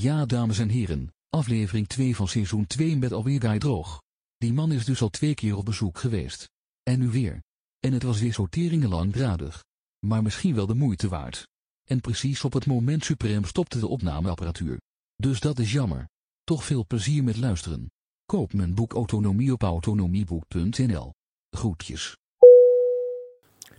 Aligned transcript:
Ja, 0.00 0.26
dames 0.26 0.58
en 0.58 0.68
heren, 0.68 1.14
aflevering 1.28 1.88
2 1.88 2.16
van 2.16 2.28
seizoen 2.28 2.66
2 2.66 2.96
met 2.96 3.12
alweer 3.12 3.40
Guy 3.40 3.58
Droog. 3.58 4.02
Die 4.36 4.52
man 4.52 4.72
is 4.72 4.84
dus 4.84 5.02
al 5.02 5.08
twee 5.08 5.34
keer 5.34 5.56
op 5.56 5.64
bezoek 5.64 5.98
geweest. 5.98 6.50
En 6.82 6.98
nu 6.98 7.08
weer. 7.08 7.42
En 7.80 7.92
het 7.92 8.02
was 8.02 8.20
weer 8.20 8.32
zo 8.32 8.46
langdradig. 8.88 9.64
Maar 10.06 10.22
misschien 10.22 10.54
wel 10.54 10.66
de 10.66 10.74
moeite 10.74 11.08
waard. 11.08 11.48
En 11.84 12.00
precies 12.00 12.44
op 12.44 12.52
het 12.52 12.66
moment 12.66 13.04
suprem 13.04 13.44
stopte 13.44 13.78
de 13.78 13.86
opnameapparatuur. 13.86 14.80
Dus 15.16 15.40
dat 15.40 15.58
is 15.58 15.72
jammer. 15.72 16.08
Toch 16.44 16.64
veel 16.64 16.86
plezier 16.86 17.24
met 17.24 17.36
luisteren. 17.36 17.90
Koop 18.24 18.52
mijn 18.52 18.74
boek 18.74 18.92
Autonomie 18.92 19.52
op 19.52 19.62
autonomieboek.nl. 19.62 21.12
Groetjes. 21.50 22.16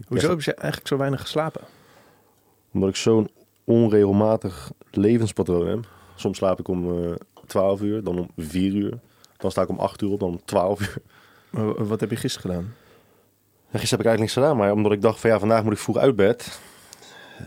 Hoezo 0.07 0.29
heb 0.29 0.41
je 0.41 0.53
eigenlijk 0.53 0.87
zo 0.87 0.97
weinig 0.97 1.21
geslapen? 1.21 1.61
Omdat 2.71 2.89
ik 2.89 2.95
zo'n 2.95 3.29
onregelmatig 3.63 4.71
levenspatroon 4.91 5.67
heb. 5.67 5.97
Soms 6.19 6.37
slaap 6.37 6.59
ik 6.59 6.67
om 6.67 7.01
uh, 7.03 7.15
12 7.45 7.81
uur, 7.81 8.03
dan 8.03 8.19
om 8.19 8.29
4 8.37 8.73
uur. 8.73 8.99
Dan 9.37 9.51
sta 9.51 9.61
ik 9.61 9.69
om 9.69 9.79
8 9.79 10.01
uur 10.01 10.09
op, 10.09 10.19
dan 10.19 10.29
om 10.29 10.41
12 10.45 10.81
uur. 10.81 10.97
Maar 11.49 11.87
wat 11.87 11.99
heb 11.99 12.09
je 12.09 12.15
gisteren 12.15 12.49
gedaan? 12.49 12.73
Ja, 13.71 13.79
gisteren 13.79 13.89
heb 13.89 13.99
ik 13.99 14.05
eigenlijk 14.05 14.19
niks 14.19 14.33
gedaan, 14.33 14.57
maar 14.57 14.71
omdat 14.71 14.91
ik 14.91 15.01
dacht 15.01 15.19
van 15.19 15.29
ja, 15.29 15.39
vandaag 15.39 15.63
moet 15.63 15.73
ik 15.73 15.79
vroeg 15.79 15.97
uit 15.97 16.15
bed. 16.15 16.59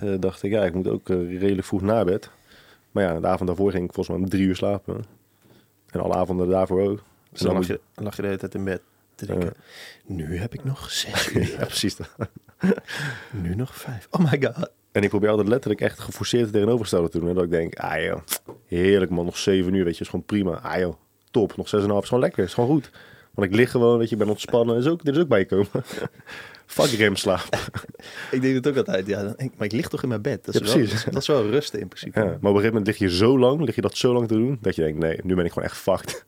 Uh, 0.02 0.14
dacht 0.20 0.42
ik 0.42 0.50
ja, 0.50 0.64
ik 0.64 0.74
moet 0.74 0.88
ook 0.88 1.08
uh, 1.08 1.40
redelijk 1.40 1.66
vroeg 1.66 1.80
naar 1.80 2.04
bed. 2.04 2.30
Maar 2.90 3.04
ja, 3.04 3.20
de 3.20 3.26
avond 3.26 3.46
daarvoor 3.46 3.70
ging 3.70 3.84
ik 3.84 3.92
volgens 3.92 4.16
mij 4.16 4.24
om 4.24 4.30
drie 4.30 4.46
uur 4.46 4.56
slapen. 4.56 5.04
En 5.90 6.00
alle 6.00 6.14
avonden 6.14 6.48
daarvoor 6.48 6.80
ook. 6.80 7.02
Dus 7.30 7.40
dan, 7.40 7.54
lag 7.54 7.66
je, 7.66 7.80
lag 7.94 8.16
je 8.16 8.22
de 8.22 8.28
hele 8.28 8.40
tijd 8.40 8.54
in 8.54 8.64
bed 8.64 8.82
te 9.14 9.26
denken, 9.26 9.54
nu 10.04 10.38
heb 10.38 10.54
ik 10.54 10.64
nog 10.64 10.90
zes 10.90 11.30
uur. 11.32 11.50
ja, 11.50 11.64
precies. 11.64 11.96
nu 13.42 13.54
nog 13.54 13.74
vijf. 13.74 14.06
Oh 14.10 14.30
my 14.30 14.42
god. 14.42 14.70
En 14.92 15.02
ik 15.02 15.08
probeer 15.08 15.28
altijd 15.28 15.48
letterlijk 15.48 15.80
echt 15.80 15.98
geforceerd 15.98 16.52
tegenovergestelde 16.52 17.08
te 17.08 17.18
doen. 17.18 17.28
En 17.28 17.34
dat 17.34 17.44
ik 17.44 17.50
denk, 17.50 17.74
ah 17.78 18.02
joh, 18.02 18.18
heerlijk 18.66 19.10
man, 19.10 19.24
nog 19.24 19.38
zeven 19.38 19.74
uur, 19.74 19.84
weet 19.84 19.96
je, 19.96 20.02
is 20.02 20.08
gewoon 20.08 20.24
prima. 20.24 20.50
Ah 20.50 20.78
joh, 20.78 20.94
top, 21.30 21.56
nog 21.56 21.68
zes 21.68 21.82
en 21.82 21.90
half 21.90 22.02
is 22.02 22.08
gewoon 22.08 22.22
lekker, 22.22 22.44
is 22.44 22.54
gewoon 22.54 22.70
goed. 22.70 22.90
Want 23.34 23.48
ik 23.50 23.56
lig 23.56 23.70
gewoon, 23.70 23.98
weet 23.98 24.08
je, 24.08 24.14
ik 24.14 24.20
ben 24.20 24.30
ontspannen. 24.30 24.76
Is 24.76 24.86
ook, 24.86 25.04
dit 25.04 25.14
is 25.14 25.22
ook 25.22 25.28
bijkomen. 25.28 25.68
Fuck 26.66 26.90
remslaap. 26.90 27.48
ik 28.30 28.42
denk 28.42 28.54
het 28.54 28.68
ook 28.68 28.76
altijd, 28.76 29.06
ja, 29.06 29.22
maar 29.56 29.66
ik 29.66 29.72
lig 29.72 29.88
toch 29.88 30.02
in 30.02 30.08
mijn 30.08 30.22
bed. 30.22 30.44
Dat 30.44 30.54
is, 30.54 30.72
ja. 30.72 30.78
Wel, 30.78 31.12
dat 31.12 31.22
is 31.22 31.26
wel 31.26 31.50
rusten 31.50 31.80
in 31.80 31.88
principe. 31.88 32.18
Ja, 32.18 32.24
maar 32.24 32.34
op 32.34 32.42
een 32.42 32.48
gegeven 32.48 32.68
moment 32.68 32.86
lig 32.86 32.98
je 32.98 33.16
zo 33.16 33.38
lang, 33.38 33.60
lig 33.64 33.74
je 33.74 33.80
dat 33.80 33.96
zo 33.96 34.12
lang 34.12 34.28
te 34.28 34.34
doen, 34.34 34.58
dat 34.60 34.74
je 34.74 34.82
denkt, 34.82 34.98
nee, 34.98 35.20
nu 35.22 35.34
ben 35.34 35.44
ik 35.44 35.52
gewoon 35.52 35.68
echt 35.68 35.76
fucked. 35.76 36.24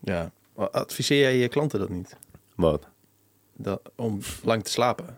Ja, 0.00 0.32
adviseer 0.54 1.20
jij 1.20 1.36
je 1.36 1.48
klanten 1.48 1.78
dat 1.78 1.88
niet? 1.88 2.16
Wat? 2.54 2.88
Dat, 3.56 3.80
om 3.96 4.20
lang 4.42 4.64
te 4.64 4.70
slapen. 4.70 5.16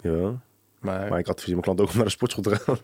Ja. 0.00 0.40
Maar, 0.78 1.08
maar 1.08 1.18
ik 1.18 1.28
adviseer 1.28 1.52
mijn 1.52 1.64
klant 1.64 1.80
ook 1.80 1.88
om 1.88 1.96
naar 1.96 2.04
de 2.04 2.10
sportschool 2.10 2.42
te 2.42 2.56
gaan. 2.56 2.78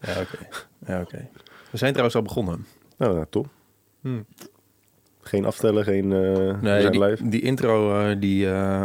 ja, 0.14 0.20
oké. 0.20 0.38
Ja, 0.86 1.00
oké. 1.00 1.28
We 1.70 1.76
zijn 1.76 1.90
trouwens 1.90 2.16
al 2.16 2.22
begonnen. 2.22 2.66
Nou, 2.96 3.18
ja, 3.18 3.26
top. 3.30 3.48
Hmm. 4.00 4.26
Geen 5.20 5.44
aftellen, 5.44 5.84
geen 5.84 6.10
uh, 6.10 6.60
nee, 6.60 6.90
die, 6.90 7.28
die, 7.28 7.40
intro 7.40 8.00
uh, 8.00 8.20
die 8.20 8.46
uh, 8.46 8.82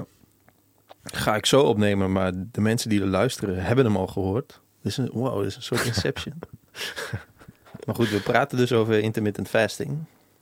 ga 1.04 1.36
ik 1.36 1.46
zo 1.46 1.62
opnemen, 1.62 2.12
maar 2.12 2.32
de 2.52 2.62
mensen 2.62 2.90
die 2.90 3.02
er 3.02 3.08
luisteren 3.08 3.64
hebben 3.64 3.86
hem 3.86 3.96
al 3.96 4.08
gehoord. 4.08 4.62
Dus 4.82 4.98
een, 4.98 5.10
wow, 5.14 5.38
dit 5.38 5.48
is 5.48 5.56
een 5.56 5.62
soort 5.62 5.86
inception. 5.86 6.34
maar 7.86 7.96
goed, 7.96 8.10
we 8.10 8.20
praten 8.20 8.58
dus 8.58 8.74
over 8.74 9.00
intermittent 9.00 9.48
fasting. 9.48 9.98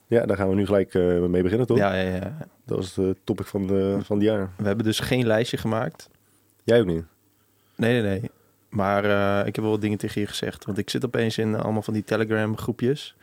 Ja, 0.08 0.26
daar 0.26 0.38
gaan 0.38 0.50
we 0.50 0.56
nu 0.56 0.66
gelijk 0.66 0.94
mee 1.30 1.42
beginnen, 1.42 1.68
toch? 1.68 1.78
Ja, 1.78 1.94
ja, 1.94 2.16
ja. 2.16 2.38
Dat 2.66 2.78
was 2.78 2.96
het 2.96 3.18
topic 3.24 3.46
van, 3.46 3.68
de, 3.68 3.98
van 4.04 4.18
het 4.18 4.26
jaar. 4.26 4.50
We 4.58 4.68
hebben 4.68 4.86
dus 4.86 5.00
geen 5.00 5.28
lijstje 5.28 5.58
gemaakt. 5.58 6.10
Jij 6.64 6.80
ook 6.80 6.86
niet? 6.86 7.04
Nee, 7.78 8.02
nee, 8.02 8.20
nee. 8.20 8.32
Maar 8.70 9.06
uh, 9.06 9.48
ik 9.48 9.56
heb 9.56 9.64
wel 9.64 9.74
wat 9.74 9.82
dingen 9.82 9.98
tegen 9.98 10.22
je 10.22 10.28
gezegd. 10.28 10.66
Want 10.66 10.78
ik 10.78 10.90
zit 10.90 11.06
opeens 11.06 11.38
in 11.38 11.56
allemaal 11.56 11.82
van 11.82 11.94
die 11.94 12.04
Telegram 12.04 12.58
groepjes. 12.58 13.16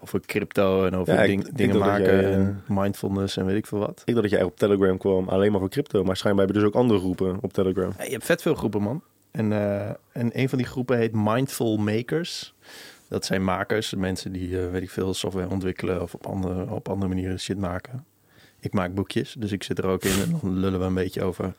Over 0.00 0.20
crypto 0.20 0.86
en 0.86 0.96
over 0.96 1.26
ding, 1.26 1.48
dingen 1.52 1.78
maken 1.78 2.32
en 2.32 2.62
mindfulness 2.68 3.36
en 3.36 3.46
weet 3.46 3.56
ik 3.56 3.66
veel 3.66 3.78
wat. 3.78 4.02
Ik 4.04 4.14
dacht 4.14 4.22
dat 4.22 4.38
jij 4.38 4.42
op 4.42 4.56
Telegram 4.56 4.98
kwam 4.98 5.28
alleen 5.28 5.50
maar 5.50 5.60
voor 5.60 5.68
crypto. 5.68 6.04
Maar 6.04 6.16
schijnbaar 6.16 6.44
hebben 6.44 6.62
dus 6.62 6.72
ook 6.72 6.80
andere 6.80 7.00
groepen 7.00 7.38
op 7.40 7.52
Telegram. 7.52 7.92
Ja, 7.98 8.04
je 8.04 8.10
hebt 8.10 8.24
vet 8.24 8.42
veel 8.42 8.54
groepen, 8.54 8.82
man. 8.82 9.02
En, 9.30 9.50
uh, 9.50 9.88
en 9.88 10.30
een 10.32 10.48
van 10.48 10.58
die 10.58 10.66
groepen 10.66 10.98
heet 10.98 11.12
Mindful 11.12 11.76
Makers. 11.76 12.54
Dat 13.08 13.24
zijn 13.24 13.44
makers, 13.44 13.94
mensen 13.94 14.32
die, 14.32 14.48
uh, 14.48 14.70
weet 14.70 14.82
ik 14.82 14.90
veel, 14.90 15.14
software 15.14 15.48
ontwikkelen 15.50 16.02
of 16.02 16.14
op 16.14 16.26
andere, 16.26 16.70
op 16.70 16.88
andere 16.88 17.08
manieren 17.08 17.40
shit 17.40 17.58
maken. 17.58 18.04
Ik 18.60 18.72
maak 18.72 18.94
boekjes, 18.94 19.34
dus 19.38 19.52
ik 19.52 19.62
zit 19.62 19.78
er 19.78 19.86
ook 19.86 20.04
in 20.04 20.22
en 20.22 20.38
dan 20.40 20.58
lullen 20.58 20.78
we 20.78 20.86
een 20.86 20.94
beetje 20.94 21.22
over 21.22 21.54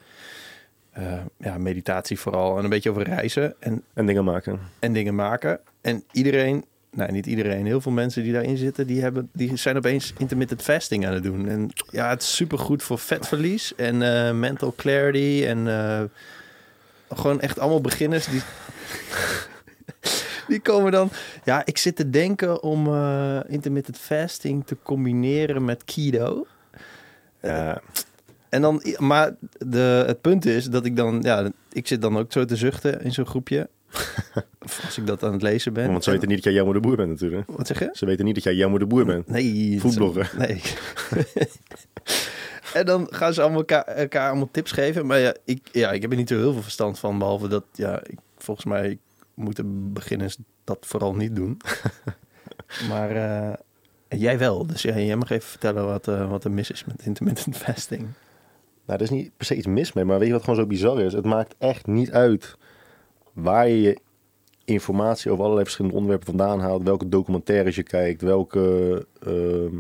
uh, 0.99 1.13
ja, 1.37 1.57
meditatie 1.57 2.19
vooral. 2.19 2.57
En 2.57 2.63
een 2.63 2.69
beetje 2.69 2.89
over 2.89 3.03
reizen. 3.03 3.55
En, 3.59 3.83
en 3.93 4.05
dingen 4.05 4.23
maken. 4.23 4.59
En 4.79 4.93
dingen 4.93 5.15
maken. 5.15 5.59
En 5.81 6.03
iedereen, 6.11 6.65
nou 6.91 7.11
niet 7.11 7.25
iedereen, 7.25 7.65
heel 7.65 7.81
veel 7.81 7.91
mensen 7.91 8.23
die 8.23 8.33
daarin 8.33 8.57
zitten, 8.57 8.87
die, 8.87 9.01
hebben, 9.01 9.29
die 9.33 9.55
zijn 9.55 9.77
opeens 9.77 10.13
intermittent 10.17 10.61
fasting 10.61 11.07
aan 11.07 11.13
het 11.13 11.23
doen. 11.23 11.47
En 11.47 11.69
ja, 11.89 12.09
het 12.09 12.21
is 12.21 12.35
super 12.35 12.59
goed 12.59 12.83
voor 12.83 12.99
vetverlies 12.99 13.75
en 13.75 14.01
uh, 14.01 14.31
mental 14.31 14.73
clarity. 14.77 15.43
En 15.47 15.57
uh, 15.57 16.01
gewoon 17.09 17.41
echt 17.41 17.59
allemaal 17.59 17.81
beginners 17.81 18.25
die. 18.25 18.41
die 20.47 20.59
komen 20.59 20.91
dan. 20.91 21.09
Ja, 21.43 21.65
ik 21.65 21.77
zit 21.77 21.95
te 21.95 22.09
denken 22.09 22.63
om 22.63 22.79
intermittent 23.47 23.97
fasting 23.97 24.65
te 24.65 24.77
combineren 24.83 25.65
met 25.65 25.83
keto. 25.83 26.47
Ja. 27.41 27.81
En 28.53 28.61
dan, 28.61 28.83
maar 28.97 29.35
de, 29.57 30.03
het 30.07 30.21
punt 30.21 30.45
is 30.45 30.65
dat 30.65 30.85
ik 30.85 30.95
dan, 30.95 31.19
ja, 31.21 31.51
ik 31.71 31.87
zit 31.87 32.01
dan 32.01 32.17
ook 32.17 32.31
zo 32.31 32.45
te 32.45 32.55
zuchten 32.55 33.01
in 33.01 33.11
zo'n 33.11 33.25
groepje. 33.25 33.69
als 34.85 34.97
ik 34.97 35.07
dat 35.07 35.23
aan 35.23 35.31
het 35.31 35.41
lezen 35.41 35.73
ben. 35.73 35.91
Want 35.91 36.03
ze 36.03 36.11
weten 36.11 36.27
niet 36.27 36.35
dat 36.35 36.45
jij 36.45 36.53
jammer 36.53 36.73
de 36.73 36.79
boer 36.79 36.95
bent 36.95 37.09
natuurlijk. 37.09 37.51
Wat 37.51 37.67
zeg 37.67 37.79
je? 37.79 37.89
Ze 37.91 38.05
weten 38.05 38.25
niet 38.25 38.35
dat 38.35 38.43
jij 38.43 38.55
jammer 38.55 38.79
de 38.79 38.85
boer 38.85 39.05
bent. 39.05 39.27
Nee. 39.27 39.79
Voetblogger. 39.79 40.31
Nee. 40.37 40.61
en 42.73 42.85
dan 42.85 43.07
gaan 43.09 43.33
ze 43.33 43.41
allemaal 43.41 43.59
elkaar, 43.59 43.83
elkaar 43.83 44.29
allemaal 44.29 44.49
tips 44.51 44.71
geven. 44.71 45.05
Maar 45.05 45.19
ja 45.19 45.35
ik, 45.45 45.69
ja, 45.71 45.91
ik 45.91 46.01
heb 46.01 46.11
er 46.11 46.17
niet 46.17 46.29
zo 46.29 46.37
heel 46.37 46.53
veel 46.53 46.61
verstand 46.61 46.99
van. 46.99 47.17
Behalve 47.17 47.47
dat, 47.47 47.65
ja, 47.71 47.99
ik, 48.03 48.17
volgens 48.37 48.65
mij 48.65 48.97
moeten 49.33 49.93
beginners 49.93 50.37
dat 50.63 50.77
vooral 50.81 51.15
niet 51.15 51.35
doen. 51.35 51.61
maar 52.89 53.15
uh, 53.15 53.53
jij 54.19 54.37
wel. 54.37 54.67
Dus 54.67 54.81
ja, 54.81 54.97
jij 54.97 55.15
mag 55.15 55.29
even 55.29 55.49
vertellen 55.49 55.85
wat, 55.85 56.07
uh, 56.07 56.29
wat 56.29 56.43
er 56.43 56.51
mis 56.51 56.71
is 56.71 56.85
met 56.85 57.05
intermittent 57.05 57.57
fasting. 57.57 58.07
Nou, 58.85 58.99
er 58.99 59.01
is 59.01 59.09
niet 59.09 59.31
per 59.38 59.45
se 59.45 59.55
iets 59.55 59.67
mis 59.67 59.94
mee, 59.94 60.05
maar 60.05 60.19
weet 60.19 60.27
je 60.27 60.33
wat 60.33 60.44
gewoon 60.44 60.59
zo 60.59 60.66
bizar 60.66 61.01
is? 61.01 61.13
Het 61.13 61.25
maakt 61.25 61.55
echt 61.57 61.88
niet 61.88 62.11
uit 62.11 62.57
waar 63.33 63.67
je 63.67 63.81
je 63.81 63.97
informatie 64.66 65.31
over 65.31 65.44
allerlei 65.44 65.63
verschillende 65.63 65.97
onderwerpen 65.97 66.27
vandaan 66.27 66.59
haalt, 66.59 66.83
welke 66.83 67.09
documentaires 67.09 67.75
je 67.75 67.83
kijkt, 67.83 68.21
welke 68.21 69.05
uh, 69.27 69.79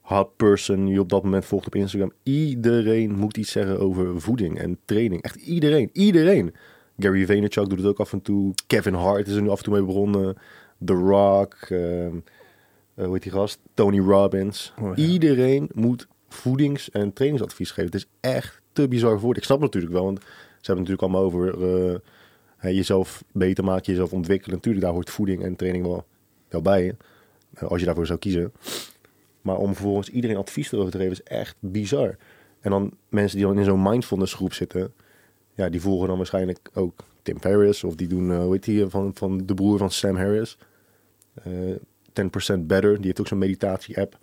hot 0.00 0.36
person 0.36 0.86
je 0.86 1.00
op 1.00 1.08
dat 1.08 1.22
moment 1.22 1.44
volgt 1.44 1.66
op 1.66 1.74
Instagram. 1.74 2.12
Iedereen 2.22 3.14
moet 3.14 3.36
iets 3.36 3.52
zeggen 3.52 3.80
over 3.80 4.20
voeding 4.20 4.58
en 4.58 4.78
training. 4.84 5.22
Echt 5.22 5.36
iedereen, 5.36 5.90
iedereen. 5.92 6.54
Gary 6.98 7.26
Vaynerchuk 7.26 7.68
doet 7.68 7.78
het 7.78 7.86
ook 7.86 8.00
af 8.00 8.12
en 8.12 8.22
toe. 8.22 8.54
Kevin 8.66 8.94
Hart 8.94 9.26
is 9.26 9.34
er 9.34 9.42
nu 9.42 9.48
af 9.48 9.58
en 9.58 9.64
toe 9.64 9.72
mee 9.72 9.84
begonnen. 9.84 10.36
The 10.84 10.92
Rock, 10.92 11.68
uh, 11.70 11.78
hoe 12.94 13.12
heet 13.12 13.22
die 13.22 13.32
gast? 13.32 13.58
Tony 13.74 14.00
Robbins. 14.00 14.74
Oh, 14.80 14.98
iedereen 14.98 15.70
moet 15.72 16.08
voedings- 16.34 16.90
en 16.90 17.12
trainingsadvies 17.12 17.70
geven. 17.70 17.84
Het 17.84 17.94
is 17.94 18.06
echt 18.20 18.60
te 18.72 18.88
bizar 18.88 19.20
voor. 19.20 19.36
Ik 19.36 19.44
snap 19.44 19.60
het 19.60 19.66
natuurlijk 19.66 19.92
wel, 19.92 20.04
want 20.04 20.20
ze 20.20 20.72
hebben 20.72 20.84
natuurlijk 20.84 21.02
allemaal 21.02 21.22
over 21.22 21.58
uh, 22.64 22.76
jezelf 22.76 23.24
beter 23.32 23.64
maken, 23.64 23.92
jezelf 23.92 24.12
ontwikkelen. 24.12 24.54
Natuurlijk, 24.54 24.84
daar 24.84 24.94
hoort 24.94 25.10
voeding 25.10 25.42
en 25.42 25.56
training 25.56 25.86
wel, 26.48 26.62
bij, 26.62 26.96
uh, 27.54 27.62
als 27.62 27.80
je 27.80 27.86
daarvoor 27.86 28.06
zou 28.06 28.18
kiezen. 28.18 28.52
Maar 29.40 29.56
om 29.56 29.74
vervolgens 29.74 30.08
iedereen 30.08 30.36
advies 30.36 30.72
erover 30.72 30.90
te 30.90 30.98
geven, 30.98 31.12
is 31.12 31.22
echt 31.22 31.56
bizar. 31.58 32.16
En 32.60 32.70
dan 32.70 32.92
mensen 33.08 33.38
die 33.38 33.46
dan 33.46 33.58
in 33.58 33.64
zo'n 33.64 33.82
mindfulness 33.82 34.34
groep 34.34 34.52
zitten, 34.52 34.92
ja, 35.54 35.68
die 35.68 35.80
volgen 35.80 36.08
dan 36.08 36.16
waarschijnlijk 36.16 36.70
ook 36.74 37.04
Tim 37.22 37.40
Ferriss, 37.40 37.84
of 37.84 37.94
die 37.94 38.08
doen, 38.08 38.30
uh, 38.30 38.38
hoe 38.38 38.52
heet 38.52 38.64
die, 38.64 38.86
van, 38.86 39.10
van 39.14 39.46
de 39.46 39.54
broer 39.54 39.78
van 39.78 39.90
Sam 39.90 40.16
Harris. 40.16 40.58
10% 41.42 42.58
Better, 42.58 42.96
die 42.96 43.06
heeft 43.06 43.20
ook 43.20 43.26
zo'n 43.26 43.38
meditatie-app. 43.38 44.18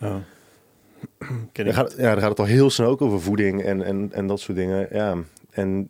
Dan 1.53 1.74
gaat, 1.74 1.94
ja, 1.98 2.12
dan 2.12 2.19
gaat 2.19 2.30
het 2.30 2.39
al 2.39 2.45
heel 2.45 2.69
snel 2.69 2.89
ook 2.89 3.01
over 3.01 3.21
voeding 3.21 3.63
en, 3.63 3.81
en, 3.81 4.09
en 4.13 4.27
dat 4.27 4.39
soort 4.39 4.57
dingen. 4.57 4.88
Ja, 4.92 5.18
en 5.50 5.89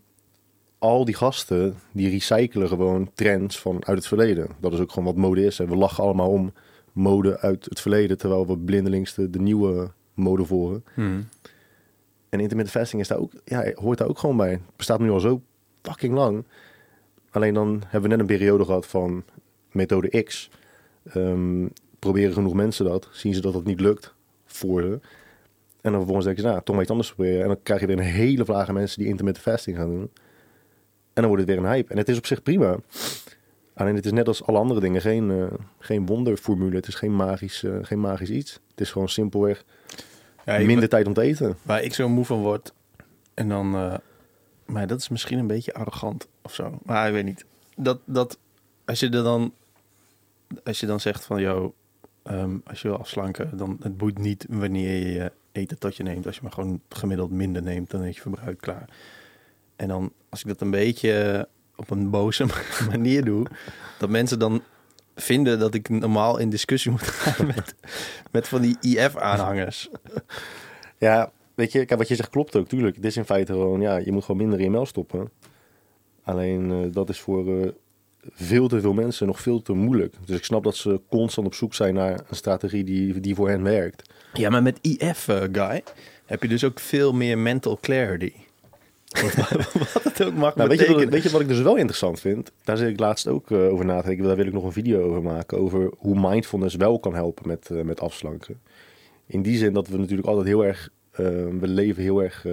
al 0.80 1.06
die 1.06 1.16
gasten, 1.16 1.76
die 1.92 2.10
recyclen 2.10 2.68
gewoon 2.68 3.12
trends 3.14 3.60
van 3.60 3.86
uit 3.86 3.98
het 3.98 4.08
verleden. 4.08 4.48
Dat 4.60 4.74
is 4.74 4.80
ook 4.80 4.92
gewoon 4.92 5.14
wat 5.14 5.24
mode 5.24 5.46
is. 5.46 5.60
En 5.60 5.68
we 5.68 5.76
lachen 5.76 6.04
allemaal 6.04 6.30
om 6.30 6.54
mode 6.92 7.40
uit 7.40 7.66
het 7.66 7.80
verleden, 7.80 8.18
terwijl 8.18 8.48
we 8.48 8.58
blindelings 8.58 9.14
de, 9.14 9.30
de 9.30 9.40
nieuwe 9.40 9.92
mode 10.14 10.46
volgen. 10.46 10.84
Hmm. 10.94 11.28
En 12.30 12.40
intermittent 12.40 12.78
fasting 12.78 13.02
is 13.02 13.08
daar 13.08 13.18
ook, 13.18 13.32
ja, 13.46 13.72
hoort 13.76 13.98
daar 13.98 14.08
ook 14.08 14.20
gewoon 14.20 14.38
bij. 14.38 14.52
Het 14.52 14.62
bestaat 14.76 15.00
nu 15.00 15.10
al 15.10 15.20
zo 15.20 15.42
fucking 15.82 16.14
lang. 16.14 16.46
Alleen 17.30 17.54
dan 17.54 17.84
hebben 17.88 18.02
we 18.02 18.16
net 18.16 18.20
een 18.20 18.36
periode 18.38 18.66
gehad 18.66 18.88
van 18.88 19.24
methode 19.72 20.24
X. 20.24 20.50
Um, 21.16 21.72
proberen 22.00 22.34
genoeg 22.34 22.54
mensen 22.54 22.86
dat, 22.86 23.08
zien 23.12 23.34
ze 23.34 23.42
dat 23.42 23.54
het 23.54 23.66
niet 23.66 23.80
lukt 23.80 24.14
voor 24.52 24.82
ze. 24.82 25.00
En 25.82 25.92
dan 25.92 25.94
vervolgens 25.94 26.26
denk 26.26 26.38
je, 26.38 26.44
nou, 26.44 26.62
toch 26.64 26.74
maar 26.74 26.84
iets 26.84 26.92
anders 26.92 27.14
proberen. 27.14 27.42
En 27.42 27.48
dan 27.48 27.60
krijg 27.64 27.82
je 27.82 27.88
weer 27.88 27.98
een 27.98 28.04
hele 28.04 28.46
vlaag 28.46 28.72
mensen 28.72 29.00
die 29.00 29.08
intermittent 29.08 29.46
fasting 29.46 29.78
gaan 29.78 29.90
doen. 29.90 30.10
En 31.14 31.22
dan 31.22 31.26
wordt 31.26 31.42
het 31.42 31.50
weer 31.50 31.60
een 31.66 31.72
hype. 31.72 31.92
En 31.92 31.98
het 31.98 32.10
is 32.10 32.18
op 32.18 32.26
zich 32.26 32.44
prima. 32.44 32.78
Alleen 33.74 33.96
het 33.96 34.06
is 34.06 34.12
net 34.12 34.28
als 34.28 34.44
alle 34.44 34.58
andere 34.58 34.80
dingen 34.80 35.02
geen, 35.02 35.32
eh, 35.32 35.46
geen 35.80 36.06
wonderformule. 36.06 36.76
Het 36.76 36.88
is 36.88 36.96
geen 36.96 37.16
magisch, 37.16 37.64
eh, 37.64 37.76
geen 37.82 38.00
magisch 38.00 38.30
iets. 38.30 38.54
Het 38.70 38.82
is 38.82 38.92
gewoon 38.92 39.10
simpelweg 39.10 39.64
Ja, 40.46 40.60
minder 40.60 40.90
tijd 40.90 41.08
om 41.08 41.14
te 41.14 41.22
eten. 41.22 41.58
Waar 41.62 41.84
ik 41.84 41.94
zo 41.94 42.10
moe 42.10 42.26
van 42.26 42.40
word. 42.42 42.74
En 43.34 43.50
dan... 43.50 43.76
eh, 43.76 43.96
maar 44.66 44.88
dat 44.88 45.00
is 45.00 45.10
misschien 45.10 45.40
een 45.40 45.48
beetje 45.48 45.74
arrogant 45.74 46.28
of 46.42 46.54
zo. 46.54 46.80
Maar 46.84 47.08
ik 47.08 47.14
weet 47.14 47.26
niet. 47.26 47.46
Dat, 47.76 48.00
dat 48.06 48.38
als 48.86 49.00
je 49.00 49.06
er 49.10 49.24
dan... 49.24 49.54
Als 50.64 50.80
je 50.80 50.86
dan 50.86 51.00
zegt 51.00 51.26
van... 51.26 51.42
Yo, 51.42 51.74
ehm, 52.24 52.58
als 52.64 52.82
je 52.82 52.88
wil 52.88 52.98
afslanken... 52.98 53.58
Dan 53.58 53.78
het 53.82 53.98
boeit 53.98 54.18
niet 54.18 54.46
wanneer 54.50 55.08
je 55.08 55.32
eten 55.52 55.80
tot 55.80 55.96
je 55.96 56.04
neemt. 56.04 56.26
Als 56.26 56.36
je 56.36 56.42
maar 56.42 56.52
gewoon 56.52 56.82
gemiddeld 56.90 57.32
minder 57.32 57.62
neemt... 57.62 57.90
Dan 57.90 58.04
is 58.04 58.16
je 58.16 58.22
verbruik 58.22 58.62
klaar. 58.62 58.90
En 59.76 59.88
dan... 59.88 60.12
Als 60.30 60.42
ik 60.42 60.48
dat 60.48 60.62
een 60.62 60.72
beetje 60.72 61.48
op 61.76 61.90
een 61.90 62.10
boze 62.10 62.46
manier 62.92 63.26
doe... 63.26 63.46
Dat 64.00 64.10
mensen 64.10 64.40
dan 64.40 64.62
vinden 65.16 65.60
dat 65.60 65.74
ik 65.74 65.90
normaal 65.90 66.38
in 66.38 66.50
discussie 66.50 66.92
moet 66.92 67.02
gaan 67.02 67.48
met, 67.56 67.76
met 68.32 68.48
van 68.48 68.62
die 68.62 68.78
IF-aanhangers. 68.82 69.90
Ja, 70.98 71.32
weet 71.56 71.72
je, 71.72 71.86
wat 71.98 72.08
je 72.08 72.16
zegt 72.16 72.30
klopt 72.30 72.56
ook, 72.56 72.68
tuurlijk. 72.68 72.96
Het 72.96 73.06
is 73.06 73.18
in 73.18 73.26
feite 73.26 73.52
gewoon, 73.52 73.82
ja, 73.82 73.98
je 73.98 74.12
moet 74.12 74.24
gewoon 74.24 74.42
minder 74.42 74.60
in 74.60 74.72
mel 74.72 74.86
stoppen. 74.86 75.30
Alleen 76.24 76.72
eh, 76.72 76.94
dat 76.94 77.10
is 77.10 77.20
voor 77.20 77.62
eh, 77.62 77.70
veel 78.30 78.68
te 78.68 78.82
veel 78.82 78.94
mensen 78.94 79.28
nog 79.28 79.40
veel 79.40 79.62
te 79.62 79.74
moeilijk. 79.74 80.16
Dus 80.26 80.38
ik 80.38 80.44
snap 80.44 80.64
dat 80.64 80.76
ze 80.76 81.02
constant 81.10 81.48
op 81.48 81.54
zoek 81.54 81.74
zijn 81.74 81.94
naar 81.94 82.12
een 82.12 82.36
strategie 82.36 82.84
die, 82.84 83.20
die 83.20 83.36
voor 83.36 83.50
hen 83.50 83.64
werkt. 83.64 84.10
Ja, 84.34 84.50
maar 84.50 84.64
met 84.64 84.80
IF, 84.82 85.28
eh, 85.28 85.42
Guy, 85.52 85.84
heb 86.26 86.42
je 86.42 86.48
dus 86.48 86.64
ook 86.64 86.80
veel 86.80 87.14
meer 87.14 87.38
mental 87.38 87.78
clarity. 87.82 88.34
Wat, 89.10 89.34
het 90.04 90.24
ook 90.24 90.34
mag 90.34 90.56
Nou, 90.56 90.70
weet, 90.70 90.80
je, 90.80 90.94
wat, 90.94 91.04
weet 91.04 91.24
je 91.24 91.30
wat 91.30 91.42
ik 91.42 91.48
dus 91.48 91.62
wel 91.62 91.76
interessant 91.76 92.20
vind? 92.20 92.52
Daar 92.64 92.78
zit 92.78 92.90
ik 92.90 93.00
laatst 93.00 93.28
ook 93.28 93.52
eh, 93.52 93.72
over 93.72 93.86
na 93.86 94.02
te 94.02 94.08
denken. 94.08 94.26
Daar 94.26 94.36
wil 94.36 94.46
ik 94.46 94.54
nog 94.54 94.64
een 94.64 94.72
video 94.72 95.02
over 95.02 95.22
maken. 95.22 95.58
Over 95.58 95.92
hoe 95.98 96.30
mindfulness 96.30 96.76
wel 96.76 97.00
kan 97.00 97.16
helpen 97.16 97.48
met, 97.48 97.70
eh, 97.70 97.82
met 97.82 98.00
afslanken. 98.00 98.62
In 99.26 99.42
die 99.42 99.58
zin 99.58 99.74
dat 99.74 99.88
we 99.88 99.98
natuurlijk 99.98 100.28
altijd 100.28 100.48
heel 100.48 100.66
erg... 100.66 100.90
we 101.60 101.68
leven 101.68 102.04
heel 102.04 102.24
erg... 102.24 102.46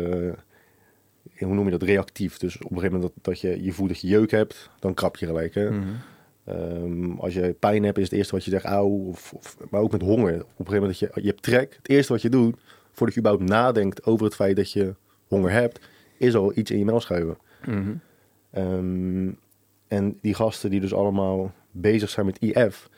eh, 1.38 1.46
hoe 1.46 1.55
noem 1.55 1.64
je 1.64 1.70
dat? 1.70 1.82
Reactief. 1.82 2.38
Dus 2.38 2.56
op 2.56 2.62
een 2.62 2.76
gegeven 2.76 2.93
moment 2.93 3.12
dat, 3.14 3.25
dat 3.25 3.40
je, 3.40 3.62
je 3.62 3.73
voelt 3.73 3.88
dat 3.88 4.00
je 4.00 4.08
jeuk 4.08 4.31
hebt, 4.31 4.70
dan 4.79 4.94
krap 4.94 5.17
je 5.17 5.26
gelijk. 5.26 5.55
Hè? 5.55 5.70
Mhm. 5.70 5.82
Ehm, 6.44 7.11
als 7.12 7.35
je 7.35 7.56
pijn 7.58 7.85
hebt, 7.85 7.99
is 7.99 8.05
het 8.05 8.12
eerste 8.12 8.35
wat 8.35 8.44
je 8.44 8.50
zegt, 8.50 8.64
auw. 8.64 8.88
Of, 8.88 9.32
of, 9.32 9.56
maar 9.70 9.81
ook 9.81 9.93
met 9.93 10.02
honger. 10.02 10.35
Op 10.35 10.40
een 10.40 10.67
gegeven 10.67 10.81
moment 10.81 11.00
dat 11.00 11.14
je, 11.14 11.20
je 11.20 11.29
hebt 11.29 11.43
trek. 11.43 11.75
Het 11.76 11.88
eerste 11.88 12.12
wat 12.12 12.23
je 12.23 12.29
doet, 12.29 12.56
voordat 12.93 13.14
je 13.14 13.20
überhaupt 13.20 13.49
nadenkt 13.49 14.05
over 14.05 14.25
het 14.25 14.35
feit 14.35 14.56
dat 14.56 14.73
je 14.73 14.94
honger 15.26 15.50
hebt, 15.50 15.88
is 16.17 16.35
al 16.35 16.52
iets 16.55 16.70
in 16.70 16.79
je 16.79 16.85
mel 16.85 17.00
schuiven. 17.00 17.38
Mhm. 17.67 17.94
Ehm, 18.50 19.31
en 19.88 20.19
die 20.20 20.35
gasten 20.35 20.70
die 20.70 20.81
dus 20.81 20.94
allemaal 20.94 21.52
bezig 21.70 22.11
zijn 22.11 22.26
met 22.26 22.38
IF, 22.40 22.88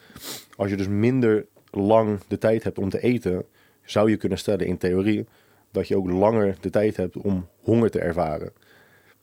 als 0.57 0.71
je 0.71 0.77
dus 0.77 0.89
minder 0.89 1.47
lang 1.71 2.21
de 2.29 2.39
tijd 2.39 2.65
hebt 2.65 2.79
om 2.79 2.89
te 2.89 3.01
eten, 3.01 3.45
zou 3.85 4.11
je 4.11 4.17
kunnen 4.17 4.39
stellen 4.39 4.67
in 4.67 4.79
theorie 4.79 5.27
dat 5.71 5.89
je 5.89 5.97
ook 5.97 6.11
langer 6.11 6.57
de 6.61 6.71
tijd 6.71 6.97
hebt 6.97 7.17
om 7.17 7.49
honger 7.61 7.91
te 7.91 8.01
ervaren. 8.01 8.53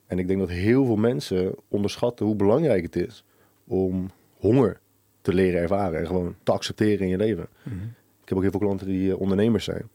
En 0.06 0.18
ik 0.18 0.26
denk 0.28 0.38
dat 0.38 0.48
heel 0.48 0.84
veel 0.84 0.96
mensen 0.96 1.54
onderschatten 1.68 2.26
hoe 2.26 2.36
belangrijk 2.36 2.82
het 2.82 2.96
is 2.96 3.24
om 3.66 4.10
honger 4.36 4.80
te 5.20 5.32
leren 5.32 5.60
ervaren 5.60 6.00
en 6.00 6.06
gewoon 6.06 6.34
te 6.42 6.52
accepteren 6.52 7.00
in 7.00 7.08
je 7.08 7.16
leven. 7.16 7.46
Mhm. 7.62 7.74
Ik 8.22 8.28
heb 8.28 8.36
ook 8.36 8.42
heel 8.42 8.50
veel 8.50 8.60
klanten 8.60 8.86
die 8.86 9.10
eh, 9.10 9.20
ondernemers 9.20 9.64
zijn. 9.64 9.88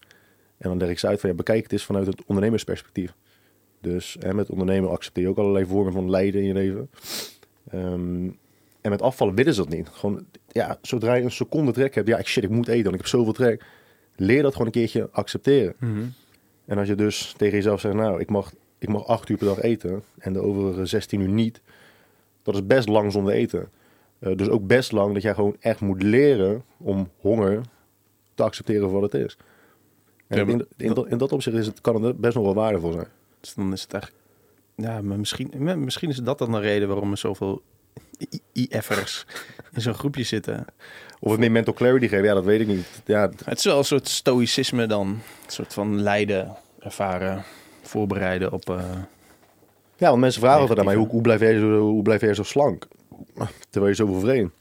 En 0.58 0.70
dan 0.70 0.78
leg 0.78 0.90
ik 0.90 1.00
ze 1.00 1.08
uit 1.08 1.20
van 1.20 1.30
ja, 1.30 1.36
bekijk 1.36 1.64
het 1.64 1.72
eens 1.72 1.86
vanuit 1.86 2.08
het 2.08 2.24
ondernemersperspectief. 2.26 3.14
Dus 3.82 4.16
hè, 4.20 4.34
met 4.34 4.50
ondernemen 4.50 4.90
accepteer 4.90 5.24
je 5.24 5.30
ook 5.30 5.38
allerlei 5.38 5.66
vormen 5.66 5.94
van 5.94 6.10
lijden 6.10 6.42
in 6.42 6.48
je 6.48 6.54
leven. 6.54 6.90
Ehm, 7.70 8.30
en 8.82 8.90
met 8.90 9.02
afvallen 9.02 9.36
willen 9.36 9.54
ze 9.54 9.62
dat 9.62 9.70
niet. 9.70 9.88
Gewoon, 9.90 10.26
ja, 10.48 10.78
zodra 10.82 11.14
je 11.14 11.24
een 11.24 11.32
seconde 11.32 11.72
trek 11.72 11.96
hebt, 11.96 12.08
ja, 12.08 12.18
ik, 12.18 12.28
shit, 12.28 12.44
ik 12.44 12.50
moet 12.50 12.68
eten, 12.68 12.84
want 12.84 12.96
ik 12.96 13.02
heb 13.02 13.10
zoveel 13.10 13.34
trek. 13.34 13.66
Leer 14.16 14.42
dat 14.42 14.52
gewoon 14.52 14.68
een 14.68 14.74
keertje 14.74 15.10
accepteren. 15.12 15.76
Mhm. 15.80 16.04
En 16.66 16.78
als 16.78 16.88
je 16.88 16.96
dus 16.96 17.34
tegen 17.38 17.56
jezelf 17.56 17.80
zegt, 17.80 17.96
nou, 17.96 18.20
ik 18.20 18.30
mag, 18.30 18.54
ik 18.78 18.90
mag 18.90 19.08
acht 19.08 19.30
uur 19.30 19.38
per 19.38 19.48
dag 19.48 19.62
eten 19.62 20.04
en 20.18 20.34
de 20.34 20.42
overige 20.42 20.86
16 20.86 21.20
uur 21.20 21.30
niet. 21.30 21.62
Dat 22.44 22.56
is 22.56 22.66
best 22.68 22.88
lang 22.88 23.12
zonder 23.12 23.34
eten. 23.34 23.70
Eh, 24.20 24.36
dus 24.36 24.50
ook 24.50 24.68
best 24.68 24.92
lang 24.92 25.14
dat 25.14 25.22
jij 25.22 25.34
gewoon 25.34 25.56
echt 25.60 25.80
moet 25.80 26.04
leren 26.04 26.64
om 26.78 27.10
honger 27.18 27.62
te 28.34 28.44
accepteren 28.44 28.90
voor 28.90 29.02
wat 29.02 29.12
het 29.12 29.22
is. 29.26 29.38
En 30.28 30.38
Ja, 30.38 30.60
in, 30.78 30.94
dat, 30.94 31.08
in 31.08 31.18
dat 31.18 31.32
opzicht 31.32 31.56
is 31.56 31.66
het, 31.66 31.82
kan 31.82 32.04
het 32.04 32.18
best 32.18 32.36
nog 32.36 32.44
wel 32.44 32.54
waardevol 32.54 32.92
zijn. 32.92 33.08
Dus 33.40 33.54
dan 33.54 33.74
is 33.74 33.82
het 33.82 33.94
echt... 33.94 34.14
Ja, 34.76 35.02
maar 35.02 35.20
misschien, 35.20 35.52
misschien 35.84 36.10
is 36.10 36.18
dat 36.18 36.38
dan 36.38 36.54
een 36.54 36.62
reden 36.62 36.88
waarom 36.88 37.12
er 37.12 37.18
zoveel 37.18 37.62
IF'ers 38.52 39.26
in 39.74 39.82
zo'n 39.82 39.94
groepje 39.94 40.24
zitten. 40.24 40.66
Of 41.20 41.32
het 41.32 41.40
meer 41.40 41.52
mental 41.52 41.74
clarity 41.74 42.08
geven, 42.08 42.26
ja, 42.26 42.34
dat 42.34 42.44
weet 42.44 42.60
ik 42.62 42.68
niet. 42.68 42.86
Ja, 43.06 43.30
Het 43.46 43.58
is 43.58 43.64
wel 43.64 43.78
een 43.78 43.84
soort 43.84 44.08
stoïcisme 44.08 44.86
dan. 44.86 45.08
Een 45.08 45.22
soort 45.48 45.74
van 45.74 46.02
lijden, 46.02 46.56
ervaren, 46.80 47.44
voorbereiden 47.82 48.52
op... 48.52 48.70
eh, 48.70 48.84
ja 49.98 50.10
want 50.10 50.22
mensen 50.22 50.42
vragen 50.42 50.60
altijd 50.60 50.80
aan 50.80 50.86
mij, 50.86 50.96
hoe, 50.96 51.08
hoe, 51.08 51.22
blijf 51.22 51.40
jij 51.40 51.60
zo, 51.60 51.80
hoe 51.80 52.02
blijf 52.02 52.22
jij 52.22 52.34
zo 52.34 52.44
slank? 52.44 52.88
Terwijl 53.70 53.92
je 53.92 53.98
zoveel 53.98 54.20
vreemd. 54.20 54.52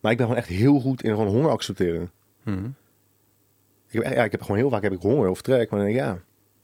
Maar 0.00 0.12
ik 0.12 0.18
ben 0.18 0.26
gewoon 0.26 0.42
echt 0.42 0.48
heel 0.52 0.80
goed 0.80 1.02
in 1.02 1.10
gewoon 1.10 1.26
honger 1.26 1.50
accepteren. 1.50 2.10
mhm. 2.42 2.66
Ik 3.90 4.02
heb, 4.02 4.12
ja, 4.14 4.24
ik 4.24 4.30
heb 4.32 4.42
gewoon 4.42 4.56
heel 4.56 4.70
vaak 4.70 4.82
heb 4.82 4.92
ik 4.92 5.00
honger 5.00 5.28
of 5.28 5.42
trek. 5.42 5.70
Maar 5.70 5.80
dan 5.80 5.88
denk 5.88 5.98
ik, 6.00 6.04
ja, 6.04 6.18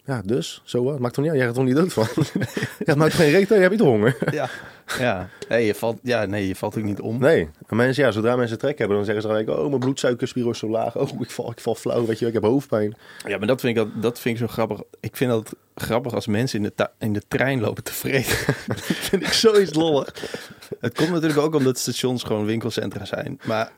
ja, 0.07 0.23
dus, 0.25 0.61
zo 0.65 0.85
wat. 0.85 0.99
Maakt 0.99 1.15
toch 1.15 1.25
niet 1.25 1.33
uit, 1.33 1.43
jij 1.43 1.49
gaat 1.51 1.59
er 1.59 1.65
toch 1.67 1.75
niet 1.75 1.83
dood 1.83 1.93
van? 1.93 2.25
ja, 2.87 2.95
maakt 2.95 3.15
geen 3.15 3.31
reet 3.31 3.41
uit, 3.41 3.49
je 3.49 3.55
hebt 3.55 3.71
niet 3.71 3.81
honger? 3.81 4.17
Ja, 4.31 4.49
ja. 4.99 5.29
Nee, 5.49 5.67
je 5.67 5.75
valt, 5.75 5.99
ja, 6.03 6.25
nee, 6.25 6.49
je 6.49 6.57
valt 6.57 6.77
ook 6.79 6.85
niet 6.85 7.01
om. 7.01 7.19
Nee, 7.19 7.49
en 7.67 7.77
mensen, 7.77 8.05
ja, 8.05 8.11
zodra 8.11 8.37
mensen 8.37 8.59
trek 8.59 8.79
hebben, 8.79 8.97
dan 8.97 9.05
zeggen 9.05 9.23
ze 9.23 9.29
gelijk, 9.29 9.49
oh, 9.49 9.69
mijn 9.69 9.79
bloedsuikerspiegel 9.81 10.51
is 10.51 10.59
zo 10.59 10.69
laag. 10.69 10.97
Oh, 10.97 11.21
ik 11.21 11.31
val, 11.31 11.51
ik 11.51 11.61
val 11.61 11.75
flauw, 11.75 12.07
weet 12.07 12.19
je, 12.19 12.27
ik 12.27 12.33
heb 12.33 12.43
hoofdpijn. 12.43 12.95
Ja, 13.27 13.39
maar 13.39 13.47
dat 13.47 13.61
vind 13.61 13.77
ik, 13.77 13.85
dat, 13.85 14.03
dat 14.03 14.19
vind 14.21 14.41
ik 14.41 14.47
zo 14.47 14.53
grappig. 14.53 14.81
Ik 15.01 15.17
vind 15.17 15.31
dat 15.31 15.55
grappig 15.75 16.15
als 16.15 16.27
mensen 16.27 16.65
in 16.65 16.73
de, 16.77 16.89
in 16.99 17.13
de 17.13 17.23
trein 17.29 17.61
lopen 17.61 17.83
te 17.85 17.93
vreten. 17.93 18.37
dat 18.67 18.81
vind 18.81 19.23
ik 19.23 19.33
zoiets 19.33 19.75
lollig. 19.75 20.15
Het 20.81 20.95
komt 20.95 21.11
natuurlijk 21.11 21.41
ook 21.41 21.55
omdat 21.55 21.79
stations 21.79 22.23
gewoon 22.23 22.45
winkelcentra 22.45 23.05
zijn. 23.05 23.41
Maar 23.45 23.73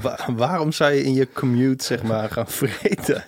wa- 0.00 0.18
waarom 0.36 0.72
zou 0.72 0.92
je 0.92 1.02
in 1.02 1.14
je 1.14 1.28
commute, 1.32 1.84
zeg 1.84 2.02
maar, 2.02 2.30
gaan 2.30 2.48
vreten? 2.48 3.24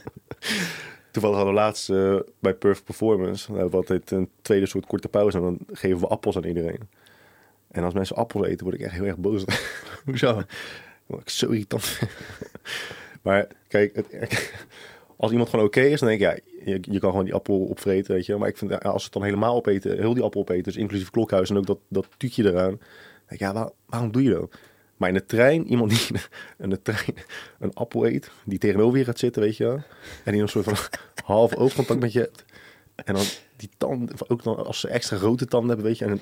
Toevallig 1.15 1.37
hadden 1.37 1.55
we 1.55 1.61
laatst 1.61 1.91
eh, 1.91 2.17
bij 2.39 2.55
Perfect 2.55 2.85
Performance, 2.85 3.47
dan 3.47 3.55
hebben 3.55 3.73
we 3.73 3.77
altijd 3.77 4.11
een 4.11 4.29
tweede 4.43 4.67
soort 4.67 4.87
korte 4.87 5.09
pauze 5.09 5.37
en 5.37 5.43
dan 5.43 5.59
geven 5.73 6.01
we 6.01 6.07
appels 6.07 6.37
aan 6.37 6.45
iedereen. 6.45 6.89
En 7.71 7.85
als 7.85 7.95
mensen 7.95 8.17
appels 8.17 8.47
eten, 8.47 8.65
word 8.65 8.77
ik 8.79 8.83
echt 8.83 8.95
heel 8.95 9.05
erg 9.05 9.17
boos. 9.17 9.45
Hoezo? 10.05 10.43
Wat 11.07 11.21
ik 11.21 11.29
zo 11.29 11.47
irritant 11.47 11.99
maar 13.23 13.47
kijk, 13.69 14.03
als 15.17 15.31
iemand 15.31 15.49
gewoon 15.49 15.65
oké 15.65 15.81
is, 15.81 16.01
dan 16.01 16.09
denk 16.09 16.21
ik, 16.21 16.27
ja, 16.27 16.39
je, 16.73 16.79
je 16.81 16.99
kan 16.99 17.11
gewoon 17.11 17.25
die 17.25 17.35
appel 17.35 17.65
opvreten, 17.65 18.15
weet 18.15 18.27
je. 18.27 18.37
Maar 18.37 18.49
ik 18.49 18.57
vind, 18.57 18.83
als 18.83 18.99
ze 18.99 19.05
het 19.05 19.13
dan 19.13 19.23
helemaal 19.23 19.57
opeten, 19.57 19.99
heel 19.99 20.15
die 20.15 20.23
appel 20.23 20.41
opeten, 20.41 20.63
dus 20.63 20.77
inclusief 20.77 21.11
klokhuis 21.11 21.51
en 21.51 21.57
ook 21.57 21.67
dat, 21.67 21.79
dat 21.89 22.07
tuutje 22.17 22.45
eraan. 22.45 22.69
denk 22.69 22.81
ik, 23.29 23.39
ja, 23.39 23.53
waar- 23.53 23.71
waarom 23.87 24.13
doe 24.13 24.23
je 24.23 24.31
dat? 24.31 24.55
Maar 25.05 25.13
in 25.13 25.19
de 25.19 25.27
trein, 25.27 25.67
iemand 25.67 25.91
die 25.91 26.09
in 26.59 26.71
de 26.71 26.83
trein 26.83 27.15
een 27.59 27.75
appel 27.75 28.07
eet, 28.07 28.31
die 28.45 28.59
tegenover 28.59 28.99
je 28.99 29.05
gaat 29.05 29.19
zitten, 29.19 29.43
weet 29.43 29.57
je 29.57 29.65
wel. 29.65 29.83
En 30.25 30.33
die 30.33 30.43
een 30.43 30.49
soort 30.49 30.65
van 30.65 30.77
half 31.25 31.55
oogcontact 31.55 32.01
met 32.01 32.13
je 32.13 32.19
hebt. 32.19 32.45
En 32.95 33.15
dan 33.15 33.25
die 33.57 33.71
tanden, 33.79 34.17
ook 34.29 34.43
dan 34.43 34.67
als 34.67 34.81
ze 34.81 34.89
extra 34.89 35.17
grote 35.17 35.47
tanden 35.47 35.69
hebben, 35.69 35.87
weet 35.87 35.99
je. 35.99 36.05
En 36.05 36.11
een, 36.11 36.21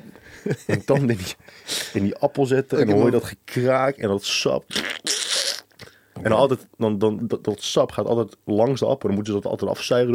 een 0.67 0.85
tand 0.85 1.01
in 1.01 1.07
die, 1.07 2.03
die 2.03 2.17
appel 2.17 2.47
zetten. 2.47 2.79
En 2.79 2.87
dan 2.87 2.97
hoor 2.97 3.05
je 3.05 3.11
dat 3.11 3.25
gekraak 3.25 3.97
en 3.97 4.09
dat 4.09 4.25
sap. 4.25 4.65
En 6.23 6.33
altijd, 6.33 6.67
dan, 6.77 6.99
dan, 6.99 7.27
dat, 7.27 7.45
dat 7.45 7.63
sap 7.63 7.93
gaat 7.93 8.07
altijd 8.07 8.37
langs 8.45 8.81
de 8.81 8.87
appel. 8.87 9.09
Dan 9.09 9.17
moeten 9.17 9.35
ze 9.35 9.41
dat 9.41 9.51
altijd 9.51 9.71
afzuigen. 9.71 10.15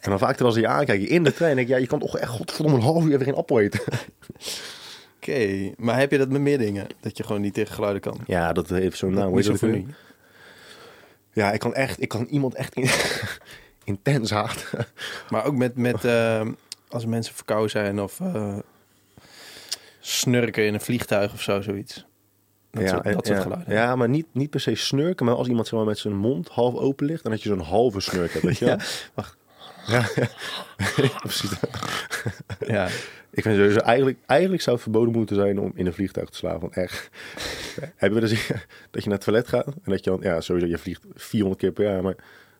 En 0.00 0.10
dan 0.10 0.18
vaak 0.18 0.34
terwijl 0.34 0.54
ze 0.54 0.60
je 0.60 0.68
aankijken 0.68 1.08
in 1.08 1.24
de 1.24 1.32
trein, 1.32 1.56
denk 1.56 1.68
ik, 1.68 1.74
ja, 1.74 1.80
je 1.80 1.86
kan 1.86 1.98
toch 1.98 2.18
echt 2.18 2.30
godverdomme 2.30 2.78
een 2.78 2.84
half 2.84 3.04
uur 3.04 3.12
even 3.12 3.24
geen 3.24 3.34
appel 3.34 3.60
eten. 3.60 3.80
Oké, 5.20 5.72
maar 5.76 5.98
heb 5.98 6.10
je 6.10 6.18
dat 6.18 6.28
met 6.28 6.40
meer 6.40 6.58
dingen? 6.58 6.86
Dat 7.00 7.16
je 7.16 7.22
gewoon 7.22 7.40
niet 7.40 7.54
tegen 7.54 7.74
geluiden 7.74 8.02
kan? 8.02 8.18
Ja, 8.26 8.52
dat 8.52 8.68
heeft 8.68 8.98
zo'n 8.98 9.12
naam. 9.14 9.32
Misofonie. 9.34 9.86
Ja, 11.32 11.52
ik 11.52 11.60
kan 11.60 11.74
echt, 11.74 12.02
ik 12.02 12.08
kan 12.08 12.24
iemand 12.24 12.54
echt 12.54 12.74
in- 12.74 12.90
intens 13.94 14.30
haten. 14.30 14.86
Maar 15.30 15.44
ook 15.44 15.54
met, 15.56 15.76
met 15.76 16.04
eh, 16.04 16.46
als 16.88 17.06
mensen 17.06 17.34
verkouden 17.34 17.70
zijn 17.70 18.00
of 18.00 18.20
eh, 18.20 18.58
snurken 20.00 20.66
in 20.66 20.74
een 20.74 20.80
vliegtuig 20.80 21.32
of 21.32 21.42
zo, 21.42 21.60
zoiets. 21.60 22.06
Dat, 22.70 22.82
ja, 22.82 22.88
soort, 22.88 23.04
dat 23.04 23.26
soort 23.26 23.40
geluiden. 23.40 23.74
Ja, 23.74 23.96
maar 23.96 24.08
niet, 24.08 24.26
niet 24.32 24.50
per 24.50 24.60
se 24.60 24.74
snurken, 24.74 25.26
maar 25.26 25.34
als 25.34 25.48
iemand 25.48 25.66
zeg 25.66 25.78
maar, 25.78 25.88
met 25.88 25.98
zijn 25.98 26.16
mond 26.16 26.48
half 26.48 26.74
open 26.74 27.06
ligt, 27.06 27.22
dan 27.22 27.32
dat 27.32 27.42
je 27.42 27.48
zo'n 27.48 27.60
halve 27.60 28.00
snurk 28.00 28.32
hebt, 28.32 28.44
weet 28.44 28.58
je? 28.58 28.64
Ja, 28.76 28.78
wacht. 29.14 29.36
Ja, 29.88 30.08
precies. 31.22 31.50
Ja. 32.66 32.88
Ik 33.30 33.42
vind 33.42 33.56
sowieso, 33.56 33.78
eigenlijk, 33.78 34.18
eigenlijk 34.26 34.62
zou 34.62 34.74
het 34.74 34.84
verboden 34.84 35.12
moeten 35.14 35.36
zijn 35.36 35.58
om 35.60 35.72
in 35.74 35.86
een 35.86 35.92
vliegtuig 35.92 36.28
te 36.28 36.36
slapen. 36.36 36.60
Want 36.60 36.74
echt, 36.74 37.10
hebben 37.96 38.20
we 38.20 38.28
dus 38.28 38.46
dat 38.90 39.02
je 39.02 39.08
naar 39.08 39.18
het 39.18 39.26
toilet 39.26 39.48
gaat 39.48 39.66
en 39.66 39.90
dat 39.90 40.04
je 40.04 40.10
dan, 40.10 40.20
ja, 40.22 40.40
sowieso, 40.40 40.66
je 40.68 40.78
vliegt 40.78 41.02
400 41.14 41.60
keer 41.60 41.72
per 41.72 41.84
jaar, 41.84 42.02
maar 42.02 42.14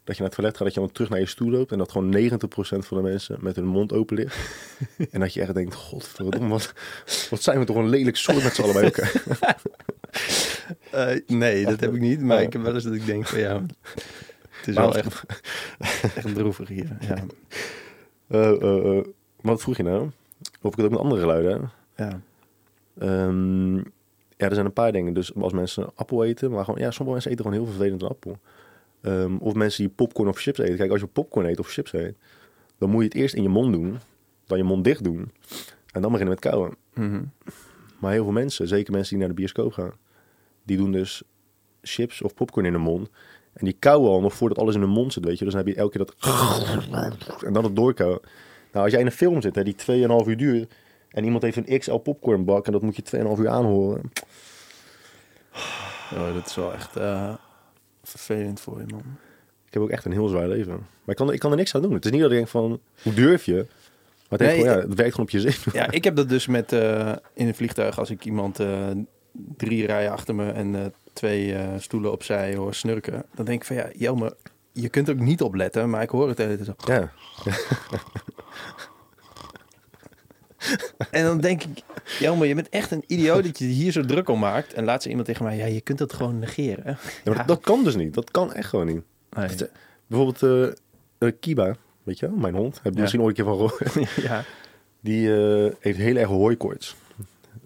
dat 0.05 0.17
je 0.17 0.23
naar 0.23 0.31
het 0.33 0.35
toilet 0.35 0.57
gaat, 0.57 0.65
dat 0.65 0.75
je 0.75 0.81
dan 0.81 0.93
terug 0.93 1.11
naar 1.11 1.21
je 1.21 1.27
stoel 1.27 1.51
loopt 1.51 1.73
en 1.73 1.79
dat 1.79 1.93
gewoon 1.93 2.17
90% 2.17 2.87
van 2.87 2.97
de 2.97 3.03
mensen 3.03 3.37
met 3.41 3.57
hun 3.57 3.67
mond 3.67 3.93
open 3.93 4.17
ligt. 4.17 4.37
en 5.11 5.21
dat 5.21 5.35
je 5.35 5.41
echt 5.41 5.55
denkt, 5.55 5.75
godverdomme, 5.75 6.49
wat, 6.49 6.73
wat 7.31 7.43
zijn 7.43 7.59
we 7.59 7.65
toch 7.65 7.77
een 7.77 7.89
lelijk 7.89 8.17
soort 8.17 8.43
met 8.43 8.55
z'n 8.55 8.63
allen 8.63 8.75
bij 8.75 8.85
elkaar. 8.85 9.13
Eh, 10.91 11.17
nee, 11.27 11.65
dat 11.65 11.81
heb 11.81 11.95
ik 11.95 12.01
niet. 12.01 12.21
Maar 12.21 12.37
Oh. 12.37 12.43
ik 12.43 12.53
heb 12.53 12.63
wel 12.63 12.75
eens 12.75 12.85
dat 12.85 12.95
ik 12.95 13.07
denk 13.07 13.27
van 13.27 13.39
ja, 13.39 13.63
het 14.59 14.69
is 14.69 14.75
Maar 14.75 14.85
wel 14.85 14.97
echt, 14.97 15.25
echt 16.17 16.35
droevig 16.35 16.69
hier. 16.69 16.97
Ja, 17.01 17.25
Eh, 18.29 18.63
eh, 18.63 18.99
eh, 18.99 19.05
wat 19.41 19.63
vroeg 19.63 19.77
je 19.77 19.83
nou? 19.83 20.11
Of 20.63 20.71
ik 20.71 20.77
het 20.77 20.85
ook 20.85 20.91
met 20.91 21.01
andere 21.01 21.21
geluiden 21.21 21.71
ja. 21.97 22.21
Ehm, 22.99 23.77
ja, 24.37 24.47
er 24.47 24.55
zijn 24.55 24.67
een 24.67 24.73
paar 24.73 24.93
dingen. 24.93 25.15
Dus 25.15 25.35
als 25.35 25.53
mensen 25.53 25.91
appel 25.95 26.25
eten, 26.25 26.51
maar 26.51 26.65
gewoon, 26.65 26.81
ja, 26.81 26.91
sommige 26.91 27.13
mensen 27.13 27.31
eten 27.31 27.45
gewoon 27.45 27.61
heel 27.61 27.71
vervelend 27.71 28.03
een 28.03 28.09
appel. 28.09 28.39
Ehm, 29.01 29.37
of 29.37 29.55
mensen 29.55 29.85
die 29.85 29.93
popcorn 29.95 30.29
of 30.29 30.39
chips 30.39 30.59
eten. 30.59 30.77
Kijk, 30.77 30.91
als 30.91 31.01
je 31.01 31.07
popcorn 31.07 31.47
eet 31.47 31.59
of 31.59 31.69
chips 31.69 31.93
eet, 31.93 32.17
dan 32.79 32.91
moet 32.91 33.03
je 33.03 33.09
het 33.09 33.17
eerst 33.17 33.35
in 33.35 33.43
je 33.43 33.49
mond 33.49 33.73
doen, 33.73 33.99
dan 34.47 34.59
je 34.59 34.65
mond 34.65 34.85
dicht 34.85 35.05
doen 35.05 35.33
en 35.93 36.03
dan 36.03 36.13
beginnen 36.13 36.35
met 36.35 36.41
kauwen. 36.41 36.77
Mhm. 36.95 37.23
Maar 37.99 38.13
heel 38.13 38.23
veel 38.23 38.33
mensen, 38.33 38.69
zeker 38.69 38.93
mensen 38.93 39.11
die 39.11 39.19
naar 39.19 39.29
de 39.29 39.41
bioscoop 39.41 39.73
gaan, 39.73 39.93
die 40.63 40.77
doen 40.77 40.93
dus 40.93 41.23
chips 41.83 42.23
of 42.23 42.35
popcorn 42.35 42.67
in 42.67 42.73
de 42.73 42.79
mond. 42.79 43.11
En 43.59 43.65
die 43.65 43.77
kauwen 43.79 44.11
al 44.11 44.21
nog 44.21 44.35
voordat 44.35 44.59
alles 44.59 44.75
in 44.75 44.81
hun 44.81 44.91
mond 44.91 45.13
zit, 45.13 45.25
weet 45.25 45.39
je. 45.39 45.45
Dus 45.45 45.55
dan 45.55 45.65
heb 45.65 45.75
je 45.75 45.81
elke 45.81 45.97
keer 45.99 46.07
dat... 46.07 46.15
En 47.47 47.53
dan 47.53 47.65
het 47.65 47.77
doorkauwen. 47.77 48.21
Nou, 48.73 48.85
als 48.85 48.91
jij 48.93 49.01
in 49.01 49.07
een 49.07 49.13
film 49.13 49.41
zit, 49.43 49.55
hè, 49.55 49.63
die 49.65 49.77
2,5 50.23 50.27
uur 50.29 50.37
duurt... 50.37 50.75
en 51.11 51.25
iemand 51.25 51.43
heeft 51.43 51.57
een 51.57 51.79
XL 51.79 51.95
popcornbak 51.97 52.67
en 52.67 52.73
dat 52.73 52.83
moet 52.83 52.97
je 52.97 53.03
2,5 53.37 53.41
uur 53.41 53.49
aanhoren... 53.49 54.11
Oh, 56.15 56.35
dat 56.35 56.47
is 56.47 56.55
wel 56.55 56.73
echt 56.73 56.97
eh, 56.97 57.35
vervelend 58.03 58.61
voor 58.61 58.79
je, 58.79 58.87
man. 58.91 59.03
Ik 59.67 59.75
heb 59.75 59.83
ook 59.83 59.91
echt 59.91 60.05
een 60.05 60.13
heel 60.13 60.29
zwaar 60.29 60.49
leven. 60.49 60.73
Maar 60.73 60.81
ik 61.07 61.17
kan, 61.17 61.29
er- 61.29 61.35
ik 61.35 61.41
kan 61.41 61.51
er 61.51 61.57
niks 61.57 61.75
aan 61.75 61.83
doen. 61.83 61.93
Het 61.93 62.05
is 62.05 62.11
niet 62.11 62.21
dat 62.21 62.31
ik 62.31 62.37
denk 62.37 62.49
van, 62.49 62.81
hoe 63.03 63.15
durf 63.15 63.45
je? 63.45 63.67
Maar 64.29 64.39
het, 64.39 64.41
Nee, 64.49 64.59
gewoon, 64.61 64.73
ja, 64.73 64.81
het 64.81 64.95
werkt 64.95 65.11
gewoon 65.15 65.27
op 65.27 65.31
je 65.33 65.41
zin. 65.41 65.53
Ja, 65.73 65.91
ik 65.99 66.05
heb 66.05 66.17
dat 66.17 66.29
dus 66.29 66.47
met 66.47 66.73
eh, 66.73 67.13
in 67.35 67.47
een 67.47 67.55
vliegtuig 67.55 67.99
als 67.99 68.11
ik 68.11 68.25
iemand 68.25 68.61
eh, 68.61 68.87
drie 69.57 69.87
rijen 69.87 70.11
achter 70.13 70.35
me 70.35 70.51
en 70.51 70.93
twee 71.19 71.55
eh, 71.55 71.69
stoelen 71.79 72.13
opzij 72.13 72.55
hoor 72.55 72.75
snurken. 72.75 73.25
Dan 73.35 73.45
denk 73.45 73.61
ik 73.61 73.67
van 73.67 73.77
ja, 73.77 73.89
Jelme, 73.97 74.37
je 74.73 74.89
kunt 74.89 75.11
ook 75.11 75.19
niet 75.19 75.43
opletten, 75.43 75.91
maar 75.91 76.03
ik 76.03 76.11
hoor 76.11 76.29
het 76.29 76.39
hele 76.39 76.57
tijd. 76.57 76.71
Ja, 76.87 77.13
En 81.11 81.25
dan 81.25 81.41
denk 81.41 81.63
ik, 81.63 81.83
Jelme, 82.19 82.47
je 82.47 82.55
bent 82.55 82.69
echt 82.69 82.91
een 82.91 83.05
idioot 83.07 83.45
dat 83.45 83.59
je 83.59 83.65
hier 83.65 83.93
zo 83.93 84.01
druk 84.05 84.29
om 84.29 84.39
maakt. 84.39 84.73
En 84.73 84.85
laat 84.85 85.03
ze 85.03 85.09
iemand 85.09 85.27
tegen 85.27 85.45
mij, 85.45 85.57
ja, 85.57 85.65
je 85.67 85.81
kunt 85.81 85.99
dat 85.99 86.13
gewoon 86.13 86.39
negeren. 86.39 86.85
Ja, 86.87 86.97
maar 87.25 87.37
Dat, 87.37 87.47
dat 87.47 87.61
kan 87.61 87.85
dus 87.85 87.97
niet. 87.97 88.15
Dat 88.15 88.31
kan 88.31 88.53
echt 88.55 88.69
gewoon 88.69 88.87
niet. 88.87 89.03
Nee. 89.31 89.49
Bijvoorbeeld 90.07 90.43
eh, 90.43 91.29
eh, 91.29 91.35
Kiba, 91.41 91.77
weet 92.03 92.19
je 92.19 92.27
wel, 92.29 92.37
mijn 92.37 92.55
hond. 92.55 92.75
Heb 92.75 92.85
je 92.85 92.93
Ja. 92.93 93.01
misschien 93.01 93.21
ooit 93.23 93.39
een 93.39 93.45
keer 93.45 93.55
van 93.55 93.69
gehoord. 93.69 94.11
ja. 94.31 94.45
Die 95.01 95.37
eh, 95.37 95.73
heeft 95.81 95.99
heel 95.99 96.17
erg 96.17 96.29
hooikoorts. 96.29 96.97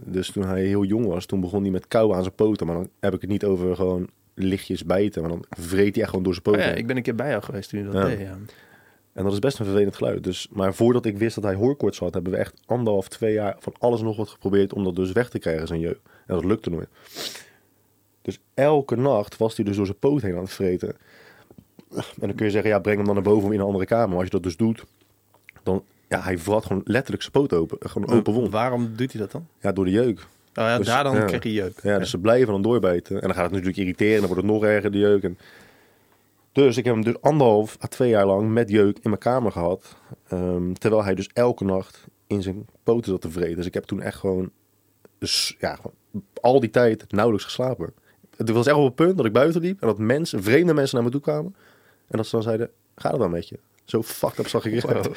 Dus 0.04 0.30
toen 0.30 0.44
hij 0.44 0.62
heel 0.64 0.85
jong 0.85 1.06
was, 1.06 1.26
toen 1.26 1.40
begon 1.40 1.62
hij 1.62 1.71
met 1.71 1.88
kauwen 1.88 2.16
aan 2.16 2.23
zijn 2.23 2.35
poten. 2.35 2.66
Maar 2.66 2.76
dan 2.76 2.88
heb 3.00 3.14
ik 3.14 3.21
het 3.21 3.30
niet 3.30 3.44
over 3.44 3.76
gewoon 3.76 4.09
lichtjes 4.35 4.85
bijten. 4.85 5.21
Maar 5.23 5.30
dan 5.30 5.44
vreet 5.50 5.92
hij 5.94 6.00
echt 6.02 6.09
gewoon 6.11 6.25
door 6.25 6.35
zijn 6.35 6.47
Oh 6.47 6.52
poten. 6.52 6.68
ja, 6.71 6.75
ik 6.76 6.87
ben 6.87 6.97
een 6.97 7.02
keer 7.02 7.14
bij 7.14 7.28
jou 7.30 7.42
geweest 7.42 7.68
toen 7.71 7.78
je 7.78 7.85
dat 7.85 7.94
Ja. 7.94 8.04
deed. 8.04 8.21
Ja. 8.21 8.38
En 9.12 9.25
dat 9.25 9.32
is 9.32 9.38
best 9.38 9.59
een 9.59 9.64
vervelend 9.64 9.97
geluid. 9.97 10.25
Dus, 10.25 10.49
maar 10.52 10.75
voordat 10.75 11.04
ik 11.06 11.18
wist 11.18 11.35
dat 11.35 11.44
hij 11.44 11.54
hooikoorts 11.54 11.99
had, 11.99 12.14
hebben 12.14 12.32
we 12.32 12.38
echt 12.38 12.61
anderhalf, 12.66 13.09
twee 13.09 13.32
jaar 13.32 13.56
van 13.59 13.73
alles 13.78 14.00
nog 14.00 14.16
wat 14.16 14.28
geprobeerd 14.28 14.73
om 14.73 14.85
dat 14.85 14.97
dus 14.97 15.12
weg 15.12 15.28
te 15.30 15.38
krijgen, 15.38 15.66
zijn 15.66 15.80
jeuk. 15.80 16.00
En 16.26 16.35
dat 16.35 16.44
lukte 16.44 16.71
nooit. 16.71 16.88
Dus 18.23 18.40
elke 18.54 18.97
nacht 18.97 19.37
was 19.37 19.56
hij 19.56 19.64
dus 19.64 19.76
door 19.76 19.87
zijn 19.87 19.99
poot 19.99 20.23
heen 20.23 20.35
aan 20.35 20.42
het 20.42 20.52
vreten. 20.52 20.97
En 21.94 22.02
dan 22.26 22.35
kun 22.35 22.47
je 22.47 22.52
zeggen, 22.52 22.71
ja, 22.71 22.78
breng 22.78 22.97
hem 22.97 23.06
dan 23.06 23.14
naar 23.14 23.25
boven 23.25 23.52
in 23.52 23.59
een 23.61 23.66
andere 23.66 23.85
kamer. 23.85 24.09
Maar 24.09 24.16
als 24.16 24.25
je 24.25 24.30
dat 24.30 24.42
dus 24.42 24.56
doet, 24.56 24.85
dan, 25.62 25.85
ja, 26.12 26.23
hij 26.23 26.38
vrat 26.38 26.66
gewoon 26.66 26.83
letterlijk 26.85 27.23
zijn 27.23 27.35
poot 27.35 27.52
open. 27.52 27.78
Gewoon 27.90 28.09
een 28.09 28.16
open 28.16 28.33
wond. 28.33 28.50
Waarom 28.50 28.97
doet 28.97 29.12
hij 29.12 29.21
dat 29.21 29.31
dan? 29.31 29.47
Ja, 29.61 29.73
door 29.73 29.85
de 29.85 29.90
jeuk. 29.90 30.19
Oh 30.21 30.64
ja, 30.64 30.76
Dus, 30.76 30.87
daar 30.87 31.04
dan 31.04 31.14
ja. 31.14 31.25
krijg 31.25 31.42
je 31.42 31.52
jeuk. 31.52 31.81
Ja, 31.83 31.99
dus 31.99 32.11
ze 32.11 32.19
blijven 32.19 32.52
dan 32.52 32.62
doorbijten. 32.62 33.14
En 33.14 33.26
dan 33.26 33.35
gaat 33.35 33.42
het 33.42 33.52
natuurlijk 33.52 33.78
irriteren. 33.78 34.19
Dan 34.19 34.26
wordt 34.26 34.42
het 34.42 34.50
nog 34.50 34.64
erger, 34.64 34.90
de 34.90 34.99
jeuk. 34.99 35.23
En... 35.23 35.38
Dus 36.52 36.76
ik 36.76 36.85
heb 36.85 36.95
hem 36.95 37.04
dus 37.04 37.21
anderhalf 37.21 37.76
à 37.85 37.87
twee 37.87 38.09
jaar 38.09 38.26
lang 38.26 38.50
met 38.50 38.71
jeuk 38.71 38.97
in 38.97 39.11
mijn 39.11 39.19
kamer 39.19 39.52
gehad. 39.52 39.97
Ehm, 40.28 40.73
terwijl 40.73 41.04
hij 41.04 41.14
dus 41.14 41.28
elke 41.33 41.64
nacht 41.64 42.04
in 42.26 42.42
zijn 42.42 42.66
poten 42.83 43.11
zat 43.11 43.21
te 43.21 43.31
vreten. 43.31 43.57
Dus 43.57 43.66
ik 43.66 43.75
heb 43.75 43.85
toen 43.85 44.02
echt 44.02 44.19
gewoon... 44.19 44.50
Dus 45.19 45.57
ja, 45.59 45.75
gewoon 45.75 45.95
al 46.40 46.61
die 46.61 46.71
tijd 46.71 47.12
nauwelijks 47.12 47.47
geslapen. 47.47 47.92
Het 48.37 48.50
was 48.50 48.66
echt 48.66 48.76
op 48.76 48.85
het 48.85 48.95
punt 48.95 49.16
dat 49.16 49.26
ik 49.26 49.33
buiten 49.33 49.61
liep. 49.61 49.81
En 49.81 49.87
dat 49.87 49.99
mensen, 49.99 50.42
vreemde 50.42 50.75
mensen 50.75 50.97
naar 50.97 51.04
me 51.04 51.11
toe 51.11 51.21
kwamen. 51.21 51.54
En 52.09 52.16
dat 52.16 52.26
ze 52.26 52.33
dan 52.33 52.42
zeiden, 52.42 52.71
gaat 52.97 53.12
het 53.12 53.21
dan 53.21 53.31
met 53.31 53.49
je? 53.49 53.59
Zo 53.85 54.02
fucked 54.02 54.38
up 54.38 54.49
zag 54.49 54.64
ik 54.64 54.85
eruit. 54.85 55.07
Wow. 55.07 55.16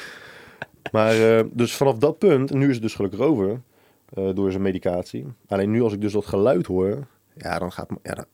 Maar 0.92 1.38
eh, 1.38 1.44
dus 1.52 1.74
vanaf 1.74 1.98
dat 1.98 2.18
punt, 2.18 2.52
nu 2.52 2.66
is 2.68 2.72
het 2.72 2.82
dus 2.82 2.94
gelukkig 2.94 3.20
over 3.20 3.60
eh, 4.14 4.34
door 4.34 4.50
zijn 4.50 4.62
medicatie. 4.62 5.26
Alleen 5.46 5.70
nu 5.70 5.82
als 5.82 5.92
ik 5.92 6.00
dus 6.00 6.12
dat 6.12 6.26
geluid 6.26 6.66
hoor, 6.66 7.06
ja, 7.34 7.58
dan 7.58 7.72
gaat 7.72 7.90
ja, 8.02 8.14
dan, 8.14 8.24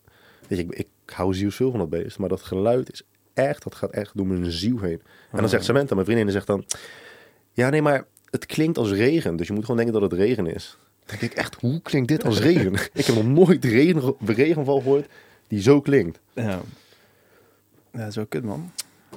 weet 0.48 0.58
je, 0.58 0.64
ik, 0.64 0.74
ik 0.74 1.14
hou 1.14 1.34
zielsveel 1.34 1.70
van 1.70 1.80
dat 1.80 1.90
beest, 1.90 2.18
maar 2.18 2.28
dat 2.28 2.42
geluid 2.42 2.92
is 2.92 3.02
echt, 3.34 3.62
dat 3.62 3.74
gaat 3.74 3.90
echt 3.90 4.16
door 4.16 4.26
mijn 4.26 4.50
ziel 4.50 4.80
heen. 4.80 5.00
En 5.30 5.38
dan 5.38 5.48
zegt 5.48 5.64
Samantha, 5.64 5.94
mijn 5.94 6.06
vriendin, 6.06 6.30
zegt 6.30 6.46
dan, 6.46 6.64
ja, 7.52 7.68
nee, 7.68 7.82
maar 7.82 8.06
het 8.30 8.46
klinkt 8.46 8.78
als 8.78 8.90
regen, 8.90 9.36
dus 9.36 9.46
je 9.46 9.52
moet 9.52 9.62
gewoon 9.62 9.76
denken 9.76 10.00
dat 10.00 10.10
het 10.10 10.20
regen 10.20 10.46
is. 10.46 10.78
Dan 11.06 11.16
denk 11.18 11.32
ik 11.32 11.38
echt, 11.38 11.54
hoe 11.54 11.80
klinkt 11.82 12.08
dit 12.08 12.24
als 12.24 12.40
regen? 12.40 12.72
ik 12.92 13.06
heb 13.06 13.14
nog 13.14 13.26
nooit 13.26 13.64
regen, 13.64 14.14
regenval 14.24 14.80
gehoord 14.80 15.06
die 15.48 15.62
zo 15.62 15.80
klinkt. 15.80 16.20
Ja. 16.32 16.60
Ja, 17.92 18.10
zo 18.10 18.24
kut 18.24 18.44
man. 18.44 18.70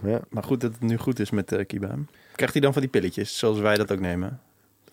Ja, 0.03 0.21
Maar 0.29 0.43
goed 0.43 0.61
dat 0.61 0.71
het 0.71 0.81
nu 0.81 0.97
goed 0.97 1.19
is 1.19 1.29
met 1.29 1.51
uh, 1.51 1.65
Kiba. 1.65 1.95
Krijgt 2.35 2.53
hij 2.53 2.61
dan 2.61 2.73
van 2.73 2.81
die 2.81 2.91
pilletjes, 2.91 3.37
zoals 3.37 3.59
wij 3.59 3.75
dat 3.75 3.91
ook 3.91 3.99
nemen? 3.99 4.41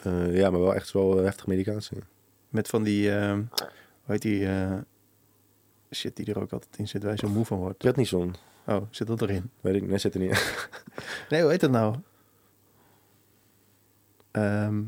eh, 0.02 0.36
ja 0.36 0.50
maar 0.50 0.60
wel 0.60 0.74
echt 0.74 0.92
wel 0.92 1.18
eh, 1.18 1.24
heftige 1.24 1.48
medicatie. 1.48 1.98
Met 2.48 2.68
van 2.68 2.82
die, 2.82 3.10
hoe 3.12 3.44
heet 4.06 4.22
die, 4.22 4.48
shit 5.90 6.16
die 6.16 6.26
er 6.26 6.40
ook 6.40 6.52
altijd 6.52 6.76
in 6.76 6.88
zit, 6.88 7.02
waar 7.02 7.12
je 7.12 7.18
zo 7.18 7.28
moe 7.28 7.44
van 7.44 7.58
wordt. 7.58 7.78
Prednison, 7.78 8.34
Oh, 8.66 8.82
zit 8.90 9.06
dat 9.06 9.22
erin? 9.22 9.50
weet 9.60 9.74
ik, 9.74 9.86
nee, 9.88 9.98
zit 9.98 10.14
er 10.14 10.20
niet. 10.20 10.56
Nee, 11.28 11.40
hoe 11.42 11.50
heet 11.50 11.60
dat 11.60 11.70
nou? 11.70 11.96
Ehm, 14.30 14.82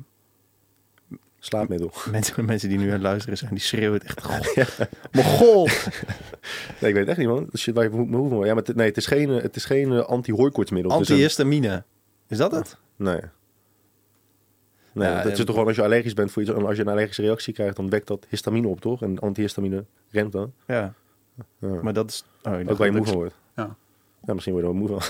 Slaapmiddel. 1.45 1.91
mensen, 2.11 2.45
mensen 2.45 2.69
die 2.69 2.79
nu 2.79 2.87
aan 2.87 2.93
het 2.93 3.03
luisteren 3.03 3.39
zijn, 3.39 3.51
die 3.51 3.61
schreeuwen 3.63 4.01
het 4.01 4.05
echt. 4.57 4.79
Mogol! 5.13 5.69
Nee, 6.81 6.91
ik 6.91 6.97
weet 6.97 6.97
het 6.97 7.09
echt 7.09 7.19
niet, 7.19 7.29
man. 7.29 7.47
Dat 7.51 7.61
shit 7.61 7.75
waar 7.75 7.85
je 7.85 7.91
me. 7.91 8.47
Ja, 8.47 8.55
maar 8.55 8.63
het, 8.63 8.77
nee, 8.77 8.87
het 8.89 8.97
is 8.97 9.07
geen, 9.07 9.29
het 9.29 9.57
is 9.57 9.65
geen 9.65 9.93
eh, 9.93 10.05
anti-hooikoortsmiddel. 10.05 10.91
Het 10.93 11.01
is 11.01 11.09
een- 11.09 11.15
Antihistamine. 11.15 11.85
Is 12.29 12.37
dat 12.39 12.53
het? 12.53 12.77
Nee. 12.97 13.21
Nee, 14.93 15.09
Ja, 15.09 15.15
dat 15.17 15.25
en- 15.25 15.31
is 15.31 15.39
toch 15.39 15.47
gewoon 15.49 15.67
als 15.67 15.77
je 15.77 15.83
allergisch 15.83 16.15
bent 16.15 16.31
voor 16.33 16.43
iets, 16.43 16.51
als 16.53 16.77
je 16.77 16.83
een 16.83 16.89
allergische 16.89 17.23
reactie 17.23 17.53
krijgt, 17.55 17.77
dan 17.77 17.91
wekt 17.91 18.07
dat 18.07 18.27
histamine 18.29 18.69
op, 18.69 18.81
toch? 18.81 19.03
En 19.03 19.19
antihistamine 19.19 19.85
remt 20.11 20.33
dan. 20.33 20.53
Ja. 20.67 20.95
Ja. 21.59 21.69
Maar 21.83 21.93
dat 21.93 22.11
is... 22.11 22.25
Oh, 22.43 22.61
ik 22.61 22.71
Ook 22.71 22.79
waar 22.79 22.87
je 22.87 22.93
moe 22.93 23.07
van 23.07 23.15
wordt. 23.17 23.35
Ja. 23.57 23.77
Ja, 24.25 24.33
misschien 24.33 24.55
word 24.55 24.67
je 24.67 24.73
er 24.73 24.79
wel 24.79 24.89
moe 24.89 25.01
van. 25.01 25.09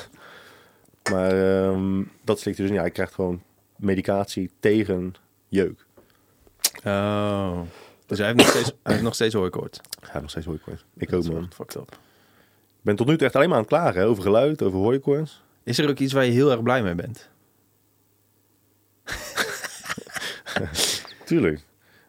Maar 1.12 1.30
ehm, 1.30 2.02
dat 2.24 2.40
slikt 2.40 2.56
hij 2.58 2.66
dus 2.66 2.74
niet. 2.74 2.84
Hij 2.84 2.90
krijgt 2.90 3.14
gewoon 3.14 3.42
medicatie 3.76 4.50
tegen 4.60 5.14
jeuk. 5.48 5.83
Oh. 6.84 7.60
Dus 8.06 8.18
hij 8.18 8.26
heeft 8.26 8.38
nog 8.38 8.48
steeds, 8.48 8.72
hij 8.82 8.92
heeft 8.92 9.04
nog 9.04 9.14
steeds 9.14 9.34
hooikoorts. 9.34 9.80
Ja, 10.12 10.20
nog 10.20 10.30
steeds 10.30 10.46
hooikoorts. 10.46 10.84
Ik 10.96 11.12
ook, 11.12 11.24
man. 11.32 11.48
Fucked 11.54 11.74
up. 11.74 11.90
Ik 11.90 12.90
ben 12.90 12.96
tot 12.96 13.06
nu 13.06 13.16
toe 13.16 13.26
echt 13.26 13.36
alleen 13.36 13.48
maar 13.48 13.56
aan 13.58 13.64
het 13.64 13.72
klagen, 13.72 14.00
hè, 14.00 14.06
over 14.06 14.22
geluid, 14.22 14.62
over 14.62 14.78
hooikoorts. 14.78 15.42
Is 15.62 15.78
er 15.78 15.88
ook 15.88 15.98
iets 15.98 16.12
waar 16.12 16.24
je 16.24 16.30
heel 16.30 16.50
erg 16.50 16.62
blij 16.62 16.82
mee 16.82 16.94
bent? 16.94 17.28
Tuurlijk. 21.24 21.60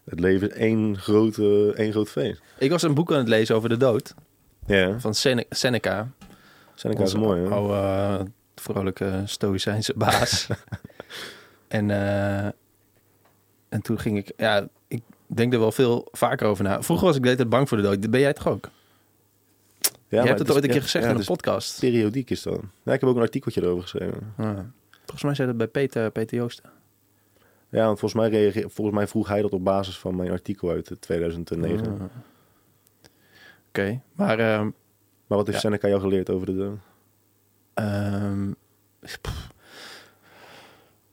Het 0.06 0.20
leven 0.20 0.50
is 0.52 0.56
één, 0.58 0.98
grote, 0.98 1.74
één 1.76 1.92
groot 1.92 2.10
feest. 2.10 2.42
Ik 2.58 2.72
was 2.72 2.82
een 2.82 2.94
boek 2.94 3.12
aan 3.12 3.18
het 3.18 3.28
lezen 3.28 3.56
over 3.56 3.70
de 3.70 3.78
dood 3.78 4.14
Ja, 4.66 5.00
van 5.00 5.14
Sene- 5.16 5.46
Seneca. 5.50 6.10
Seneca 6.76 7.04
is 7.04 7.16
mooi, 7.16 7.42
hè? 7.42 7.50
oude, 7.50 7.74
eh, 7.74 8.26
vrolijke 8.56 9.22
stoïcijnse 9.26 9.94
baas. 9.96 10.48
en, 11.68 11.92
eh, 11.92 12.48
en 13.75 13.82
toen 13.82 14.00
ging 14.00 14.17
ik... 14.17 14.32
Ja, 14.38 14.67
ik 14.88 15.01
denk 15.27 15.53
er 15.53 15.60
wel 15.60 15.72
veel 15.72 16.08
vaker 16.12 16.48
over 16.48 16.63
na. 16.63 16.82
Vroeger 16.84 17.05
was 17.05 17.15
ik 17.15 17.22
de 17.22 17.27
hele 17.27 17.39
tijd 17.39 17.50
bang 17.50 17.67
voor 17.70 17.77
de 17.77 17.84
dood. 17.84 18.10
Ben 18.12 18.20
jij 18.20 18.34
toch 18.34 18.48
ook? 18.48 18.70
Ja, 20.08 20.22
je 20.22 20.27
hebt 20.27 20.39
het 20.39 20.48
is- 20.48 20.53
ooit 20.55 20.63
een 20.63 20.70
keer 20.70 20.82
gezegd 20.82 21.03
ja, 21.03 21.10
in 21.10 21.15
het 21.15 21.25
is 21.29 21.32
podcast. 21.36 21.79
Periodiek 21.79 22.29
is 22.29 22.41
dat. 22.41 22.60
Ja, 22.84 22.94
ik 22.94 23.00
heb 23.00 23.10
ook 23.10 23.15
een 23.15 23.22
artikeltje 23.22 23.62
erover 23.62 23.82
geschreven. 23.82 24.34
Ja. 24.38 24.72
Volgens 24.98 25.24
mij 25.24 25.34
zei 25.36 25.48
dat 25.48 25.58
bij 25.58 25.67
Peter, 25.67 26.12
Peter 26.12 26.38
Joosten. 26.38 26.70
Ja, 27.70 27.86
want 27.86 28.00
volgens 28.00 28.22
mij, 28.22 28.29
reageer, 28.29 28.70
volgens 28.70 28.98
mij 28.98 29.08
vroeg 29.08 29.27
hij 29.27 29.41
dat 29.41 29.51
op 29.53 29.63
basis 29.63 29.98
van 29.98 30.15
mijn 30.15 30.32
artikel 30.32 30.70
uit 30.70 30.91
eh, 30.91 30.98
2009. 30.98 31.88
Ah. 31.88 32.01
Oké, 33.67 34.01
maar... 34.13 34.39
ehm, 34.39 34.63
Maar 35.27 35.38
wat 35.38 35.48
heeft 35.48 35.62
Ja. 35.62 35.67
Seneca 35.70 35.88
jou 35.88 36.01
geleerd 36.01 36.29
over 36.29 36.46
de 36.46 36.55
dood? 36.55 36.77
Ehm, 37.74 38.51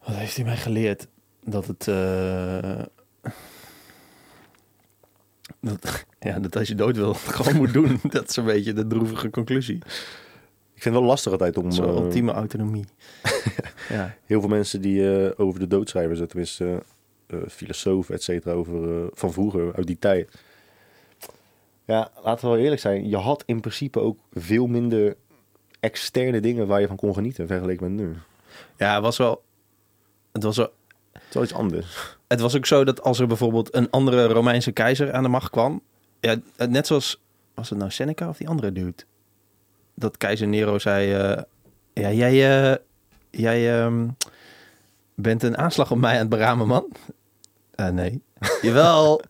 wat 0.05 0.15
heeft 0.15 0.37
hij 0.37 0.45
mij 0.45 0.57
geleerd? 0.57 1.07
Dat 1.45 1.67
het. 1.67 1.89
eh, 1.89 2.83
dat, 5.61 6.05
ja, 6.29 6.39
dat 6.39 6.57
als 6.57 6.69
je 6.69 6.75
dood 6.75 6.97
wil, 6.97 7.15
gewoon 7.39 7.57
moet 7.57 7.73
doen. 7.73 8.01
Dat 8.03 8.29
is 8.29 8.37
een 8.37 8.45
beetje 8.45 8.73
de 8.73 8.87
droevige 8.87 9.31
conclusie. 9.31 9.77
Ik 10.75 10.83
vind 10.83 10.95
het 10.95 11.05
wel 11.05 11.15
lastig 11.15 11.33
altijd 11.33 11.57
om... 11.57 11.71
Zo'n 11.71 11.89
eh, 11.89 11.95
ultieme 11.95 12.33
autonomie. 12.33 12.85
ja. 13.89 14.17
heel 14.25 14.41
veel 14.41 14.49
mensen 14.49 14.81
die 14.81 15.27
eh, 15.27 15.41
over 15.41 15.61
de 15.61 15.67
doodschrijvers, 15.67 16.21
uh, 16.21 16.27
tenminste 16.27 16.83
eh, 17.27 17.39
filosofen, 17.49 18.15
et 18.15 18.23
cetera, 18.23 18.55
over, 18.55 19.09
van 19.13 19.33
vroeger, 19.33 19.75
uit 19.75 19.87
die 19.87 19.99
tijd. 19.99 20.31
Ja, 21.85 22.11
laten 22.23 22.45
we 22.45 22.55
wel 22.55 22.63
eerlijk 22.63 22.81
zijn. 22.81 23.09
Je 23.09 23.17
had 23.17 23.43
in 23.47 23.61
principe 23.61 24.01
ook 24.01 24.19
veel 24.33 24.67
minder 24.67 25.17
externe 25.81 26.41
dingen 26.41 26.67
waar 26.67 26.81
je 26.81 26.87
van 26.87 26.97
kon 26.97 27.15
genieten 27.15 27.47
vergeleken 27.47 27.95
met 27.95 28.07
nu. 28.07 28.15
ja, 28.77 28.95
het 28.95 29.03
was 29.03 29.17
wel... 29.17 29.43
Het 30.33 30.43
was, 30.43 30.57
wel, 30.57 30.73
is 31.33 31.35
wel 31.35 31.43
iets 31.43 31.55
anders. 31.55 32.17
het 32.29 32.41
was 32.41 32.57
ook 32.57 32.67
zo 32.67 32.85
dat 32.85 33.03
als 33.03 33.19
er 33.19 33.27
bijvoorbeeld 33.27 33.75
een 33.75 33.91
andere 33.91 34.27
Romeinse 34.27 34.73
keizer 34.73 35.13
aan 35.13 35.23
de 35.23 35.29
macht 35.29 35.51
kwam... 35.51 35.83
Ja, 36.21 36.37
net 36.69 36.87
zoals... 36.87 37.21
Was 37.55 37.71
het 37.71 37.79
nou 37.79 37.91
Seneca 37.91 38.29
of 38.29 38.37
die 38.37 38.49
andere 38.49 38.73
dude? 38.73 39.03
Dat 39.95 40.17
keizer 40.17 40.47
Nero 40.47 40.79
zei... 40.79 41.13
eh, 41.15 41.43
ja, 41.93 42.11
jij, 42.11 42.71
eh, 42.71 42.77
jij 43.31 43.81
ehm, 43.81 44.09
bent 45.15 45.43
een 45.43 45.59
aanslag 45.59 45.91
op 45.91 45.99
mij 45.99 46.13
aan 46.13 46.19
het 46.19 46.29
beramen, 46.29 46.67
man. 46.67 46.87
Eh, 47.75 47.89
nee. 47.89 48.23
Jawel, 48.63 49.23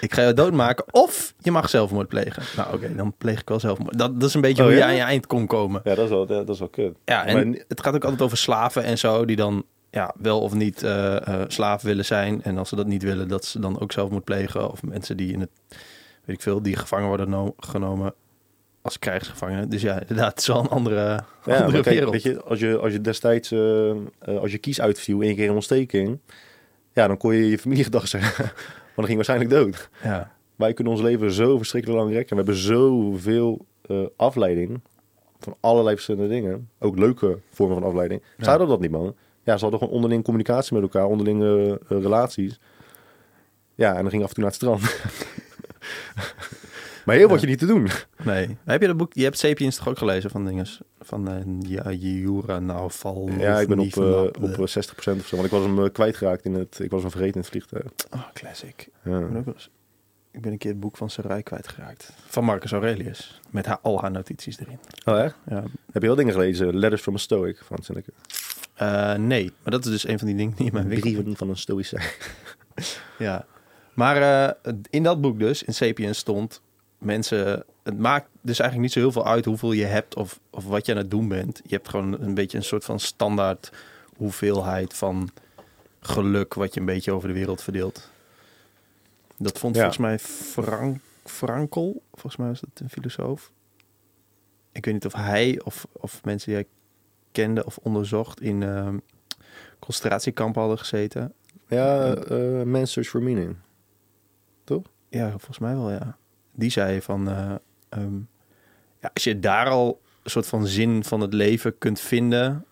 ik 0.00 0.14
ga 0.14 0.22
jou 0.22 0.34
doodmaken 0.34 0.84
of 0.90 1.34
je 1.38 1.50
mag 1.50 1.70
zelfmoord 1.70 2.08
plegen. 2.08 2.42
Nou 2.56 2.74
oké, 2.74 2.94
dan 2.94 3.14
pleeg 3.18 3.40
ik 3.40 3.48
wel 3.48 3.60
zelfmoord. 3.60 3.98
Dat, 3.98 4.20
dat 4.20 4.28
is 4.28 4.34
een 4.34 4.40
beetje 4.40 4.62
Oh, 4.62 4.68
hoe 4.68 4.76
je 4.76 4.82
ja? 4.82 4.88
aan 4.88 4.94
je 4.94 5.02
eind 5.02 5.26
kon 5.26 5.46
komen. 5.46 5.80
Ja, 5.84 5.94
dat 5.94 6.04
is 6.04 6.10
wel, 6.10 6.26
dat 6.26 6.48
is 6.48 6.58
wel 6.58 6.68
kut. 6.68 6.96
Ja, 7.04 7.26
en 7.26 7.34
Maar 7.50 7.58
het 7.68 7.82
gaat 7.82 7.94
ook 7.94 8.04
altijd 8.04 8.22
over 8.22 8.36
slaven 8.36 8.84
en 8.84 8.98
zo, 8.98 9.24
die 9.24 9.36
dan 9.36 9.64
ja, 9.90 10.14
wel 10.18 10.40
of 10.40 10.54
niet 10.54 10.82
eh, 10.82 11.42
slaaf 11.48 11.82
willen 11.82 12.04
zijn. 12.04 12.42
En 12.42 12.58
als 12.58 12.68
ze 12.68 12.76
dat 12.76 12.86
niet 12.86 13.02
willen, 13.02 13.28
dat 13.28 13.44
ze 13.44 13.60
dan 13.60 13.80
ook 13.80 13.92
zelfmoord 13.92 14.24
plegen. 14.24 14.70
Of 14.70 14.82
mensen 14.82 15.16
die 15.16 15.32
in 15.32 15.40
het, 15.40 15.50
weet 16.24 16.36
ik 16.36 16.42
veel, 16.42 16.62
die 16.62 16.76
gevangen 16.76 17.08
worden 17.08 17.30
no- 17.30 17.54
genomen 17.58 18.14
als 18.82 18.98
krijgsgevangenen. 18.98 19.68
Dus 19.68 19.82
ja, 19.82 20.00
inderdaad, 20.00 20.30
het 20.30 20.38
is 20.38 20.46
wel 20.46 20.58
een 20.60 20.68
andere, 20.68 20.96
Ja, 20.96 21.22
andere 21.44 21.62
maar 21.62 21.70
kijk, 21.70 21.84
wereld. 21.84 22.12
weet 22.12 22.22
je, 22.22 22.42
als 22.42 22.58
je, 22.60 22.78
als 22.78 22.92
je 22.92 23.00
destijds, 23.00 23.50
eh, 23.52 23.92
als 24.40 24.52
je 24.52 24.58
kies 24.58 24.80
uitviel, 24.80 25.20
één 25.20 25.34
keer 25.36 25.44
in 25.44 25.52
ontsteking, 25.54 26.18
ja, 26.92 27.06
dan 27.06 27.16
kon 27.16 27.34
je 27.34 27.48
je 27.50 27.58
familiegedag 27.58 28.08
zeggen, 28.08 28.44
want 28.84 28.94
dan 28.94 29.04
ging 29.04 29.14
waarschijnlijk 29.16 29.50
dood. 29.50 29.88
Ja, 30.02 30.32
Wij 30.56 30.72
kunnen 30.72 30.92
ons 30.92 31.02
leven 31.02 31.32
zo 31.32 31.56
verschrikkelijk 31.56 32.00
lang 32.00 32.12
rekken. 32.12 32.36
We 32.36 32.42
hebben 32.42 32.62
zoveel 32.62 33.66
afleiding 34.16 34.80
van 35.38 35.56
allerlei 35.60 35.94
verschillende 35.94 36.28
dingen. 36.34 36.68
Ook 36.78 36.98
leuke 36.98 37.38
vormen 37.50 37.76
van 37.80 37.86
afleiding. 37.88 38.22
Ja. 38.36 38.44
Zouden 38.44 38.68
dat 38.68 38.80
niet, 38.80 38.90
man? 38.90 39.14
Ja, 39.42 39.56
ze 39.56 39.62
hadden 39.62 39.78
gewoon 39.80 39.94
onderling 39.94 40.24
communicatie 40.24 40.74
met 40.74 40.82
elkaar, 40.82 41.06
onderlinge 41.06 41.80
eh, 41.88 42.00
relaties. 42.02 42.60
Ja, 43.74 43.94
en 43.94 44.00
dan 44.02 44.10
ging 44.10 44.22
af 44.22 44.28
en 44.28 44.34
toe 44.34 44.42
naar 44.44 44.52
het 44.52 44.60
strand. 44.60 44.82
maar 47.04 47.16
heel 47.16 47.28
wat 47.28 47.40
je 47.40 47.46
niet 47.46 47.58
te 47.58 47.66
doen. 47.66 47.88
nee. 48.24 48.56
Heb 48.64 48.80
je 48.80 48.86
dat 48.86 48.96
boek, 48.96 49.12
je 49.14 49.22
hebt 49.22 49.38
Sapiens 49.38 49.76
toch 49.76 49.88
ook 49.88 49.98
gelezen 49.98 50.30
van 50.30 50.44
dinges? 50.44 50.80
Van 51.00 51.28
eh 51.28 51.36
ja, 51.58 51.90
Jura, 51.92 52.58
nou, 52.58 52.90
val. 52.90 53.28
Ja, 53.38 53.60
ik 53.60 53.68
ben 53.68 53.78
op, 53.78 53.96
eh, 53.96 54.22
op 54.22 54.42
eh, 54.42 54.58
60% 54.58 55.20
of 55.20 55.26
zo. 55.26 55.36
Want 55.36 55.44
ik 55.44 55.50
was 55.50 55.64
hem 55.64 55.92
kwijtgeraakt 55.92 56.44
in 56.44 56.54
het... 56.54 56.78
Ik 56.78 56.90
was 56.90 57.00
hem 57.02 57.10
vergeten 57.10 57.34
in 57.34 57.40
het 57.40 57.50
vliegtuig. 57.50 57.84
Oh, 58.10 58.28
classic. 58.34 58.88
Ja. 59.04 59.18
Ik 59.18 59.28
ben, 59.28 59.36
ook 59.36 59.44
wel 59.44 59.54
eens- 59.54 59.70
ik 60.32 60.40
ben 60.40 60.52
een 60.52 60.58
keer 60.58 60.70
het 60.70 60.80
boek 60.80 60.96
van 60.96 61.10
Sarai 61.10 61.42
kwijtgeraakt. 61.42 62.12
Van 62.26 62.44
Marcus 62.44 62.72
Aurelius. 62.72 63.40
Met 63.50 63.66
haar, 63.66 63.78
al 63.82 64.00
haar 64.00 64.10
notities 64.10 64.58
erin. 64.58 64.78
Oh, 65.04 65.20
echt? 65.20 65.34
Ja. 65.48 65.62
Heb 65.92 66.02
je 66.02 66.08
wel 66.08 66.16
dingen 66.16 66.32
gelezen? 66.32 66.78
Letters 66.78 67.02
from 67.02 67.14
a 67.14 67.18
Stoic 67.18 67.60
van 67.64 67.78
Seneca. 67.82 68.12
Eh, 68.80 69.14
nee, 69.14 69.44
maar 69.62 69.72
dat 69.72 69.84
is 69.84 69.90
dus 69.90 70.08
een 70.08 70.18
van 70.18 70.26
die 70.26 70.36
dingen 70.36 70.56
die 70.56 70.66
in 70.66 70.72
mijn 70.72 70.88
winkel... 70.88 71.10
Brieven 71.10 71.36
van 71.36 71.48
een 71.48 71.56
Stoïcijn. 71.56 72.02
Ja. 73.18 73.46
Maar 73.94 74.16
eh, 74.62 74.72
in 74.90 75.02
dat 75.02 75.20
boek 75.20 75.38
dus, 75.38 75.62
in 75.62 75.74
Sapiens 75.74 76.18
stond... 76.18 76.60
Mensen, 76.98 77.64
het 77.82 77.98
maakt 77.98 78.28
dus 78.40 78.58
eigenlijk 78.58 78.80
niet 78.80 78.92
zo 78.92 78.98
heel 78.98 79.12
veel 79.12 79.26
uit 79.26 79.44
hoeveel 79.44 79.72
je 79.72 79.84
hebt 79.84 80.14
of, 80.14 80.40
of 80.50 80.64
wat 80.64 80.86
je 80.86 80.92
aan 80.92 80.98
het 80.98 81.10
doen 81.10 81.28
bent. 81.28 81.60
Je 81.64 81.74
hebt 81.74 81.88
gewoon 81.88 82.20
een 82.20 82.34
beetje 82.34 82.58
een 82.58 82.64
soort 82.64 82.84
van 82.84 83.00
standaard 83.00 83.72
hoeveelheid 84.16 84.94
van 84.94 85.30
geluk 86.00 86.54
wat 86.54 86.74
je 86.74 86.80
een 86.80 86.86
beetje 86.86 87.12
over 87.12 87.28
de 87.28 87.34
wereld 87.34 87.62
verdeelt. 87.62 88.10
Dat 89.36 89.58
vond 89.58 89.74
Ja. 89.74 89.80
volgens 89.80 90.00
mij 90.02 90.18
Frank, 90.18 91.00
Frankel, 91.24 92.02
volgens 92.10 92.36
mij 92.36 92.48
was 92.48 92.60
dat 92.60 92.70
een 92.74 92.90
filosoof. 92.90 93.50
Ik 94.72 94.84
weet 94.84 94.94
niet 94.94 95.06
of 95.06 95.12
hij 95.12 95.60
of, 95.64 95.86
of 95.92 96.24
mensen 96.24 96.48
die 96.48 96.56
hij 96.56 96.66
kende 97.32 97.64
of 97.64 97.78
onderzocht 97.82 98.40
in 98.40 98.62
ehm 98.62 98.96
concentratiekampen 99.78 100.60
hadden 100.60 100.78
gezeten. 100.78 101.32
Ja, 101.68 102.14
Man's 102.64 102.92
Search 102.92 103.08
for 103.08 103.22
Meaning. 103.22 103.56
Ja, 105.10 105.28
volgens 105.28 105.58
mij 105.58 105.74
wel, 105.74 105.90
ja. 105.90 106.16
Die 106.52 106.70
zei 106.70 107.02
van... 107.02 107.28
eh, 107.28 107.54
ehm, 107.88 108.16
ja, 109.00 109.10
als 109.14 109.24
je 109.24 109.38
daar 109.38 109.68
al 109.68 110.00
een 110.22 110.30
soort 110.30 110.46
van 110.46 110.66
zin 110.66 111.04
van 111.04 111.20
het 111.20 111.32
leven 111.34 111.78
kunt 111.78 112.00
vinden... 112.00 112.64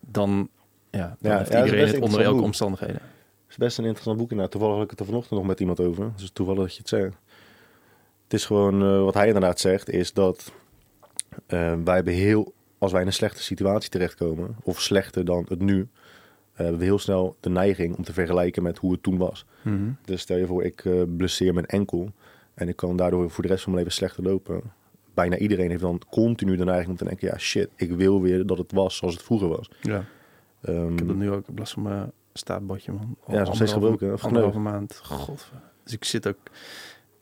dan, 0.00 0.48
ja, 0.90 1.16
dan 1.20 1.32
Ja, 1.32 1.38
heeft 1.38 1.52
ja, 1.52 1.64
iedereen 1.64 1.86
het 1.86 2.00
onder 2.00 2.20
elke 2.20 2.42
omstandigheden. 2.42 2.96
Het 2.96 3.50
is 3.50 3.56
best 3.56 3.78
een 3.78 3.84
interessant 3.84 4.18
boek 4.18 4.30
inderdaad. 4.30 4.52
Toevallig 4.52 4.76
had 4.76 4.84
ik 4.84 4.90
het 4.90 5.00
er 5.00 5.06
vanochtend 5.06 5.38
nog 5.38 5.48
met 5.48 5.60
iemand 5.60 5.80
over. 5.80 6.12
Dus 6.16 6.30
toevallig 6.32 6.60
dat 6.62 6.72
je 6.72 6.78
het 6.78 6.88
zegt. 6.88 7.16
Het 8.24 8.32
is 8.32 8.46
gewoon, 8.46 8.82
eh, 8.82 9.02
wat 9.02 9.14
hij 9.14 9.26
inderdaad 9.26 9.60
zegt, 9.60 9.90
is 9.90 10.12
dat 10.12 10.52
wij 11.46 11.94
hebben 11.94 12.14
heel, 12.14 12.52
als 12.78 12.92
wij 12.92 13.00
in 13.00 13.06
een 13.06 13.12
slechte 13.12 13.42
situatie 13.42 13.90
terechtkomen, 13.90 14.56
of 14.62 14.80
slechter 14.80 15.24
dan 15.24 15.46
het 15.48 15.60
nu, 15.60 15.80
eh, 15.80 15.86
hebben 16.56 16.78
we 16.78 16.84
heel 16.84 16.98
snel 16.98 17.36
de 17.40 17.50
neiging 17.50 17.96
om 17.96 18.04
te 18.04 18.12
vergelijken 18.12 18.62
met 18.62 18.78
hoe 18.78 18.92
het 18.92 19.02
toen 19.02 19.18
was. 19.18 19.46
Mhm. 19.62 19.90
Dus 20.04 20.20
stel 20.20 20.36
je 20.36 20.46
voor, 20.46 20.64
ik 20.64 20.84
eh 20.84 21.02
blesseer 21.16 21.54
mijn 21.54 21.66
enkel 21.66 22.12
en 22.54 22.68
ik 22.68 22.76
kan 22.76 22.96
daardoor 22.96 23.30
voor 23.30 23.42
de 23.42 23.48
rest 23.48 23.62
van 23.62 23.72
mijn 23.72 23.84
leven 23.84 23.98
slechter 23.98 24.22
lopen. 24.22 24.60
Bijna 25.14 25.36
iedereen 25.36 25.70
heeft 25.70 25.82
dan 25.82 26.00
continu 26.10 26.56
de 26.56 26.64
neiging 26.64 26.90
om 26.90 26.96
te 26.96 27.04
denken, 27.04 27.28
ja 27.28 27.38
shit, 27.38 27.68
ik 27.76 27.92
wil 27.92 28.22
weer 28.22 28.46
dat 28.46 28.58
het 28.58 28.72
was 28.72 28.96
zoals 28.96 29.14
het 29.14 29.22
vroeger 29.22 29.48
was. 29.48 29.70
Ja, 29.80 30.04
Ehm, 30.62 30.92
ik 30.92 30.98
heb 30.98 31.08
dat 31.08 31.16
nu 31.16 31.30
ook. 31.30 31.44
Last 31.56 31.72
van 31.72 31.82
mijn 31.82 32.12
staartbotje, 32.32 32.92
man. 32.92 33.16
Al 33.24 33.34
Ja, 33.34 33.40
is 33.40 33.46
nog 33.46 33.56
steeds 33.56 33.72
gebroken, 33.72 34.20
Anderhalve 34.20 34.58
maand. 34.58 35.00
God. 35.04 35.50
Dus 35.84 35.92
ik 35.92 36.04
zit 36.04 36.28
ook... 36.28 36.36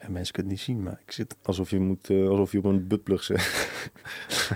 Mensen 0.08 0.34
kunnen 0.34 0.52
het 0.52 0.60
niet 0.60 0.76
zien, 0.76 0.84
maar 0.84 1.00
ik 1.06 1.12
zit... 1.12 1.36
alsof, 1.42 1.70
je 1.70 1.80
moet, 1.80 2.10
eh, 2.10 2.28
alsof 2.28 2.52
je 2.52 2.58
op 2.58 2.64
een 2.64 2.86
buttplug 2.86 3.22
zit. 3.22 3.44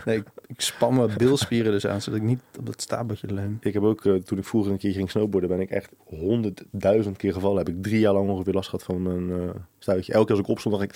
Nee, 0.04 0.16
ik, 0.16 0.24
ik 0.46 0.60
span 0.60 0.94
mijn 0.94 1.10
bilspieren 1.16 1.72
dus 1.72 1.86
aan, 1.86 2.00
zodat 2.00 2.20
ik 2.20 2.26
niet 2.26 2.40
op 2.58 2.66
dat 2.66 2.82
staartbotje 2.82 3.34
leun. 3.34 3.58
Ik 3.60 3.72
heb 3.72 3.82
ook, 3.82 4.04
eh, 4.04 4.14
toen 4.14 4.38
ik 4.38 4.44
vroeger 4.44 4.72
een 4.72 4.78
keer 4.78 4.92
ging 4.92 5.10
snowboarden, 5.10 5.50
ben 5.50 5.60
ik 5.60 5.70
echt 5.70 5.92
honderdduizend 6.04 7.16
keer 7.16 7.32
gevallen. 7.32 7.58
Heb 7.58 7.68
ik 7.68 7.82
drie 7.82 8.00
jaar 8.00 8.12
lang 8.12 8.28
ongeveer 8.28 8.52
last 8.52 8.68
gehad 8.68 8.84
van 8.84 9.02
mijn 9.02 9.30
eh 9.30 9.54
stuitje. 9.78 10.12
Elke 10.12 10.26
keer 10.26 10.36
als 10.36 10.44
ik 10.44 10.50
opstond, 10.50 10.74
dacht 10.74 10.86
ik, 10.90 10.94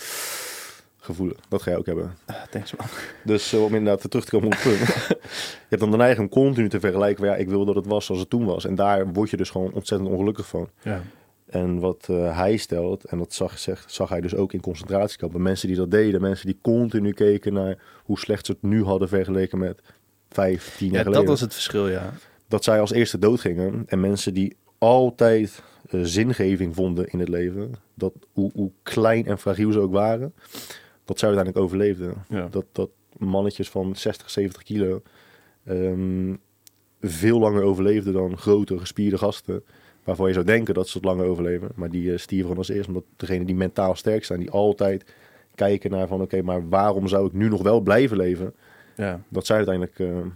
gevoelen. 1.05 1.37
Dat 1.49 1.63
ga 1.63 1.71
je 1.71 1.79
ook 1.79 1.87
hebben. 1.87 2.17
Ah, 2.25 2.37
thanks, 2.51 2.77
man. 2.77 2.87
Dus 3.25 3.55
om 3.55 3.75
inderdaad 3.75 4.11
terug 4.11 4.25
te 4.25 4.31
komen 4.31 4.47
op 4.47 4.53
het 4.53 4.63
punt. 4.63 4.89
je 5.61 5.69
hebt 5.69 5.81
dan 5.81 5.91
de 5.91 5.97
neiging 5.97 6.21
om 6.27 6.43
continu 6.43 6.69
te 6.69 6.81
vergelijken. 6.81 7.27
Ja, 7.27 7.35
ik 7.35 7.49
wil 7.49 7.65
dat 7.65 7.75
het 7.75 7.87
was 7.87 8.05
zoals 8.05 8.21
het 8.21 8.31
toen 8.31 8.45
was. 8.45 8.67
En 8.67 8.75
daar 8.75 9.13
word 9.13 9.31
je 9.31 9.37
dus 9.37 9.51
gewoon 9.51 9.73
ontzettend 9.73 10.11
ongelukkig 10.11 10.47
van. 10.47 10.69
Ja. 10.83 11.03
En 11.47 11.79
wat 11.79 12.07
eh, 12.11 12.37
hij 12.39 12.57
stelt, 12.57 13.05
en 13.05 13.19
dat 13.19 13.33
zag, 13.33 13.59
zegt, 13.59 13.93
zag 13.93 14.09
hij 14.09 14.21
dus 14.21 14.35
ook 14.35 14.53
in 14.53 14.61
concentratiekampen. 14.61 15.43
Mensen 15.43 15.69
die 15.69 15.77
dat 15.77 15.91
deden, 15.91 16.21
mensen 16.21 16.47
die 16.47 16.59
continu 16.63 17.13
keken 17.13 17.53
naar 17.53 17.79
hoe 18.05 18.19
slecht 18.19 18.47
ze 18.47 18.53
het 18.53 18.63
nu 18.63 18.85
hadden 18.85 19.09
vergeleken 19.09 19.59
met 19.59 19.81
vijf, 20.29 20.77
tien 20.77 20.87
jaar 20.87 20.97
Ja, 20.97 21.03
geleden. 21.03 21.21
dat 21.21 21.31
was 21.31 21.41
het 21.41 21.53
verschil, 21.53 21.89
ja. 21.89 22.13
dat 22.49 22.65
zij 22.65 22.81
als 22.81 22.93
eerste 22.93 23.19
doodgingen. 23.19 23.83
En 23.87 24.01
mensen 24.01 24.35
die 24.35 24.57
altijd 24.79 25.63
eh, 25.91 26.01
zingeving 26.03 26.75
vonden 26.75 27.07
in 27.07 27.19
het 27.19 27.29
leven, 27.29 27.73
dat 27.95 28.13
hoe, 28.33 28.51
hoe 28.55 28.71
klein 28.83 29.27
en 29.27 29.39
fragiel 29.39 29.73
ze 29.73 29.79
ook 29.81 29.93
waren, 29.93 30.35
dat 31.05 31.19
zij 31.19 31.29
uiteindelijk 31.29 31.65
overleefden. 31.65 32.15
Ja. 32.29 32.49
Dat, 32.51 32.65
dat 32.73 32.91
mannetjes 33.17 33.71
van 33.71 33.97
60, 33.97 34.31
70 34.31 34.63
kilo 34.63 35.03
ehm, 35.65 36.35
veel 37.01 37.39
langer 37.39 37.63
overleefden 37.63 38.13
dan 38.13 38.39
grote, 38.39 38.79
gespierde 38.79 39.19
gasten. 39.19 39.65
Waarvan 40.05 40.27
je 40.27 40.33
zou 40.33 40.45
denken 40.45 40.75
dat 40.75 40.89
ze 40.89 40.97
het 40.97 41.07
langer 41.07 41.27
overleven. 41.27 41.69
Maar 41.75 41.91
die 41.91 42.13
eh, 42.13 42.19
stierven 42.19 42.43
gewoon 42.49 42.59
als 42.67 42.69
eerst. 42.69 42.89
Omdat 42.89 43.05
degenen 43.17 43.47
die 43.47 43.55
mentaal 43.55 43.95
sterk 43.95 44.25
zijn, 44.25 44.39
die 44.39 44.51
altijd 44.51 45.05
kijken 45.55 45.91
naar 45.91 46.07
van... 46.07 46.21
Oké, 46.21 46.43
maar 46.43 46.69
waarom 46.69 47.09
zou 47.09 47.27
ik 47.27 47.33
nu 47.33 47.49
nog 47.49 47.63
wel 47.63 47.81
blijven 47.81 48.17
leven? 48.17 48.55
ja. 48.97 49.21
Dat 49.29 49.47
zij 49.47 49.57
uiteindelijk 49.57 49.99
eh, 49.99 50.09
Maar 50.15 50.31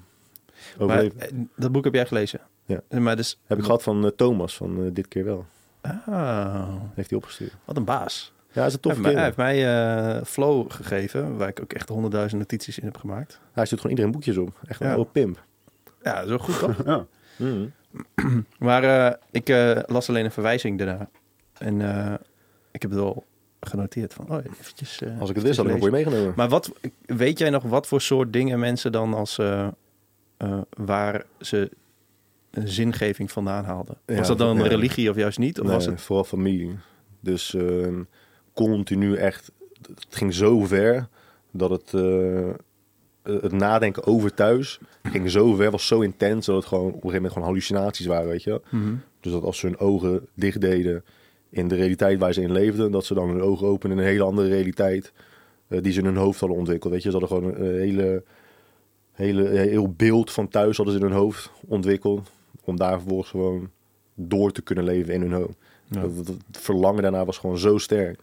overleven. 0.78 1.20
eh, 1.20 1.28
dat 1.56 1.72
boek 1.72 1.84
heb 1.84 1.94
jij 1.94 2.06
gelezen? 2.06 2.40
Ja. 2.64 2.80
Maar 2.98 3.16
dus... 3.16 3.38
Heb 3.46 3.58
ik 3.58 3.64
gehad 3.64 3.82
van 3.82 4.12
Thomas, 4.16 4.56
van 4.56 4.90
dit 4.92 5.08
keer 5.08 5.24
wel. 5.24 5.46
Ah, 5.80 6.68
Heeft 6.94 7.10
hij 7.10 7.18
opgestuurd. 7.18 7.52
wat 7.64 7.76
een 7.76 7.84
baas. 7.84 8.32
Ja, 8.52 8.64
is 8.66 8.72
een 8.74 8.78
Hij 8.82 8.92
toffe 8.92 9.08
heeft 9.08 9.14
mij, 9.14 9.30
kerel. 9.32 9.44
hij 9.44 9.54
heeft 9.56 9.66
mij 9.66 10.16
eh, 10.18 10.24
Flow 10.24 10.70
gegeven, 10.70 11.36
waar 11.36 11.48
ik 11.48 11.60
ook 11.62 11.72
echt 11.72 11.88
honderdduizend 11.88 12.40
notities 12.40 12.78
in 12.78 12.84
heb 12.84 12.96
gemaakt. 12.96 13.40
Hij 13.52 13.64
stuurt 13.64 13.80
gewoon 13.80 13.96
iedereen 13.96 14.12
boekjes 14.18 14.36
op. 14.36 14.60
Echt 14.66 14.80
een 14.80 14.86
Ja. 14.86 14.92
oude 14.94 15.10
pimp. 15.12 15.44
Ja, 16.02 16.26
zo 16.26 16.38
goed 16.38 16.58
toch? 16.58 16.84
Ja. 16.86 17.06
Mm. 17.36 17.72
maar 18.58 18.84
eh, 18.84 19.14
ik 19.30 19.48
eh, 19.48 19.78
las 19.86 20.08
alleen 20.08 20.24
een 20.24 20.30
verwijzing 20.30 20.78
daarna. 20.78 21.08
En 21.58 21.80
eh, 21.80 22.14
ik 22.70 22.82
heb 22.82 22.90
het 22.90 23.00
wel 23.00 23.24
genoteerd 23.60 24.14
van, 24.14 24.30
oh, 24.30 24.44
eventjes... 24.44 25.02
Als 25.20 25.30
ik 25.30 25.36
het 25.36 25.44
wist, 25.44 25.56
had 25.56 25.66
ik 25.66 25.72
nog 25.72 25.80
voor 25.80 25.90
je 25.90 26.04
meegenomen. 26.04 26.32
Maar 26.36 26.48
wat, 26.48 26.72
weet 27.06 27.38
jij 27.38 27.50
nog 27.50 27.62
wat 27.62 27.86
voor 27.86 28.00
soort 28.00 28.32
dingen 28.32 28.58
mensen 28.58 28.92
dan 28.92 29.14
als... 29.14 29.40
waar 30.70 31.24
ze 31.40 31.70
een 32.50 32.68
zingeving 32.68 33.32
vandaan 33.32 33.64
haalden? 33.64 33.96
Ja, 34.06 34.16
was 34.16 34.28
dat 34.28 34.38
dan 34.38 34.62
religie 34.62 35.10
of 35.10 35.16
juist 35.16 35.38
niet? 35.38 35.60
Of 35.60 35.66
Nee, 35.66 35.74
was 35.74 35.86
het... 35.86 36.00
vooral 36.00 36.24
familie. 36.24 36.78
Dus 37.20 37.56
continu 38.52 39.16
echt... 39.16 39.52
Het 39.82 40.06
ging 40.16 40.34
zo 40.34 40.64
ver 40.64 41.08
dat 41.50 41.70
het... 41.70 41.92
eh, 43.28 43.34
eh, 43.34 43.42
het 43.42 43.52
nadenken 43.52 44.06
over 44.06 44.34
thuis 44.34 44.78
ging 45.02 45.30
zo 45.30 45.54
ver, 45.54 45.70
was 45.70 45.86
zo 45.86 46.00
intens, 46.00 46.46
dat 46.46 46.56
het 46.56 46.64
gewoon 46.64 46.86
op 46.86 46.92
een 46.92 46.94
gegeven 46.94 47.14
moment 47.14 47.32
gewoon 47.32 47.48
hallucinaties 47.48 48.06
waren, 48.06 48.28
weet 48.28 48.42
je. 48.42 48.60
Mhm. 48.70 48.94
Dus 49.20 49.32
dat 49.32 49.42
als 49.42 49.58
ze 49.58 49.66
hun 49.66 49.78
ogen 49.78 50.26
dicht 50.34 50.60
deden 50.60 51.04
in 51.50 51.68
de 51.68 51.74
realiteit 51.74 52.18
waar 52.18 52.32
ze 52.32 52.42
in 52.42 52.52
leefden, 52.52 52.90
dat 52.90 53.04
ze 53.04 53.14
dan 53.14 53.28
hun 53.28 53.42
ogen 53.42 53.66
openen 53.66 53.96
in 53.96 54.02
een 54.02 54.08
hele 54.08 54.24
andere 54.24 54.48
realiteit 54.48 55.12
eh, 55.68 55.82
die 55.82 55.92
ze 55.92 55.98
in 55.98 56.04
hun 56.04 56.16
hoofd 56.16 56.40
hadden 56.40 56.58
ontwikkeld. 56.58 56.92
Weet 56.92 57.02
je, 57.02 57.10
ze 57.10 57.18
hadden 57.18 57.36
gewoon 57.38 57.54
een 57.54 57.78
hele, 57.78 58.22
hele, 59.12 59.48
heel 59.48 59.92
beeld 59.92 60.32
van 60.32 60.48
thuis 60.48 60.76
hadden 60.76 60.94
ze 60.94 61.00
in 61.00 61.06
hun 61.06 61.16
hoofd 61.18 61.50
ontwikkeld, 61.66 62.30
om 62.64 62.76
daar 62.76 62.98
vervolgens 62.98 63.30
gewoon 63.30 63.70
door 64.14 64.52
te 64.52 64.62
kunnen 64.62 64.84
leven 64.84 65.14
in 65.14 65.20
hun 65.20 65.32
hoofd. 65.32 65.56
Ja. 65.88 66.00
Het 66.00 66.36
verlangen 66.50 67.02
daarna 67.02 67.24
was 67.24 67.38
gewoon 67.38 67.58
zo 67.58 67.78
sterk. 67.78 68.20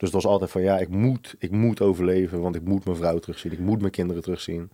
Dus 0.00 0.12
het 0.12 0.22
was 0.22 0.26
altijd 0.32 0.50
van 0.50 0.62
ja, 0.62 0.78
ik 0.78 0.88
moet, 0.88 1.34
ik 1.38 1.50
moet 1.50 1.80
overleven, 1.80 2.40
want 2.40 2.54
ik 2.54 2.62
moet 2.64 2.84
mijn 2.84 2.96
vrouw 2.96 3.18
terugzien, 3.18 3.52
ik 3.52 3.58
moet 3.58 3.80
mijn 3.80 3.92
kinderen 3.92 4.22
terugzien. 4.22 4.70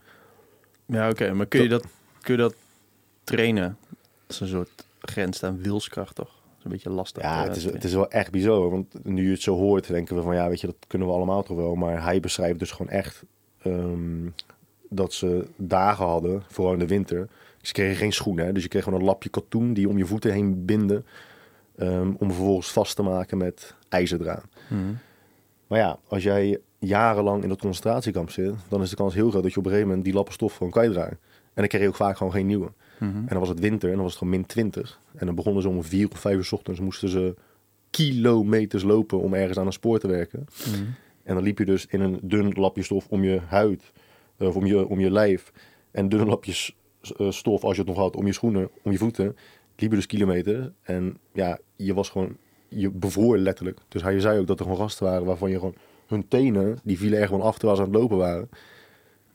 Ja, 0.87 1.09
oké. 1.11 1.33
Maar 1.33 1.47
kun 1.47 1.63
je, 1.63 1.69
dat, 1.69 1.85
kun 2.21 2.35
je 2.35 2.41
dat 2.41 2.55
trainen? 3.25 3.77
Dat 4.27 4.35
is 4.37 4.41
een 4.41 4.49
soort 4.49 4.87
grens 5.01 5.43
aan 5.43 5.63
wilskracht, 5.63 6.15
toch? 6.15 6.29
Dat 6.29 6.59
is 6.59 6.65
een 6.65 6.71
beetje 6.71 6.91
lastig. 6.91 7.23
Ja, 7.23 7.43
eh, 7.43 7.49
het 7.49 7.57
is, 7.57 7.65
het 7.65 7.85
is 7.85 7.93
wel 7.95 8.11
echt 8.11 8.31
bizar. 8.31 8.71
Want 8.71 9.05
nu 9.05 9.25
je 9.25 9.31
het 9.31 9.43
zo 9.43 9.55
hoort, 9.57 9.87
denken 9.87 10.17
we 10.17 10.23
van 10.23 10.35
ja, 10.35 10.49
weet 10.49 10.61
je, 10.61 10.67
dat 10.67 10.77
kunnen 10.87 11.09
we 11.09 11.15
allemaal 11.15 11.43
toch 11.43 11.57
wel. 11.57 11.75
Maar 11.75 12.03
hij 12.03 12.21
beschrijft 12.21 12.59
dus 12.59 12.71
gewoon 12.71 12.93
echt 12.93 13.23
ehm, 13.63 14.29
dat 14.89 15.13
ze 15.13 15.47
dagen 15.57 16.05
hadden, 16.07 16.43
vooral 16.49 16.73
in 16.73 16.79
de 16.79 16.87
winter. 16.87 17.29
Ze 17.61 17.73
kregen 17.73 17.97
geen 17.97 18.13
schoenen, 18.13 18.45
hè, 18.47 18.53
dus 18.53 18.63
je 18.63 18.69
kreeg 18.69 18.85
gewoon 18.85 18.99
een 19.01 19.07
lapje 19.07 19.29
katoen 19.29 19.73
die 19.73 19.89
om 19.89 19.99
je 19.99 20.07
voeten 20.07 20.33
heen 20.33 20.65
binden. 20.65 21.07
ehm, 21.77 22.13
om 22.19 22.33
vervolgens 22.33 22.73
vast 22.73 22.97
te 22.97 23.03
maken 23.03 23.39
met 23.39 23.75
ijzerdraad. 23.89 24.45
Mhm. 24.69 24.93
Maar 25.67 25.79
ja, 25.79 25.99
als 26.09 26.23
jij 26.23 26.61
jarenlang 26.79 27.43
in 27.43 27.49
dat 27.49 27.61
concentratiekamp 27.61 28.31
zit, 28.31 28.55
dan 28.69 28.83
is 28.83 28.91
de 28.91 28.97
kans 28.97 29.15
heel 29.15 29.31
groot 29.31 29.43
dat 29.43 29.53
je 29.53 29.59
op 29.59 29.65
een 29.65 29.71
gegeven 29.71 29.89
moment 29.89 30.07
die 30.07 30.15
lappen 30.15 30.35
stof 30.35 30.57
gewoon 30.57 30.73
kwijtraakt. 30.73 31.13
En 31.13 31.63
dan 31.63 31.67
kreeg 31.67 31.81
je 31.83 31.89
ook 31.89 31.95
vaak 31.95 32.17
gewoon 32.17 32.33
geen 32.33 32.47
nieuwe. 32.47 32.73
Mhm. 32.99 33.17
En 33.17 33.27
dan 33.29 33.39
was 33.39 33.49
het 33.49 33.61
winter 33.61 33.89
en 33.89 33.95
dan 33.95 34.03
was 34.03 34.13
het 34.13 34.23
gewoon 34.23 34.39
min 34.39 34.47
20. 34.47 35.01
En 35.15 35.27
dan 35.27 35.35
begonnen 35.35 35.63
ze 35.63 35.69
om 35.69 35.83
vier 35.83 36.09
of 36.13 36.19
vijf 36.19 36.37
uur 36.37 36.45
's 36.45 36.53
ochtends, 36.53 36.81
moesten 36.81 37.09
ze 37.09 37.35
kilometers 37.91 38.83
lopen 38.83 39.21
om 39.21 39.35
ergens 39.35 39.59
aan 39.59 39.67
een 39.67 39.73
spoor 39.73 39.99
te 39.99 40.09
werken. 40.09 40.47
Mhm. 40.67 40.85
En 41.23 41.35
dan 41.35 41.43
liep 41.43 41.59
je 41.59 41.65
dus 41.65 41.87
in 41.87 42.01
een 42.01 42.19
dun 42.23 42.53
lapje 42.53 42.83
stof 42.83 43.07
om 43.09 43.25
je 43.25 43.41
huid, 43.47 43.93
eh, 44.37 44.49
of 44.49 44.57
om 44.57 44.67
je, 44.67 44.89
om 44.89 45.01
je 45.01 45.11
lijf. 45.11 45.53
En 45.91 46.09
dunne 46.09 46.27
lapjes 46.27 46.77
eh, 47.17 47.31
stof, 47.31 47.65
als 47.65 47.77
je 47.77 47.83
het 47.83 47.91
nog 47.91 47.99
had, 47.99 48.17
om 48.17 48.27
je 48.27 48.33
schoenen, 48.33 48.71
om 48.83 48.93
je 48.93 48.99
voeten. 48.99 49.37
Liep 49.77 49.91
je 49.91 49.97
dus 49.97 50.07
kilometers. 50.07 50.69
En 50.83 51.19
ja, 51.33 51.59
je 51.77 51.95
was 51.95 52.09
gewoon, 52.09 52.37
je 52.69 52.91
bevroor 52.91 53.39
letterlijk. 53.39 53.79
Dus 53.89 54.03
hij 54.03 54.21
zei 54.21 54.39
ook 54.39 54.47
dat 54.47 54.59
er 54.59 54.65
gewoon 54.65 54.81
gasten 54.81 55.07
waren 55.07 55.27
waarvan 55.27 55.51
je 55.51 55.59
gewoon, 55.59 55.75
hun 56.07 56.29
tenen, 56.29 56.79
die 56.83 56.99
vielen 56.99 57.19
er 57.21 57.27
gewoon 57.27 57.43
af 57.43 57.59
terwijl 57.59 57.77
ze 57.77 57.83
aan 57.83 57.91
het 57.91 57.99
lopen 58.01 58.17
waren. 58.17 58.49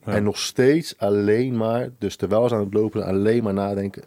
Ja. 0.06 0.14
En 0.14 0.24
nog 0.24 0.38
steeds 0.38 0.98
alleen 0.98 1.58
maar, 1.58 1.90
dus 1.98 2.16
terwijl 2.16 2.50
ze 2.50 2.56
aan 2.56 2.64
het 2.64 2.74
lopen, 2.74 3.04
alleen 3.06 3.44
maar 3.44 3.54
nadenken. 3.54 4.04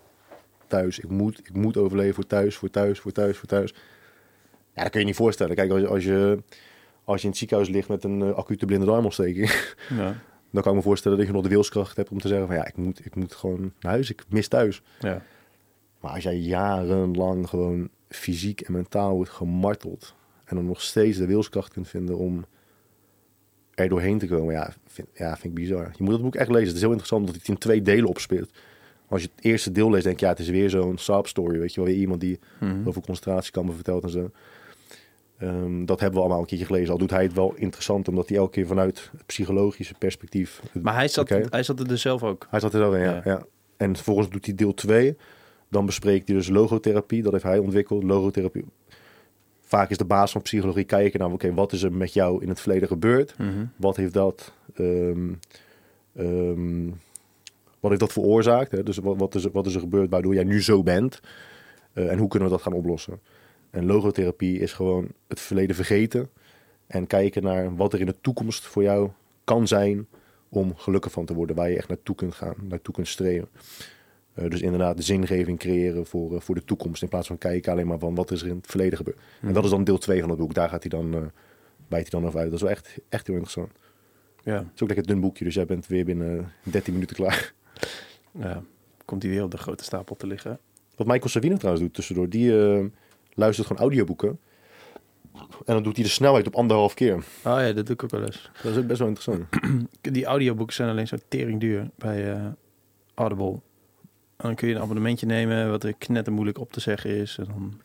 Thuis, 0.66 0.98
ik 0.98 1.08
moet, 1.08 1.38
ik 1.38 1.54
moet 1.54 1.76
overleven 1.76 2.14
voor 2.14 2.26
thuis, 2.26 2.56
voor 2.56 2.70
thuis, 2.70 3.00
voor 3.00 3.12
thuis, 3.12 3.36
voor 3.38 3.48
thuis. 3.48 3.74
Ja, 4.74 4.82
dat 4.82 4.90
kun 4.90 5.00
je 5.00 5.06
niet 5.06 5.16
voorstellen. 5.16 5.56
Kijk, 5.56 5.70
als 5.70 5.80
je, 5.80 5.86
als 5.86 6.04
je, 6.04 6.38
als 7.04 7.16
je 7.16 7.22
in 7.22 7.28
het 7.28 7.38
ziekenhuis 7.38 7.68
ligt 7.68 7.88
met 7.88 8.04
een 8.04 8.22
eh, 8.22 8.34
acute 8.34 8.66
blinde 8.66 8.86
darmontsteking, 8.86 9.50
Ja. 9.88 10.16
dan 10.50 10.62
kan 10.62 10.70
ik 10.70 10.78
me 10.78 10.82
voorstellen 10.82 11.18
dat 11.18 11.26
je 11.26 11.32
nog 11.32 11.42
de 11.42 11.48
wilskracht 11.48 11.96
hebt 11.96 12.10
om 12.10 12.20
te 12.20 12.28
zeggen 12.28 12.46
van 12.46 12.56
ja, 12.56 12.66
ik 12.66 12.76
moet, 12.76 13.04
ik 13.04 13.14
moet 13.14 13.34
gewoon 13.34 13.72
naar 13.80 13.92
huis, 13.92 14.10
ik 14.10 14.24
mis 14.28 14.48
thuis. 14.48 14.82
Ja. 15.00 15.22
Maar 16.00 16.12
als 16.12 16.22
jij 16.22 16.36
jarenlang 16.36 17.48
gewoon 17.48 17.88
fysiek 18.14 18.60
en 18.60 18.72
mentaal 18.72 19.14
wordt 19.14 19.30
gemarteld 19.30 20.14
en 20.44 20.56
dan 20.56 20.64
nog 20.64 20.82
steeds 20.82 21.18
de 21.18 21.26
wilskracht 21.26 21.72
kunt 21.72 21.88
vinden 21.88 22.16
om 22.18 22.44
er 23.74 23.88
doorheen 23.88 24.18
te 24.18 24.26
komen, 24.26 24.54
ja, 24.54 24.72
vind, 24.86 25.08
ja, 25.14 25.30
vind 25.32 25.44
ik 25.44 25.54
bizar. 25.54 25.90
Je 25.96 26.02
moet 26.02 26.12
dat 26.12 26.22
boek 26.22 26.34
echt 26.34 26.48
lezen. 26.48 26.66
Het 26.66 26.74
is 26.74 26.80
heel 26.80 26.88
interessant 26.90 27.26
dat 27.26 27.34
het 27.34 27.48
in 27.48 27.58
twee 27.58 27.82
delen 27.82 28.08
opspeelt. 28.08 28.50
Als 29.08 29.22
je 29.22 29.28
het 29.34 29.44
eerste 29.44 29.72
deel 29.72 29.90
leest, 29.90 30.04
denk 30.04 30.18
je, 30.20 30.24
ja, 30.24 30.30
het 30.30 30.40
is 30.40 30.48
weer 30.48 30.70
zo'n 30.70 30.98
sob 30.98 31.26
story, 31.26 31.58
weet 31.58 31.74
je 31.74 31.80
wel, 31.80 31.90
weer 31.90 31.98
iemand 31.98 32.20
die 32.20 32.38
Mhm. 32.60 32.88
over 32.88 33.02
concentratiekampen 33.02 33.74
vertelt 33.74 34.02
en 34.02 34.10
zo. 34.10 34.30
Ehm, 35.38 35.84
dat 35.84 36.00
hebben 36.00 36.18
we 36.18 36.24
allemaal 36.24 36.40
een 36.40 36.46
keertje 36.46 36.66
gelezen. 36.66 36.92
Al 36.92 36.98
doet 36.98 37.10
hij 37.10 37.22
het 37.22 37.32
wel 37.32 37.54
interessant, 37.56 38.08
omdat 38.08 38.28
hij 38.28 38.38
elke 38.38 38.50
keer 38.50 38.66
vanuit 38.66 39.10
het 39.12 39.26
psychologische 39.26 39.94
perspectief... 39.98 40.62
Maar 40.82 40.94
hij 40.94 41.08
zat, 41.08 41.28
hij 41.28 41.62
zat 41.62 41.78
er 41.80 41.88
dus 41.88 42.00
zelf 42.00 42.22
ook. 42.22 42.46
Hij 42.50 42.60
zat 42.60 42.74
er 42.74 42.80
wel 42.80 42.94
in, 42.94 43.02
ja. 43.02 43.12
Ja. 43.14 43.20
ja. 43.24 43.42
En 43.76 43.94
vervolgens 43.94 44.28
doet 44.30 44.46
hij 44.46 44.54
deel 44.54 44.74
2. 44.74 45.16
Dan 45.68 45.86
bespreekt 45.86 46.28
hij 46.28 46.36
dus 46.36 46.48
logotherapie. 46.48 47.22
Dat 47.22 47.32
heeft 47.32 47.44
hij 47.44 47.58
ontwikkeld. 47.58 48.02
Logotherapie. 48.02 48.64
Vaak 49.60 49.90
is 49.90 49.96
de 49.96 50.04
basis 50.04 50.32
van 50.32 50.42
psychologie 50.42 50.84
kijken 50.84 51.20
naar... 51.20 51.32
oké, 51.32 51.54
wat 51.54 51.72
is 51.72 51.82
er 51.82 51.92
met 51.92 52.12
jou 52.12 52.42
in 52.42 52.48
het 52.48 52.60
verleden 52.60 52.88
gebeurd? 52.88 53.38
Mhm. 53.38 53.64
Wat 53.76 53.96
heeft 53.96 54.12
dat... 54.12 54.52
ehm, 54.74 55.32
ehm, 56.16 56.88
wat 57.80 57.90
heeft 57.90 58.00
dat 58.00 58.12
veroorzaakt? 58.12 58.70
Hè? 58.70 58.82
Dus 58.82 58.96
wat, 58.96 59.16
wat, 59.16 59.34
is 59.34 59.44
er, 59.44 59.50
wat 59.52 59.66
is 59.66 59.74
er 59.74 59.80
gebeurd 59.80 60.10
waardoor 60.10 60.34
jij 60.34 60.44
nu 60.44 60.62
zo 60.62 60.82
bent? 60.82 61.20
Eh, 61.92 62.10
en 62.10 62.18
hoe 62.18 62.28
kunnen 62.28 62.48
we 62.48 62.54
dat 62.54 62.64
gaan 62.64 62.72
oplossen? 62.72 63.20
En 63.70 63.86
logotherapie 63.86 64.58
is 64.58 64.72
gewoon 64.72 65.08
het 65.28 65.40
verleden 65.40 65.76
vergeten. 65.76 66.30
En 66.86 67.06
kijken 67.06 67.42
naar 67.42 67.76
wat 67.76 67.92
er 67.92 68.00
in 68.00 68.06
de 68.06 68.20
toekomst 68.20 68.66
voor 68.66 68.82
jou 68.82 69.10
kan 69.44 69.68
zijn 69.68 70.06
om 70.48 70.76
gelukkig 70.76 71.12
van 71.12 71.24
te 71.24 71.34
worden. 71.34 71.56
Waar 71.56 71.70
je 71.70 71.76
echt 71.76 71.88
naartoe 71.88 72.14
kunt 72.14 72.34
gaan, 72.34 72.54
naartoe 72.62 72.94
kunt 72.94 73.08
streven. 73.08 73.48
Eh, 74.34 74.50
dus 74.50 74.60
inderdaad 74.60 74.96
de 74.96 75.02
zingeving 75.02 75.58
creëren 75.58 76.06
voor, 76.06 76.34
eh, 76.34 76.40
voor 76.40 76.54
de 76.54 76.64
toekomst. 76.64 77.02
In 77.02 77.08
plaats 77.08 77.26
van 77.26 77.38
kijken 77.38 77.72
alleen 77.72 77.86
maar 77.86 77.98
van 77.98 78.14
wat 78.14 78.30
is 78.30 78.42
er 78.42 78.48
in 78.48 78.56
het 78.56 78.66
verleden 78.66 78.96
gebeurd. 78.96 79.18
En 79.40 79.52
dat 79.52 79.64
is 79.64 79.70
dan 79.70 79.84
deel 79.84 79.98
2 79.98 80.20
van 80.20 80.30
het 80.30 80.38
boek. 80.38 80.54
Daar 80.54 80.68
gaat 80.68 80.82
hij 80.82 80.90
dan, 80.90 81.14
eh 81.14 81.20
bijt 81.88 82.10
hij 82.10 82.20
dan 82.20 82.28
over 82.28 82.40
uit. 82.40 82.50
Dat 82.50 82.56
is 82.56 82.62
wel 82.62 82.70
echt, 82.70 82.98
echt 83.08 83.26
heel 83.26 83.36
interessant. 83.36 83.72
Ja. 84.42 84.56
Het 84.56 84.66
is 84.74 84.82
ook 84.82 84.88
lekker 84.88 85.06
dun 85.06 85.20
boekje, 85.20 85.44
dus 85.44 85.54
jij 85.54 85.66
bent 85.66 85.86
weer 85.86 86.04
binnen 86.04 86.52
13 86.62 86.92
minuten 86.92 87.16
klaar. 87.16 87.52
ja. 88.30 88.62
Komt 89.04 89.22
hij 89.22 89.32
weer 89.32 89.42
op 89.42 89.50
de 89.50 89.56
grote 89.58 89.84
stapel 89.84 90.16
te 90.16 90.26
liggen. 90.26 90.58
Wat 90.96 91.06
Michael 91.06 91.28
Savino 91.28 91.56
trouwens 91.56 91.84
doet 91.84 91.94
tussendoor, 91.94 92.28
die 92.28 92.52
luistert 93.34 93.66
gewoon 93.66 93.82
audioboeken. 93.82 94.38
En 95.34 95.74
dan 95.74 95.82
doet 95.82 95.94
hij 95.94 96.04
de 96.04 96.10
snelheid 96.10 96.46
op 96.46 96.54
anderhalf 96.54 96.94
keer. 96.94 97.14
Oh 97.14 97.22
ja, 97.42 97.72
dat 97.72 97.86
doe 97.86 97.94
ik 97.94 98.02
ook 98.02 98.10
wel 98.10 98.22
eens. 98.22 98.50
Dat 98.62 98.72
is 98.72 98.78
ook 98.78 98.86
best 98.86 98.98
wel 98.98 99.08
interessant. 99.08 99.46
Die 100.14 100.24
audioboeken 100.24 100.74
zijn 100.74 100.88
alleen 100.88 101.06
zo 101.06 101.16
tering 101.28 101.60
duur 101.60 101.90
bij 101.96 102.40
Audible. 103.14 103.60
Dan 104.36 104.54
kun 104.54 104.68
je 104.68 104.74
een 104.74 104.80
abonnementje 104.80 105.26
nemen 105.26 105.70
wat 105.70 105.84
er 105.84 105.94
knettermoeilijk 105.94 106.58
op 106.58 106.72
te 106.72 106.80
zeggen 106.80 107.10
is. 107.10 107.38
En 107.38 107.44
dan... 107.44 107.80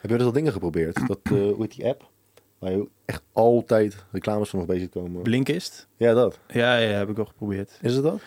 Heb 0.00 0.10
je 0.10 0.16
dat 0.16 0.26
al 0.26 0.32
dingen 0.32 0.52
geprobeerd? 0.52 1.06
Dat, 1.06 1.20
eh 1.22 1.30
hoe 1.32 1.56
heet 1.58 1.74
die 1.76 1.86
app? 1.86 2.10
Waar 2.58 2.72
je 2.72 2.88
echt 3.04 3.22
altijd 3.32 4.04
reclames 4.10 4.48
van 4.48 4.58
voorbij 4.58 4.78
ziet 4.78 4.90
komen. 4.90 5.22
Blinkist? 5.22 5.88
Ja, 5.96 6.12
dat. 6.14 6.38
Ja, 6.48 6.76
ja, 6.76 6.98
heb 6.98 7.08
ik 7.08 7.18
al 7.18 7.24
geprobeerd. 7.24 7.78
Is 7.82 7.94
het 7.94 8.02
dat? 8.02 8.20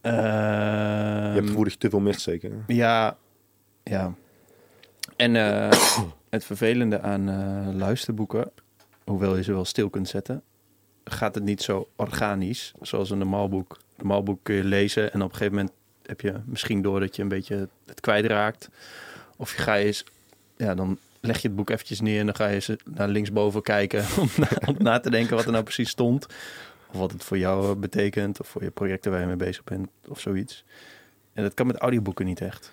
Ehm, 0.00 0.14
je 1.34 1.40
hebt 1.40 1.56
dat 1.56 1.72
je 1.72 1.78
te 1.78 1.90
veel 1.90 2.00
mist, 2.00 2.20
zeker. 2.20 2.52
Ja, 2.66 3.16
ja. 3.82 4.14
En 5.16 5.36
eh, 5.36 5.70
het 6.30 6.44
vervelende 6.44 7.00
aan 7.00 7.28
eh, 7.28 7.74
luisterboeken, 7.74 8.50
hoewel 9.04 9.36
je 9.36 9.42
ze 9.42 9.52
wel 9.52 9.64
stil 9.64 9.90
kunt 9.90 10.08
zetten, 10.08 10.42
gaat 11.04 11.34
het 11.34 11.44
niet 11.44 11.62
zo 11.62 11.88
organisch 11.96 12.72
zoals 12.80 13.10
een 13.10 13.18
normaal 13.18 13.48
boek. 13.48 13.72
Een 13.72 13.94
normaal 13.96 14.22
boek 14.22 14.38
kun 14.42 14.54
je 14.54 14.64
lezen 14.64 15.12
en 15.12 15.22
op 15.22 15.30
een 15.30 15.36
gegeven 15.36 15.56
moment 15.56 15.74
heb 16.06 16.20
je 16.20 16.34
misschien 16.44 16.82
door 16.82 17.00
dat 17.00 17.16
je 17.16 17.22
een 17.22 17.28
beetje 17.28 17.68
het 17.86 18.00
kwijtraakt. 18.00 18.68
Of 19.36 19.56
je 19.56 19.62
ga 19.62 19.74
je 19.74 19.86
eens, 19.86 20.04
ja, 20.56 20.74
dan 20.74 20.98
leg 21.20 21.38
je 21.42 21.48
het 21.48 21.56
boek 21.56 21.70
eventjes 21.70 22.00
neer 22.00 22.20
en 22.20 22.26
dan 22.26 22.34
ga 22.34 22.46
je 22.46 22.54
eens 22.54 22.70
naar 22.84 23.08
linksboven 23.08 23.62
kijken 23.62 24.04
om 24.20 24.28
na, 24.36 24.48
om 24.66 24.76
na 24.78 25.00
te 25.00 25.10
denken 25.10 25.36
wat 25.36 25.44
er 25.44 25.52
nou 25.52 25.64
precies 25.64 25.90
stond. 25.90 26.26
Of 26.90 26.98
wat 26.98 27.12
het 27.12 27.24
voor 27.24 27.38
jou 27.38 27.70
eh, 27.70 27.76
betekent, 27.76 28.40
of 28.40 28.48
voor 28.48 28.62
je 28.62 28.70
projecten 28.70 29.10
waar 29.10 29.20
je 29.20 29.26
mee 29.26 29.36
bezig 29.36 29.64
bent, 29.64 29.88
of 30.08 30.20
zoiets. 30.20 30.64
En 31.32 31.42
dat 31.42 31.54
kan 31.54 31.66
met 31.66 31.76
audioboeken 31.76 32.26
niet 32.26 32.40
echt. 32.40 32.72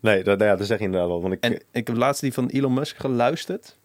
Nee, 0.00 0.24
dat, 0.24 0.40
ja, 0.40 0.56
dat 0.56 0.66
zeg 0.66 0.78
je 0.78 0.84
inderdaad 0.84 1.08
wel. 1.08 1.20
Want 1.20 1.34
ik, 1.34 1.40
En 1.40 1.62
ik 1.72 1.86
heb 1.86 1.96
laatst 1.96 2.20
die 2.20 2.32
van 2.32 2.48
Elon 2.48 2.74
Musk 2.74 2.96
geluisterd. 2.96 3.77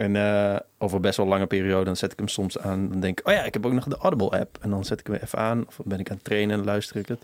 En 0.00 0.16
eh, 0.16 0.56
over 0.78 1.00
best 1.00 1.16
wel 1.16 1.26
lange 1.26 1.46
periode, 1.46 1.84
dan 1.84 1.96
zet 1.96 2.12
ik 2.12 2.18
hem 2.18 2.28
soms 2.28 2.58
aan. 2.58 2.88
Dan 2.88 3.00
denk 3.00 3.20
ik, 3.20 3.28
oh 3.28 3.32
ja, 3.34 3.42
ik 3.44 3.54
heb 3.54 3.66
ook 3.66 3.72
nog 3.72 3.84
de 3.84 3.96
Audible-app. 3.96 4.58
En 4.60 4.70
dan 4.70 4.84
zet 4.84 5.00
ik 5.00 5.06
hem 5.06 5.16
even 5.16 5.38
aan. 5.38 5.66
Of 5.66 5.76
dan 5.76 5.84
ben 5.88 5.98
ik 5.98 6.10
aan 6.10 6.16
het 6.16 6.24
trainen 6.24 6.58
en 6.58 6.64
luister 6.64 6.96
ik 6.96 7.08
het. 7.08 7.20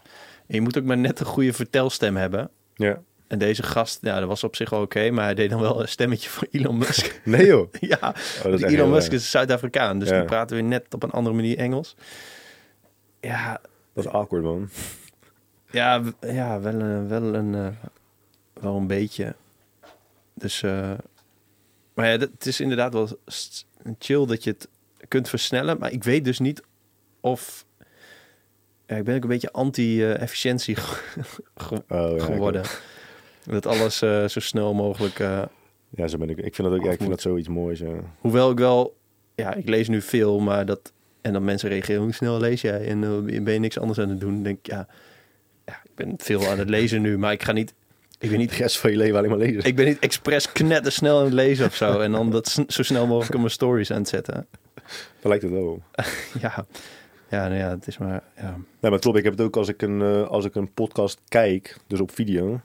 En 0.46 0.54
je 0.54 0.60
moet 0.60 0.78
ook 0.78 0.84
maar 0.84 0.96
net 0.98 1.20
een 1.20 1.26
goede 1.26 1.52
vertelstem 1.52 2.16
hebben. 2.16 2.50
ja. 2.74 3.00
En 3.26 3.38
deze 3.38 3.62
gast, 3.62 3.98
ja, 4.02 4.18
dat 4.18 4.28
was 4.28 4.44
op 4.44 4.56
zich 4.56 4.70
wel 4.70 4.80
oké. 4.80 5.10
maar 5.10 5.24
hij 5.24 5.34
deed 5.34 5.50
dan 5.50 5.60
wel 5.60 5.80
een 5.80 5.88
stemmetje 5.88 6.28
voor 6.30 6.48
Elon 6.50 6.78
Musk. 6.78 7.20
Nee 7.24 7.46
joh. 7.46 7.68
ja, 7.80 8.14
Oh, 8.46 8.60
Elon 8.60 8.90
Musk 8.90 9.12
is 9.12 9.30
Zuid-Afrikaan. 9.30 9.98
Dus 9.98 10.08
Ja. 10.08 10.16
die 10.18 10.24
praten 10.24 10.56
weer 10.56 10.64
net 10.64 10.94
op 10.94 11.02
een 11.02 11.10
andere 11.10 11.34
manier 11.36 11.58
Engels. 11.58 11.96
Ja, 13.20 13.60
Dat 13.92 14.04
is 14.04 14.10
awkward, 14.10 14.42
man. 14.44 14.68
Ja, 15.70 16.02
ja 16.20 16.60
wel, 16.60 16.74
een, 16.80 17.08
wel, 17.08 17.34
een, 17.34 17.54
eh, 17.54 17.66
wel 18.62 18.76
een 18.76 18.86
beetje. 18.86 19.34
Dus, 20.34 20.62
eh, 20.62 20.90
maar 21.96 22.06
ja, 22.12 22.18
het 22.18 22.46
is 22.46 22.60
inderdaad 22.60 22.92
wel 22.92 23.08
chill 23.98 24.26
dat 24.26 24.44
je 24.44 24.50
het 24.50 24.68
kunt 25.08 25.28
versnellen. 25.28 25.78
Maar 25.78 25.92
ik 25.92 26.04
weet 26.04 26.24
dus 26.24 26.38
niet 26.38 26.62
of... 27.20 27.64
Ja, 28.86 28.96
ik 28.96 29.04
ben 29.04 29.16
ook 29.16 29.22
een 29.22 29.28
beetje 29.28 29.52
anti-efficiëntie 29.52 30.76
ge- 31.56 31.82
Oh, 31.88 32.16
ja, 32.16 32.24
geworden. 32.24 32.62
Dat 33.44 33.66
alles 33.66 34.02
eh, 34.02 34.28
zo 34.28 34.40
snel 34.40 34.74
mogelijk... 34.74 35.18
eh, 35.18 35.42
Ja, 35.90 36.08
zo 36.08 36.18
ben 36.18 36.30
ik. 36.30 36.36
Ik 36.38 36.54
vind 36.54 36.68
dat 36.68 36.78
ook. 36.78 36.84
Ja, 36.84 36.90
ik 36.90 36.96
vind 36.98 37.10
dat 37.10 37.20
zoiets 37.20 37.48
moois. 37.48 37.78
Ja. 37.78 37.92
hoewel 38.20 38.50
ik 38.50 38.58
wel... 38.58 38.96
Ja, 39.34 39.54
ik 39.54 39.68
lees 39.68 39.88
nu 39.88 40.02
veel, 40.02 40.38
maar 40.40 40.66
dat 40.66 40.92
En 41.20 41.32
dan 41.32 41.44
mensen 41.44 41.68
reageren, 41.68 42.02
hoe 42.02 42.12
snel 42.12 42.40
lees 42.40 42.60
jij? 42.60 42.86
En 42.88 43.00
ben 43.44 43.52
je 43.52 43.58
niks 43.58 43.78
anders 43.78 43.98
aan 44.00 44.08
het 44.08 44.20
doen? 44.20 44.34
Dan 44.34 44.42
denk 44.42 44.58
ik, 44.58 44.66
ja, 44.66 44.86
ja, 45.64 45.80
ik 45.84 45.94
ben 45.94 46.14
veel 46.16 46.48
aan 46.48 46.58
het 46.58 46.68
lezen 46.68 47.02
nu, 47.02 47.18
maar 47.18 47.32
ik 47.32 47.42
ga 47.42 47.52
niet... 47.52 47.74
Ik 48.18 48.28
ben 48.28 48.30
De 48.30 48.36
niet, 48.36 48.52
rest 48.52 48.78
van 48.78 48.90
je 48.90 48.96
leven 48.96 49.16
alleen 49.16 49.30
maar 49.30 49.38
lezen. 49.38 49.64
ik 49.64 49.76
ben 49.76 49.86
niet 49.86 49.98
expres 49.98 50.52
knetter 50.52 50.92
snel 50.92 51.18
aan 51.18 51.24
het 51.24 51.32
lezen 51.32 51.66
of 51.66 51.74
zo. 51.74 52.00
En 52.00 52.12
dan 52.12 52.30
dat 52.30 52.64
zo 52.68 52.82
snel 52.82 53.06
mogelijk 53.06 53.34
op 53.34 53.40
mijn 53.40 53.50
stories 53.52 53.90
aan 53.90 53.98
het 53.98 54.08
zetten. 54.08 54.46
Daar 54.74 54.84
lijkt 55.22 55.42
het 55.42 55.52
wel. 55.52 55.82
Ja, 56.40 56.66
ja, 57.30 57.48
nou 57.48 57.54
ja, 57.60 57.70
het 57.70 57.86
is 57.86 57.98
maar... 57.98 58.22
Ja. 58.36 58.56
Nee, 58.80 58.90
maar 58.90 59.00
klopt. 59.00 59.18
Ik 59.18 59.24
heb 59.24 59.32
het 59.32 59.42
ook 59.42 59.56
als 59.56 59.68
ik 59.68 59.82
een, 59.82 60.02
eh, 60.02 60.26
als 60.28 60.44
ik 60.44 60.54
een 60.54 60.72
podcast 60.72 61.20
kijk, 61.28 61.76
dus 61.86 62.00
op 62.00 62.10
video, 62.10 62.60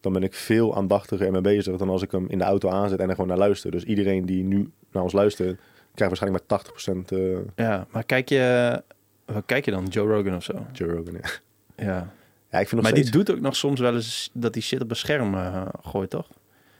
dan 0.00 0.12
ben 0.12 0.22
ik 0.22 0.34
veel 0.34 0.76
aandachtiger 0.76 1.26
en 1.26 1.32
mee 1.32 1.40
bezig 1.40 1.76
dan 1.76 1.88
als 1.88 2.02
ik 2.02 2.10
hem 2.10 2.26
in 2.28 2.38
de 2.38 2.44
auto 2.44 2.68
aanzet 2.68 2.98
en 3.00 3.08
er 3.08 3.14
gewoon 3.14 3.28
naar 3.30 3.38
luister. 3.38 3.70
Dus 3.70 3.84
iedereen 3.84 4.26
die 4.26 4.44
nu 4.44 4.70
naar 4.92 5.02
ons 5.02 5.12
luistert, 5.12 5.58
krijgt 5.94 6.18
waarschijnlijk 6.20 6.44
maar 6.48 6.60
80% 6.92 7.12
eh 7.12 7.38
ja, 7.56 7.86
maar 7.90 8.04
kijk 8.04 8.28
je... 8.28 8.82
Wat 9.24 9.42
kijk 9.46 9.64
je 9.64 9.70
dan? 9.70 9.84
Joe 9.86 10.08
Rogan 10.08 10.36
of 10.36 10.44
zo? 10.44 10.66
Joe 10.72 10.88
Rogan. 10.90 11.14
Ja, 11.76 11.84
Ja. 11.84 12.12
Ja 12.54 12.60
ik 12.60 12.68
vind 12.68 12.82
nog 12.82 12.90
Maar 12.90 13.00
steeds... 13.00 13.10
die 13.10 13.24
doet 13.24 13.36
ook 13.36 13.42
nog 13.42 13.56
soms 13.56 13.80
wel 13.80 13.94
eens 13.94 14.30
dat 14.32 14.52
die 14.52 14.62
shit 14.62 14.80
op 14.80 14.90
een 14.90 14.96
scherm 14.96 15.34
eh, 15.34 15.66
gooit, 15.82 16.10
toch? 16.10 16.28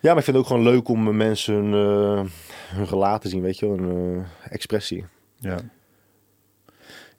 Ja, 0.00 0.10
maar 0.10 0.18
ik 0.18 0.24
vind 0.24 0.36
het 0.36 0.36
ook 0.36 0.46
gewoon 0.46 0.62
leuk 0.62 0.88
om 0.88 1.16
mensen 1.16 1.54
hun, 1.54 1.72
eh, 1.72 2.30
hun 2.76 2.88
gelaat 2.88 3.20
te 3.20 3.28
zien, 3.28 3.42
weet 3.42 3.58
je 3.58 3.66
wel, 3.66 3.78
een 3.78 4.20
eh, 4.20 4.52
expressie. 4.52 5.04
Ja. 5.36 5.58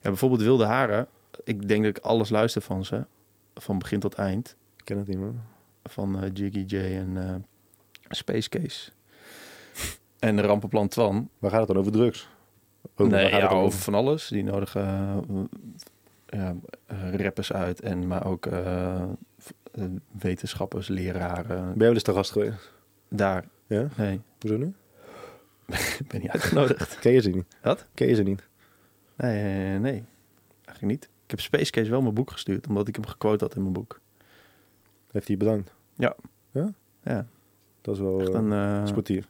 Ja, 0.00 0.12
bijvoorbeeld 0.12 0.42
Wilde 0.42 0.64
Haren. 0.64 1.06
Ik 1.44 1.68
denk 1.68 1.84
dat 1.84 1.96
ik 1.96 2.04
alles 2.04 2.28
luister 2.28 2.62
van 2.62 2.84
ze. 2.84 3.04
Van 3.54 3.78
begin 3.78 4.00
tot 4.00 4.14
eind. 4.14 4.56
Ik 4.76 4.84
ken 4.84 4.98
het 4.98 5.06
niet, 5.06 5.18
man. 5.18 5.40
Van 5.84 6.30
Jiggy 6.32 6.64
J 6.66 6.76
en 6.76 7.46
Space 8.08 8.48
Case. 8.48 8.90
en 10.18 10.40
Rampenplan 10.40 10.88
Twan. 10.88 11.28
Waar 11.38 11.50
gaat 11.50 11.58
het 11.58 11.68
dan 11.68 11.78
over 11.78 11.92
drugs? 11.92 12.28
Over, 12.96 13.12
nee, 13.12 13.30
ja, 13.30 13.40
het 13.40 13.50
over 13.50 13.78
van 13.78 13.94
alles. 13.94 14.28
Die 14.28 14.44
nodigen 14.44 15.24
ja, 16.26 16.54
eh, 16.86 17.14
rappers 17.14 17.52
uit. 17.52 17.80
En, 17.80 18.06
maar 18.06 18.26
ook 18.26 18.46
eh, 18.46 19.02
eh, 19.02 19.08
wetenschappers, 20.18 20.88
leraren. 20.88 21.46
Ben 21.46 21.66
jij 21.66 21.74
wel 21.76 21.92
eens 21.92 22.02
te 22.02 22.12
gast 22.12 22.30
geweest? 22.30 22.72
Daar. 23.08 23.44
Ja? 23.66 23.88
Nee, 23.96 24.20
Hoezo 24.40 24.56
nu? 24.56 24.74
ik 25.98 26.06
ben 26.08 26.20
niet 26.20 26.30
uitgenodigd. 26.30 26.98
Ken 27.00 27.12
je 27.12 27.20
ze 27.20 27.30
niet? 27.30 27.56
Wat? 27.62 27.86
Ken 27.94 28.06
je 28.08 28.14
ze 28.14 28.22
niet? 28.22 28.48
Nee, 29.16 29.78
nee, 29.78 30.04
eigenlijk 30.64 30.80
niet. 31.00 31.04
Ik 31.04 31.30
heb 31.30 31.40
Space 31.40 31.70
Case 31.70 31.90
wel 31.90 32.02
mijn 32.02 32.14
boek 32.14 32.30
gestuurd, 32.30 32.66
omdat 32.66 32.88
ik 32.88 32.94
hem 32.94 33.06
gequote 33.06 33.44
had 33.44 33.54
in 33.54 33.60
mijn 33.60 33.72
boek. 33.72 34.00
Heeft 35.10 35.28
hij 35.28 35.36
bedankt? 35.36 35.74
Ja. 35.94 36.16
Ja? 36.50 36.72
Ja, 37.02 37.26
Dat 37.80 37.94
is 37.94 38.00
wel 38.00 38.20
echt 38.20 38.34
een, 38.34 38.86
sportief. 38.88 39.28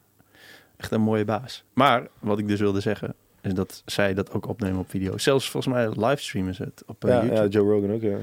echt 0.77 0.91
een 0.91 1.01
mooie 1.01 1.25
baas. 1.25 1.63
Maar 1.73 2.07
wat 2.19 2.39
ik 2.39 2.47
dus 2.47 2.59
wilde 2.59 2.79
zeggen, 2.79 3.15
is 3.47 3.53
dat 3.53 3.81
zij 3.85 4.13
dat 4.13 4.31
ook 4.31 4.47
opnemen 4.47 4.79
op 4.79 4.89
video. 4.89 5.17
Zelfs 5.17 5.49
volgens 5.49 5.73
mij 5.73 5.89
livestreamen 6.07 6.55
ze 6.55 6.63
het 6.63 6.83
op 6.85 7.03
eh, 7.05 7.09
Ja, 7.11 7.19
YouTube. 7.21 7.41
ja, 7.41 7.47
Joe 7.47 7.71
Rogan 7.73 7.91
ook, 7.93 8.01
ja. 8.01 8.17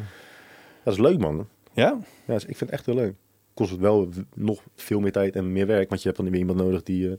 Dat 0.84 0.94
is 0.94 1.00
leuk, 1.00 1.18
man. 1.18 1.48
Ja? 1.72 1.98
Ja, 2.26 2.34
dus 2.34 2.42
ik 2.44 2.56
vind 2.56 2.60
het 2.60 2.70
echt 2.70 2.86
heel 2.86 2.94
leuk. 2.94 3.14
Kost 3.54 3.70
het 3.70 3.80
wel 3.80 4.08
nog 4.34 4.62
veel 4.76 5.00
meer 5.00 5.12
tijd 5.12 5.36
en 5.36 5.52
meer 5.52 5.66
werk, 5.66 5.88
want 5.88 6.00
je 6.02 6.08
hebt 6.08 6.20
dan 6.20 6.30
weer 6.30 6.40
iemand 6.40 6.58
nodig 6.58 6.82
die 6.82 7.08
eh, 7.10 7.16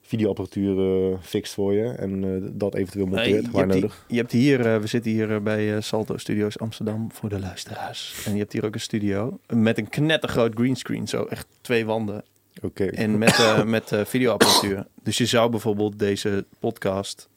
videoapparatuur 0.00 0.78
eh, 1.12 1.18
fixt 1.20 1.54
voor 1.54 1.72
je 1.74 1.84
en 1.88 2.40
dat 2.58 2.74
eventueel 2.74 3.06
monteert, 3.06 3.44
je, 3.44 3.50
waar 3.50 3.60
hebt 3.60 3.72
die- 3.72 3.80
nodig. 3.82 4.04
je 4.08 4.16
hebt 4.16 4.32
hier, 4.32 4.80
we 4.80 4.86
zitten 4.86 5.10
hier 5.12 5.42
bij 5.42 5.80
Salto 5.80 6.16
Studios 6.16 6.58
Amsterdam 6.58 7.12
voor 7.12 7.28
de 7.28 7.38
luisteraars. 7.40 8.22
En 8.26 8.32
je 8.32 8.38
hebt 8.38 8.52
hier 8.52 8.64
ook 8.64 8.74
een 8.74 8.80
studio 8.80 9.38
met 9.54 9.78
een 9.78 9.88
knettergroot 9.88 10.54
greenscreen, 10.54 11.08
zo 11.08 11.24
echt 11.24 11.46
twee 11.60 11.86
wanden. 11.86 12.24
Oké. 12.60 12.84
En 12.84 13.18
met, 13.18 13.38
eh, 13.38 13.62
met 13.76 13.92
eh, 13.92 14.04
videoapparatuur. 14.04 14.86
Dus 15.02 15.18
je 15.18 15.26
zou 15.26 15.50
bijvoorbeeld 15.50 15.98
deze 15.98 16.44
podcast 16.58 17.28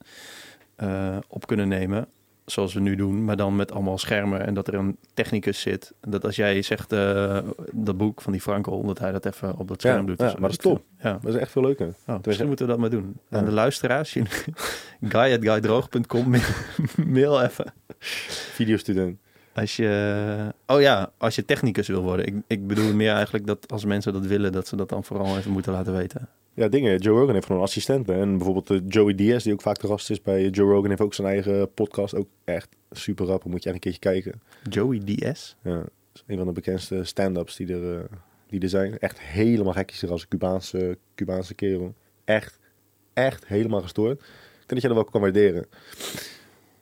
eh, 0.76 1.18
op 1.28 1.48
kunnen 1.48 1.68
nemen. 1.68 2.08
Zoals 2.46 2.74
we 2.74 2.80
nu 2.80 2.96
doen. 2.96 3.26
Maar 3.26 3.36
dan 3.36 3.56
met 3.56 3.72
allemaal 3.72 3.98
schermen. 3.98 4.46
En 4.46 4.54
dat 4.54 4.68
er 4.68 4.74
een 4.74 4.98
technicus 5.14 5.60
zit. 5.60 5.94
Dat 6.02 6.26
als 6.26 6.36
jij 6.36 6.62
zegt 6.62 6.90
dat 7.72 7.98
boek 7.98 8.22
van 8.22 8.32
die 8.32 8.42
Frankel. 8.42 8.86
Dat 8.86 9.00
hij 9.00 9.12
dat 9.12 9.26
even 9.26 9.58
op 9.58 9.68
dat 9.68 9.82
Ja, 9.82 9.90
scherm 9.90 10.06
doet. 10.06 10.20
ja, 10.20 10.28
zo. 10.30 10.34
maar 10.34 10.50
dat 10.50 10.52
is 10.52 10.58
top. 10.58 10.84
Ja. 11.00 11.18
Dat 11.22 11.34
is 11.34 11.40
echt 11.40 11.52
veel 11.52 11.62
leuker. 11.62 11.94
Oh, 12.08 12.16
misschien 12.24 12.48
moeten 12.48 12.66
we 12.66 12.72
dat 12.72 12.82
maar 12.82 12.90
doen. 12.90 13.20
Ja. 13.30 13.38
Aan 13.38 13.46
de 13.46 13.52
luisteraars. 13.52 14.18
guy.guydroog.com 15.02 16.30
mail, 16.30 16.44
mail 17.06 17.42
even. 17.42 17.74
Videostudent. 18.54 19.20
Als 19.56 19.76
je, 19.76 20.54
oh 20.68 20.82
ja, 20.82 21.12
als 21.18 21.36
je 21.36 21.46
technicus 21.46 21.88
wil 21.88 22.02
worden. 22.02 22.26
Ik, 22.26 22.36
ik 22.48 22.68
bedoel 22.68 22.94
meer 22.94 23.12
eigenlijk 23.12 23.46
dat 23.46 23.72
als 23.72 23.86
mensen 23.86 24.14
dat 24.14 24.26
willen, 24.26 24.52
dat 24.52 24.68
ze 24.68 24.76
dat 24.76 24.90
dan 24.90 25.04
vooral 25.04 25.38
even 25.38 25.52
moeten 25.52 25.72
laten 25.72 25.94
weten. 25.94 26.30
Ja, 26.54 26.68
dingen. 26.68 26.98
Joe 26.98 27.20
Rogan 27.20 27.34
heeft 27.34 27.46
gewoon 27.46 27.62
assistenten. 27.62 28.16
En 28.16 28.38
bijvoorbeeld 28.38 28.70
eh, 28.70 28.80
Joey 28.88 29.16
Diaz, 29.16 29.44
die 29.44 29.54
ook 29.54 29.62
vaak 29.62 29.80
de 29.80 29.88
gast 29.88 30.10
is 30.10 30.22
bij 30.22 30.50
Joe 30.50 30.72
Rogan, 30.72 30.90
heeft 30.90 31.02
ook 31.02 31.14
zijn 31.14 31.28
eigen 31.28 31.74
podcast. 31.74 32.16
Ook 32.16 32.28
echt 32.44 32.68
super 32.92 33.26
rap. 33.26 33.44
Moet 33.44 33.64
je 33.64 33.70
echt 33.70 33.76
een 33.76 33.92
keertje 33.92 34.00
kijken. 34.00 34.42
Joey 34.70 35.00
DS. 35.00 35.56
Ja, 35.62 35.84
een 36.28 36.38
van 36.38 36.46
de 36.46 36.52
bekendste 36.52 37.04
stand-ups 37.04 37.56
die 37.56 37.74
er, 37.74 37.98
eh, 37.98 38.04
die 38.48 38.62
er 38.62 38.70
zijn. 38.70 39.00
Echt 39.00 39.20
helemaal 39.20 39.74
gekkies 39.74 40.10
als 40.10 40.22
een 40.22 40.28
Cubaanse, 40.28 40.98
Cubaanse 41.16 41.54
kerel. 41.54 41.94
Echt, 42.26 42.60
echt 43.14 43.48
helemaal 43.48 43.82
gestoord. 43.82 44.20
Ik 44.20 44.72
denk 44.72 44.82
dat 44.82 44.82
je 44.82 44.88
dat 44.88 44.98
wel 44.98 45.06
kan 45.06 45.22
waarderen. 45.22 45.66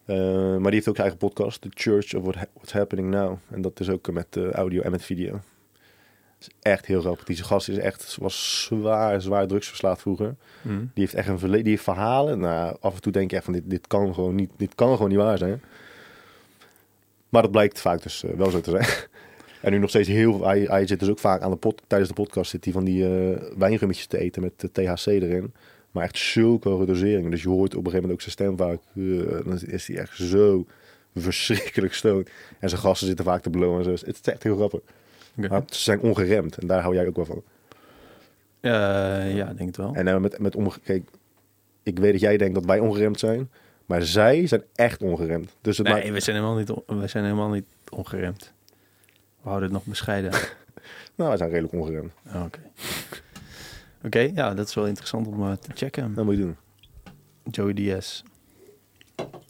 Eh, 0.05 0.15
maar 0.51 0.61
die 0.71 0.73
heeft 0.73 0.87
ook 0.87 0.95
zijn 0.95 1.07
eigen 1.07 1.17
podcast, 1.27 1.61
The 1.61 1.69
Church 1.73 2.13
of 2.15 2.21
What 2.23 2.35
Ha- 2.35 2.47
What's 2.53 2.73
Happening 2.73 3.09
Now. 3.09 3.37
En 3.49 3.61
dat 3.61 3.79
is 3.79 3.89
ook 3.89 4.11
met 4.11 4.27
eh, 4.37 4.51
audio 4.51 4.81
en 4.81 4.91
met 4.91 5.03
video. 5.03 5.39
is 6.39 6.49
echt 6.61 6.85
heel 6.85 7.01
grappig. 7.01 7.25
Die 7.25 7.43
gast 7.43 7.69
is 7.69 7.77
echt, 7.77 8.17
was 8.19 8.63
zwaar, 8.63 9.21
zwaar 9.21 9.47
drugsverslaafd 9.47 10.01
vroeger. 10.01 10.35
Hm. 10.61 10.69
Die 10.69 10.89
heeft 10.93 11.13
echt 11.13 11.27
een 11.27 11.39
verleden, 11.39 11.63
die 11.63 11.71
heeft 11.71 11.83
verhalen. 11.83 12.39
Nou, 12.39 12.77
af 12.79 12.95
en 12.95 13.01
toe 13.01 13.11
denk 13.11 13.29
je 13.29 13.35
echt 13.35 13.45
van 13.45 13.53
dit, 13.53 13.63
dit 13.65 13.87
kan 13.87 14.13
gewoon 14.13 14.35
niet, 14.35 14.49
dit 14.57 14.75
kan 14.75 14.91
gewoon 14.95 15.09
niet 15.09 15.17
waar 15.17 15.37
zijn. 15.37 15.61
Maar 17.29 17.41
dat 17.41 17.51
blijkt 17.51 17.81
vaak 17.81 18.03
dus 18.03 18.23
eh, 18.23 18.31
wel 18.31 18.49
zo 18.49 18.61
te 18.61 18.69
zijn. 18.69 18.85
en 19.61 19.71
nu 19.71 19.77
nog 19.77 19.89
steeds 19.89 20.07
heel 20.07 20.33
veel. 20.37 20.45
Hij, 20.47 20.61
hij 20.61 20.87
zit 20.87 20.99
dus 20.99 21.09
ook 21.09 21.19
vaak 21.19 21.41
aan 21.41 21.51
de 21.51 21.57
pot 21.57 21.81
tijdens 21.87 22.09
de 22.09 22.21
podcast 22.21 22.49
zit 22.51 22.63
hij 22.63 22.73
van 22.73 22.83
die 22.83 23.05
eh 23.05 23.41
wijngummetjes 23.57 24.07
te 24.07 24.17
eten 24.17 24.41
met 24.41 24.59
de 24.59 24.71
THC 24.71 25.05
erin. 25.05 25.53
Maar 25.93 26.03
echt 26.03 26.17
zulke 26.17 26.86
doseringen. 26.86 27.32
Dus 27.32 27.41
je 27.41 27.49
hoort 27.49 27.75
op 27.75 27.86
een 27.86 27.91
gegeven 27.91 28.01
moment 28.01 28.13
ook 28.13 28.21
zijn 28.21 28.32
stem 28.32 28.58
vaak. 28.58 28.79
eh, 28.95 29.45
dan 29.45 29.60
is 29.62 29.88
hij 29.88 29.97
echt 29.97 30.17
zo 30.17 30.65
verschrikkelijk 31.15 31.93
stoned. 31.93 32.29
En 32.60 32.69
zijn 32.69 32.82
gasten 32.82 33.08
zitten 33.08 33.25
vaak 33.25 33.41
te 33.41 33.49
blowen 33.49 33.77
en 33.77 33.84
zo. 33.84 34.06
Het 34.06 34.19
is 34.21 34.34
echt 34.34 34.43
heel 34.43 34.56
grappig. 34.56 34.79
Maar 35.34 35.63
ze 35.65 35.79
zijn 35.82 35.99
ongeremd. 35.99 36.58
En 36.58 36.67
daar 36.67 36.82
hou 36.82 36.95
jij 36.95 37.08
ook 37.08 37.15
wel 37.15 37.25
van. 37.25 37.43
Eh, 38.60 39.36
ja, 39.36 39.45
denk 39.53 39.60
het 39.67 39.77
wel. 39.77 39.93
En 39.93 40.08
uh, 40.08 40.17
met, 40.17 40.39
met 40.39 40.56
kijk, 40.84 41.10
ik 41.84 41.99
weet 41.99 42.12
dat 42.12 42.21
jij 42.21 42.38
denkt 42.38 42.53
dat 42.56 42.65
wij 42.65 42.79
ongeremd 42.79 43.19
zijn, 43.19 43.49
maar 43.86 44.01
zij 44.03 44.47
zijn 44.47 44.63
echt 44.75 45.01
ongeremd. 45.01 45.56
Dus 45.62 45.77
het 45.77 45.88
nee, 45.88 45.95
maakt, 45.95 46.10
we 46.10 46.19
zijn, 46.19 46.36
helemaal 46.36 46.58
niet, 46.58 46.69
on- 46.69 46.99
we 46.99 47.08
zijn 47.08 47.23
helemaal 47.23 47.49
niet 47.49 47.65
ongeremd. 47.89 48.53
We 49.41 49.49
houden 49.49 49.63
het 49.63 49.77
nog 49.77 49.86
bescheiden. 49.86 50.32
nou, 51.15 51.29
wij 51.29 51.38
zijn 51.38 51.49
redelijk 51.49 51.73
ongeremd. 51.73 52.12
Oh, 52.27 52.43
Oké, 52.43 52.60
Oké, 54.05 54.19
ja, 54.19 54.53
dat 54.53 54.67
is 54.67 54.73
wel 54.73 54.87
interessant 54.87 55.27
om 55.27 55.41
eh, 55.41 55.51
te 55.51 55.71
checken. 55.73 56.13
Dat 56.13 56.25
moet 56.25 56.35
je 56.35 56.41
doen. 56.41 56.55
Joey 57.43 57.73
DS. 57.73 58.23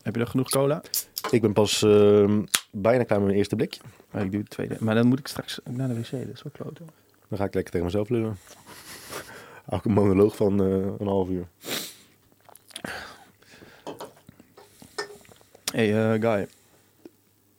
Heb 0.02 0.14
je 0.14 0.20
nog 0.20 0.30
genoeg 0.30 0.50
cola? 0.50 0.82
Ik 1.32 1.42
ben 1.42 1.54
pas 1.54 1.84
ehm, 1.84 2.44
bijna 2.72 3.04
klaar 3.04 3.18
met 3.18 3.28
mijn 3.28 3.38
eerste 3.38 3.56
blikje. 3.56 3.82
Oh, 4.14 4.22
ik 4.22 4.32
doe 4.32 4.42
het 4.42 4.50
tweede. 4.50 4.76
Maar 4.80 4.96
dan 4.96 5.08
moet 5.08 5.20
ik 5.20 5.28
straks 5.28 5.60
naar 5.70 5.88
de 5.88 5.94
wc. 5.94 6.12
Dat 6.12 6.34
is 6.34 6.44
wel 6.44 6.52
kloten. 6.52 6.86
Dan 7.30 7.38
ga 7.38 7.44
ik 7.44 7.54
lekker 7.54 7.72
tegen 7.72 7.86
mezelf 7.86 8.10
lullen. 8.10 8.38
Ook 9.70 9.86
een 9.86 9.94
monoloog 9.94 10.36
van 10.36 10.62
eh, 10.62 10.68
een 11.00 11.08
half 11.08 11.30
uur. 11.30 11.48
Hey, 15.72 16.14
eh, 16.14 16.22
Guy. 16.22 16.48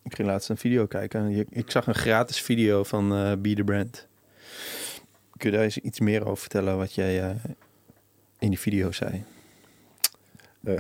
Ik 0.02 0.14
ging 0.14 0.28
laatst 0.28 0.48
een 0.48 0.56
video 0.56 0.86
kijken. 0.86 1.46
Ik 1.50 1.70
zag 1.70 1.86
een 1.86 1.94
gratis 1.94 2.40
video 2.40 2.84
van 2.84 3.08
Be 3.42 3.54
The 3.54 3.64
Brand. 3.64 4.06
Kun 5.36 5.50
je 5.50 5.56
daar 5.56 5.64
eens 5.64 5.78
iets 5.78 6.00
meer 6.00 6.24
over 6.24 6.36
vertellen 6.36 6.76
wat 6.76 6.94
jij 6.94 7.22
eh, 7.22 7.34
in 8.38 8.48
die 8.48 8.58
video 8.58 8.92
zei? 8.92 9.24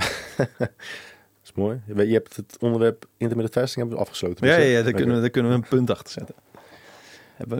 Dat 1.44 1.52
is 1.52 1.52
mooi. 1.54 1.80
Je 1.86 2.12
hebt 2.12 2.36
het 2.36 2.56
onderwerp 2.60 3.06
intermittent 3.16 3.54
fasting 3.58 3.80
hebben 3.80 3.96
we 3.96 4.02
afgesloten. 4.02 4.46
Ja, 4.46 4.54
Dus, 4.54 4.64
ja, 4.64 4.70
eh, 4.70 4.76
ja 4.76 4.82
daar, 4.82 4.92
kunnen 4.92 5.14
we, 5.14 5.20
daar 5.20 5.30
kunnen 5.30 5.50
we 5.50 5.56
een 5.56 5.68
punt 5.68 5.90
achter 5.90 6.12
zetten. 6.12 6.34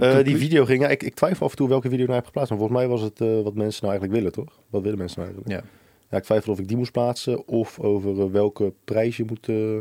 Eh, 0.01 0.25
die 0.25 0.37
video 0.37 0.65
ging, 0.65 0.83
ja, 0.83 0.89
ik, 0.89 1.03
ik 1.03 1.15
twijfel 1.15 1.47
af 1.47 1.51
en 1.51 1.57
toe 1.57 1.69
welke 1.69 1.89
video 1.89 2.05
nou 2.05 2.17
heb 2.17 2.25
geplaatst. 2.27 2.51
Maar 2.51 2.59
volgens 2.59 2.81
mij 2.81 2.89
was 2.89 3.01
het 3.01 3.21
eh, 3.21 3.43
wat 3.43 3.55
mensen 3.55 3.87
nou 3.87 3.99
eigenlijk 3.99 4.13
willen, 4.13 4.33
toch? 4.33 4.61
Wat 4.71 4.83
willen 4.83 4.99
mensen 4.99 5.21
nou 5.21 5.33
eigenlijk? 5.33 5.63
Ja. 5.63 5.71
Ja, 6.15 6.21
ik 6.21 6.27
twijfel 6.27 6.53
of 6.53 6.59
ik 6.59 6.69
die 6.69 6.77
moest 6.77 6.93
plaatsen 6.93 7.49
of 7.49 7.81
over 7.81 8.21
eh, 8.21 8.31
welke 8.31 8.73
prijs 8.85 9.17
je 9.17 9.25
moet 9.25 9.49
eh, 9.49 9.81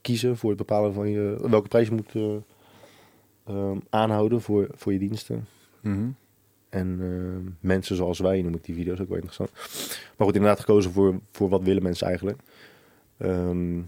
kiezen 0.00 0.36
voor 0.36 0.48
het 0.48 0.58
bepalen 0.58 0.92
van 0.92 1.08
je. 1.08 1.36
Welke 1.48 1.68
prijs 1.68 1.88
je 1.88 1.94
moet 1.94 2.14
eh, 2.14 2.36
ehm, 3.46 3.78
aanhouden 3.90 4.40
voor, 4.40 4.68
voor 4.72 4.92
je 4.92 4.98
diensten. 4.98 5.46
Mhm. 5.80 6.08
En 6.70 6.98
eh, 7.00 7.52
mensen 7.60 7.96
zoals 7.96 8.18
wij 8.18 8.42
noem 8.42 8.54
ik 8.54 8.64
die 8.64 8.74
video's 8.74 9.00
ook 9.00 9.08
wel 9.08 9.16
interessant. 9.16 9.50
Maar 10.16 10.26
goed, 10.26 10.34
inderdaad 10.34 10.60
gekozen 10.60 10.90
voor, 10.90 11.20
voor 11.32 11.48
wat 11.48 11.62
willen 11.62 11.82
mensen 11.82 12.06
eigenlijk. 12.06 12.38
Ehm, 13.16 13.78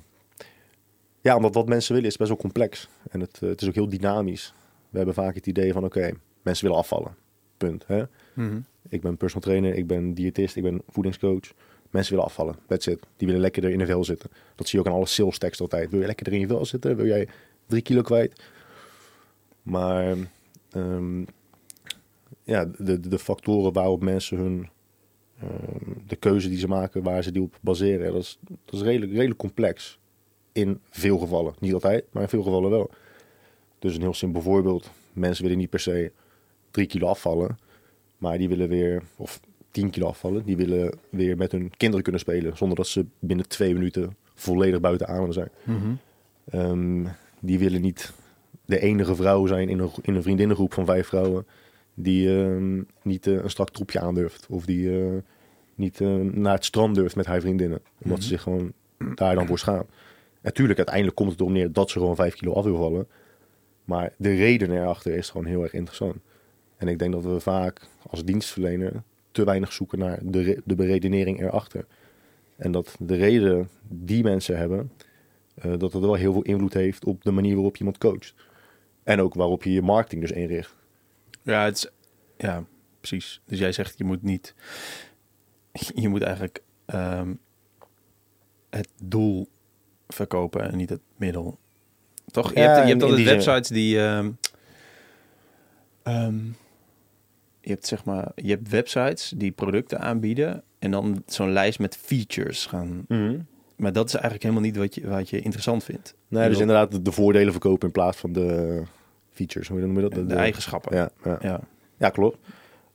ja, 1.20 1.36
omdat 1.36 1.54
wat 1.54 1.68
mensen 1.68 1.94
willen 1.94 2.08
is 2.08 2.16
best 2.16 2.28
wel 2.28 2.38
complex. 2.38 2.88
En 3.10 3.20
het, 3.20 3.38
eh, 3.42 3.48
het 3.48 3.62
is 3.62 3.68
ook 3.68 3.74
heel 3.74 3.88
dynamisch. 3.88 4.54
We 4.90 4.96
hebben 4.96 5.14
vaak 5.14 5.34
het 5.34 5.46
idee 5.46 5.72
van 5.72 5.84
oké, 5.84 6.10
mensen 6.42 6.64
willen 6.64 6.80
afvallen. 6.80 7.14
Punt. 7.56 7.86
Hè? 7.86 8.02
Mhm. 8.34 8.60
Ik 8.88 9.00
ben 9.00 9.16
personal 9.16 9.42
trainer, 9.42 9.74
ik 9.74 9.86
ben 9.86 10.14
diëtist, 10.14 10.56
ik 10.56 10.62
ben 10.62 10.82
voedingscoach. 10.88 11.52
Mensen 11.90 12.12
willen 12.12 12.28
afvallen. 12.28 12.56
That's 12.66 12.86
it. 12.86 13.00
Die 13.16 13.26
willen 13.26 13.42
lekker 13.42 13.64
er 13.64 13.70
in 13.70 13.78
de 13.78 13.86
vel 13.86 14.04
zitten. 14.04 14.30
Dat 14.54 14.68
zie 14.68 14.78
je 14.78 14.84
ook 14.84 14.90
aan 14.90 14.98
alle 14.98 15.08
sales 15.08 15.38
tekst 15.38 15.60
altijd. 15.60 15.90
Wil 15.90 16.00
je 16.00 16.06
lekker 16.06 16.26
er 16.26 16.32
in 16.32 16.40
je 16.40 16.46
vel 16.46 16.66
zitten? 16.66 16.96
Wil 16.96 17.06
jij 17.06 17.28
drie 17.66 17.82
kilo 17.82 18.02
kwijt? 18.02 18.42
Maar 19.62 20.16
ehm, 20.70 21.24
ja, 22.44 22.70
de, 22.78 23.08
de 23.08 23.18
factoren 23.18 23.72
waarop 23.72 24.02
mensen 24.02 24.38
hun... 24.38 24.68
ehm, 25.40 25.92
de 26.06 26.16
keuze 26.16 26.48
die 26.48 26.58
ze 26.58 26.68
maken, 26.68 27.02
waar 27.02 27.22
ze 27.22 27.32
die 27.32 27.42
op 27.42 27.58
baseren, 27.60 28.12
dat 28.12 28.22
is, 28.22 28.38
dat 28.64 28.74
is 28.74 28.82
redelijk, 28.82 29.12
redelijk 29.12 29.38
complex. 29.38 30.00
In 30.52 30.80
veel 30.90 31.18
gevallen. 31.18 31.54
Niet 31.58 31.72
altijd, 31.74 32.04
maar 32.10 32.22
in 32.22 32.28
veel 32.28 32.42
gevallen 32.42 32.70
wel. 32.70 32.90
Dus 33.78 33.94
een 33.94 34.00
heel 34.00 34.14
simpel 34.14 34.40
voorbeeld. 34.42 34.90
Mensen 35.12 35.42
willen 35.42 35.58
niet 35.58 35.70
per 35.70 35.80
se 35.80 36.12
drie 36.70 36.86
kilo 36.86 37.06
afvallen. 37.06 37.58
Maar 38.18 38.38
die 38.38 38.48
willen 38.48 38.68
weer, 38.68 39.02
of 39.16 39.40
10 39.70 39.90
kilo 39.90 40.06
afvallen. 40.06 40.44
Die 40.44 40.56
willen 40.56 40.98
weer 41.10 41.36
met 41.36 41.52
hun 41.52 41.70
kinderen 41.76 42.02
kunnen 42.02 42.20
spelen. 42.20 42.56
Zonder 42.56 42.76
dat 42.76 42.86
ze 42.86 43.06
binnen 43.18 43.48
twee 43.48 43.74
minuten 43.74 44.16
volledig 44.34 44.80
buiten 44.80 45.08
adem 45.08 45.32
zijn. 45.32 45.50
Ehm, 46.50 47.06
die 47.40 47.58
willen 47.58 47.80
niet 47.80 48.12
de 48.64 48.80
enige 48.80 49.14
vrouw 49.14 49.46
zijn 49.46 49.68
in 49.68 49.78
een, 49.78 49.90
in 50.02 50.14
een 50.14 50.22
vriendinnengroep 50.22 50.72
van 50.74 50.86
vijf 50.86 51.06
vrouwen. 51.06 51.46
Die 52.02 52.38
ehm, 52.38 52.82
niet 53.02 53.26
eh, 53.26 53.32
een 53.32 53.50
strak 53.50 53.70
tropje 53.70 54.00
aandurft. 54.00 54.46
Of 54.50 54.64
die 54.64 55.00
eh, 55.00 55.16
niet 55.74 56.00
eh, 56.00 56.14
naar 56.16 56.54
het 56.54 56.64
strand 56.64 56.94
durft 56.94 57.16
met 57.16 57.26
haar 57.26 57.40
vriendinnen. 57.40 57.80
Omdat 58.02 58.22
ze 58.22 58.28
zich 58.28 58.42
gewoon 58.42 58.72
daar 59.14 59.34
dan 59.34 59.46
voor 59.46 59.58
schaamt. 59.58 59.90
Natuurlijk, 60.40 60.78
uiteindelijk 60.78 61.16
komt 61.16 61.30
het 61.30 61.40
erop 61.40 61.52
neer 61.52 61.72
dat 61.72 61.90
ze 61.90 61.98
gewoon 61.98 62.16
vijf 62.16 62.34
kilo 62.34 62.52
af 62.52 62.64
wil 62.64 62.76
vallen. 62.76 63.06
Maar 63.84 64.12
de 64.16 64.34
reden 64.34 64.70
erachter 64.70 65.14
is 65.14 65.30
gewoon 65.30 65.46
heel 65.46 65.62
erg 65.62 65.72
interessant. 65.72 66.16
En 66.76 66.88
ik 66.88 66.98
denk 66.98 67.12
dat 67.12 67.24
we 67.24 67.40
vaak 67.40 67.80
als 68.06 68.24
dienstverlener 68.24 69.02
te 69.30 69.44
weinig 69.44 69.72
zoeken 69.72 69.98
naar 69.98 70.18
de, 70.22 70.60
de 70.64 70.74
beredenering 70.74 71.40
erachter. 71.40 71.86
En 72.56 72.72
dat 72.72 72.96
de 72.98 73.14
reden 73.14 73.68
die 73.88 74.22
mensen 74.22 74.58
hebben, 74.58 74.92
dat 75.54 75.92
het 75.92 76.02
wel 76.02 76.14
heel 76.14 76.32
veel 76.32 76.42
invloed 76.42 76.74
heeft 76.74 77.04
op 77.04 77.24
de 77.24 77.30
manier 77.30 77.54
waarop 77.54 77.72
je 77.72 77.78
iemand 77.78 77.98
coacht. 77.98 78.34
En 79.02 79.20
ook 79.20 79.34
waarop 79.34 79.62
je 79.62 79.72
je 79.72 79.82
marketing 79.82 80.20
dus 80.20 80.32
inricht. 80.32 80.74
Ja, 81.42 81.64
het 81.64 81.76
is, 81.76 81.90
ja, 82.36 82.64
precies. 82.98 83.40
Dus 83.46 83.58
jij 83.58 83.72
zegt 83.72 83.98
je 83.98 84.04
moet 84.04 84.22
niet, 84.22 84.54
je 85.94 86.08
moet 86.08 86.22
eigenlijk 86.22 86.62
ehm, 86.86 87.34
het 88.70 88.88
doel 89.02 89.48
verkopen 90.08 90.70
en 90.70 90.76
niet 90.76 90.90
het 90.90 91.00
middel. 91.16 91.58
Toch? 92.26 92.54
Je 92.54 92.60
hebt, 92.60 92.76
je 92.76 92.90
hebt 92.90 93.02
altijd 93.02 93.20
zin. 93.20 93.28
websites 93.28 93.68
die, 93.68 94.00
ehm, 94.00 94.30
ehm, 96.02 96.44
je 97.60 97.70
hebt 97.70 97.86
zeg 97.86 98.04
maar, 98.04 98.32
je 98.34 98.50
hebt 98.50 98.68
websites 98.68 99.32
die 99.36 99.52
producten 99.52 100.00
aanbieden 100.00 100.62
en 100.78 100.90
dan 100.90 101.22
zo'n 101.26 101.52
lijst 101.52 101.78
met 101.78 101.96
features 101.96 102.66
gaan. 102.66 103.04
Maar 103.76 103.92
dat 103.92 104.06
is 104.06 104.12
eigenlijk 104.12 104.42
helemaal 104.42 104.64
niet 104.64 104.76
wat 104.76 104.94
je, 104.94 105.08
wat 105.08 105.28
je 105.28 105.40
interessant 105.40 105.84
vindt. 105.84 106.14
Nee, 106.28 106.48
dus 106.48 106.58
inderdaad 106.58 106.90
de, 106.90 107.02
de 107.02 107.12
voordelen 107.12 107.52
verkopen 107.52 107.86
in 107.86 107.92
plaats 107.92 108.16
van 108.16 108.32
de 108.32 108.82
features. 109.42 109.68
Hoe 109.68 109.80
noem 109.80 110.00
je 110.00 110.08
dat? 110.08 110.28
De, 110.28 110.34
eigenschappen. 110.34 110.96
Ja, 110.96 111.10
ja. 111.24 111.38
ja. 111.40 111.60
ja 111.96 112.08
klopt. 112.10 112.38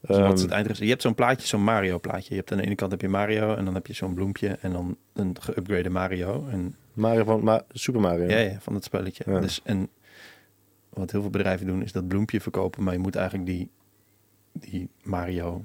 Dus 0.01 0.17
wat 0.17 0.17
is 0.17 0.23
Ehm, 0.23 0.29
het 0.29 0.39
eindresultaat? 0.39 0.77
Je 0.83 0.89
hebt 0.89 1.01
zo'n 1.01 1.15
plaatje, 1.15 1.47
zo'n 1.47 1.63
Mario 1.63 1.99
plaatje. 1.99 2.27
Je 2.29 2.35
hebt 2.35 2.51
aan 2.51 2.57
de 2.57 2.63
ene 2.65 2.75
kant 2.75 2.91
heb 2.91 3.01
je 3.01 3.09
Mario 3.09 3.55
en 3.55 3.65
dan 3.65 3.73
heb 3.73 3.87
je 3.87 3.93
zo'n 3.93 4.13
bloempje 4.13 4.57
en 4.61 4.71
dan 4.71 4.97
een 5.13 5.35
geüpgrade 5.41 5.89
Mario. 5.91 6.47
En, 6.51 6.75
Mario 6.93 7.23
van 7.23 7.43
Ma 7.43 7.63
Super 7.71 8.01
Mario. 8.01 8.27
ja. 8.29 8.37
Ja, 8.37 8.57
van 8.59 8.73
het 8.73 8.83
spelletje. 8.83 9.23
Ja. 9.27 9.39
Dus, 9.39 9.61
en 9.63 9.89
wat 10.89 11.11
heel 11.11 11.21
veel 11.21 11.29
bedrijven 11.29 11.65
doen 11.67 11.83
is 11.83 11.91
dat 11.91 12.07
bloempje 12.07 12.41
verkopen, 12.41 12.83
maar 12.83 12.93
je 12.93 12.99
moet 12.99 13.15
eigenlijk 13.15 13.47
die, 13.49 13.69
die 14.53 14.89
Mario, 15.03 15.63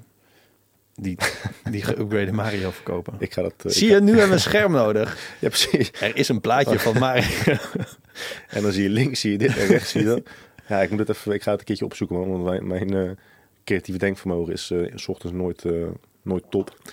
die, 0.95 1.17
die 1.71 1.83
geüpgrade 1.85 2.31
Mario 2.31 2.71
verkopen. 2.71 3.13
Ik 3.19 3.33
ga 3.33 3.41
dat. 3.41 3.53
eh, 3.65 3.71
Zie 3.71 3.87
ik 3.87 3.93
je, 3.93 3.99
nu 4.01 4.09
hebben 4.09 4.27
we 4.27 4.33
een 4.33 4.39
scherm 4.39 4.71
nodig. 4.71 5.17
Ja, 5.41 5.47
precies. 5.47 5.91
Er 6.01 6.15
is 6.15 6.29
een 6.29 6.41
plaatje 6.41 6.79
van 6.79 6.97
Mario. 7.07 7.55
En 8.49 8.61
dan 8.61 8.71
zie 8.71 8.83
je 8.83 8.89
links, 8.89 9.19
zie 9.19 9.31
je 9.31 9.37
dit 9.37 9.57
en 9.57 9.65
rechts 9.67 9.89
zie 9.91 10.01
je 10.01 10.07
dat. 10.07 10.21
Ja, 10.67 10.81
ik 10.81 10.89
moet 10.89 10.99
het 10.99 11.09
even. 11.09 11.31
Ik 11.33 11.43
ga 11.43 11.51
het 11.51 11.59
een 11.59 11.65
keertje 11.65 11.85
opzoeken, 11.85 12.17
man, 12.17 12.29
want 12.29 12.43
mijn, 12.43 12.67
mijn 12.67 12.93
eh, 12.93 13.11
creatieve 13.63 13.99
denkvermogen 13.99 14.53
is 14.53 14.71
eh, 14.71 14.91
s 14.95 15.07
ochtends 15.07 15.35
nooit, 15.37 15.65
eh, 15.65 15.87
nooit 16.21 16.43
top. 16.49 16.77
Nee, 16.83 16.91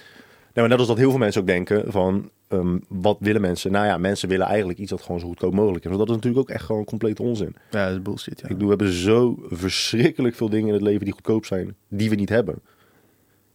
maar 0.54 0.68
net 0.68 0.78
als 0.78 0.88
dat 0.88 0.96
heel 0.96 1.10
veel 1.10 1.18
mensen 1.18 1.40
ook 1.40 1.46
denken 1.46 1.92
van, 1.92 2.30
ehm, 2.48 2.78
wat 2.88 3.16
willen 3.20 3.40
mensen? 3.40 3.72
Nou 3.72 3.86
ja, 3.86 3.98
mensen 3.98 4.28
willen 4.28 4.46
eigenlijk 4.46 4.78
iets 4.78 4.90
dat 4.90 5.02
gewoon 5.02 5.20
zo 5.20 5.26
goedkoop 5.26 5.54
mogelijk 5.54 5.84
is. 5.84 5.90
Maar 5.90 5.98
dat 5.98 6.08
is 6.08 6.14
natuurlijk 6.14 6.42
ook 6.42 6.54
echt 6.54 6.64
gewoon 6.64 6.84
compleet 6.84 7.20
onzin. 7.20 7.54
Ja, 7.70 7.86
dat 7.86 7.96
is 7.96 8.02
bullshit, 8.02 8.38
ja. 8.40 8.42
Ik 8.48 8.52
bedoel, 8.52 8.68
we 8.68 8.76
hebben 8.76 8.92
zo 8.96 9.38
verschrikkelijk 9.48 10.34
veel 10.34 10.48
dingen 10.48 10.66
in 10.68 10.74
het 10.74 10.82
leven 10.82 11.04
die 11.04 11.12
goedkoop 11.14 11.44
zijn, 11.44 11.76
die 11.88 12.08
we 12.10 12.14
niet 12.14 12.28
hebben. 12.28 12.60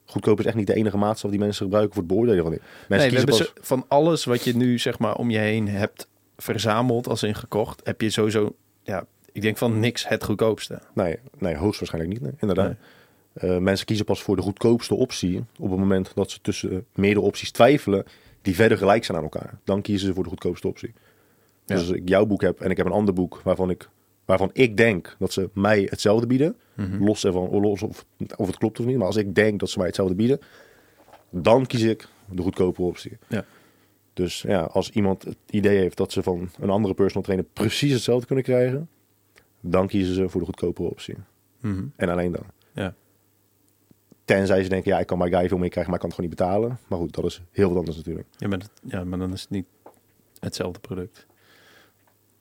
Goedkoop 0.06 0.40
is 0.40 0.46
echt 0.46 0.56
niet 0.56 0.68
de 0.68 0.74
enige 0.74 0.98
maatstaf 0.98 1.30
die 1.32 1.40
mensen 1.40 1.64
gebruiken 1.64 1.94
voor 1.94 2.04
het 2.04 2.12
beoordelen 2.12 2.44
van 2.44 2.52
dit. 2.52 2.62
Mensen 2.62 2.88
nee, 2.90 3.00
kiezen 3.10 3.18
hebben 3.28 3.38
pas... 3.54 3.64
ze- 3.64 3.68
van 3.68 3.86
alles 3.88 4.26
wat 4.26 4.44
je 4.44 4.56
nu 4.56 4.80
zeg 4.80 5.00
maar 5.00 5.16
om 5.16 5.30
je 5.30 5.38
heen 5.38 5.68
hebt 5.68 6.08
verzameld 6.38 7.08
als 7.08 7.24
in 7.24 7.36
gekocht, 7.36 7.82
heb 7.84 8.02
je 8.02 8.10
sowieso, 8.10 8.56
ja, 8.84 9.06
ik 9.36 9.42
denk 9.42 9.58
van 9.58 9.80
niks 9.80 10.08
het 10.08 10.24
goedkoopste. 10.24 10.80
Nee, 10.94 11.18
nee, 11.38 11.56
hoogstwaarschijnlijk 11.56 12.14
niet. 12.14 12.24
Nee, 12.24 12.40
inderdaad. 12.40 12.76
Eh, 13.34 13.58
mensen 13.58 13.86
kiezen 13.86 14.06
pas 14.06 14.22
voor 14.22 14.36
de 14.36 14.42
goedkoopste 14.42 14.96
optie 14.96 15.44
op 15.60 15.70
het 15.70 15.80
moment 15.80 16.12
dat 16.16 16.32
ze 16.32 16.42
tussen 16.42 16.72
eh, 16.72 16.78
meerdere 16.94 17.26
opties 17.26 17.52
twijfelen 17.52 18.06
die 18.42 18.56
verder 18.56 18.78
gelijk 18.78 19.04
zijn 19.06 19.18
aan 19.18 19.24
elkaar. 19.24 19.60
Dan 19.64 19.82
kiezen 19.82 20.08
ze 20.08 20.14
voor 20.14 20.24
de 20.24 20.30
goedkoopste 20.30 20.68
optie. 20.68 20.94
Ja. 21.66 21.76
Dus 21.76 21.80
als 21.88 21.90
ik 21.98 22.10
jouw 22.10 22.26
boek 22.26 22.42
heb 22.42 22.60
en 22.62 22.70
ik 22.72 22.78
heb 22.78 22.86
een 22.86 22.92
ander 22.92 23.14
boek 23.14 23.42
waarvan 23.44 23.70
ik, 23.70 23.90
waarvan 24.26 24.50
ik 24.54 24.78
denk 24.78 25.16
dat 25.20 25.34
ze 25.34 25.50
mij 25.54 25.88
hetzelfde 25.90 26.28
bieden, 26.28 26.56
Mhm. 26.74 27.04
los 27.04 27.26
ervan 27.26 27.50
los 27.60 27.82
of, 27.82 28.06
of 28.36 28.48
het 28.48 28.58
klopt 28.58 28.80
of 28.80 28.86
niet, 28.86 28.98
maar 28.98 29.08
als 29.08 29.16
ik 29.16 29.36
denk 29.36 29.60
dat 29.60 29.70
ze 29.70 29.78
mij 29.78 29.88
hetzelfde 29.88 30.16
bieden, 30.16 30.40
dan 31.30 31.66
kies 31.66 31.82
ik 31.82 32.08
de 32.30 32.42
goedkopere 32.42 32.88
optie. 32.88 33.18
Ja. 33.28 33.46
Dus 34.14 34.42
ja, 34.42 34.62
als 34.62 34.90
iemand 34.90 35.24
het 35.24 35.38
idee 35.50 35.78
heeft 35.78 35.98
dat 35.98 36.12
ze 36.12 36.24
van 36.24 36.50
een 36.60 36.70
andere 36.70 36.94
personal 36.94 37.24
trainer 37.24 37.46
precies 37.54 37.94
hetzelfde 37.94 38.26
kunnen 38.26 38.46
krijgen, 38.46 38.90
dan 39.72 39.88
kiezen 39.88 40.16
ze 40.16 40.30
voor 40.30 40.40
de 40.40 40.46
goedkopere 40.46 40.90
optie. 40.90 41.16
Mhm. 41.62 41.84
En 41.96 42.10
alleen 42.10 42.32
dan. 42.32 42.44
Ja. 42.74 42.94
Tenzij 44.26 44.64
ze 44.64 44.70
denken, 44.70 44.92
ja, 44.92 45.00
ik 45.00 45.08
kan 45.08 45.18
bij 45.20 45.30
Guy 45.30 45.48
veel 45.48 45.58
meer 45.58 45.70
krijgen, 45.70 45.92
maar 45.92 46.02
ik 46.04 46.08
kan 46.08 46.10
het 46.10 46.20
gewoon 46.20 46.30
niet 46.30 46.40
betalen. 46.40 46.80
Maar 46.88 47.00
goed, 47.00 47.14
dat 47.16 47.26
is 47.26 47.42
heel 47.52 47.68
wat 47.70 47.78
anders 47.78 47.98
natuurlijk. 47.98 48.28
Ja, 48.38 48.48
maar, 48.48 48.60
dat- 48.60 48.72
ja, 48.84 49.04
maar 49.04 49.20
dan 49.20 49.34
is 49.34 49.42
het 49.42 49.50
niet 49.50 49.66
hetzelfde 50.40 50.80
product. 50.80 51.26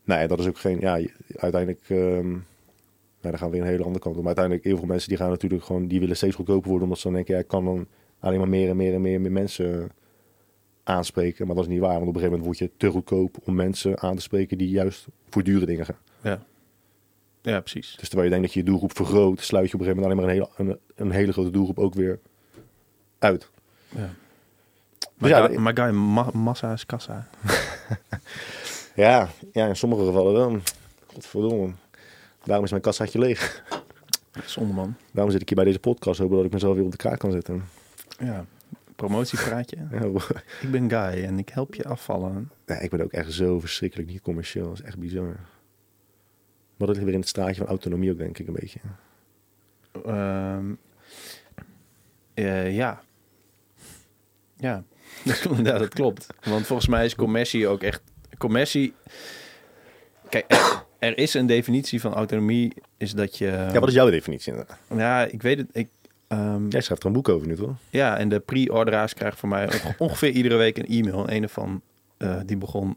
Nee, 0.04 0.28
dat 0.28 0.38
is 0.38 0.46
ook 0.46 0.58
geen, 0.58 0.80
ja, 0.80 1.00
uiteindelijk, 1.36 1.80
ja, 3.20 3.30
dan 3.30 3.38
gaan 3.38 3.46
we 3.50 3.52
weer 3.56 3.60
een 3.64 3.70
hele 3.70 3.82
andere 3.84 3.98
kant 4.04 4.16
op. 4.16 4.24
Maar 4.24 4.26
uiteindelijk, 4.36 4.64
heel 4.66 4.76
veel 4.76 4.86
mensen 4.86 5.08
die 5.08 5.18
gaan 5.18 5.28
natuurlijk 5.30 5.64
gewoon, 5.64 5.86
die 5.86 6.00
willen 6.00 6.16
steeds 6.16 6.34
goedkoper 6.34 6.64
worden, 6.68 6.82
omdat 6.84 6.98
ze 6.98 7.04
dan 7.06 7.14
denken, 7.16 7.34
ja, 7.34 7.40
ik 7.40 7.48
kan 7.48 7.64
dan 7.64 7.86
alleen 8.18 8.38
maar 8.38 8.48
meer 8.48 8.68
en 8.68 8.76
meer 8.76 8.94
en 8.94 9.00
meer 9.00 9.14
en 9.14 9.20
meer 9.22 9.32
mensen 9.32 9.90
aanspreken. 10.82 11.46
Maar 11.46 11.54
dat 11.54 11.64
is 11.64 11.70
niet 11.70 11.80
waar, 11.80 11.94
want 11.98 12.08
op 12.08 12.14
een 12.14 12.20
gegeven 12.20 12.38
moment 12.38 12.58
word 12.58 12.70
je 12.70 12.76
te 12.76 12.90
goedkoop 12.90 13.36
om 13.44 13.54
mensen 13.54 14.00
aan 14.00 14.16
te 14.16 14.22
spreken 14.22 14.58
die 14.58 14.68
juist 14.68 15.06
voor 15.28 15.42
dure 15.42 15.66
dingen 15.66 15.84
gaan. 15.84 15.98
Ja. 16.22 16.42
Ja, 17.44 17.60
precies. 17.60 17.96
Dus 17.98 18.08
terwijl 18.08 18.22
je 18.24 18.30
denkt 18.30 18.44
dat 18.46 18.54
je 18.54 18.60
je 18.60 18.66
doelgroep 18.66 18.96
vergroot, 18.96 19.40
sluit 19.40 19.68
je 19.70 19.74
op 19.74 19.80
een 19.80 19.86
gegeven 19.86 20.08
moment 20.08 20.22
alleen 20.28 20.36
maar 20.38 20.48
een 20.58 20.58
hele, 20.64 20.78
een, 20.96 21.06
een 21.06 21.12
hele 21.12 21.32
grote 21.32 21.50
doelgroep 21.50 21.78
ook 21.78 21.94
weer 21.94 22.18
uit. 23.18 23.48
Ja. 23.88 24.10
Dus 24.98 25.08
Maar, 25.18 25.30
ja, 25.30 25.46
ga- 25.46 25.60
maar 25.60 25.76
guy, 25.76 25.90
ma- 25.90 26.30
massa 26.32 26.72
is 26.72 26.86
kassa. 26.86 27.26
Ja, 28.94 29.28
ja, 29.52 29.66
in 29.66 29.76
sommige 29.76 30.04
gevallen 30.04 30.32
wel. 30.32 30.58
Godverdomme. 31.06 31.72
Daarom 32.44 32.64
is 32.64 32.70
mijn 32.70 32.82
kassaatje 32.82 33.18
leeg. 33.18 33.64
Zonde 34.46 34.72
man. 34.74 34.94
Daarom 35.12 35.32
zit 35.32 35.40
ik 35.40 35.48
hier 35.48 35.56
bij 35.56 35.66
deze 35.66 35.78
podcast, 35.78 36.18
hopen 36.18 36.36
dat 36.36 36.44
ik 36.44 36.52
mezelf 36.52 36.74
weer 36.74 36.84
op 36.84 36.90
de 36.90 36.96
kaart 36.96 37.18
kan 37.18 37.30
zetten. 37.32 37.64
Ja. 38.18 38.44
Promotiepraatje. 38.96 39.76
Ja, 39.90 40.00
ik 40.62 40.70
ben 40.70 40.90
Guy 40.90 41.24
en 41.24 41.38
ik 41.38 41.48
help 41.48 41.74
je 41.74 41.84
afvallen. 41.84 42.50
ja, 42.66 42.78
ik 42.78 42.90
ben 42.90 43.00
ook 43.00 43.12
echt 43.12 43.32
zo 43.32 43.60
verschrikkelijk 43.60 44.08
niet 44.08 44.20
commercieel. 44.22 44.64
Dat 44.68 44.78
is 44.78 44.82
echt 44.84 44.98
bizar. 44.98 45.36
Maar 46.84 46.92
dat 46.94 47.02
ligt 47.02 47.04
weer 47.04 47.14
in 47.20 47.20
het 47.28 47.28
straatje 47.36 47.60
van 47.60 47.66
autonomie 47.66 48.10
ook, 48.10 48.18
denk 48.18 48.38
ik, 48.38 48.46
een 48.46 48.56
beetje. 48.60 48.78
Ehm, 50.06 50.72
eh, 52.34 52.76
ja. 52.76 53.00
Ja, 54.56 54.84
ja, 55.62 55.78
dat 55.78 55.88
klopt. 55.94 56.26
Want 56.42 56.66
volgens 56.66 56.88
mij 56.88 57.04
is 57.04 57.14
commercie 57.14 57.68
ook 57.68 57.82
echt... 57.82 58.02
Commercie... 58.38 58.94
Kijk, 60.28 60.44
er, 60.52 60.84
er 60.98 61.18
is 61.18 61.34
een 61.34 61.46
definitie 61.46 62.00
van 62.00 62.14
autonomie, 62.14 62.72
is 62.96 63.12
dat 63.12 63.38
je... 63.38 63.46
Ja, 63.46 63.78
wat 63.80 63.88
is 63.88 63.94
jouw 63.94 64.10
definitie 64.10 64.52
inderdaad? 64.52 64.78
Ja, 64.96 65.24
ik 65.24 65.42
weet 65.42 65.58
het. 65.58 65.68
Ik, 65.72 65.88
ehm, 66.28 66.68
Jij 66.68 66.80
schrijft 66.80 67.02
er 67.02 67.08
een 67.08 67.14
boek 67.14 67.28
over 67.28 67.46
nu, 67.46 67.56
toch? 67.56 67.76
ja, 67.90 68.18
en 68.18 68.28
de 68.28 68.40
pre-orderaars 68.40 69.14
krijgen 69.14 69.38
van 69.38 69.48
mij 69.48 69.64
onge- 69.66 69.94
ongeveer 69.98 70.30
iedere 70.30 70.56
week 70.56 70.78
een 70.78 70.86
e-mail. 70.86 71.28
En 71.28 71.42
een 71.42 71.48
van 71.48 71.82
eh, 72.24 72.40
die 72.46 72.56
begon, 72.56 72.96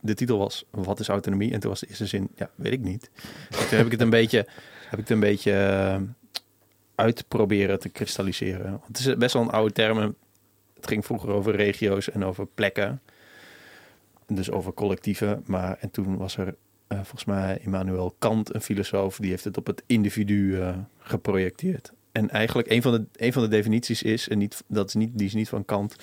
de 0.00 0.14
titel 0.14 0.38
was, 0.38 0.64
wat 0.70 1.00
is 1.00 1.08
autonomie? 1.08 1.52
En 1.52 1.60
toen 1.60 1.70
was 1.70 1.80
de 1.80 1.86
eerste 1.86 2.06
zin, 2.06 2.28
ja, 2.36 2.50
weet 2.54 2.72
ik 2.72 2.80
niet. 2.80 3.10
En 3.50 3.68
toen 3.68 3.76
heb 3.76 3.86
ik 3.86 3.92
het 3.92 4.00
een 4.00 4.10
beetje, 4.10 4.46
heb 4.82 4.92
ik 4.92 4.98
het 4.98 5.10
een 5.10 5.20
beetje 5.20 5.52
eh, 5.52 6.00
uitproberen 6.94 7.78
te 7.78 7.88
kristalliseren. 7.88 8.70
Want 8.70 8.86
het 8.86 8.98
is 8.98 9.16
best 9.16 9.32
wel 9.34 9.42
een 9.42 9.50
oude 9.50 9.72
term. 9.72 9.98
Het 10.74 10.86
ging 10.86 11.04
vroeger 11.04 11.28
over 11.28 11.56
regio's 11.56 12.10
en 12.10 12.24
over 12.24 12.46
plekken. 12.46 13.00
Dus 14.26 14.50
over 14.50 14.72
collectieven. 14.72 15.42
Maar 15.46 15.76
en 15.80 15.90
toen 15.90 16.16
was 16.16 16.36
er 16.36 16.54
eh, 16.86 16.98
volgens 16.98 17.24
mij 17.24 17.58
Immanuel 17.62 18.14
Kant, 18.18 18.54
een 18.54 18.60
filosoof, 18.60 19.16
die 19.16 19.30
heeft 19.30 19.44
het 19.44 19.56
op 19.56 19.66
het 19.66 19.82
individu 19.86 20.58
geprojecteerd. 20.98 21.92
En 22.12 22.30
eigenlijk 22.30 22.70
een 22.70 22.82
van 22.82 22.92
de, 22.92 23.04
een 23.16 23.32
van 23.32 23.42
de 23.42 23.48
definities 23.48 24.02
is, 24.02 24.28
en 24.28 24.38
niet, 24.38 24.64
dat 24.66 24.88
is 24.88 24.94
niet, 24.94 25.18
die 25.18 25.26
is 25.26 25.34
niet 25.34 25.48
van 25.48 25.64
Kant, 25.64 25.96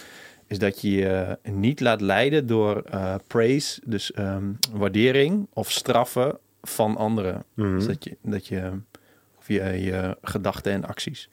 is 0.47 0.59
dat 0.59 0.81
je 0.81 0.91
je 0.91 1.37
niet 1.51 1.79
laat 1.79 2.01
leiden 2.01 2.47
door 2.47 2.81
eh, 2.81 3.15
praise, 3.27 3.81
dus 3.85 4.11
ehm, 4.11 4.45
waardering 4.71 5.47
of 5.53 5.71
straffen 5.71 6.37
van 6.61 6.97
anderen. 6.97 7.43
Mhm. 7.53 7.75
Dus 7.75 7.85
dat 7.85 8.03
je, 8.03 8.17
dat 8.21 8.47
je 8.47 8.71
via 9.39 9.67
je 9.69 10.17
gedachten 10.21 10.71
en 10.71 10.85
acties. 10.85 11.29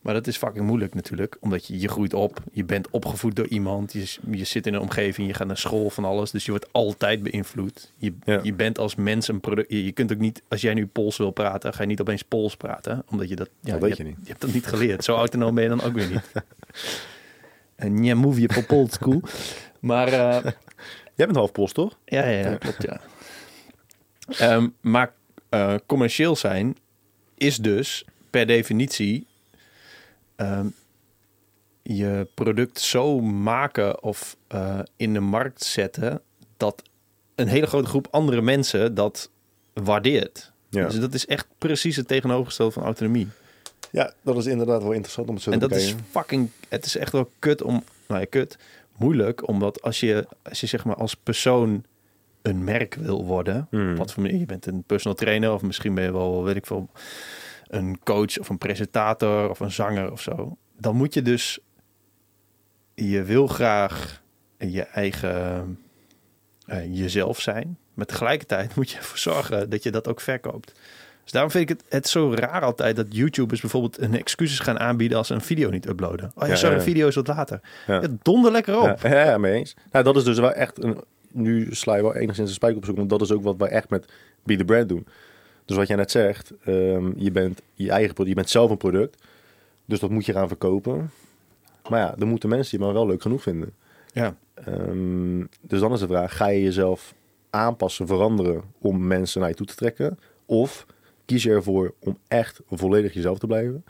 Maar 0.00 0.14
dat 0.14 0.26
is 0.26 0.36
fucking 0.36 0.66
moeilijk 0.66 0.94
natuurlijk, 0.94 1.36
omdat 1.40 1.66
je, 1.66 1.78
je 1.80 1.88
groeit 1.88 2.14
op, 2.14 2.38
je 2.52 2.64
bent 2.64 2.90
opgevoed 2.90 3.36
door 3.36 3.46
iemand, 3.46 3.92
je, 3.92 4.16
je 4.30 4.44
zit 4.44 4.66
in 4.66 4.74
een 4.74 4.80
omgeving, 4.80 5.26
je 5.28 5.34
gaat 5.34 5.46
naar 5.46 5.56
school 5.58 5.90
van 5.90 6.04
alles, 6.04 6.30
dus 6.30 6.44
je 6.44 6.50
wordt 6.50 6.72
altijd 6.72 7.22
beïnvloed. 7.22 7.92
Je, 7.96 8.12
Ja. 8.24 8.40
je 8.42 8.52
bent 8.54 8.78
als 8.78 8.94
mens 8.94 9.28
een 9.28 9.40
product. 9.40 9.70
Je, 9.70 9.84
je 9.84 9.92
kunt 9.92 10.12
ook 10.12 10.18
niet, 10.18 10.42
als 10.48 10.60
jij 10.60 10.74
nu 10.74 10.86
Pools 10.86 11.16
wil 11.16 11.30
praten, 11.30 11.74
ga 11.74 11.80
je 11.82 11.88
niet 11.88 12.00
opeens 12.00 12.22
Pools 12.22 12.56
praten, 12.56 13.02
omdat 13.10 13.28
je 13.28 13.36
dat. 13.36 13.48
Ja, 13.60 13.72
Dat 13.72 13.80
weet 13.80 13.96
je, 13.96 14.02
je 14.02 14.08
hebt- 14.08 14.16
niet. 14.18 14.26
Je 14.26 14.32
hebt 14.32 14.44
dat 14.44 14.54
niet 14.54 14.66
geleerd. 14.66 15.04
Zo 15.04 15.16
autonoom 15.16 15.54
ben 15.54 15.62
je 15.64 15.68
dan 15.70 15.82
ook 15.82 15.92
weer 15.94 16.10
niet. 16.10 16.32
Je 17.76 18.48
op 18.56 18.66
Pools 18.66 18.92
school. 18.92 19.20
Maar 19.80 20.08
eh, 20.08 20.52
Jij 21.14 21.26
bent 21.26 21.36
half 21.36 21.52
post, 21.52 21.74
toch? 21.74 21.98
ja, 22.04 22.26
ja, 22.28 22.50
ja, 22.50 22.56
klopt, 22.56 22.82
ja. 22.82 23.00
Ehm, 24.38 24.68
maar 24.80 25.12
eh, 25.48 25.74
commercieel 25.86 26.36
zijn 26.36 26.76
is 27.34 27.56
dus 27.56 28.04
per 28.30 28.46
definitie 28.46 29.26
ehm, 30.36 30.66
je 31.82 32.26
product 32.34 32.80
zo 32.80 33.20
maken 33.20 34.02
of 34.02 34.36
eh, 34.48 34.78
in 34.96 35.12
de 35.12 35.20
markt 35.20 35.64
zetten 35.64 36.22
dat 36.56 36.82
een 37.34 37.48
hele 37.48 37.66
grote 37.66 37.88
groep 37.88 38.08
andere 38.10 38.42
mensen 38.42 38.94
dat 38.94 39.30
waardeert. 39.72 40.52
Ja. 40.68 40.86
Dus 40.86 41.00
dat 41.00 41.14
is 41.14 41.26
echt 41.26 41.46
precies 41.58 41.96
het 41.96 42.08
tegenovergestelde 42.08 42.72
van 42.72 42.82
autonomie. 42.82 43.28
Ja, 43.90 44.12
dat 44.22 44.36
is 44.36 44.46
inderdaad 44.46 44.82
wel 44.82 44.92
interessant 44.92 45.28
om 45.28 45.34
het 45.34 45.42
zo 45.44 45.50
En 45.50 45.58
te 45.58 45.68
dat 45.68 45.78
is 45.78 45.84
bekijken. 45.84 46.10
fucking. 46.10 46.48
Het 46.68 46.84
is 46.84 46.96
echt 46.96 47.12
wel 47.12 47.30
kut 47.38 47.62
om. 47.62 47.84
Nou 48.08 48.20
ja, 48.20 48.26
kut. 48.26 48.58
Moeilijk, 48.96 49.48
omdat 49.48 49.82
als 49.82 50.00
je, 50.00 50.26
als 50.42 50.60
je 50.60 50.66
zeg 50.66 50.84
maar 50.84 50.96
als 50.96 51.14
persoon 51.14 51.84
een 52.42 52.64
merk 52.64 52.94
wil 52.94 53.24
worden. 53.24 53.66
Hmm. 53.70 53.96
Wat 53.96 54.12
voor 54.12 54.22
manier 54.22 54.38
je 54.38 54.46
bent 54.46 54.66
een 54.66 54.82
personal 54.82 55.16
trainer, 55.16 55.52
of 55.52 55.62
misschien 55.62 55.94
ben 55.94 56.04
je 56.04 56.12
wel, 56.12 56.44
weet 56.44 56.56
ik 56.56 56.66
veel, 56.66 56.88
een 57.68 57.98
coach 58.04 58.38
of 58.38 58.48
een 58.48 58.58
presentator 58.58 59.50
of 59.50 59.60
een 59.60 59.72
zanger 59.72 60.12
of 60.12 60.20
zo. 60.20 60.56
Dan 60.78 60.96
moet 60.96 61.14
je 61.14 61.22
dus. 61.22 61.58
Je 62.94 63.22
wil 63.22 63.46
graag 63.46 64.22
je 64.58 64.82
eigen. 64.82 65.78
eh, 66.66 66.94
jezelf 66.96 67.40
zijn. 67.40 67.78
Maar 67.94 68.06
tegelijkertijd 68.06 68.74
moet 68.76 68.90
je 68.90 68.96
ervoor 68.96 69.18
zorgen 69.18 69.70
dat 69.70 69.82
je 69.82 69.90
dat 69.90 70.08
ook 70.08 70.20
verkoopt. 70.20 70.72
Dus 71.24 71.32
daarom 71.32 71.50
vind 71.50 71.70
ik 71.70 71.76
het, 71.76 71.84
het 71.88 72.08
zo 72.08 72.34
raar 72.34 72.62
altijd 72.62 72.96
dat 72.96 73.06
YouTubers 73.08 73.60
bijvoorbeeld 73.60 74.00
een 74.00 74.14
excuses 74.14 74.58
gaan 74.58 74.78
aanbieden 74.78 75.18
als 75.18 75.26
ze 75.26 75.34
een 75.34 75.40
video 75.40 75.70
niet 75.70 75.88
uploaden. 75.88 76.32
Oh 76.34 76.48
ja, 76.48 76.56
sorry, 76.56 76.74
een 76.74 76.82
video 76.82 77.08
is 77.08 77.14
wat 77.14 77.26
later. 77.26 77.60
Ja, 77.86 78.02
donder 78.22 78.52
lekker 78.52 78.80
op. 78.80 79.00
Ja, 79.00 79.38
mee 79.38 79.52
eens. 79.52 79.76
Nou, 79.92 80.04
dat 80.04 80.16
is 80.16 80.24
dus 80.24 80.38
wel 80.38 80.52
echt 80.52 80.82
een. 80.82 81.00
Nu 81.32 81.74
sla 81.74 81.96
je 81.96 82.02
wel 82.02 82.14
enigszins 82.14 82.48
een 82.48 82.54
spijker 82.54 82.78
op 82.78 82.84
zoek, 82.84 82.96
want 82.96 83.10
dat 83.10 83.20
is 83.20 83.32
ook 83.32 83.42
wat 83.42 83.56
wij 83.56 83.68
echt 83.68 83.90
met 83.90 84.12
Be 84.42 84.56
the 84.56 84.64
Brand 84.64 84.88
doen. 84.88 85.06
Dus 85.64 85.76
wat 85.76 85.86
jij 85.86 85.96
net 85.96 86.10
zegt, 86.10 86.52
ehm, 86.64 87.12
je 87.16 87.30
bent 87.30 87.62
je 87.74 87.90
eigen 87.90 88.14
product, 88.14 88.28
je 88.28 88.34
bent 88.34 88.50
zelf 88.50 88.70
een 88.70 88.76
product, 88.76 89.22
dus 89.84 90.00
dat 90.00 90.10
moet 90.10 90.26
je 90.26 90.32
gaan 90.32 90.48
verkopen. 90.48 91.10
Maar 91.88 92.00
ja, 92.00 92.14
dan 92.18 92.28
moeten 92.28 92.48
mensen 92.48 92.78
je 92.78 92.84
maar 92.84 92.94
wel 92.94 93.06
leuk 93.06 93.22
genoeg 93.22 93.42
vinden. 93.42 93.74
Ja. 94.12 94.36
Ehm, 94.54 95.44
dus 95.60 95.80
dan 95.80 95.92
is 95.92 96.00
de 96.00 96.06
vraag: 96.06 96.36
ga 96.36 96.46
je 96.46 96.62
jezelf 96.62 97.14
aanpassen, 97.50 98.06
veranderen 98.06 98.62
om 98.78 99.06
mensen 99.06 99.40
naar 99.40 99.48
je 99.48 99.54
toe 99.54 99.66
te 99.66 99.74
trekken? 99.74 100.18
Of 100.46 100.86
kies 101.24 101.42
je 101.42 101.50
ervoor 101.50 101.94
om 101.98 102.18
echt 102.28 102.60
volledig 102.70 103.14
jezelf 103.14 103.38
te 103.38 103.46
blijven? 103.46 103.84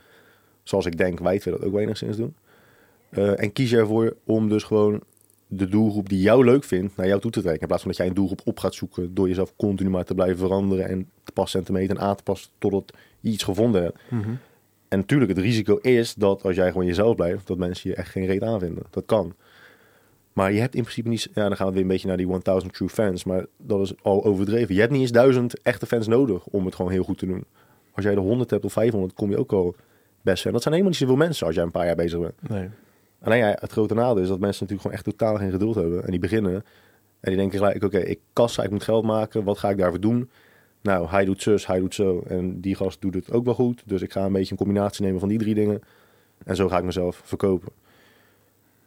Zoals 0.62 0.86
ik 0.86 0.98
denk 0.98 1.18
wij 1.18 1.38
twee 1.38 1.54
dat 1.54 1.64
ook 1.64 1.78
enigszins 1.78 2.16
doen. 2.16 2.34
Eh, 3.10 3.42
en 3.42 3.52
kies 3.52 3.70
je 3.70 3.76
ervoor 3.76 4.16
om 4.24 4.48
dus 4.48 4.62
gewoon 4.62 5.02
de 5.46 5.68
doelgroep 5.68 6.08
die 6.08 6.20
jou 6.20 6.44
leuk 6.44 6.64
vindt 6.64 6.96
naar 6.96 7.06
jou 7.06 7.20
toe 7.20 7.30
te 7.30 7.40
trekken. 7.40 7.60
In 7.60 7.66
plaats 7.66 7.82
van 7.82 7.90
dat 7.90 8.00
jij 8.00 8.08
een 8.08 8.14
doelgroep 8.14 8.40
op 8.44 8.58
gaat 8.58 8.74
zoeken 8.74 9.14
door 9.14 9.28
jezelf 9.28 9.56
continu 9.56 9.90
maar 9.90 10.04
te 10.04 10.14
blijven 10.14 10.38
veranderen 10.38 10.88
en 10.88 11.10
te 11.22 11.32
passen 11.32 11.60
en 11.60 11.66
te 11.66 11.72
meten 11.72 11.96
en 11.96 12.02
aan 12.02 12.16
te 12.16 12.22
passen 12.22 12.50
totdat 12.58 12.92
je 13.20 13.30
iets 13.30 13.42
gevonden 13.44 13.82
hebt. 13.82 13.98
En 14.88 14.98
natuurlijk, 14.98 15.30
het 15.30 15.40
risico 15.40 15.76
is 15.76 16.14
dat 16.14 16.42
als 16.42 16.56
jij 16.56 16.70
gewoon 16.70 16.86
jezelf 16.86 17.16
blijft, 17.16 17.46
dat 17.46 17.58
mensen 17.58 17.90
je 17.90 17.96
echt 17.96 18.08
geen 18.08 18.26
reet 18.26 18.42
aanvinden. 18.42 18.82
Dat 18.90 19.06
kan. 19.06 19.34
Maar 20.34 20.52
je 20.52 20.60
hebt 20.60 20.74
in 20.74 20.82
principe 20.82 21.08
niet... 21.08 21.28
Ja, 21.34 21.48
dan 21.48 21.56
gaan 21.56 21.66
we 21.66 21.72
weer 21.72 21.82
een 21.82 21.88
beetje 21.88 22.08
naar 22.08 22.16
die 22.16 22.38
1000 22.42 22.72
true 22.72 22.88
fans. 22.88 23.24
Maar 23.24 23.46
dat 23.56 23.80
is 23.80 23.94
al 24.02 24.24
overdreven. 24.24 24.74
Je 24.74 24.80
hebt 24.80 24.92
niet 24.92 25.00
eens 25.00 25.12
duizend 25.12 25.62
echte 25.62 25.86
fans 25.86 26.06
nodig 26.06 26.46
om 26.46 26.64
het 26.64 26.74
gewoon 26.74 26.90
heel 26.90 27.04
goed 27.04 27.18
te 27.18 27.26
doen. 27.26 27.44
Als 27.92 28.04
jij 28.04 28.14
de 28.14 28.20
100 28.20 28.50
hebt 28.50 28.64
of 28.64 28.72
500, 28.72 29.14
kom 29.14 29.30
je 29.30 29.38
ook 29.38 29.52
al 29.52 29.74
best 30.22 30.42
ver. 30.42 30.52
Dat 30.52 30.62
zijn 30.62 30.74
helemaal 30.74 30.98
niet 30.98 31.08
zoveel 31.08 31.24
mensen 31.26 31.46
als 31.46 31.54
jij 31.54 31.64
een 31.64 31.70
paar 31.70 31.86
jaar 31.86 31.96
bezig 31.96 32.20
bent. 32.20 32.48
Nee. 32.48 32.68
Alleen 33.22 33.38
ja, 33.38 33.56
het 33.60 33.72
grote 33.72 33.94
nadeel 33.94 34.22
is 34.22 34.28
dat 34.28 34.38
mensen 34.38 34.66
natuurlijk 34.66 34.80
gewoon 34.80 34.96
echt 34.96 35.04
totaal 35.04 35.36
geen 35.36 35.50
geduld 35.50 35.74
hebben. 35.74 36.04
En 36.04 36.10
die 36.10 36.20
beginnen 36.20 36.54
en 37.20 37.30
die 37.30 37.36
denken 37.36 37.58
gelijk, 37.58 37.82
oké, 37.82 37.98
ik 37.98 38.18
kassa, 38.32 38.62
ik 38.62 38.70
moet 38.70 38.82
geld 38.82 39.04
maken. 39.04 39.44
Wat 39.44 39.58
ga 39.58 39.70
ik 39.70 39.78
daarvoor 39.78 40.00
doen? 40.00 40.30
Nou, 40.82 41.08
hij 41.08 41.24
doet 41.24 41.42
zus, 41.42 41.66
hij 41.66 41.78
doet 41.78 41.94
zo. 41.94 42.22
En 42.26 42.60
die 42.60 42.74
gast 42.74 43.00
doet 43.00 43.14
het 43.14 43.32
ook 43.32 43.44
wel 43.44 43.54
goed. 43.54 43.82
Dus 43.86 44.02
ik 44.02 44.12
ga 44.12 44.24
een 44.24 44.32
beetje 44.32 44.50
een 44.50 44.56
combinatie 44.56 45.04
nemen 45.04 45.20
van 45.20 45.28
die 45.28 45.38
drie 45.38 45.54
dingen. 45.54 45.80
En 46.44 46.56
zo 46.56 46.68
ga 46.68 46.78
ik 46.78 46.84
mezelf 46.84 47.20
verkopen. 47.24 47.72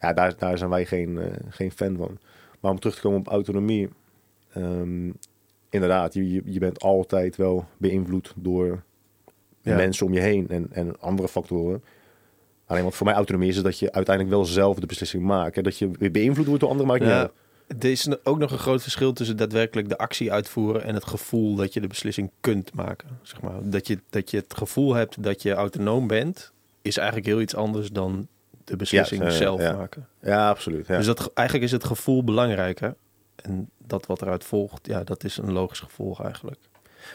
Ja, 0.02 0.14
daar, 0.14 0.38
daar 0.38 0.58
zijn 0.58 0.70
wij 0.70 0.86
geen, 0.86 1.18
eh, 1.18 1.26
geen 1.50 1.72
fan 1.72 1.96
van. 1.98 2.18
Maar 2.60 2.72
om 2.72 2.80
terug 2.80 2.96
te 2.96 3.02
komen 3.02 3.20
op 3.20 3.28
autonomie. 3.28 3.90
ehm, 4.54 5.12
inderdaad, 5.70 6.14
je, 6.14 6.42
je- 6.46 6.60
bent 6.60 6.82
altijd 6.82 7.36
wel 7.36 7.66
beïnvloed 7.78 8.34
door 8.36 8.84
Ja. 9.62 9.76
mensen 9.76 10.06
om 10.06 10.14
je 10.14 10.20
heen 10.20 10.48
en, 10.50 10.68
en 10.72 11.00
andere 11.00 11.28
factoren. 11.28 11.84
Alleen 12.66 12.84
wat 12.84 12.96
voor 12.96 13.06
mij 13.06 13.16
autonomie 13.16 13.50
is, 13.50 13.56
is 13.58 13.62
dat 13.64 13.80
je 13.80 13.92
uiteindelijk 13.92 14.36
wel 14.36 14.46
zelf 14.46 14.80
de 14.80 14.86
beslissing 14.86 15.24
maakt. 15.24 15.56
Hè? 15.56 15.62
Dat 15.62 15.78
je 15.78 15.92
weer 16.00 16.12
beïnvloed 16.12 16.46
wordt 16.46 16.62
door 16.62 16.70
anderen, 16.70 16.92
maakt 16.92 17.04
niet 17.04 17.12
Ja, 17.12 17.20
uit. 17.20 17.84
er 17.84 17.92
is 17.92 18.26
ook 18.26 18.38
nog 18.38 18.52
een 18.52 18.58
groot 18.58 18.82
verschil 18.82 19.14
tussen 19.14 19.38
daadwerkelijk 19.38 19.90
de 19.90 19.98
actie 19.98 20.32
uitvoeren 20.32 20.84
en 20.84 20.94
het 20.94 21.06
gevoel 21.06 21.56
dat 21.56 21.74
je 21.74 21.82
de 21.82 21.88
beslissing 21.88 22.32
kunt 22.42 22.74
maken. 22.74 23.08
Zeg 23.22 23.42
maar. 23.42 23.70
dat, 23.70 23.88
je, 23.88 24.00
dat 24.10 24.32
je 24.32 24.38
het 24.38 24.54
gevoel 24.58 24.94
hebt 24.94 25.24
dat 25.24 25.42
je 25.42 25.54
autonoom 25.54 26.08
bent, 26.08 26.52
is 26.82 26.98
eigenlijk 26.98 27.28
heel 27.28 27.42
iets 27.42 27.56
anders 27.56 27.92
dan 27.92 28.28
de 28.68 28.76
beslissing 28.76 29.22
Ja, 29.22 29.28
eh, 29.28 29.34
zelf 29.36 29.62
ja. 29.62 29.74
maken. 29.74 30.08
Ja, 30.22 30.50
absoluut. 30.50 30.88
Ja. 30.88 30.98
Dus 30.98 31.06
dat, 31.06 31.32
eigenlijk 31.34 31.68
is 31.68 31.72
het 31.72 31.84
gevoel 31.84 32.24
belangrijker. 32.24 32.96
En 33.36 33.70
dat 33.78 34.06
wat 34.06 34.22
eruit 34.22 34.44
volgt, 34.44 34.88
ja, 34.88 35.04
dat 35.04 35.24
is 35.24 35.38
een 35.38 35.52
logisch 35.52 35.80
gevolg 35.80 36.24
eigenlijk. 36.24 36.60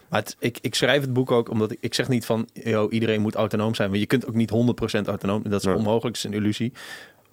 Maar 0.09 0.20
het, 0.20 0.36
ik, 0.38 0.59
ik 0.61 0.74
schrijf 0.74 1.00
het 1.00 1.12
boek 1.12 1.30
ook 1.30 1.48
omdat 1.50 1.70
ik, 1.70 1.78
ik 1.80 1.94
zeg 1.94 2.09
niet 2.09 2.24
van 2.24 2.48
yo, 2.53 2.88
iedereen 2.88 3.20
moet 3.20 3.34
autonoom 3.34 3.74
zijn. 3.74 3.88
Want 3.88 4.00
je 4.00 4.07
kunt 4.07 4.26
ook 4.26 4.34
niet 4.34 4.50
100% 4.50 5.07
autonoom. 5.07 5.42
Dat 5.42 5.61
is 5.61 5.66
Nee. 5.66 5.74
onmogelijk, 5.76 6.16
dat 6.16 6.24
is 6.24 6.24
een 6.24 6.32
illusie. 6.42 6.72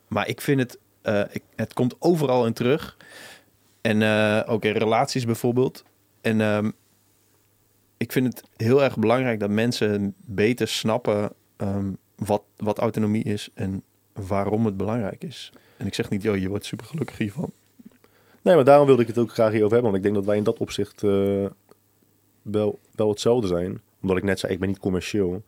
Maar 0.08 0.28
ik 0.28 0.42
vind 0.42 0.60
het, 0.60 0.78
eh, 1.02 1.22
ik, 1.32 1.44
het 1.56 1.74
komt 1.74 1.96
overal 2.00 2.46
in 2.46 2.54
terug. 2.54 2.98
En 3.82 4.02
eh, 4.02 4.42
ook 4.46 4.66
in 4.66 4.72
relaties 4.72 5.26
bijvoorbeeld. 5.26 5.84
En 6.22 6.42
ehm, 6.42 6.72
ik 7.98 8.12
vind 8.12 8.26
het 8.26 8.44
heel 8.56 8.84
erg 8.84 8.98
belangrijk 8.98 9.40
dat 9.40 9.50
mensen 9.50 10.16
beter 10.26 10.68
snappen 10.68 11.32
ehm, 11.58 11.92
wat, 12.16 12.44
wat 12.58 12.78
autonomie 12.78 13.24
is 13.24 13.50
en 13.54 13.84
waarom 14.28 14.66
het 14.66 14.78
belangrijk 14.78 15.24
is. 15.24 15.52
En 15.78 15.86
ik 15.88 15.94
zeg 15.94 16.10
niet, 16.10 16.22
joh, 16.22 16.38
je 16.38 16.50
wordt 16.50 16.66
super 16.66 16.86
gelukkig 16.86 17.18
hiervan. 17.18 17.52
Nee, 18.42 18.56
maar 18.56 18.64
daarom 18.64 18.86
wilde 18.88 19.02
ik 19.02 19.08
het 19.08 19.18
ook 19.18 19.32
graag 19.32 19.52
hierover 19.52 19.74
hebben. 19.74 19.92
Want 19.92 19.96
ik 19.96 20.04
denk 20.04 20.16
dat 20.16 20.26
wij 20.26 20.38
in 20.38 20.44
dat 20.44 20.58
opzicht 20.60 21.04
eh, 21.04 21.46
wel, 22.42 22.80
wel 22.96 23.10
hetzelfde 23.10 23.48
zijn. 23.48 23.82
Omdat 24.02 24.18
ik 24.18 24.24
net 24.24 24.40
zei, 24.40 24.54
ik 24.54 24.60
ben 24.60 24.68
niet 24.68 24.80
commercieel. 24.80 25.44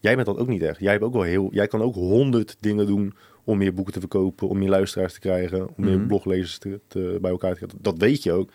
Jij 0.00 0.14
bent 0.14 0.26
dat 0.26 0.38
ook 0.38 0.48
niet 0.48 0.62
echt. 0.62 0.80
Jij, 0.80 0.92
hebt 0.92 1.04
ook 1.04 1.12
wel 1.12 1.22
heel, 1.22 1.48
jij 1.52 1.66
kan 1.66 1.82
ook 1.82 1.94
honderd 1.94 2.56
dingen 2.60 2.86
doen 2.86 3.14
om 3.44 3.58
meer 3.58 3.74
boeken 3.74 3.92
te 3.92 4.00
verkopen, 4.00 4.48
om 4.48 4.58
meer 4.58 4.68
luisteraars 4.68 5.12
te 5.12 5.20
krijgen, 5.20 5.66
om 5.66 5.74
meer 5.84 5.98
Mhm. 5.98 6.06
bloglezers 6.06 6.58
te, 6.58 6.80
te- 6.86 7.18
bij 7.20 7.30
elkaar 7.30 7.50
te 7.52 7.56
krijgen. 7.58 7.78
Dat 7.82 7.98
weet 7.98 8.22
je 8.22 8.32
ook. 8.32 8.50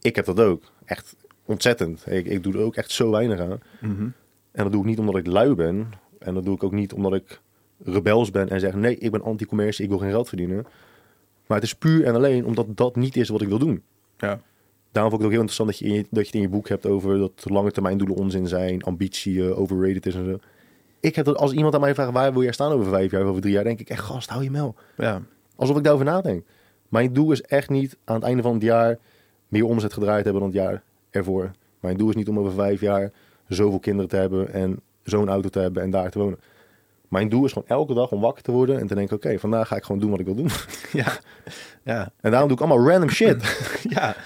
Ik 0.00 0.16
heb 0.16 0.24
dat 0.24 0.40
ook. 0.40 0.62
Echt 0.84 1.16
ontzettend. 1.44 2.04
Ik, 2.06 2.26
ik 2.26 2.42
doe 2.42 2.52
er 2.54 2.60
ook 2.60 2.76
echt 2.76 2.90
zo 2.90 3.10
weinig 3.10 3.40
aan. 3.40 3.58
En 4.52 4.62
dat 4.62 4.72
doe 4.72 4.80
ik 4.80 4.86
niet 4.86 4.98
omdat 4.98 5.16
ik 5.16 5.26
lui 5.26 5.54
ben. 5.54 5.88
En 6.18 6.34
dat 6.34 6.44
doe 6.44 6.54
ik 6.54 6.62
ook 6.62 6.72
niet 6.72 6.92
omdat 6.92 7.14
ik 7.14 7.40
rebels 7.84 8.30
ben 8.30 8.48
en 8.48 8.60
zeg: 8.60 8.74
nee, 8.74 8.98
ik 8.98 9.10
ben 9.10 9.22
anti-commercie, 9.22 9.84
ik 9.84 9.90
wil 9.90 9.98
geen 9.98 10.10
geld 10.10 10.28
verdienen. 10.28 10.66
Maar 11.46 11.58
het 11.58 11.66
is 11.66 11.74
puur 11.74 12.04
en 12.04 12.14
alleen 12.14 12.44
omdat 12.44 12.66
dat 12.68 12.96
niet 12.96 13.16
is 13.16 13.28
wat 13.28 13.42
ik 13.42 13.48
wil 13.48 13.58
doen. 13.58 13.82
Ja. 14.16 14.40
Daarom 14.92 15.12
vond 15.12 15.22
ik 15.22 15.28
het 15.30 15.40
ook 15.40 15.46
heel 15.46 15.56
interessant 15.56 15.68
dat 15.68 15.78
je, 15.78 15.84
in 15.84 15.92
je, 15.92 16.00
dat 16.10 16.20
je 16.20 16.26
het 16.26 16.34
in 16.34 16.40
je 16.40 16.48
boek 16.48 16.68
hebt 16.68 16.86
over 16.86 17.18
dat 17.18 17.44
lange 17.44 17.70
termijn 17.70 17.98
doelen 17.98 18.16
onzin 18.16 18.48
zijn, 18.48 18.82
ambitie 18.82 19.44
eh, 19.44 19.60
overrated 19.60 20.06
is 20.06 20.14
en 20.14 20.24
zo. 20.24 20.38
Ik 21.00 21.14
heb 21.14 21.24
dat 21.24 21.36
als 21.36 21.52
iemand 21.52 21.74
aan 21.74 21.80
mij 21.80 21.94
vraagt 21.94 22.12
waar 22.12 22.32
wil 22.32 22.42
jij 22.42 22.52
staan 22.52 22.72
over 22.72 22.86
vijf 22.86 23.10
jaar 23.10 23.22
of 23.22 23.28
over 23.28 23.40
drie 23.40 23.52
jaar, 23.52 23.64
denk 23.64 23.80
ik 23.80 23.88
echt 23.88 24.04
gast, 24.04 24.28
hou 24.28 24.42
je 24.42 24.50
mel. 24.50 24.74
Ja. 24.96 25.22
Alsof 25.56 25.76
ik 25.76 25.82
daarover 25.82 26.06
nadenk. 26.06 26.44
Mijn 26.88 27.12
doel 27.12 27.32
is 27.32 27.42
echt 27.42 27.70
niet 27.70 27.96
aan 28.04 28.14
het 28.14 28.24
einde 28.24 28.42
van 28.42 28.52
het 28.52 28.62
jaar 28.62 28.98
meer 29.48 29.64
omzet 29.64 29.92
gedraaid 29.92 30.24
hebben 30.24 30.42
dan 30.42 30.50
het 30.50 30.60
jaar 30.60 30.82
ervoor. 31.10 31.50
Mijn 31.80 31.96
doel 31.96 32.08
is 32.08 32.14
niet 32.14 32.28
om 32.28 32.38
over 32.38 32.52
vijf 32.52 32.80
jaar 32.80 33.12
zoveel 33.48 33.78
kinderen 33.78 34.08
te 34.08 34.16
hebben 34.16 34.52
en 34.52 34.80
zo'n 35.02 35.28
auto 35.28 35.48
te 35.48 35.58
hebben 35.58 35.82
en 35.82 35.90
daar 35.90 36.10
te 36.10 36.18
wonen. 36.18 36.38
Mijn 37.16 37.28
doel 37.28 37.44
is 37.44 37.52
gewoon 37.52 37.68
elke 37.68 37.94
dag 37.94 38.10
om 38.10 38.20
wakker 38.20 38.42
te 38.42 38.52
worden 38.52 38.78
en 38.78 38.86
te 38.86 38.94
denken, 38.94 39.16
oké, 39.16 39.38
vandaag 39.38 39.68
ga 39.68 39.76
ik 39.76 39.84
gewoon 39.84 40.00
doen 40.00 40.10
wat 40.10 40.20
ik 40.20 40.26
wil 40.26 40.34
doen. 40.34 40.50
Ja. 40.92 41.06
Ja. 41.82 42.12
En 42.20 42.30
daarom 42.30 42.48
doe 42.48 42.58
ik 42.58 42.64
allemaal 42.64 42.88
random 42.88 43.10
shit. 43.10 43.68
ja. 43.96 44.16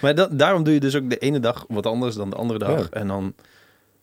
Maar 0.00 0.14
dat, 0.14 0.38
daarom 0.38 0.62
doe 0.62 0.74
je 0.74 0.80
dus 0.80 0.96
ook 0.96 1.10
de 1.10 1.18
ene 1.18 1.40
dag 1.40 1.64
wat 1.68 1.86
anders 1.86 2.14
dan 2.14 2.30
de 2.30 2.36
andere 2.36 2.58
dag. 2.58 2.78
Ja. 2.78 2.86
En 2.90 3.06
dan, 3.06 3.34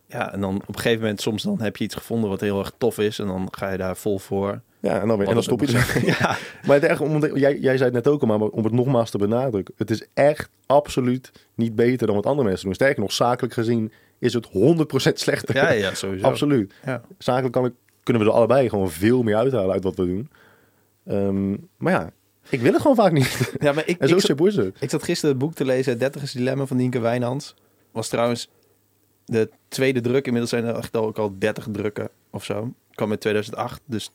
ja, 0.06 0.34
en 0.34 0.42
dan 0.42 0.56
op 0.56 0.68
een 0.68 0.76
gegeven 0.76 1.00
moment, 1.00 1.22
soms 1.22 1.44
dan 1.44 1.62
heb 1.62 1.78
je 1.78 1.84
iets 1.84 1.96
gevonden 1.96 2.30
wat 2.30 2.42
heel 2.42 2.60
erg 2.60 2.72
tof 2.78 3.00
is. 3.00 3.20
En 3.20 3.28
dan 3.28 3.48
ga 3.52 3.72
je 3.72 3.78
daar 3.78 3.98
vol 3.98 4.20
voor. 4.20 4.62
Ja, 4.80 5.02
en 5.02 5.08
dan, 5.08 5.18
weer, 5.18 5.28
en 5.28 5.34
dan 5.34 5.44
stop 5.44 5.62
je. 5.62 6.02
Ja, 6.06 6.38
Maar 6.66 6.76
het 6.76 6.84
echt, 6.84 7.02
om, 7.02 7.26
jij, 7.26 7.58
jij 7.60 7.78
zei 7.78 7.84
het 7.84 7.94
net 7.94 8.08
ook 8.08 8.22
al, 8.22 8.28
maar 8.28 8.48
om 8.48 8.64
het 8.64 8.74
nogmaals 8.74 9.10
te 9.10 9.18
benadrukken. 9.18 9.74
Het 9.78 9.92
is 9.92 10.06
echt 10.14 10.50
absoluut 10.66 11.32
niet 11.56 11.76
beter 11.76 12.08
dan 12.08 12.16
wat 12.16 12.26
andere 12.26 12.48
mensen 12.48 12.66
doen. 12.66 12.76
Sterker 12.76 13.02
nog, 13.02 13.12
zakelijk 13.12 13.54
gezien 13.54 13.92
is 14.20 14.34
het 14.34 14.48
100% 14.48 14.52
slechter. 15.14 15.56
ja, 15.56 15.72
ja 15.72 15.94
sowieso. 15.94 16.26
absoluut. 16.26 16.74
Ja. 16.86 17.02
Zakelijk 17.18 17.54
kan 17.54 17.66
ik, 17.66 17.74
kunnen 18.12 18.28
we 18.28 18.34
er 18.34 18.40
allebei 18.40 18.70
gewoon 18.70 18.92
veel 18.92 19.24
meer 19.24 19.36
uithalen 19.36 19.72
uit 19.72 19.84
wat 19.84 19.96
we 19.96 20.06
doen. 20.06 20.30
Ehm, 21.06 21.52
maar 21.78 21.94
ja, 21.94 22.12
ik 22.50 22.62
wil 22.62 22.72
het 22.72 22.82
gewoon 22.82 22.96
vaak 22.96 23.12
niet. 23.12 23.52
ja, 23.60 23.72
maar 23.72 23.88
ik, 23.88 24.00
en 24.00 24.08
zo 24.08 24.14
ik, 24.16 24.20
zat, 24.20 24.22
simpel 24.30 24.46
is 24.46 24.56
het. 24.56 24.76
ik 24.80 24.90
zat 24.90 25.04
gisteren 25.04 25.30
het 25.30 25.40
boek 25.46 25.54
te 25.54 25.66
lezen, 25.66 25.92
Het 25.92 26.00
Dertigers 26.00 26.32
Dilemma 26.32 26.66
van 26.66 26.78
Nienke 26.78 27.00
Wijnands. 27.00 27.56
Was 27.92 28.08
trouwens 28.10 28.50
de 29.26 29.50
tweede 29.68 30.02
druk. 30.02 30.26
Inmiddels 30.26 30.50
zijn 30.50 30.66
er 30.66 30.76
echt 30.76 30.96
al- 30.96 31.06
ook 31.06 31.18
al 31.18 31.36
30 31.38 31.68
drukken 31.72 32.10
of 32.30 32.44
zo. 32.44 32.74
Kwam 32.92 33.12
in 33.12 33.18
2008, 33.18 33.82
dus 33.86 34.12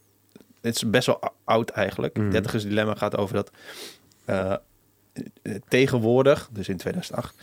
het 0.60 0.74
is 0.74 0.90
best 0.90 1.06
wel 1.06 1.20
oud 1.44 1.70
eigenlijk. 1.70 2.16
Mhm. 2.16 2.30
Dertigers 2.30 2.62
Dilemma 2.62 2.94
gaat 2.94 3.16
over 3.16 3.34
dat 3.34 3.50
eh, 4.24 4.54
tegenwoordig, 5.68 6.48
dus 6.52 6.68
in 6.68 6.76
2008, 6.76 7.34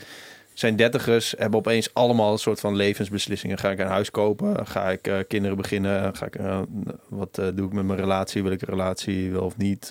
zijn 0.54 0.76
dertigers 0.76 1.34
hebben 1.38 1.58
opeens 1.58 1.94
allemaal 1.94 2.32
een 2.32 2.38
soort 2.38 2.60
van 2.60 2.76
levensbeslissingen. 2.76 3.58
Ga 3.58 3.70
ik 3.70 3.78
een 3.78 3.86
huis 3.86 4.10
kopen? 4.10 4.66
Ga 4.66 4.90
ik 4.90 5.06
eh, 5.06 5.18
kinderen 5.28 5.56
beginnen? 5.56 6.16
Ga 6.16 6.26
ik, 6.26 6.34
eh, 6.34 6.60
wat 7.08 7.38
eh, 7.38 7.46
doe 7.54 7.66
ik 7.66 7.72
met 7.72 7.84
mijn 7.84 7.98
relatie? 7.98 8.42
Wil 8.42 8.52
ik 8.52 8.62
een 8.62 8.68
relatie, 8.68 9.40
of 9.40 9.56
niet? 9.56 9.90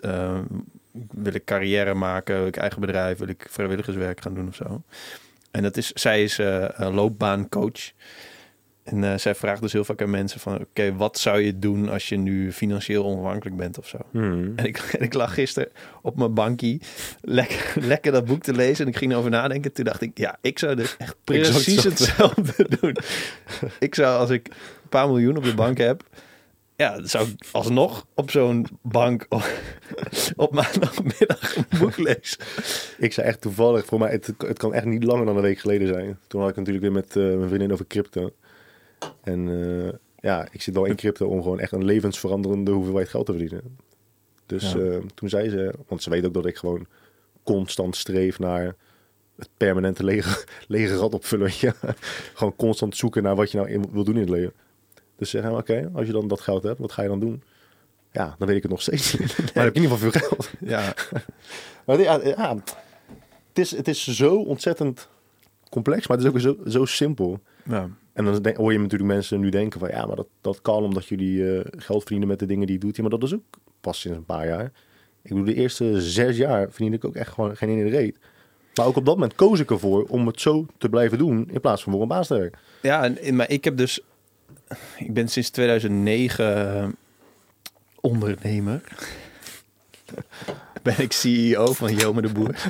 Wil 1.11 1.33
ik 1.33 1.45
carrière 1.45 1.93
maken? 1.93 2.37
Wil 2.37 2.47
ik 2.47 2.57
eigen 2.57 2.81
bedrijf? 2.81 3.17
Wil 3.17 3.27
ik 3.27 3.47
vrijwilligerswerk 3.49 4.21
gaan 4.21 4.33
doen 4.33 4.47
of 4.47 4.55
zo? 4.55 4.81
En 5.51 5.63
dat 5.63 5.77
is, 5.77 5.91
zij 5.91 6.23
is 6.23 6.39
loopbaancoach. 6.77 7.91
En 8.83 9.03
eh, 9.03 9.17
zij 9.17 9.35
vraagt 9.35 9.61
dus 9.61 9.73
heel 9.73 9.83
vaak 9.83 10.01
aan 10.01 10.09
mensen 10.09 10.39
van... 10.39 10.59
oké, 10.59 10.95
wat 10.95 11.19
zou 11.19 11.39
je 11.39 11.59
doen 11.59 11.89
als 11.89 12.09
je 12.09 12.17
nu 12.17 12.51
financieel 12.51 13.05
onafhankelijk 13.05 13.57
bent 13.57 13.77
of 13.77 13.87
zo? 13.87 13.97
Hmm. 14.11 14.53
En 14.55 14.65
ik, 14.65 14.77
en 14.99 15.03
ik 15.03 15.13
lag 15.13 15.33
gisteren 15.33 15.69
op 16.01 16.17
mijn 16.17 16.33
bankie 16.33 16.81
lekker, 17.21 17.73
lekker 17.93 18.11
dat 18.11 18.25
boek 18.25 18.43
te 18.43 18.53
lezen. 18.53 18.85
En 18.85 18.91
ik 18.91 18.97
ging 18.97 19.11
erover 19.11 19.31
nadenken. 19.31 19.73
Toen 19.73 19.85
dacht 19.85 20.01
ik, 20.01 20.17
ja, 20.17 20.37
ik 20.41 20.59
zou 20.59 20.75
dus 20.75 20.97
echt 20.97 21.15
precies 21.23 21.83
hetzelfde. 21.83 22.65
doen. 22.79 22.97
Ik 23.79 23.95
zou, 23.95 24.19
als 24.19 24.29
ik 24.29 24.47
een 24.47 24.89
paar 24.89 25.07
miljoen 25.07 25.37
op 25.37 25.43
de 25.43 25.53
bank 25.53 25.77
heb... 25.77 26.03
Ja, 26.75 26.95
dan 26.95 27.07
zou 27.07 27.27
ik 27.27 27.45
alsnog 27.51 28.05
op 28.13 28.31
zo'n 28.31 28.67
bank 28.81 29.25
op, 29.29 29.49
op 30.35 30.53
maandagmiddag 30.53 31.55
een 31.55 31.79
boek 31.79 31.97
lezen. 31.97 32.37
Ik 32.97 33.13
zei 33.13 33.27
echt 33.27 33.41
toevallig, 33.41 33.85
voor 33.85 33.99
mij, 33.99 34.11
het, 34.11 34.33
het 34.37 34.57
kan 34.57 34.73
echt 34.73 34.85
niet 34.85 35.03
langer 35.03 35.25
dan 35.25 35.35
een 35.35 35.41
week 35.41 35.59
geleden 35.59 35.87
zijn. 35.87 36.19
Toen 36.27 36.41
had 36.41 36.49
ik 36.49 36.55
natuurlijk 36.55 36.83
weer 36.83 36.93
met 36.93 37.15
eh, 37.15 37.23
mijn 37.23 37.47
vriendin 37.47 37.71
over 37.71 37.87
crypto. 37.87 38.33
En 39.23 39.47
eh, 39.85 39.93
ja, 40.19 40.47
ik 40.51 40.61
zit 40.61 40.73
wel 40.73 40.85
in 40.85 40.95
crypto 40.95 41.27
om 41.27 41.41
gewoon 41.41 41.59
echt 41.59 41.71
een 41.71 41.85
levensveranderende 41.85 42.71
hoeveelheid 42.71 43.09
geld 43.09 43.25
te 43.25 43.31
verdienen. 43.31 43.77
Dus 44.45 44.71
Ja. 44.71 44.79
eh, 44.79 44.97
toen 45.15 45.29
zei 45.29 45.49
ze, 45.49 45.73
want 45.87 46.03
ze 46.03 46.09
weet 46.09 46.25
ook 46.25 46.33
dat 46.33 46.45
ik 46.45 46.57
gewoon 46.57 46.85
constant 47.43 47.95
streef 47.95 48.39
naar 48.39 48.75
het 49.35 49.49
permanente 49.57 50.03
lege, 50.03 50.45
lege 50.67 50.95
rat 50.95 51.13
opvullen. 51.13 51.51
je. 51.59 51.73
gewoon 52.33 52.55
constant 52.55 52.97
zoeken 52.97 53.23
naar 53.23 53.35
wat 53.35 53.51
je 53.51 53.57
nou 53.57 53.69
in, 53.69 53.85
wil 53.91 54.03
doen 54.03 54.15
in 54.15 54.21
het 54.21 54.29
leven. 54.29 54.53
Dus 55.15 55.29
ze 55.29 55.37
zeggen, 55.37 55.57
oké, 55.57 55.89
als 55.93 56.05
je 56.07 56.11
dan 56.13 56.27
dat 56.27 56.41
geld 56.41 56.63
hebt, 56.63 56.79
wat 56.79 56.91
ga 56.91 57.01
je 57.01 57.07
dan 57.07 57.19
doen? 57.19 57.43
Ja, 58.11 58.35
dan 58.37 58.47
weet 58.47 58.55
ik 58.57 58.61
het 58.63 58.71
nog 58.71 58.81
steeds 58.81 59.17
niet. 59.17 59.37
Maar 59.37 59.51
dan 59.53 59.63
heb 59.63 59.67
ik 59.67 59.75
in 59.75 59.81
ieder 59.81 59.97
geval 59.97 60.11
veel 60.11 60.21
geld. 60.29 60.49
Ja, 60.59 60.93
Maar 61.85 61.99
ja, 62.01 62.19
ja, 62.23 62.55
het, 63.47 63.59
is, 63.59 63.71
het 63.71 63.87
is 63.87 64.07
zo 64.07 64.35
ontzettend 64.35 65.09
complex, 65.69 66.07
maar 66.07 66.17
het 66.17 66.25
is 66.25 66.31
ook 66.33 66.39
zo, 66.39 66.69
zo 66.69 66.85
simpel. 66.85 67.39
ja. 67.65 67.89
En 68.13 68.25
dan 68.25 68.41
denk- 68.41 68.57
hoor 68.57 68.71
je 68.71 68.79
natuurlijk 68.79 69.11
mensen 69.11 69.39
nu 69.39 69.49
denken 69.49 69.79
van... 69.79 69.89
ja, 69.89 70.05
maar 70.05 70.15
dat, 70.15 70.27
dat 70.41 70.61
kan 70.61 70.83
omdat 70.83 71.05
jullie 71.07 71.57
eh, 71.57 71.65
geld 71.77 71.99
verdienen 72.01 72.27
met 72.27 72.39
de 72.39 72.45
dingen 72.45 72.65
die 72.65 72.75
je 72.75 72.81
doet. 72.81 72.95
Ja, 72.95 73.01
maar 73.01 73.11
dat 73.11 73.23
is 73.23 73.33
ook 73.33 73.43
pas 73.81 73.99
sinds 73.99 74.17
een 74.17 74.25
paar 74.25 74.47
jaar. 74.47 74.71
Ik 75.21 75.29
bedoel, 75.29 75.43
de 75.45 75.53
eerste 75.53 76.01
zes 76.01 76.37
jaar 76.37 76.69
verdien 76.71 76.93
ik 76.93 77.05
ook 77.05 77.15
echt 77.15 77.31
gewoon 77.31 77.57
geen 77.57 77.69
ene 77.69 77.89
reet. 77.89 78.17
Maar 78.75 78.85
ook 78.85 78.95
op 78.95 79.05
dat 79.05 79.13
moment 79.15 79.35
koos 79.35 79.59
ik 79.59 79.71
ervoor 79.71 80.03
om 80.03 80.27
het 80.27 80.41
zo 80.41 80.65
te 80.77 80.89
blijven 80.89 81.17
doen... 81.17 81.49
in 81.51 81.61
plaats 81.61 81.83
van 81.83 81.91
voor 81.91 82.01
een 82.01 82.07
baas 82.07 82.27
te 82.27 82.37
werken. 82.37 82.59
Ja, 82.81 83.03
en, 83.15 83.35
maar 83.35 83.49
ik 83.49 83.63
heb 83.63 83.77
dus... 83.77 83.99
Ik 84.97 85.13
ben 85.13 85.27
sinds 85.27 85.49
2009 85.49 86.95
ondernemer. 88.01 88.81
ben 90.83 90.99
ik 90.99 91.11
CEO 91.11 91.73
van 91.73 91.95
Jome 91.95 92.21
de 92.21 92.31
Boer. 92.31 92.55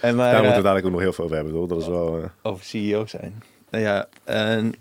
en 0.00 0.16
maar, 0.16 0.32
Daar 0.32 0.42
moeten 0.42 0.42
we 0.42 0.56
eh, 0.56 0.62
dadelijk 0.62 0.86
ook 0.86 0.92
nog 0.92 1.00
heel 1.00 1.12
veel 1.12 1.24
over 1.24 1.36
hebben, 1.36 1.54
toch? 1.54 1.68
Dat 1.68 1.80
is 1.80 1.86
wel... 1.88 2.22
eh, 2.22 2.28
over 2.42 2.64
CEO 2.64 3.06
zijn. 3.06 3.42
Nou 3.70 3.84
ja, 3.84 4.08
en, 4.24 4.74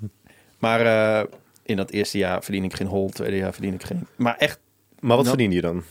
maar 0.60 0.82
eh, 0.86 1.26
in 1.64 1.76
dat 1.76 1.90
eerste 1.92 2.18
jaar 2.18 2.44
verdien 2.44 2.64
ik 2.64 2.74
geen 2.76 2.88
hol, 2.88 3.10
tweede 3.10 3.38
jaar 3.38 3.54
verdien 3.54 3.74
ik 3.74 3.84
geen... 3.84 4.08
Maar 4.16 4.36
echt, 4.38 4.60
Maar 5.00 5.16
wat 5.16 5.26
Nou- 5.26 5.38
verdien 5.38 5.52
je 5.52 5.62
dan? 5.62 5.84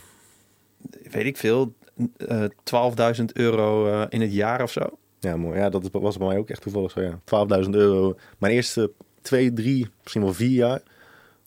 weet 1.11 1.25
ik 1.25 1.37
veel, 1.37 1.73
eh 2.17 2.43
12.000 2.63 3.25
euro 3.33 3.87
eh, 3.87 4.05
in 4.09 4.21
het 4.21 4.33
jaar 4.33 4.61
of 4.63 4.71
zo. 4.71 4.81
Ja, 5.19 5.37
mooi. 5.37 5.59
Ja, 5.59 5.69
dat 5.69 5.89
was 5.91 6.17
bij 6.17 6.27
mij 6.27 6.37
ook 6.37 6.49
echt 6.49 6.61
toevallig 6.61 6.91
zo, 6.91 7.01
ja. 7.01 7.19
12.000 7.63 7.69
euro. 7.69 8.17
Mijn 8.37 8.53
eerste 8.53 8.91
twee, 9.21 9.53
drie, 9.53 9.87
misschien 10.01 10.21
wel 10.23 10.33
vier 10.33 10.49
jaar... 10.49 10.81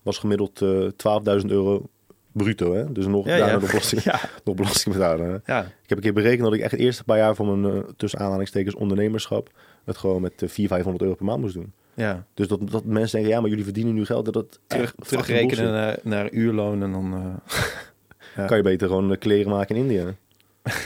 was 0.03 0.19
gemiddeld 0.19 0.63
eh 0.63 1.39
12.000 1.41 1.47
euro 1.47 1.89
bruto, 2.33 2.75
hè? 2.75 2.93
Dus 2.93 3.07
nog, 3.07 3.27
Ja, 3.27 3.37
daarna 3.37 3.53
ja. 3.55 3.59
nog 3.61 3.71
belasting, 3.71 4.03
Ja, 4.11 4.21
nog 4.45 4.55
belasting 4.55 4.95
betalen, 4.95 5.27
hè? 5.45 5.53
ja. 5.55 5.61
Ik 5.63 5.89
heb 5.89 5.99
een 5.99 6.05
keer 6.05 6.13
berekend 6.13 6.43
dat 6.43 6.55
ik 6.55 6.61
echt 6.61 6.71
het 6.71 6.81
eerste 6.81 7.05
paar 7.05 7.17
jaar 7.19 7.35
van 7.35 7.61
mijn, 7.61 7.75
eh, 7.75 7.83
tussen 7.97 8.21
aanhalingstekens, 8.21 8.75
ondernemerschap, 8.75 9.51
het 9.89 9.97
gewoon 9.97 10.23
met 10.23 10.33
eh, 10.43 10.49
400, 10.49 10.69
500 10.69 11.03
euro 11.03 11.15
per 11.15 11.25
maand 11.25 11.41
moest 11.41 11.55
doen. 11.55 11.73
ja. 11.95 12.27
Dus 12.35 12.49
dat, 12.49 12.71
dat 12.71 12.85
mensen 12.85 13.17
denken, 13.17 13.35
ja, 13.35 13.41
maar 13.41 13.51
jullie 13.51 13.65
verdienen 13.65 13.95
nu 13.95 14.05
geld. 14.05 14.25
Dat 14.25 14.35
dat 14.35 14.59
Terug, 14.67 14.95
terugrekenen 14.99 15.73
naar, 15.73 15.99
naar 16.03 16.31
uurloon 16.31 16.83
en 16.83 16.93
dan... 16.93 17.15
eh, 17.15 17.55
ja. 18.37 18.45
Kan 18.49 18.57
je 18.57 18.63
beter 18.63 18.89
gewoon 18.89 19.13
eh, 19.13 19.19
kleren 19.19 19.51
maken 19.53 19.77
in 19.77 19.83
India. 19.83 20.15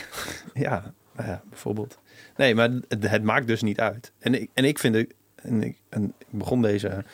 Ja, 0.55 0.93
nou 1.17 1.29
ja, 1.29 1.43
bijvoorbeeld. 1.49 1.99
Nee, 2.37 2.55
maar 2.55 2.71
het, 2.89 3.09
het 3.11 3.23
maakt 3.23 3.47
dus 3.47 3.63
niet 3.63 3.81
uit. 3.81 4.13
En 4.19 4.35
ik, 4.35 4.51
en 4.55 4.65
ik 4.65 4.79
vind 4.79 4.95
het. 4.95 5.15
En 5.35 5.63
ik, 5.63 5.77
en 5.89 6.05
ik 6.05 6.27
begon 6.31 6.63
deze, 6.63 7.05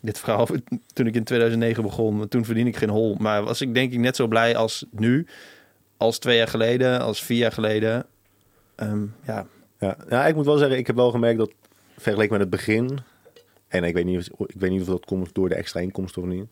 dit 0.00 0.18
verhaal 0.18 0.46
toen 0.94 1.06
ik 1.06 1.14
in 1.14 1.24
2009 1.24 1.82
begon. 1.82 2.28
Toen 2.28 2.44
verdien 2.44 2.66
ik 2.66 2.76
geen 2.76 2.88
hol. 2.88 3.14
Maar 3.18 3.42
was 3.44 3.60
ik 3.60 3.74
denk 3.74 3.92
ik 3.92 3.98
net 3.98 4.16
zo 4.16 4.26
blij 4.26 4.56
als 4.56 4.84
nu. 4.90 5.26
Als 5.96 6.18
twee 6.18 6.36
jaar 6.36 6.48
geleden, 6.48 7.00
als 7.00 7.22
vier 7.22 7.38
jaar 7.38 7.52
geleden. 7.52 8.06
Ehm, 8.74 9.04
ja, 9.26 9.46
Ja. 9.78 9.96
ja, 10.08 10.26
ik 10.26 10.34
moet 10.34 10.44
wel 10.44 10.56
zeggen, 10.56 10.78
ik 10.78 10.86
heb 10.86 10.96
wel 10.96 11.10
gemerkt 11.10 11.38
dat 11.38 11.52
vergeleken 11.96 12.32
met 12.32 12.40
het 12.40 12.50
begin, 12.50 12.98
en 13.68 13.84
ik 13.84 13.94
weet 13.94 14.04
niet 14.04 14.30
of, 14.30 14.48
ik 14.48 14.60
weet 14.60 14.70
niet 14.70 14.80
of 14.80 14.86
dat 14.86 15.04
komt 15.04 15.34
door 15.34 15.48
de 15.48 15.54
extra 15.54 15.80
inkomsten 15.80 16.22
of 16.22 16.28
niet. 16.28 16.46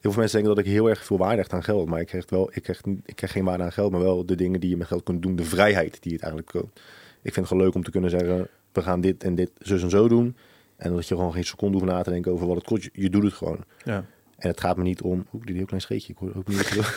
Heel 0.00 0.12
veel 0.12 0.20
mensen 0.20 0.38
denken 0.38 0.56
dat 0.56 0.64
ik 0.64 0.72
heel 0.72 0.88
erg 0.88 1.04
veel 1.04 1.18
waarde 1.18 1.36
hecht 1.36 1.52
aan 1.52 1.64
geld, 1.64 1.88
maar 1.88 2.00
ik 2.00 2.06
krijg, 2.06 2.30
wel, 2.30 2.50
ik, 2.52 2.62
krijg, 2.62 2.80
ik 3.04 3.16
krijg 3.16 3.32
geen 3.32 3.44
waarde 3.44 3.62
aan 3.62 3.72
geld, 3.72 3.90
maar 3.90 4.00
wel 4.00 4.26
de 4.26 4.34
dingen 4.34 4.60
die 4.60 4.70
je 4.70 4.76
met 4.76 4.86
geld 4.86 5.02
kunt 5.02 5.22
doen, 5.22 5.36
de 5.36 5.44
vrijheid 5.44 6.02
die 6.02 6.12
het 6.12 6.22
eigenlijk 6.22 6.52
koopt. 6.52 6.80
Ik 7.22 7.32
vind 7.32 7.36
het 7.36 7.46
gewoon 7.46 7.62
leuk 7.62 7.74
om 7.74 7.82
te 7.82 7.90
kunnen 7.90 8.10
zeggen, 8.10 8.48
we 8.72 8.82
gaan 8.82 9.00
dit 9.00 9.24
en 9.24 9.34
dit 9.34 9.50
zus 9.58 9.82
en 9.82 9.90
zo 9.90 10.08
doen. 10.08 10.36
En 10.76 10.94
dat 10.94 11.08
je 11.08 11.14
gewoon 11.14 11.32
geen 11.32 11.44
seconde 11.44 11.78
hoeft 11.78 11.90
na 11.90 12.02
te 12.02 12.10
denken 12.10 12.32
over 12.32 12.46
wat 12.46 12.56
het 12.56 12.64
kost. 12.64 12.82
Je, 12.82 12.90
je 12.92 13.10
doet 13.10 13.22
het 13.22 13.32
gewoon. 13.32 13.64
ja. 13.84 14.04
En 14.36 14.48
het 14.48 14.60
gaat 14.60 14.76
me 14.76 14.82
niet 14.82 15.02
om... 15.02 15.26
Oeh, 15.32 15.44
die 15.44 15.56
heel 15.56 15.64
klein 15.64 15.82
scheetje. 15.82 16.12
Ik 16.12 16.18
hoor 16.18 16.32
ook 16.36 16.48
niet... 16.48 16.70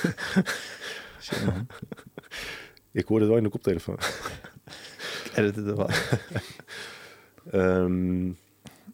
ik 3.00 3.08
hoorde 3.08 3.24
het 3.24 3.34
wel 3.34 3.38
in 3.38 3.44
de 3.44 3.50
koptelefoon. 3.50 3.98
Ik 5.24 5.32
edit 5.36 5.56
het 5.56 5.76
wel. 5.76 5.90
Ehm, 7.52 8.32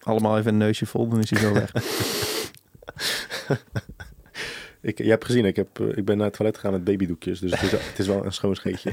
Allemaal 0.05 0.37
even 0.37 0.51
een 0.51 0.57
neusje 0.57 0.85
vol, 0.85 1.07
dan 1.07 1.19
is 1.19 1.29
hij 1.29 1.39
zo 1.39 1.53
weg. 1.53 1.71
ik, 4.81 4.97
je 4.97 5.09
hebt 5.09 5.25
gezien, 5.25 5.45
ik, 5.45 5.55
heb, 5.55 5.79
eh, 5.79 5.97
ik 5.97 6.05
ben 6.05 6.17
naar 6.17 6.25
het 6.25 6.35
toilet 6.35 6.55
gegaan 6.55 6.71
met 6.71 6.83
babydoekjes. 6.83 7.39
Dus 7.39 7.51
het 7.51 7.61
is, 7.61 7.71
het 7.71 7.99
is 7.99 8.07
wel 8.07 8.25
een 8.25 8.33
schoon 8.33 8.55
scheetje. 8.55 8.91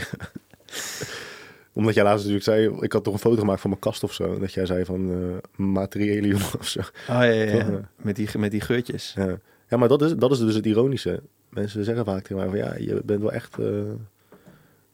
Omdat 1.73 1.95
jij 1.95 2.05
laatst 2.05 2.27
natuurlijk 2.27 2.45
zei... 2.45 2.81
Ik 2.81 2.93
had 2.93 3.05
toch 3.05 3.13
een 3.13 3.19
foto 3.19 3.41
gemaakt 3.41 3.61
van 3.61 3.71
mijn 3.71 3.83
kast 3.83 4.03
of 4.03 4.13
zo. 4.13 4.39
Dat 4.39 4.53
jij 4.53 4.67
zei 4.67 4.85
van 4.85 5.11
eh, 5.11 5.67
materiële 5.67 6.27
jongen 6.27 6.59
of 6.59 6.69
zo. 6.69 6.81
Oh 6.81 6.85
ja, 7.07 7.23
ja, 7.23 7.43
ja. 7.43 7.59
Toch, 7.59 7.69
ja. 7.71 7.89
Met, 7.97 8.17
die, 8.17 8.29
met 8.39 8.51
die 8.51 8.61
geurtjes. 8.61 9.13
Ja, 9.17 9.39
ja 9.69 9.77
maar 9.77 9.89
dat 9.89 10.03
is, 10.03 10.15
dat 10.15 10.31
is 10.33 10.39
dus 10.39 10.55
het 10.55 10.67
ironische. 10.67 11.23
Mensen 11.49 11.85
zeggen 11.85 12.05
vaak 12.05 12.23
tegen 12.23 12.37
mij 12.37 12.49
van... 12.49 12.57
Ja, 12.59 12.75
je 12.79 13.01
bent 13.05 13.21
wel 13.21 13.33
echt... 13.33 13.59
eh, 13.59 13.67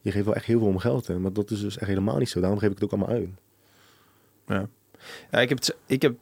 je 0.01 0.11
geeft 0.11 0.25
wel 0.25 0.35
echt 0.35 0.45
heel 0.45 0.59
veel 0.59 0.67
om 0.67 0.77
geld. 0.77 1.07
Hè? 1.07 1.19
Maar 1.19 1.33
dat 1.33 1.51
is 1.51 1.61
dus 1.61 1.77
echt 1.77 1.87
helemaal 1.87 2.17
niet 2.17 2.29
zo. 2.29 2.39
Daarom 2.39 2.59
geef 2.59 2.69
ik 2.69 2.75
het 2.75 2.83
ook 2.83 2.91
allemaal 2.91 3.15
uit. 3.15 3.29
Ja, 4.47 4.67
ja 5.31 5.39
ik, 5.39 5.49
heb 5.49 5.57
het, 5.57 5.75
ik, 5.85 6.01
heb, 6.01 6.15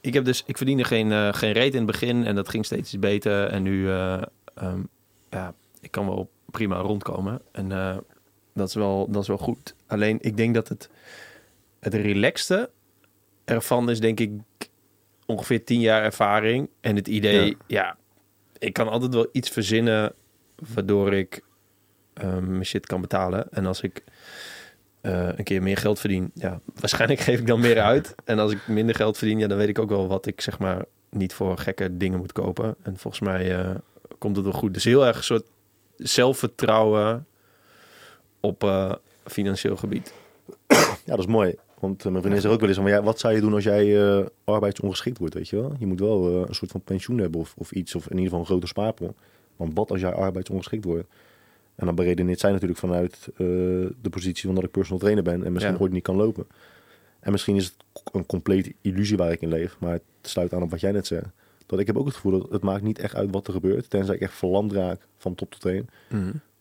ik 0.00 0.14
heb 0.14 0.24
dus, 0.24 0.42
ik 0.46 0.56
verdiende 0.56 0.84
geen, 0.84 1.12
eh, 1.12 1.32
geen 1.32 1.52
reet 1.52 1.72
in 1.72 1.78
het 1.78 1.90
begin 1.90 2.26
en 2.26 2.34
dat 2.34 2.48
ging 2.48 2.64
steeds 2.64 2.98
beter. 2.98 3.46
En 3.46 3.62
nu, 3.62 3.88
eh, 3.88 4.22
ehm, 4.54 4.80
ja, 5.30 5.54
ik 5.80 5.90
kan 5.90 6.06
wel 6.06 6.30
prima 6.50 6.78
rondkomen. 6.78 7.42
En 7.52 7.72
eh, 7.72 7.96
dat, 8.54 8.68
is 8.68 8.74
wel, 8.74 9.10
dat 9.10 9.22
is 9.22 9.28
wel 9.28 9.38
goed. 9.38 9.74
Alleen, 9.86 10.18
ik 10.20 10.36
denk 10.36 10.54
dat 10.54 10.68
het, 10.68 10.90
het 11.80 11.94
relaxte 11.94 12.70
ervan 13.44 13.90
is, 13.90 14.00
denk 14.00 14.20
ik, 14.20 14.30
ongeveer 15.26 15.64
tien 15.64 15.80
jaar 15.80 16.02
ervaring. 16.02 16.68
En 16.80 16.96
het 16.96 17.08
idee, 17.08 17.46
Ja. 17.46 17.56
ja, 17.66 17.96
ik 18.58 18.72
kan 18.72 18.88
altijd 18.88 19.14
wel 19.14 19.28
iets 19.32 19.48
verzinnen 19.48 20.12
waardoor 20.74 21.12
ik 21.12 21.42
ehm, 22.20 22.50
mijn 22.50 22.64
shit 22.64 22.86
kan 22.86 23.00
betalen. 23.00 23.52
En 23.52 23.66
als 23.66 23.80
ik 23.80 24.04
eh, 25.00 25.28
een 25.36 25.44
keer 25.44 25.62
meer 25.62 25.76
geld 25.76 26.00
verdien, 26.00 26.30
ja, 26.34 26.60
waarschijnlijk 26.80 27.20
geef 27.20 27.38
ik 27.38 27.46
dan 27.46 27.60
meer 27.60 27.80
uit. 27.80 28.14
En 28.24 28.38
als 28.38 28.52
ik 28.52 28.68
minder 28.68 28.94
geld 28.94 29.18
verdien, 29.18 29.38
ja, 29.38 29.46
dan 29.46 29.58
weet 29.58 29.68
ik 29.68 29.78
ook 29.78 29.88
wel 29.88 30.08
wat 30.08 30.26
ik 30.26 30.40
zeg 30.40 30.58
maar 30.58 30.84
niet 31.10 31.32
voor 31.32 31.58
gekke 31.58 31.96
dingen 31.96 32.18
moet 32.18 32.32
kopen. 32.32 32.74
En 32.82 32.96
volgens 32.96 33.22
mij 33.22 33.58
eh, 33.58 33.74
komt 34.18 34.36
het 34.36 34.44
wel 34.44 34.54
goed. 34.54 34.74
Dus 34.74 34.84
heel 34.84 35.06
erg 35.06 35.16
een 35.16 35.22
soort 35.22 35.46
zelfvertrouwen 35.96 37.26
op 38.40 38.64
eh, 38.64 38.92
financieel 39.24 39.76
gebied. 39.76 40.12
Ja, 41.04 41.16
dat 41.16 41.24
is 41.26 41.32
mooi. 41.32 41.54
Want 41.78 42.04
mijn 42.04 42.16
vriendin 42.16 42.40
zegt 42.40 42.54
ook 42.54 42.60
wel 42.60 42.68
eens 42.68 42.78
van, 42.78 42.88
ja, 42.88 43.02
wat 43.02 43.18
zou 43.18 43.34
je 43.34 43.40
doen 43.40 43.54
als 43.54 43.64
jij 43.64 44.28
arbeidsongeschikt 44.44 45.18
wordt, 45.18 45.34
weet 45.34 45.48
je 45.48 45.56
wel? 45.56 45.74
Je 45.78 45.86
moet 45.86 46.00
wel 46.00 46.46
een 46.48 46.54
soort 46.54 46.70
van 46.70 46.80
pensioen 46.80 47.18
hebben 47.18 47.40
of, 47.40 47.54
of 47.56 47.72
iets, 47.72 47.94
of 47.94 48.04
in 48.04 48.10
ieder 48.10 48.24
geval 48.24 48.40
een 48.40 48.46
grote 48.46 48.66
spaarpot. 48.66 49.12
Want 49.56 49.74
wat 49.74 49.90
als 49.90 50.00
jij 50.00 50.12
arbeidsongeschikt 50.12 50.84
wordt? 50.84 51.08
En 51.80 51.86
dan 51.86 51.94
beredeneert 51.94 52.40
zij 52.40 52.50
natuurlijk 52.52 52.78
vanuit 52.80 53.28
eh, 53.32 53.36
de 54.02 54.10
positie 54.10 54.46
van 54.46 54.54
dat 54.54 54.64
ik 54.64 54.70
personal 54.70 54.98
trainer 54.98 55.24
ben 55.24 55.44
en 55.44 55.52
misschien 55.52 55.74
Ja. 55.74 55.80
ooit 55.80 55.92
niet 55.92 56.02
kan 56.02 56.16
lopen. 56.16 56.46
En 57.20 57.32
misschien 57.32 57.56
is 57.56 57.64
het 57.64 57.74
een 58.12 58.26
complete 58.26 58.72
illusie 58.80 59.16
waar 59.16 59.32
ik 59.32 59.40
in 59.40 59.48
leef, 59.48 59.76
maar 59.78 59.92
het 59.92 60.02
sluit 60.22 60.52
aan 60.54 60.62
op 60.62 60.70
wat 60.70 60.80
jij 60.80 60.92
net 60.92 61.06
zei. 61.06 61.22
Dat 61.66 61.78
ik 61.78 61.86
heb 61.86 61.96
ook 61.96 62.06
het 62.06 62.14
gevoel 62.14 62.40
dat 62.40 62.50
het 62.50 62.62
maakt 62.62 62.82
niet 62.82 62.98
echt 62.98 63.14
uit 63.14 63.30
wat 63.30 63.46
er 63.46 63.52
gebeurt, 63.52 63.90
tenzij 63.90 64.14
ik 64.14 64.20
echt 64.20 64.34
verlamd 64.34 64.72
raak 64.72 65.06
van 65.16 65.34
top 65.34 65.50
tot 65.50 65.60
teen. 65.60 65.88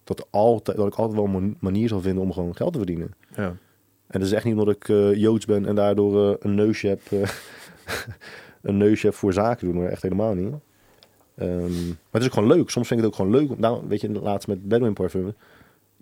Dat, 0.04 0.20
er 0.20 0.26
altijd, 0.30 0.78
dat 0.78 0.88
ik 0.88 0.94
altijd 0.94 1.18
wel 1.18 1.42
een 1.42 1.58
manier 1.60 1.88
zal 1.88 2.02
vinden 2.02 2.24
om 2.24 2.34
gewoon 2.34 2.56
geld 2.56 2.72
te 2.72 2.78
verdienen. 2.78 3.14
Ja. 3.36 3.48
En 4.08 4.20
dat 4.20 4.22
is 4.22 4.32
echt 4.32 4.46
niet 4.46 4.54
omdat 4.58 4.76
ik 4.76 4.90
eh, 4.90 5.16
Joods 5.16 5.46
ben 5.46 5.66
en 5.66 5.76
daardoor 5.76 6.30
eh, 6.30 6.36
een 6.40 6.56
neusje 6.56 6.88
heb, 6.88 7.02
een 8.62 8.78
neusje 8.78 9.06
heb 9.08 9.16
voor 9.16 9.34
zaken 9.34 9.68
doen, 9.68 9.76
maar 9.78 9.90
echt 9.90 10.02
helemaal 10.02 10.34
niet. 10.34 10.54
Ehm, 11.40 11.88
maar 11.88 11.96
het 12.12 12.22
is 12.22 12.28
ook 12.28 12.34
gewoon 12.34 12.50
leuk. 12.50 12.70
Soms 12.70 12.88
vind 12.88 13.00
ik 13.00 13.06
het 13.06 13.16
ook 13.16 13.16
gewoon 13.26 13.42
leuk. 13.42 13.50
om- 13.50 13.60
Nou, 13.60 13.88
weet 13.88 14.02
je, 14.02 14.10
laatst 14.12 14.48
met 14.48 14.68
Bedouin 14.68 14.94
Parfum. 14.94 15.34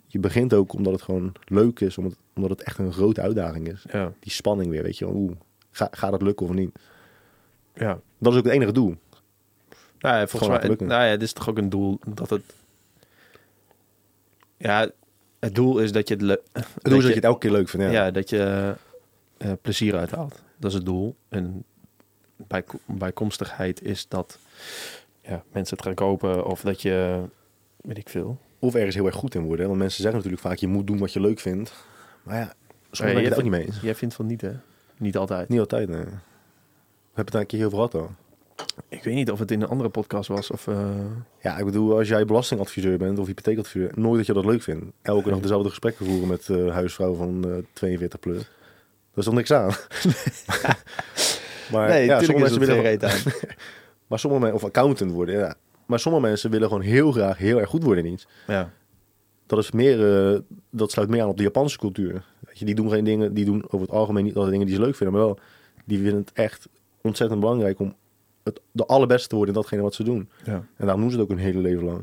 Je 0.07 0.19
begint 0.19 0.53
ook 0.53 0.73
omdat 0.73 0.93
het 0.93 1.01
gewoon 1.01 1.33
leuk 1.45 1.79
is, 1.79 1.97
omdat, 1.97 2.15
omdat 2.35 2.49
het 2.51 2.61
echt 2.63 2.77
een 2.77 2.93
grote 2.93 3.21
uitdaging 3.21 3.67
is. 3.71 3.85
Ja. 3.91 4.11
Die 4.19 4.31
spanning 4.31 4.69
weer, 4.69 4.83
weet 4.83 4.97
je. 4.97 5.07
Oeh, 5.07 5.31
ga, 5.71 5.87
gaat 5.91 6.11
het 6.11 6.21
lukken 6.21 6.45
of 6.47 6.53
niet? 6.53 6.79
ja. 7.73 7.99
Dat 8.17 8.33
is 8.33 8.39
ook 8.39 8.45
het 8.45 8.53
enige 8.53 8.71
doel. 8.71 8.95
Nou 9.99 10.15
ja, 10.15 10.27
volgens 10.27 10.51
mij, 10.51 10.69
nou 10.87 11.03
ja, 11.03 11.11
dit 11.11 11.21
is 11.21 11.33
toch 11.33 11.49
ook 11.49 11.57
een 11.57 11.69
doel 11.69 11.99
dat 12.13 12.29
het. 12.29 12.41
Ja, 14.57 14.89
het 15.39 15.55
doel 15.55 15.79
is 15.79 15.91
dat 15.91 16.07
je 16.07 16.13
het 16.13 16.23
leuk. 16.23 16.41
Het 16.53 16.65
doel 16.81 16.93
is 16.97 16.99
dat 17.03 17.09
je 17.09 17.15
het 17.15 17.23
elke 17.23 17.39
keer 17.39 17.51
leuk 17.51 17.69
vindt. 17.69 17.85
Ja. 17.85 17.91
ja. 17.91 18.11
dat 18.11 18.29
je 18.29 18.73
eh, 19.37 19.51
plezier 19.61 19.95
uithaalt. 19.95 20.41
Dat 20.57 20.69
is 20.71 20.77
het 20.77 20.85
doel. 20.85 21.15
En 21.29 21.63
bij, 22.35 22.63
bijkomstigheid 22.85 23.81
is 23.83 24.07
dat 24.07 24.39
ja, 25.27 25.43
mensen 25.51 25.77
het 25.77 25.85
gaan 25.85 25.95
kopen 25.95 26.45
of 26.45 26.61
dat 26.61 26.81
je, 26.81 27.21
weet 27.81 27.97
ik 27.97 28.09
veel. 28.09 28.37
Of 28.59 28.75
ergens 28.75 28.95
heel 28.95 29.05
erg 29.05 29.15
goed 29.15 29.35
in 29.35 29.41
worden. 29.43 29.67
Want 29.67 29.79
mensen 29.79 30.01
zeggen 30.01 30.15
natuurlijk 30.17 30.43
vaak, 30.47 30.57
je 30.57 30.67
moet 30.67 30.87
doen 30.87 30.97
wat 30.97 31.13
je 31.13 31.19
leuk 31.21 31.39
vindt. 31.39 31.73
Maar 32.23 32.37
ja, 32.37 32.53
soms 32.91 32.99
ben 32.99 33.09
Ja, 33.11 33.17
ik 33.19 33.25
het 33.25 33.35
ook 33.37 33.41
niet 33.43 33.51
mee 33.51 33.65
eens. 33.65 33.79
Jij 33.81 33.95
vindt 33.95 34.15
van 34.15 34.25
niet, 34.25 34.41
hè? 34.41 34.51
Niet 34.97 35.17
altijd. 35.17 35.49
Niet 35.49 35.59
altijd, 35.59 35.89
nee. 35.89 35.97
We 35.97 37.23
hebben 37.23 37.25
het 37.25 37.31
daar 37.31 37.41
een 37.41 37.47
keer 37.47 37.59
heel 37.59 37.69
veel 37.69 37.77
gehad 37.87 37.93
al. 37.95 38.09
Ik 38.89 39.03
weet 39.03 39.15
niet 39.15 39.31
of 39.31 39.39
het 39.39 39.51
in 39.51 39.61
een 39.61 39.67
andere 39.67 39.89
podcast 39.89 40.27
was 40.27 40.51
of. 40.51 40.67
eh, 40.67 40.89
Ja, 41.41 41.57
ik 41.57 41.65
bedoel, 41.65 41.97
als 41.97 42.07
jij 42.07 42.25
belastingadviseur 42.25 42.97
bent 42.97 43.19
of 43.19 43.27
hypotheekadviseur, 43.27 43.91
nooit 43.95 44.17
dat 44.17 44.25
je 44.25 44.33
dat 44.33 44.45
leuk 44.45 44.61
vindt. 44.61 44.85
Elke 45.01 45.29
dag 45.29 45.39
dezelfde 45.39 45.69
gesprekken 45.69 46.05
voeren 46.05 46.27
met 46.27 46.49
eh 46.49 46.71
huisvrouw 46.71 47.13
van 47.13 47.45
eh 47.49 47.63
42 47.73 48.19
plus. 48.19 48.37
Dat 48.37 48.47
is 49.13 49.23
toch 49.25 49.33
niks 49.33 49.51
aan? 49.51 49.69
maar, 51.71 52.01
ja, 52.01 52.21
sommige 52.21 52.39
mensen 52.39 52.59
willen, 52.59 53.03
aan. 53.09 53.17
maar 54.07 54.19
sommige 54.19 54.41
mensen, 54.43 54.61
of 54.61 54.67
accountant 54.67 55.11
worden, 55.11 55.35
ja. 55.35 55.55
Maar 55.85 55.99
sommige 55.99 56.25
mensen 56.25 56.49
willen 56.51 56.67
gewoon 56.67 56.83
heel 56.83 57.11
graag 57.11 57.37
heel 57.37 57.59
erg 57.59 57.69
goed 57.69 57.83
worden 57.83 58.05
in 58.05 58.11
iets. 58.13 58.27
ja. 58.47 58.71
Dat 59.45 59.59
is 59.59 59.71
meer, 59.71 60.31
eh, 60.33 60.39
dat 60.69 60.91
sluit 60.91 61.09
meer 61.09 61.21
aan 61.21 61.29
op 61.29 61.37
de 61.37 61.43
Japanse 61.43 61.77
cultuur. 61.77 62.25
Weet 62.39 62.59
je, 62.59 62.65
die 62.65 62.75
doen 62.75 62.89
geen 62.89 63.03
dingen, 63.03 63.33
die 63.33 63.45
doen 63.45 63.63
over 63.65 63.79
het 63.81 63.89
algemeen 63.91 64.23
niet 64.23 64.33
altijd 64.35 64.51
dingen 64.51 64.67
die 64.67 64.75
ze 64.75 64.81
leuk 64.81 64.95
vinden, 64.95 65.15
maar 65.17 65.25
wel, 65.25 65.39
die 65.85 65.97
vinden 65.99 66.19
het 66.19 66.31
echt 66.33 66.67
ontzettend 67.01 67.39
belangrijk 67.39 67.79
om 67.79 67.95
het, 68.43 68.61
de 68.71 68.85
allerbeste 68.85 69.27
te 69.27 69.35
worden 69.35 69.53
in 69.55 69.59
datgene 69.61 69.81
wat 69.81 69.93
ze 69.93 70.03
doen. 70.03 70.29
ja. 70.43 70.53
En 70.53 70.65
daarom 70.85 71.01
doen 71.01 71.11
ze 71.11 71.17
het 71.19 71.23
ook 71.25 71.35
hun 71.35 71.45
hele 71.45 71.59
leven 71.59 71.83
lang. 71.83 71.99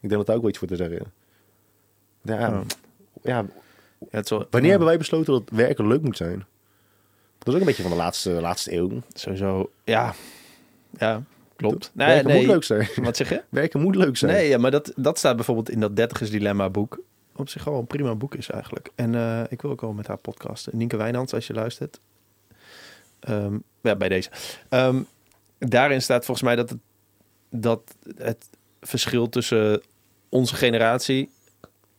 Ik 0.00 0.08
denk 0.08 0.12
dat 0.12 0.26
daar 0.26 0.34
ook 0.34 0.40
wel 0.40 0.50
iets 0.50 0.58
voor 0.58 0.68
te 0.68 0.76
zeggen. 0.76 1.12
Ja, 2.22 2.38
Ja. 2.40 2.62
ja. 3.22 3.44
Ja, 3.98 4.06
het 4.10 4.24
is 4.24 4.30
wel- 4.30 4.46
wanneer 4.50 4.70
hebben 4.70 4.88
wij 4.88 4.98
besloten 4.98 5.32
dat 5.32 5.50
werken 5.52 5.86
leuk 5.86 6.02
moet 6.02 6.16
zijn? 6.16 6.44
Dat 7.38 7.48
is 7.48 7.54
ook 7.54 7.60
een 7.60 7.66
beetje 7.66 7.82
van 7.82 7.90
de 7.90 7.96
laatste, 7.96 8.30
laatste 8.30 8.72
eeuw. 8.74 8.90
Sowieso, 9.12 9.70
ja. 9.84 10.14
Ja, 10.98 11.22
klopt. 11.58 11.90
Nee, 11.94 12.06
werken 12.06 12.26
nee. 12.26 12.38
moet 12.38 12.46
leuk 12.46 12.64
zijn. 12.64 12.88
Wat 12.96 13.16
zeg 13.16 13.28
je? 13.28 13.42
Werken 13.50 13.80
moet 13.80 13.94
leuk 13.94 14.16
zijn. 14.16 14.32
Nee, 14.32 14.48
ja, 14.48 14.58
maar 14.58 14.70
dat, 14.70 14.92
dat 14.96 15.18
staat 15.18 15.36
bijvoorbeeld 15.36 15.70
in 15.70 15.80
dat 15.80 15.96
dertigers 15.96 16.30
dilemma 16.30 16.70
boek. 16.70 17.00
Op 17.36 17.48
zich 17.48 17.64
wel 17.64 17.78
een 17.78 17.86
prima 17.86 18.14
boek 18.14 18.34
is 18.34 18.50
eigenlijk. 18.50 18.90
En 18.94 19.14
eh, 19.14 19.42
ik 19.48 19.62
wil 19.62 19.70
ook 19.70 19.80
wel 19.80 19.92
met 19.92 20.06
haar 20.06 20.16
podcasten. 20.16 20.76
Nienke 20.76 20.96
Wijnands, 20.96 21.34
als 21.34 21.46
je 21.46 21.52
luistert. 21.52 22.00
Ehm, 23.20 23.58
ja, 23.80 23.96
bij 23.96 24.08
deze. 24.08 24.30
Ehm, 24.68 25.02
daarin 25.58 26.02
staat 26.02 26.24
volgens 26.24 26.46
mij 26.46 26.56
dat 26.56 26.70
het, 26.70 26.78
dat 27.50 27.94
het 28.16 28.48
verschil 28.80 29.28
tussen 29.28 29.82
onze 30.28 30.54
generatie... 30.54 31.30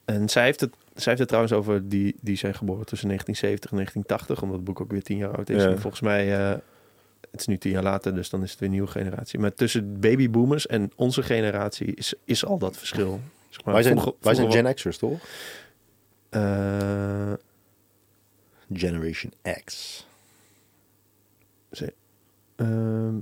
En 0.06 0.30
zij 0.30 0.44
heeft 0.44 0.60
het, 0.60 0.74
zij 0.94 1.04
heeft 1.06 1.20
het 1.20 1.28
trouwens 1.28 1.54
over 1.54 1.90
die, 1.90 2.16
die 2.22 2.38
zijn 2.38 2.54
geboren 2.56 2.86
tussen 2.86 3.08
1970 3.08 3.70
en 3.70 3.76
1980. 3.76 4.42
Omdat 4.42 4.56
het 4.56 4.66
boek 4.66 4.82
ook 4.82 4.92
weer 4.92 5.04
tien 5.04 5.18
jaar 5.18 5.38
oud 5.38 5.50
is. 5.50 5.64
Ja. 5.64 5.70
En 5.70 5.80
volgens 5.80 6.02
mij... 6.02 6.52
eh, 6.52 6.58
het 7.32 7.40
is 7.40 7.46
nu 7.48 7.58
tien 7.58 7.72
jaar 7.72 7.84
later, 7.84 8.16
dus 8.16 8.30
dan 8.30 8.44
is 8.44 8.50
het 8.52 8.60
weer 8.60 8.70
een 8.70 8.74
nieuwe 8.76 8.90
generatie. 8.92 9.40
Maar 9.40 9.54
tussen 9.54 10.00
babyboomers 10.00 10.68
en 10.68 10.92
onze 10.96 11.24
generatie 11.24 11.96
is, 11.96 12.14
is 12.24 12.46
al 12.46 12.58
dat 12.58 12.78
verschil. 12.78 13.20
Zeg 13.50 13.64
maar, 13.64 13.74
wij 13.74 13.84
zijn, 13.84 13.98
vroeger- 14.00 14.16
wij 14.22 14.36
zijn 14.36 14.52
Gen 14.52 14.74
X'ers, 14.74 14.98
toch? 14.98 15.20
eh, 16.30 17.34
Generation 18.74 19.34
X. 19.66 20.06
ehm, 22.56 23.16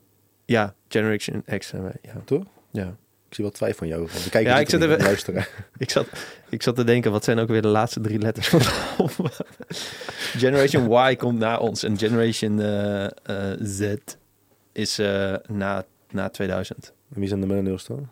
ja, 0.46 0.76
Generation 0.88 1.44
X 1.58 1.68
zijn 1.68 1.84
wij. 1.84 1.96
Ja. 2.02 2.22
Toch? 2.26 2.44
ja. 2.72 2.96
Ik 3.30 3.34
zie 3.36 3.44
wel 3.44 3.54
twijfel 3.54 3.78
van 3.78 3.88
jou. 3.88 4.00
Want 4.02 4.24
we 4.24 4.30
kijken 4.30 4.52
Ja, 4.52 4.60
niet 4.60 4.74
ik 4.74 4.82
even- 4.82 4.98
luisteren. 4.98 5.46
Ik, 5.78 5.90
zat, 5.90 6.08
ik 6.50 6.64
zat 6.64 6.76
te 6.76 6.84
denken, 6.84 7.12
wat 7.12 7.24
zijn 7.24 7.40
ook 7.40 7.48
weer 7.48 7.62
de 7.62 7.68
laatste 7.68 8.02
drie 8.02 8.20
letters 8.20 8.48
van 8.48 8.60
de? 8.60 9.30
Generation 10.44 10.92
Y 11.12 11.16
komt 11.16 11.40
na 11.40 11.58
ons 11.58 11.84
en 11.84 11.98
Generation 11.98 12.60
eh, 12.62 13.06
eh, 13.06 13.12
Z 13.62 13.94
is 14.72 15.00
eh, 15.00 15.34
na, 15.48 15.86
na 16.12 16.30
2000. 16.30 16.94
En 17.14 17.20
wie 17.20 17.28
zijn 17.28 17.40
de 17.42 17.48
millennials 17.48 17.86
dan? 17.86 18.10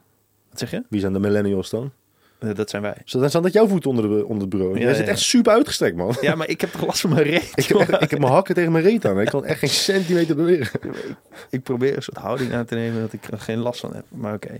Wat 0.49 0.59
zeg 0.59 0.71
je? 0.71 0.83
Wie 0.89 0.99
zijn 0.99 1.13
de 1.13 1.19
millennials 1.19 1.69
dan? 1.69 1.91
Eh, 2.39 2.53
dat 2.53 2.69
zijn 2.69 2.81
wij. 2.81 2.97
Zo, 3.05 3.19
dan 3.19 3.29
staan 3.29 3.41
dat 3.41 3.53
jouw 3.53 3.67
voeten 3.67 3.89
onder, 3.89 4.09
de, 4.09 4.25
onder 4.25 4.41
het 4.41 4.49
bureau. 4.49 4.77
Ja, 4.77 4.83
Jij 4.85 4.93
zit 4.93 5.07
echt 5.07 5.19
super 5.19 5.53
uitgestrekt, 5.53 5.95
man. 5.95 6.15
Ja, 6.21 6.35
maar 6.35 6.49
ik 6.49 6.61
heb 6.61 6.71
toch 6.71 6.85
last 6.85 7.01
van 7.01 7.09
mijn 7.09 7.23
reet. 7.23 7.51
Ik 7.55 7.65
heb, 7.65 7.77
echt- 7.77 8.01
ik 8.01 8.09
heb 8.09 8.19
mijn 8.19 8.31
hakken 8.31 8.55
tegen 8.55 8.71
mijn 8.71 8.83
reet 8.83 9.05
aan. 9.05 9.19
Ik 9.21 9.27
kan 9.27 9.45
echt 9.45 9.59
geen 9.59 9.69
centimeter 9.69 10.35
bewegen. 10.35 10.79
ik 11.49 11.63
probeer 11.63 11.95
een 11.95 12.03
soort 12.03 12.17
houding 12.17 12.53
aan 12.53 12.65
te 12.65 12.75
nemen 12.75 13.01
dat 13.01 13.13
ik 13.13 13.27
er 13.31 13.39
geen 13.39 13.57
last 13.57 13.79
van 13.79 13.93
heb. 13.95 14.05
Maar 14.09 14.33
oké. 14.33 14.57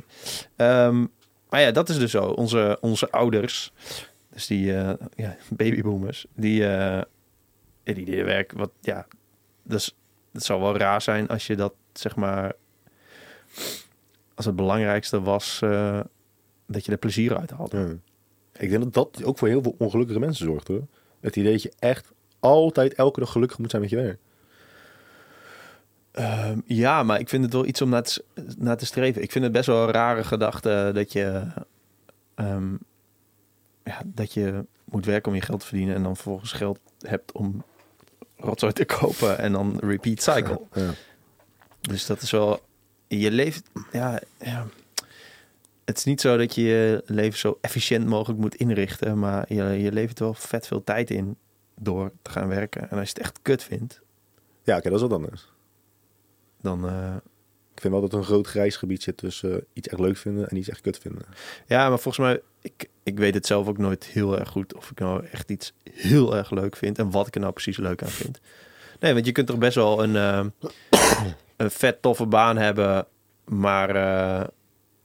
Ehm, 0.56 1.06
maar 1.50 1.62
ja, 1.62 1.72
dat 1.72 1.90
is 1.90 1.98
dus 1.98 2.12
zo. 2.12 2.24
Onze, 2.26 2.78
onze 2.82 3.12
ouders, 3.12 3.72
dus 4.34 4.48
die 4.48 4.76
eh, 4.76 4.94
ja, 5.16 5.36
babyboomers, 5.50 6.26
die, 6.36 6.62
ja, 6.62 7.06
die 7.84 8.06
deden 8.06 8.26
werk. 8.26 8.52
Wat, 8.52 8.72
ja, 8.82 9.08
dus 9.64 9.96
het 10.34 10.44
zou 10.44 10.62
wel 10.62 10.78
raar 10.78 11.02
zijn 11.02 11.28
als 11.28 11.48
je 11.48 11.56
dat, 11.56 11.74
zeg 11.94 12.16
maar, 12.16 12.54
als 14.36 14.46
het 14.46 14.56
belangrijkste 14.56 15.22
was 15.22 15.62
dat 16.68 16.86
je 16.86 16.91
er 16.91 16.97
plezier 16.97 17.38
uit 17.38 17.51
had. 17.51 17.72
Ja. 17.72 17.88
Ik 18.57 18.70
denk 18.70 18.84
dat 18.84 18.93
dat 18.93 19.24
ook 19.24 19.38
voor 19.38 19.47
heel 19.47 19.61
veel 19.61 19.76
ongelukkige 19.78 20.20
mensen 20.20 20.45
zorgt 20.45 20.68
hoor. 20.68 20.88
Het 21.20 21.36
idee 21.36 21.51
dat 21.51 21.61
je 21.61 21.74
echt 21.80 22.11
altijd 22.39 22.93
elke 22.93 23.20
dag 23.20 23.32
gelukkig 23.32 23.57
moet 23.57 23.70
zijn 23.70 23.82
met 23.82 23.91
je 23.91 23.95
werk. 23.95 24.20
Ehm, 26.11 26.59
ja, 26.66 27.03
maar 27.03 27.20
ik 27.20 27.30
vind 27.30 27.43
het 27.43 27.53
wel 27.53 27.66
iets 27.66 27.82
om 27.82 27.89
naar 27.89 28.03
te, 28.03 28.24
naar 28.57 28.78
te 28.78 28.86
streven. 28.86 29.22
Ik 29.22 29.32
vind 29.32 29.43
het 29.43 29.53
best 29.53 29.66
wel 29.66 29.84
een 29.84 29.91
rare 29.91 30.24
gedachte 30.24 30.91
dat 30.93 31.11
je, 31.11 31.43
ehm, 32.36 32.74
ja, 33.84 34.01
dat 34.05 34.34
je 34.34 34.66
moet 34.84 35.05
werken 35.05 35.32
om 35.32 35.38
je 35.38 35.43
geld 35.43 35.59
te 35.59 35.66
verdienen 35.66 35.95
en 35.95 36.03
dan 36.03 36.16
vervolgens 36.16 36.51
geld 36.51 36.80
hebt 36.99 37.32
om 37.32 37.63
rotzooi 38.38 38.74
te 38.74 38.86
kopen 38.86 39.38
en 39.38 39.51
dan 39.51 39.80
repeat 39.80 40.22
cycle. 40.22 40.61
Ja. 40.74 40.91
Dus 41.82 42.05
dat 42.05 42.22
is 42.22 42.32
wel, 42.32 42.61
je 43.07 43.32
leeft, 43.32 43.70
ja, 43.91 44.22
ja. 44.39 44.66
Het 45.86 45.98
is 45.98 46.04
niet 46.04 46.22
zo 46.22 46.38
dat 46.38 46.56
je 46.56 46.62
je 46.62 47.04
leven 47.06 47.40
zo 47.40 47.58
efficiënt 47.62 48.06
mogelijk 48.06 48.40
moet 48.40 48.56
inrichten, 48.56 49.20
maar 49.20 49.54
je, 49.54 49.64
je 49.64 49.92
levert 49.92 50.20
wel 50.20 50.34
vet 50.34 50.68
veel 50.68 50.84
tijd 50.84 51.10
in 51.10 51.38
door 51.80 52.12
te 52.22 52.32
gaan 52.32 52.48
werken. 52.48 52.82
En 52.90 52.98
als 52.98 53.08
je 53.08 53.14
het 53.14 53.24
echt 53.24 53.40
kut 53.42 53.64
vindt, 53.64 54.02
Ja, 54.64 54.78
oké, 54.78 54.90
dat 54.90 54.98
is 54.98 55.08
wat 55.08 55.14
anders. 55.14 55.50
dan, 56.62 56.88
eh, 56.88 57.16
Ik 57.74 57.82
vind 57.82 57.94
wel 57.94 58.02
dat 58.02 58.12
er 58.12 58.18
een 58.18 58.26
groot 58.26 58.48
grijs 58.48 58.76
gebied 58.76 59.04
zit 59.04 59.18
tussen 59.18 59.66
iets 59.74 59.88
echt 59.88 60.00
leuk 60.00 60.18
vinden 60.18 60.48
en 60.48 60.58
iets 60.58 60.70
echt 60.70 60.82
kut 60.82 60.98
vinden. 60.98 61.26
Ja, 61.68 61.90
maar 61.90 62.00
volgens 62.00 62.26
mij, 62.28 62.42
ik, 62.62 62.90
ik 63.04 63.18
weet 63.18 63.34
het 63.34 63.46
zelf 63.46 63.68
ook 63.68 63.78
nooit 63.78 64.06
heel 64.06 64.40
erg 64.40 64.50
goed 64.50 64.76
of 64.76 64.92
ik 64.92 65.00
nou 65.00 65.26
echt 65.32 65.50
iets 65.50 65.74
heel 65.92 66.36
erg 66.36 66.52
leuk 66.52 66.76
vind 66.76 66.98
en 67.00 67.12
wat 67.12 67.28
ik 67.28 67.36
er 67.36 67.42
nou 67.42 67.54
precies 67.54 67.78
leuk 67.78 68.04
aan 68.04 68.10
vind. 68.10 68.40
Nee, 69.00 69.14
want 69.14 69.26
je 69.26 69.32
kunt 69.32 69.48
toch 69.48 69.58
best 69.58 69.76
wel 69.76 70.04
een, 70.04 70.16
eh, 70.16 70.46
een 71.58 71.72
vet 71.72 72.02
toffe 72.02 72.26
baan 72.26 72.58
hebben, 72.58 73.08
maar 73.46 73.96
eh, 73.96 74.48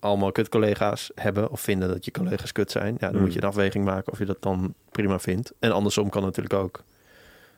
allemaal 0.01 0.32
kut 0.32 0.48
collega's 0.48 1.11
hebben 1.14 1.51
of 1.51 1.61
vinden 1.61 1.88
dat 1.88 2.05
je 2.05 2.11
collega's 2.11 2.53
kut 2.53 2.70
zijn. 2.70 2.92
Ja, 2.92 2.98
dan 2.98 3.11
Hmm. 3.11 3.20
moet 3.20 3.32
je 3.32 3.42
een 3.42 3.48
afweging 3.48 3.84
maken 3.84 4.12
of 4.12 4.18
je 4.18 4.24
dat 4.24 4.36
dan 4.42 4.74
prima 4.90 5.18
vindt. 5.18 5.53
En 5.59 5.72
andersom 5.72 6.09
kan 6.09 6.22
natuurlijk 6.22 6.55
ook. 6.55 6.82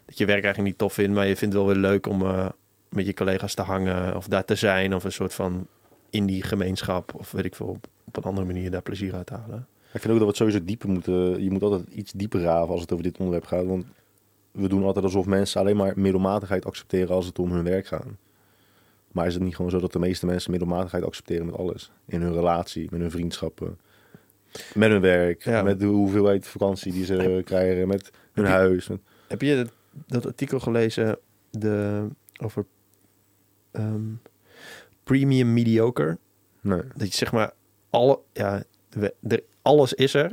Dat 0.07 0.19
je 0.19 0.27
werk 0.27 0.43
eigenlijk 0.45 0.69
niet 0.73 0.79
tof 0.79 0.93
vindt, 0.93 1.15
maar 1.15 1.27
je 1.27 1.37
vindt 1.37 1.55
het 1.55 1.65
wel 1.65 1.73
weer 1.73 1.83
leuk 1.83 2.07
om, 2.07 2.23
eh, 2.23 2.47
met 2.89 3.07
je 3.07 3.15
collega's 3.15 3.55
te 3.55 3.63
hangen 3.63 4.17
of 4.17 4.27
daar 4.27 4.45
te 4.45 4.55
zijn 4.55 4.95
of 4.95 5.05
een 5.05 5.13
soort 5.13 5.35
van 5.35 5.67
in 6.11 6.27
die 6.27 6.43
gemeenschap 6.43 7.15
of 7.15 7.31
weet 7.33 7.45
ik 7.45 7.55
veel 7.55 7.67
op, 7.67 7.87
op 8.05 8.17
een 8.17 8.23
andere 8.23 8.47
manier 8.47 8.71
daar 8.71 8.83
plezier 8.83 9.15
uit 9.15 9.27
te 9.27 9.35
halen. 9.35 9.67
Ik 9.93 10.01
vind 10.01 10.05
ook 10.05 10.11
dat 10.11 10.21
we 10.21 10.27
het 10.27 10.37
sowieso 10.37 10.65
dieper 10.65 10.89
moeten. 10.89 11.43
Je 11.43 11.51
moet 11.51 11.63
altijd 11.63 11.89
iets 11.89 12.13
dieper 12.13 12.41
graven 12.41 12.69
als 12.69 12.81
het 12.81 12.93
over 12.93 13.05
dit 13.05 13.19
onderwerp 13.19 13.45
gaat. 13.47 13.65
Want 13.67 13.85
we 14.51 14.69
doen 14.69 14.85
altijd 14.85 15.05
alsof 15.05 15.27
mensen 15.27 15.61
alleen 15.61 15.77
maar 15.77 15.93
middelmatigheid 15.97 16.65
accepteren 16.65 17.15
als 17.15 17.27
het 17.27 17.39
om 17.39 17.53
hun 17.53 17.65
werk 17.65 17.87
gaat. 17.87 18.07
Maar 19.13 19.27
is 19.27 19.35
het 19.35 19.43
niet 19.43 19.57
gewoon 19.57 19.71
zo 19.71 19.79
dat 19.79 19.93
de 19.93 19.99
meeste 19.99 20.27
mensen 20.27 20.51
middelmatigheid 20.51 21.05
accepteren 21.05 21.47
met 21.47 21.55
alles? 21.57 21.93
In 22.07 22.21
hun 22.21 22.33
relatie, 22.33 22.89
met 22.91 23.01
hun 23.01 23.11
vriendschappen, 23.11 23.79
met 24.75 24.91
hun 24.91 25.01
werk, 25.01 25.45
Ja. 25.45 25.63
met 25.63 25.81
de 25.81 25.87
hoeveelheid 25.87 26.47
vakantie 26.47 26.93
die 26.93 27.05
ze 27.05 27.43
krijgen, 27.45 27.89
met 27.89 28.11
hun 28.33 28.45
Heb 28.45 28.55
je- 28.55 28.59
huis. 28.61 28.89
met- 28.89 29.01
Heb 29.29 29.43
je 29.43 29.57
dat, 29.57 29.73
dat 30.07 30.27
artikel 30.27 30.61
gelezen 30.61 31.19
de, 31.51 32.07
over 32.43 32.67
ehm, 33.71 34.01
premium 35.05 35.53
mediocre? 35.53 36.19
Nee. 36.61 36.81
Dat 36.97 37.09
je 37.11 37.17
zeg 37.17 37.33
maar 37.33 37.53
alle, 37.91 38.21
ja, 38.33 38.63
er, 39.29 39.43
alles 39.63 39.93
is 39.93 40.15
er. 40.15 40.33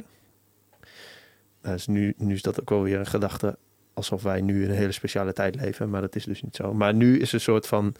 Nou, 1.61 1.75
dus 1.75 1.87
nu, 1.87 2.13
nu 2.17 2.33
is 2.33 2.41
dat 2.41 2.59
ook 2.59 2.69
wel 2.69 2.81
weer 2.83 2.99
een 2.99 3.05
gedachte 3.05 3.57
alsof 3.93 4.23
wij 4.23 4.41
nu 4.41 4.63
in 4.63 4.69
een 4.69 4.75
hele 4.75 4.91
speciale 4.91 5.33
tijd 5.33 5.55
leven, 5.55 5.89
maar 5.89 6.01
dat 6.01 6.15
is 6.15 6.23
dus 6.25 6.41
niet 6.41 6.55
zo. 6.55 6.73
Maar 6.73 6.93
nu 6.93 7.19
is 7.19 7.31
een 7.31 7.39
soort 7.41 7.67
van 7.67 7.95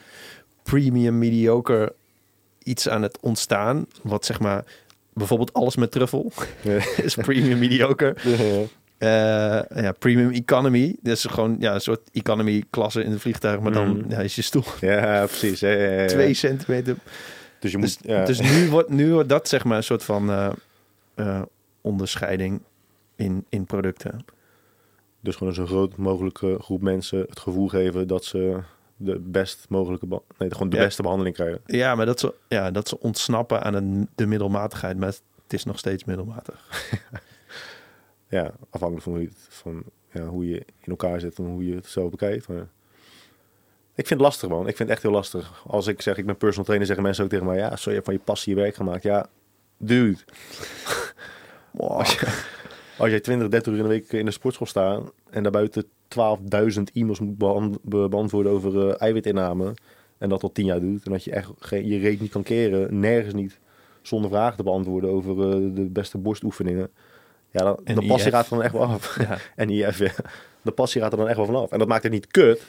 premium 0.70 1.18
mediocre 1.18 1.94
iets 2.64 2.90
aan 2.90 3.02
het 3.02 3.18
ontstaan, 3.22 3.86
wat 4.02 4.26
zeg 4.26 4.40
maar 4.40 4.64
bijvoorbeeld 5.14 5.54
alles 5.54 5.76
met 5.76 5.92
truffel 5.92 6.32
Ja. 6.62 6.80
is 7.04 7.16
premium 7.16 7.60
mediocre. 7.60 8.16
Eh, 8.98 9.10
ja, 9.84 9.92
premium 10.00 10.32
economy. 10.32 10.96
Dat 11.02 11.16
is 11.18 11.24
gewoon 11.26 11.56
ja, 11.60 11.74
een 11.74 11.82
soort 11.82 12.02
economy 12.12 12.64
klasse 12.70 13.04
in 13.04 13.12
het 13.12 13.22
vliegtuig, 13.22 13.60
maar 13.60 13.72
dan 13.72 13.88
Mm. 13.88 14.06
ja, 14.08 14.20
is 14.20 14.36
je 14.36 14.42
stoel 14.42 14.64
ja, 14.82 15.26
precies. 15.26 15.60
Ja, 15.60 15.70
ja, 15.70 15.90
ja, 15.90 16.02
ja. 16.02 16.08
twee 16.08 16.34
centimeter 16.34 16.96
Dus 17.60 17.72
je 17.72 17.78
moet. 17.78 18.02
dus, 18.02 18.12
ja. 18.12 18.26
dus 18.26 18.40
nu, 18.40 18.70
wordt, 18.70 18.90
nu 18.90 19.12
wordt 19.12 19.30
dat 19.30 19.48
zeg 19.48 19.64
maar 19.64 19.78
een 19.78 19.84
soort 19.84 20.04
van 20.04 20.30
eh, 20.30 20.50
eh, 21.16 21.42
onderscheiding 21.82 22.62
in, 23.16 23.46
in 23.50 23.66
producten. 23.66 24.26
Dus 25.20 25.36
gewoon 25.36 25.50
een 25.50 25.60
zo 25.60 25.66
groot 25.66 25.98
mogelijke 25.98 26.58
groep 26.62 26.82
mensen 26.82 27.20
het 27.20 27.40
gevoel 27.40 27.68
geven 27.68 28.08
dat 28.08 28.26
ze 28.26 28.60
de 29.02 29.20
best 29.20 29.66
mogelijke, 29.70 30.08
nee, 30.38 30.52
gewoon 30.52 30.70
de 30.70 30.76
Ja. 30.78 30.84
beste 30.84 31.02
behandeling 31.02 31.36
krijgen. 31.36 31.62
Ja, 31.66 31.96
maar 31.96 32.06
dat 32.06 32.20
ze, 32.20 32.34
ja, 32.48 32.72
dat 32.72 32.88
ze 32.88 33.00
ontsnappen 33.00 33.64
aan 33.64 33.74
een, 33.74 34.10
de 34.16 34.26
middelmatigheid, 34.26 34.98
maar 34.98 35.08
het 35.44 35.54
is 35.54 35.64
nog 35.64 35.78
steeds 35.80 36.04
middelmatig. 36.04 36.68
Ja, 38.32 38.52
afhankelijk 38.70 39.04
van 39.06 39.14
hoe 39.14 39.22
je, 39.22 39.28
het, 39.28 39.48
van, 39.50 39.84
ja, 40.12 40.26
hoe 40.26 40.50
je 40.50 40.56
in 40.58 40.90
elkaar 40.90 41.20
zit 41.20 41.38
en 41.38 41.46
hoe 41.46 41.66
je 41.68 41.76
het 41.76 41.86
zo 41.86 42.10
bekijkt. 42.10 42.48
Maar 42.48 42.68
ik 43.96 44.08
vind 44.08 44.10
het 44.10 44.20
lastig, 44.20 44.50
man. 44.50 44.60
Ik 44.68 44.76
vind 44.76 44.80
het 44.80 44.90
echt 44.90 45.02
heel 45.02 45.12
lastig. 45.12 45.64
Als 45.68 45.88
ik 45.88 46.02
zeg, 46.02 46.18
ik 46.18 46.26
ben 46.26 46.38
personal 46.38 46.64
trainer, 46.64 46.88
zeggen 46.88 47.06
mensen 47.06 47.24
ook 47.24 47.30
tegen 47.30 47.46
mij, 47.46 47.58
ja, 47.58 47.76
zo 47.76 47.90
je 47.90 47.96
hebt 47.96 48.06
van 48.08 48.14
je 48.16 48.24
passie 48.24 48.56
je 48.56 48.62
werk 48.62 48.76
gemaakt. 48.76 49.04
Ja, 49.04 49.28
dude. 49.78 50.20
Als, 51.78 52.14
je, 52.20 52.44
als 53.00 53.10
jij 53.10 53.20
20, 53.20 53.48
30 53.48 53.72
uur 53.74 53.78
in 53.78 53.84
de 53.84 53.90
week 53.90 54.12
in 54.12 54.26
de 54.26 54.32
sportschool 54.32 54.68
staat 54.68 55.12
en 55.30 55.44
daarbuiten 55.44 55.84
12.000 55.84 56.84
e-mails 56.94 57.20
moet 57.20 57.38
beant- 57.38 57.78
be- 57.82 58.10
beantwoorden 58.10 58.52
over 58.52 58.88
eh, 58.90 59.02
eiwitinname 59.02 59.74
en 60.18 60.30
dat 60.30 60.44
al 60.44 60.52
10 60.52 60.66
jaar 60.66 60.80
doet 60.80 61.06
en 61.06 61.12
dat 61.12 61.24
je 61.24 61.32
echt 61.32 61.50
geen, 61.60 61.88
je 61.88 61.98
reet 62.00 62.22
niet 62.22 62.32
kan 62.32 62.44
keren, 62.44 63.00
nergens 63.00 63.34
niet, 63.34 63.60
zonder 64.02 64.30
vragen 64.30 64.58
te 64.58 64.64
beantwoorden 64.64 65.10
over 65.10 65.32
eh, 65.50 65.76
de 65.76 65.86
beste 65.90 66.18
borstoefeningen. 66.18 66.90
Ja, 67.52 67.64
dan, 67.64 67.80
En 67.84 67.96
de 67.96 68.06
passie 68.08 68.28
IF. 68.28 68.34
gaat 68.36 68.44
er 68.50 68.56
dan 68.56 68.64
echt 68.64 68.74
wel 68.74 68.84
af. 68.86 69.20
Ja. 69.20 69.38
En 69.56 69.70
IF, 69.70 69.98
ja. 70.00 70.12
De 70.62 70.72
passie 70.72 71.02
gaat 71.02 71.12
er 71.12 71.18
dan 71.18 71.28
echt 71.28 71.38
wel 71.38 71.46
vanaf. 71.46 71.72
En 71.72 71.80
dat 71.80 71.88
maakt 71.88 72.04
het 72.04 72.12
niet 72.12 72.28
kut. 72.28 72.62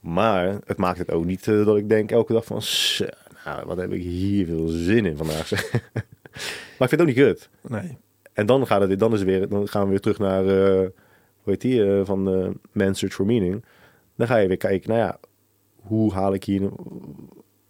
Maar 0.00 0.58
het 0.64 0.76
maakt 0.76 0.98
het 0.98 1.10
ook 1.10 1.24
niet 1.24 1.48
eh, 1.48 1.64
dat 1.64 1.76
ik 1.76 1.88
denk 1.88 2.10
elke 2.10 2.32
dag 2.32 2.44
van... 2.44 2.62
"Zo, 2.62 3.04
Nou, 3.44 3.66
wat 3.66 3.76
heb 3.76 3.92
ik 3.92 4.02
hier 4.02 4.46
veel 4.46 4.66
zin 4.68 5.06
in 5.06 5.16
vandaag. 5.16 5.46
zeg." 5.46 5.70
maar 6.78 6.88
ik 6.88 6.88
vind 6.88 6.90
het 6.90 7.00
ook 7.00 7.06
niet 7.06 7.16
kut. 7.16 7.48
Nee. 7.68 7.96
En 8.36 8.46
dan, 8.46 8.66
gaat 8.66 8.80
het, 8.88 8.98
dan, 8.98 9.12
is 9.12 9.22
weer, 9.22 9.48
dan 9.48 9.68
gaan 9.68 9.82
we 9.82 9.88
weer 9.88 10.00
terug 10.00 10.18
naar... 10.18 10.46
eh, 10.46 10.88
hoe 11.42 11.52
heet 11.52 11.60
die? 11.60 11.84
eh, 11.84 12.04
van 12.04 12.28
eh 12.28 12.48
Man's 12.72 12.98
Search 12.98 13.14
for 13.14 13.26
Meaning. 13.26 13.64
Dan 14.14 14.26
ga 14.26 14.36
je 14.36 14.48
weer 14.48 14.56
kijken, 14.56 14.88
nou 14.88 15.00
ja... 15.00 15.18
Hoe 15.76 16.12
haal 16.12 16.34
ik 16.34 16.44
hier... 16.44 16.60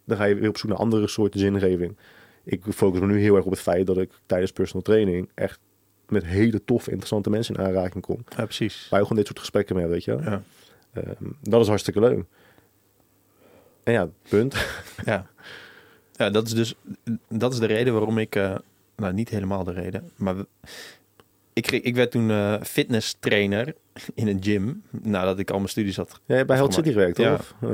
Dan 0.05 0.17
ga 0.17 0.25
je 0.25 0.35
weer 0.35 0.49
op 0.49 0.59
zoek 0.59 0.71
naar 0.71 0.79
andere 0.79 1.09
soorten 1.09 1.41
zingeving. 1.41 1.97
Ik 2.45 2.63
focus 2.69 3.01
me 3.01 3.07
nu 3.07 3.21
heel 3.21 3.37
erg 3.37 3.45
op 3.45 3.51
het 3.51 3.61
feit 3.61 3.87
dat 3.87 3.99
ik 3.99 4.11
tijdens 4.27 4.53
personal 4.53 4.83
training... 4.83 5.29
echt 5.35 5.59
met 6.09 6.25
hele 6.25 6.65
toffe, 6.65 6.89
interessante 6.91 7.31
mensen 7.31 7.55
in 7.55 7.61
aanraking 7.61 8.05
kom. 8.05 8.25
Ja, 8.37 8.45
precies. 8.45 8.87
Waar 8.91 8.99
je 8.99 9.07
gewoon 9.07 9.19
dit 9.19 9.27
soort 9.27 9.39
gesprekken 9.39 9.77
mee 9.77 9.85
hebt, 9.85 10.07
weet 10.07 10.17
je. 10.17 10.25
Ja. 10.31 10.43
Ehm, 10.93 11.31
dat 11.41 11.61
is 11.61 11.69
hartstikke 11.69 12.01
leuk. 12.01 12.25
En 13.83 13.93
ja, 13.93 14.09
punt. 14.29 14.67
Ja. 15.05 15.27
ja, 16.13 16.31
dat 16.31 16.47
is 16.47 16.55
dus 16.55 16.75
dat 17.29 17.53
is 17.53 17.59
de 17.59 17.67
reden 17.67 17.93
waarom 17.93 18.19
ik, 18.19 18.35
nou 18.97 19.13
niet 19.13 19.29
helemaal 19.29 19.65
de 19.65 19.73
reden, 19.73 20.11
maar 20.17 20.35
ik, 21.53 21.63
kreeg- 21.63 21.83
ik 21.83 21.95
werd 21.95 22.11
toen 22.11 22.31
eh 22.31 22.55
fitness 22.63 23.17
trainer 23.21 23.75
in 24.15 24.29
een 24.29 24.43
gym 24.43 24.83
nadat 24.91 25.39
ik 25.39 25.51
al 25.51 25.57
mijn 25.57 25.69
studies 25.69 25.97
had. 25.97 26.21
Hebt 26.27 26.47
bij 26.47 26.57
Health 26.57 26.75
City 26.75 26.89
gewerkt, 26.93 27.17
Ja. 27.17 27.39
Ja. 27.61 27.69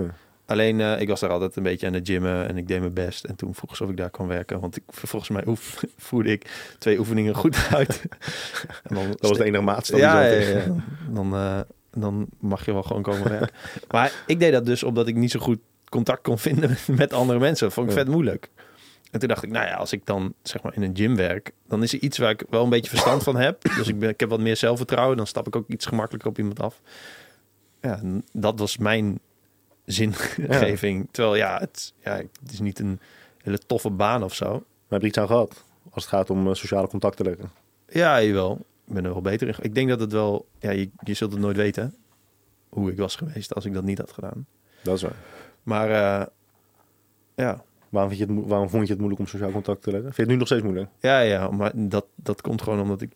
Alleen 0.46 0.80
eh, 0.80 1.00
ik 1.00 1.08
was 1.08 1.20
daar 1.20 1.30
altijd 1.30 1.56
een 1.56 1.62
beetje 1.62 1.86
aan 1.86 1.92
het 1.92 2.08
gymmen 2.08 2.48
en 2.48 2.56
ik 2.56 2.68
deed 2.68 2.80
mijn 2.80 2.94
best. 2.94 3.24
En 3.24 3.36
toen 3.36 3.54
vroeg 3.54 3.76
ze 3.76 3.84
of 3.84 3.90
ik 3.90 3.96
daar 3.96 4.10
kon 4.10 4.26
werken, 4.26 4.60
want 4.60 4.76
ik, 4.76 4.82
volgens 4.88 5.30
mij 5.30 5.42
oef, 5.46 5.84
voerde 5.96 6.30
ik 6.30 6.74
twee 6.78 6.98
oefeningen 6.98 7.34
goed 7.34 7.66
uit. 7.70 8.02
en 8.88 8.94
dan 8.94 9.06
Dat 9.10 9.20
was 9.28 9.38
de 9.38 9.44
enige 9.44 9.62
maatstaf. 9.62 9.98
ja, 10.00 10.22
ja, 10.22 10.40
ja. 10.48 10.64
Dan, 11.10 11.34
eh, 11.34 11.60
dan 11.90 12.26
mag 12.40 12.64
je 12.64 12.72
wel 12.72 12.82
gewoon 12.82 13.02
komen 13.02 13.28
werken. 13.28 13.50
maar 13.90 14.12
ik 14.26 14.38
deed 14.40 14.52
dat 14.52 14.66
dus 14.66 14.82
omdat 14.82 15.06
ik 15.08 15.14
niet 15.14 15.30
zo 15.30 15.40
goed 15.40 15.58
contact 15.88 16.22
kon 16.22 16.38
vinden 16.38 16.76
met, 16.86 17.12
andere 17.12 17.38
mensen. 17.38 17.64
Dat 17.66 17.74
vond 17.74 17.90
ik 17.90 17.96
Ja. 17.96 18.02
vet 18.02 18.12
moeilijk. 18.12 18.48
En 19.12 19.18
toen 19.18 19.28
dacht 19.28 19.42
ik, 19.42 19.50
nou 19.50 19.66
ja, 19.66 19.74
als 19.74 19.92
ik 19.92 20.06
dan 20.06 20.34
zeg 20.42 20.62
maar 20.62 20.74
in 20.74 20.82
een 20.82 20.96
gym 20.96 21.16
werk, 21.16 21.52
dan 21.66 21.82
is 21.82 21.92
er 21.92 21.98
iets 21.98 22.18
waar 22.18 22.30
ik 22.30 22.44
wel 22.50 22.64
een 22.64 22.70
beetje 22.70 22.90
verstand 22.90 23.22
van 23.22 23.36
heb. 23.36 23.62
Dus 23.76 23.88
ik, 23.88 23.98
ben, 23.98 24.08
ik 24.08 24.20
heb 24.20 24.28
wat 24.28 24.40
meer 24.40 24.56
zelfvertrouwen. 24.56 25.16
Dan 25.16 25.26
stap 25.26 25.46
ik 25.46 25.56
ook 25.56 25.68
iets 25.68 25.86
gemakkelijker 25.86 26.30
op 26.30 26.38
iemand 26.38 26.60
af. 26.60 26.80
Ja, 27.80 28.00
dat 28.32 28.58
was 28.58 28.76
mijn 28.76 29.20
zingeving. 29.84 31.08
Terwijl 31.10 31.36
ja 31.36 31.58
het, 31.58 31.94
ja, 32.04 32.16
het 32.16 32.52
is 32.52 32.60
niet 32.60 32.78
een 32.78 33.00
hele 33.42 33.58
toffe 33.58 33.90
baan 33.90 34.22
of 34.22 34.34
zo. 34.34 34.50
Maar 34.50 34.62
heb 34.88 35.00
je 35.00 35.06
iets 35.06 35.18
aan 35.18 35.26
gehad? 35.26 35.64
Als 35.90 36.04
het 36.04 36.12
gaat 36.12 36.30
om 36.30 36.48
eh, 36.48 36.54
sociale 36.54 36.88
contact 36.88 37.16
te 37.16 37.24
leggen. 37.24 37.50
Ja, 37.88 38.22
jawel. 38.22 38.66
Ik 38.86 38.94
ben 38.94 39.04
er 39.04 39.12
wel 39.12 39.20
beter 39.20 39.48
in. 39.48 39.54
Ik 39.60 39.74
denk 39.74 39.88
dat 39.88 40.00
het 40.00 40.12
wel... 40.12 40.46
Ja, 40.58 40.70
je, 40.70 40.90
je 41.02 41.14
zult 41.14 41.32
het 41.32 41.40
nooit 41.40 41.56
weten 41.56 41.94
hoe 42.68 42.90
ik 42.90 42.96
was 42.96 43.16
geweest 43.16 43.54
als 43.54 43.64
ik 43.64 43.72
dat 43.74 43.84
niet 43.84 43.98
had 43.98 44.12
gedaan. 44.12 44.46
Dat 44.82 44.96
is 44.96 45.02
waar. 45.02 45.16
Maar 45.62 45.90
eh, 45.90 46.26
ja. 47.34 47.64
Waarom, 47.92 48.10
vind 48.12 48.28
je 48.28 48.34
het, 48.34 48.46
waarom 48.46 48.68
vond 48.68 48.82
je 48.82 48.88
het 48.88 48.98
moeilijk 48.98 49.20
om 49.20 49.26
sociaal 49.26 49.50
contact 49.50 49.82
te 49.82 49.90
leggen? 49.90 50.12
Vind 50.12 50.16
je 50.16 50.22
het 50.22 50.30
nu 50.30 50.36
nog 50.36 50.46
steeds 50.46 50.62
moeilijk? 50.62 50.90
Ja, 51.00 51.20
ja, 51.20 51.50
maar 51.50 51.72
dat, 51.74 52.06
dat 52.14 52.40
komt 52.40 52.62
gewoon 52.62 52.80
omdat 52.80 53.00
ik... 53.00 53.12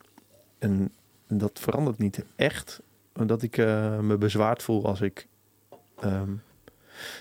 En 0.59 0.93
dat 1.27 1.59
verandert 1.61 1.99
niet 1.99 2.25
echt. 2.37 2.83
Dat 3.13 3.43
ik 3.43 3.59
eh, 3.59 3.99
me 3.99 4.17
bezwaard 4.17 4.63
voel 4.63 4.87
als 4.87 5.01
ik 5.01 5.27
ehm 6.01 6.31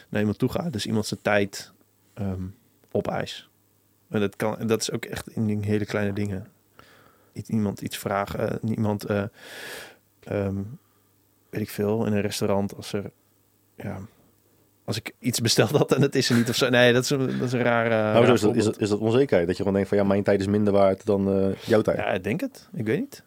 naar 0.10 0.20
iemand 0.20 0.38
toe 0.38 0.50
ga. 0.50 0.70
Dus 0.70 0.86
iemand 0.86 1.06
zijn 1.06 1.22
tijd 1.22 1.74
ehm 2.14 2.44
opeis. 2.92 3.50
En 4.10 4.20
dat, 4.20 4.36
kan, 4.36 4.68
dat 4.68 4.82
is 4.82 4.92
ook 4.92 5.06
echt 5.06 5.30
in 5.30 5.62
hele 5.64 5.86
kleine 5.86 6.14
dingen. 6.14 6.48
Iemand 7.48 7.82
iets 7.82 7.98
vragen. 7.98 8.60
Iemand, 8.70 9.06
eh, 9.06 9.24
ehm, 10.20 10.62
weet 11.50 11.62
ik 11.62 11.70
veel, 11.70 12.06
in 12.06 12.14
een 12.14 12.22
restaurant 12.22 12.76
als 12.76 12.94
er... 12.94 13.12
Ja, 13.76 14.00
als 14.86 14.98
ik 14.98 15.12
iets 15.20 15.42
besteld 15.42 15.70
had 15.82 15.94
en 15.94 16.02
het 16.02 16.16
is 16.16 16.30
er 16.30 16.36
niet 16.36 16.50
of 16.50 16.56
zo. 16.56 16.70
Nee, 16.70 16.94
dat 16.94 17.04
is 17.04 17.10
een, 17.10 17.20
dat 17.40 17.48
is 17.48 17.54
een 17.54 17.62
rare... 17.62 17.90
Nou, 17.90 18.26
raar 18.26 18.34
is, 18.34 18.42
dat, 18.42 18.56
is, 18.56 18.64
dat, 18.64 18.80
is 18.80 18.90
dat 18.90 19.00
onzekerheid? 19.00 19.48
Dat 19.48 19.58
je 19.58 19.64
gewoon 19.64 19.74
denkt 19.74 19.90
van 19.90 19.98
ja, 19.98 20.04
mijn 20.04 20.24
tijd 20.24 20.40
is 20.40 20.48
minder 20.48 20.74
waard 20.74 21.06
dan 21.06 21.32
eh, 21.40 21.48
jouw 21.66 21.82
tijd. 21.82 21.98
Ja, 21.98 22.06
ik 22.12 22.24
denk 22.24 22.42
het. 22.42 22.70
Ik 22.74 22.86
weet 22.86 23.00
niet. 23.00 23.24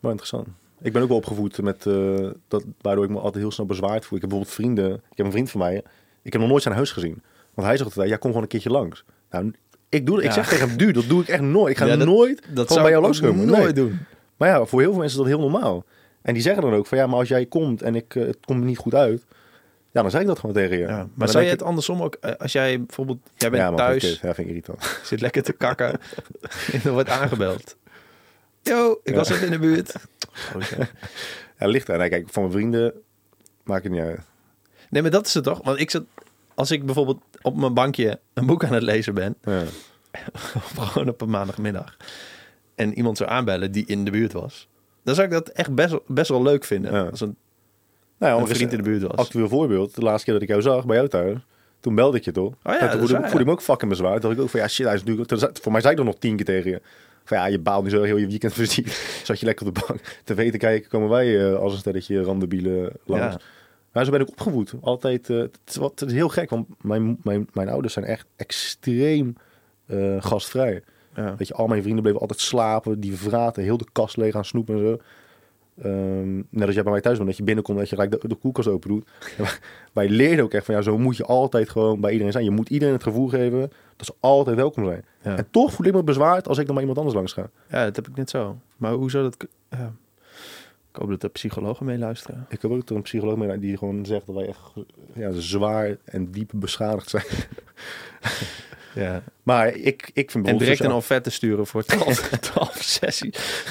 Maar 0.00 0.10
interessant. 0.10 0.46
Ik 0.82 0.92
ben 0.92 1.02
ook 1.02 1.08
wel 1.08 1.16
opgevoed 1.16 1.62
met 1.62 1.86
eh, 1.86 2.28
dat, 2.48 2.64
waardoor 2.80 3.04
ik 3.04 3.10
me 3.10 3.16
altijd 3.18 3.34
heel 3.42 3.52
snel 3.52 3.66
bezwaard 3.66 4.04
voel. 4.04 4.16
Ik 4.18 4.20
heb 4.20 4.30
bijvoorbeeld 4.30 4.54
vrienden. 4.54 4.92
Ik 5.10 5.16
heb 5.16 5.26
een 5.26 5.32
vriend 5.32 5.50
van 5.50 5.60
mij. 5.60 5.82
Ik 6.22 6.32
heb 6.32 6.40
nog 6.40 6.50
nooit 6.50 6.62
zijn 6.62 6.74
huis 6.74 6.92
gezien. 6.92 7.22
Want 7.54 7.66
hij 7.68 7.76
zegt 7.76 7.88
altijd, 7.90 8.08
ja, 8.08 8.16
kom 8.16 8.28
gewoon 8.28 8.42
een 8.42 8.48
keertje 8.48 8.70
langs. 8.70 9.04
Nou, 9.30 9.52
ik 9.88 10.06
doe, 10.06 10.18
ik 10.18 10.24
Ja. 10.24 10.32
zeg 10.32 10.48
tegen 10.48 10.68
hem, 10.68 10.76
dude, 10.76 10.92
dat 10.92 11.08
doe 11.08 11.20
ik 11.22 11.28
echt 11.28 11.42
nooit. 11.42 11.70
Ik 11.70 11.76
ga 11.76 11.84
Ja, 11.86 11.96
dat- 11.96 12.06
nooit 12.06 12.42
Dat 12.54 12.68
zou 12.68 12.80
bij 12.80 12.90
jou 12.90 13.02
langskomen. 13.02 13.46
nooit 13.46 13.62
Nee. 13.62 13.72
doen. 13.72 13.98
Maar 14.36 14.48
ja, 14.48 14.64
voor 14.64 14.80
heel 14.80 14.90
veel 14.90 15.00
mensen 15.00 15.20
is 15.20 15.26
dat 15.28 15.38
heel 15.38 15.48
normaal. 15.50 15.84
En 16.22 16.34
die 16.34 16.42
zeggen 16.42 16.62
dan 16.62 16.74
ook 16.74 16.86
van 16.86 16.98
ja, 16.98 17.06
maar 17.06 17.18
als 17.18 17.28
jij 17.28 17.46
komt 17.46 17.82
en 17.82 17.94
ik, 17.94 18.14
eh, 18.14 18.26
het 18.26 18.38
komt 18.46 18.60
er 18.60 18.66
niet 18.66 18.78
goed 18.78 18.94
uit, 18.94 19.24
ja, 19.92 20.02
dan 20.02 20.10
zeg 20.10 20.20
ik 20.20 20.26
dat 20.26 20.38
gewoon 20.38 20.54
tegen 20.54 20.76
je. 20.78 20.82
Ja, 20.86 20.96
dan 20.96 21.10
maar 21.14 21.28
zou 21.28 21.44
je 21.44 21.50
het 21.50 21.62
andersom 21.62 22.02
ook, 22.02 22.14
eh, 22.14 22.32
als 22.38 22.52
jij 22.52 22.78
bijvoorbeeld, 22.82 23.18
jij 23.36 23.48
ik, 23.48 23.54
bent 23.56 23.70
ja, 23.70 23.74
thuis, 23.76 24.02
vind 24.04 24.16
ik- 24.16 24.22
Ja, 24.22 24.34
vind 24.34 24.38
ik 24.38 24.46
irritant. 24.54 24.98
zit 25.04 25.20
lekker 25.20 25.42
te 25.42 25.52
kakken 25.52 25.90
en 26.72 26.80
er 26.84 26.92
wordt 26.92 27.08
aangebeld. 27.08 27.76
Yo, 28.62 29.00
ik 29.02 29.12
Ja. 29.12 29.16
was 29.18 29.30
even 29.30 29.44
in 29.46 29.50
de 29.52 29.58
buurt. 29.58 29.94
Oh, 30.56 30.62
ja. 31.58 31.66
Ligt 31.66 31.88
er. 31.88 32.08
Kijk, 32.08 32.28
van 32.30 32.42
mijn 32.42 32.54
vrienden 32.54 32.92
maakt 33.64 33.82
het 33.82 33.92
niet 33.92 34.00
uit. 34.02 34.20
Nee, 34.90 35.02
maar 35.02 35.10
dat 35.10 35.26
is 35.26 35.34
het 35.34 35.44
toch? 35.44 35.60
Want 35.64 35.80
ik 35.80 35.90
zit, 35.90 36.02
als 36.54 36.70
ik 36.70 36.84
bijvoorbeeld 36.86 37.22
op 37.42 37.56
mijn 37.56 37.74
bankje 37.74 38.18
een 38.34 38.46
boek 38.46 38.64
aan 38.64 38.72
het 38.72 38.82
lezen 38.82 39.14
ben, 39.14 39.36
Ja. 39.42 39.62
gewoon 40.78 41.08
op 41.08 41.20
een 41.20 41.30
maandagmiddag, 41.30 41.96
en 42.74 42.94
iemand 42.94 43.16
zou 43.16 43.30
aanbellen 43.30 43.72
die 43.72 43.86
in 43.86 44.04
de 44.04 44.10
buurt 44.10 44.32
was, 44.32 44.68
dan 45.04 45.14
zou 45.14 45.26
ik 45.26 45.32
dat 45.32 45.48
echt 45.48 45.74
best, 45.74 45.90
wel- 45.90 46.04
best 46.06 46.28
wel 46.28 46.42
leuk 46.42 46.64
vinden. 46.64 47.10
Als 47.10 47.20
een, 47.20 47.36
Nou 48.20 48.40
een 48.40 48.46
vriend 48.48 48.72
in 48.72 48.76
de 48.78 48.84
buurt 48.84 49.02
was. 49.02 49.16
Actueel 49.16 49.48
voorbeeld, 49.48 49.94
de 49.94 50.00
laatste 50.00 50.24
keer 50.24 50.34
dat 50.34 50.42
ik 50.42 50.48
jou 50.48 50.62
zag 50.62 50.86
bij 50.86 50.96
jou 50.96 51.08
thuis, 51.08 51.38
toen 51.80 51.94
belde 51.94 52.16
ik 52.16 52.24
je 52.24 52.32
toch? 52.32 52.52
Oh 52.62 52.72
ja, 52.72 52.78
toen 52.78 52.98
voelde, 52.98 53.12
waar, 53.12 53.22
voelde 53.22 53.40
ik 53.40 53.46
me 53.46 53.52
ook 53.52 53.62
fucking 53.62 53.90
bezwaar. 53.90 54.12
Toen 54.12 54.20
dacht 54.20 54.34
ik 54.34 54.40
ook 54.40 54.48
van 54.48 54.60
ja, 54.60 54.68
shit, 54.68 54.86
hij 54.86 54.94
is 54.94 55.02
zei- 55.40 55.52
Voor 55.60 55.72
mij 55.72 55.80
zei 55.80 55.92
ik 55.92 55.98
er 55.98 56.04
nog 56.04 56.18
tien 56.18 56.36
keer 56.36 56.44
tegen 56.44 56.70
je. 56.70 56.80
Van 57.24 57.38
ja, 57.38 57.46
je 57.46 57.58
baalt 57.58 57.84
nu 57.84 57.90
zo 57.90 58.02
heel 58.02 58.16
je 58.16 58.26
weekend 58.26 58.52
fysiek. 58.62 58.86
Zat 59.24 59.40
je 59.40 59.46
lekker 59.46 59.66
op 59.66 59.74
de 59.74 59.84
bank. 59.86 60.00
Te 60.50 60.58
kijken 60.58 60.90
komen 60.90 61.08
wij 61.08 61.50
eh, 61.50 61.58
als 61.58 61.72
een 61.72 61.78
stelletje 61.78 62.22
randebielen 62.22 62.92
langs. 63.04 63.34
Ja. 63.34 63.40
Maar 63.92 64.04
zo 64.04 64.10
ben 64.10 64.20
ik 64.20 64.28
opgevoed. 64.28 64.74
Altijd, 64.80 65.28
het, 65.28 65.58
is 65.66 65.76
wat, 65.76 66.00
het 66.00 66.08
is 66.08 66.14
heel 66.14 66.28
gek, 66.28 66.50
want 66.50 66.66
mijn, 66.80 67.18
mijn, 67.22 67.48
mijn 67.52 67.68
ouders 67.68 67.92
zijn 67.92 68.04
echt 68.04 68.26
extreem 68.36 69.34
eh, 69.86 70.16
gastvrij. 70.22 70.82
Ja. 71.16 71.34
Weet 71.36 71.48
je, 71.48 71.54
al 71.54 71.66
mijn 71.66 71.82
vrienden 71.82 72.02
bleven 72.02 72.20
altijd 72.20 72.40
slapen. 72.40 73.00
Die 73.00 73.16
vraten 73.16 73.62
heel 73.62 73.76
de 73.76 73.86
kast 73.92 74.16
leeg 74.16 74.34
aan 74.34 74.44
snoep 74.44 74.68
en 74.70 74.78
zo. 74.78 74.96
Ehm, 75.82 76.36
net 76.36 76.66
als 76.66 76.74
jij 76.74 76.82
bij 76.82 76.92
mij 76.92 77.00
thuis 77.00 77.16
bent, 77.16 77.28
dat 77.28 77.38
je 77.38 77.44
binnenkomt 77.44 77.76
en 77.76 77.82
dat 77.82 77.90
je 77.90 77.96
gelijk 78.02 78.22
de, 78.22 78.28
de 78.28 78.34
koelkast 78.34 78.68
open 78.68 78.88
doet. 78.88 79.08
Wij 79.92 80.08
leerden 80.08 80.44
ook 80.44 80.52
echt 80.52 80.64
van, 80.64 80.74
ja, 80.74 80.82
zo 80.82 80.98
moet 80.98 81.16
je 81.16 81.24
altijd 81.24 81.68
gewoon 81.68 82.00
bij 82.00 82.10
iedereen 82.12 82.32
zijn. 82.32 82.44
Je 82.44 82.50
moet 82.50 82.68
iedereen 82.68 82.94
het 82.94 83.02
gevoel 83.02 83.28
geven 83.28 83.72
dat 83.96 84.06
ze 84.06 84.14
altijd 84.20 84.56
welkom 84.56 84.84
zijn. 84.84 85.04
Ja. 85.22 85.36
En 85.36 85.46
toch 85.50 85.72
voel 85.72 85.86
ik 85.86 85.92
me 85.92 86.02
bezwaard 86.02 86.48
als 86.48 86.58
ik 86.58 86.64
dan 86.66 86.74
bij 86.74 86.84
iemand 86.84 86.98
anders 86.98 87.16
langs 87.16 87.32
ga. 87.32 87.50
ja, 87.68 87.84
dat 87.84 87.96
heb 87.96 88.08
ik 88.08 88.16
net 88.16 88.30
zo. 88.30 88.58
Maar 88.76 88.92
hoe 88.92 89.10
zou 89.10 89.24
dat... 89.24 89.46
Ja. 89.70 89.92
Ik 90.92 90.96
hoop 90.96 91.08
dat 91.10 91.20
de 91.20 91.28
psychologen 91.28 91.86
meeluisteren. 91.86 92.46
Ik 92.48 92.62
heb 92.62 92.70
ook 92.70 92.88
er 92.88 92.96
een 92.96 93.02
psycholoog 93.02 93.36
mee 93.36 93.58
die 93.58 93.76
gewoon 93.76 94.06
zegt 94.06 94.26
dat 94.26 94.34
wij 94.34 94.46
echt 94.46 94.58
ja, 95.14 95.30
zwaar 95.32 95.96
en 96.04 96.30
diep 96.30 96.50
beschadigd 96.54 97.10
zijn. 97.10 97.24
Ja. 98.94 99.22
Maar 99.42 99.74
ik, 99.74 100.10
ik 100.12 100.30
vind 100.30 100.46
En 100.46 100.52
direct 100.58 100.70
een 100.70 100.76
sociaal- 100.76 100.96
offerte 100.96 101.30
sturen 101.30 101.66
voor 101.66 101.82
12, 101.84 102.28
12 102.28 102.82
sessies. 102.82 103.64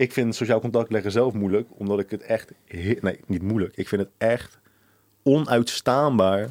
Ik 0.00 0.12
vind 0.12 0.34
sociaal 0.34 0.60
contact 0.60 0.90
leggen 0.90 1.10
zelf 1.12 1.34
moeilijk, 1.34 1.68
omdat 1.76 1.98
ik 1.98 2.10
het 2.10 2.22
echt... 2.22 2.52
Nee, 3.00 3.20
niet 3.26 3.42
moeilijk. 3.42 3.76
Ik 3.76 3.88
vind 3.88 4.00
het 4.02 4.10
echt 4.18 4.58
onuitstaanbaar 5.22 6.48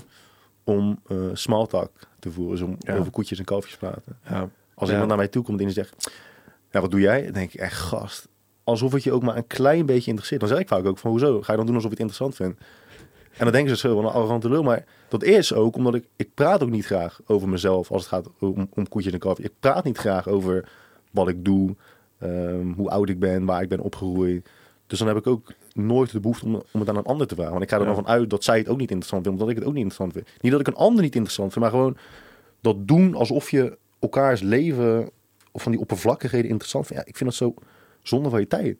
om 0.64 1.00
eh 1.08 1.18
small 1.34 1.66
talk 1.66 1.92
te 2.20 2.32
voeren. 2.32 2.58
Dus 2.58 2.66
om 2.68 2.76
Ja. 2.80 2.98
over 2.98 3.12
koetjes 3.12 3.40
en 3.40 3.46
kalfjes 3.46 3.74
te 3.74 3.80
praten. 3.80 4.18
Ja. 4.30 4.50
Als 4.74 4.88
Ja. 4.88 4.92
iemand 4.92 5.08
naar 5.08 5.18
mij 5.18 5.28
toe 5.28 5.44
komt 5.44 5.62
en 5.62 5.72
zegt... 5.72 6.12
Ja, 6.72 6.82
wat 6.82 6.92
doe 6.92 7.00
jij? 7.00 7.24
Dan 7.24 7.34
denk 7.34 7.54
ik 7.54 7.60
echt, 7.60 7.78
gast. 7.78 8.28
Alsof 8.64 8.92
het 8.92 9.04
je 9.04 9.12
ook 9.12 9.24
maar 9.24 9.38
een 9.38 9.48
klein 9.48 9.86
beetje 9.86 10.08
interesseert. 10.10 10.40
Dan 10.40 10.50
zeg 10.50 10.60
ik 10.60 10.68
vaak 10.68 10.86
ook 10.86 10.98
van, 10.98 11.12
hoezo? 11.12 11.42
Ga 11.42 11.52
je 11.52 11.58
dan 11.58 11.66
doen 11.66 11.76
alsof 11.76 11.92
je 11.92 11.98
het 12.04 12.10
interessant 12.10 12.36
vindt? 12.36 12.60
En 13.38 13.44
dan 13.46 13.52
denken 13.52 13.78
ze 13.78 13.88
zo 13.88 13.96
van 13.96 14.06
een 14.06 14.12
arrogante 14.12 14.50
lul. 14.50 14.64
Maar 14.64 14.86
dat 15.08 15.24
is 15.24 15.54
ook 15.54 15.76
omdat 15.76 15.96
ik... 15.96 16.06
Ik 16.16 16.34
praat 16.34 16.64
ook 16.64 16.70
niet 16.70 16.86
graag 16.86 17.20
over 17.26 17.50
mezelf 17.50 17.92
als 17.92 18.02
het 18.02 18.12
gaat 18.12 18.30
om, 18.40 18.70
om 18.74 18.88
koetjes 18.90 19.14
en 19.14 19.20
kalfjes. 19.20 19.46
Ik 19.48 19.54
praat 19.60 19.84
niet 19.84 19.98
graag 19.98 20.28
over 20.28 20.70
wat 21.12 21.28
ik 21.28 21.46
doe, 21.46 21.76
ehm, 22.20 22.72
hoe 22.72 22.90
oud 22.90 23.10
ik 23.10 23.20
ben, 23.20 23.46
waar 23.46 23.62
ik 23.62 23.70
ben 23.70 23.80
opgegroeid. 23.80 24.50
Dus 24.88 25.00
dan 25.00 25.08
heb 25.08 25.18
ik 25.18 25.28
ook 25.28 25.54
nooit 25.74 26.12
de 26.12 26.20
behoefte 26.20 26.46
om, 26.46 26.64
om 26.72 26.80
het 26.80 26.90
aan 26.90 26.98
een 26.98 27.04
ander 27.04 27.28
te 27.28 27.34
vragen. 27.36 27.52
Want 27.52 27.64
ik 27.64 27.70
ga 27.70 27.76
er 27.76 27.82
Ja. 27.82 27.88
dan 27.88 28.04
van 28.04 28.08
uit 28.14 28.30
dat 28.30 28.44
zij 28.44 28.58
het 28.58 28.68
ook 28.70 28.78
niet 28.78 28.92
interessant 28.92 29.24
vindt, 29.24 29.40
omdat 29.40 29.56
ik 29.56 29.60
het 29.60 29.70
ook 29.70 29.74
niet 29.76 29.84
interessant 29.84 30.14
vind. 30.26 30.42
Niet 30.42 30.52
dat 30.52 30.62
ik 30.62 30.68
een 30.68 30.76
ander 30.86 31.04
niet 31.04 31.14
interessant 31.16 31.52
vind, 31.54 31.64
maar 31.66 31.74
gewoon 31.74 31.98
dat 32.62 32.88
doen 32.88 33.16
alsof 33.16 33.52
je 33.52 33.78
elkaars 34.00 34.42
leven 34.42 35.10
of 35.52 35.62
van 35.64 35.72
die 35.72 35.82
oppervlakkigheden 35.82 36.50
interessant 36.50 36.88
vindt. 36.88 37.02
Ja, 37.04 37.10
ik 37.10 37.18
vind 37.18 37.30
dat 37.30 37.38
zo 37.40 37.54
zonde 38.02 38.30
van 38.30 38.40
je 38.40 38.48
tijd. 38.48 38.78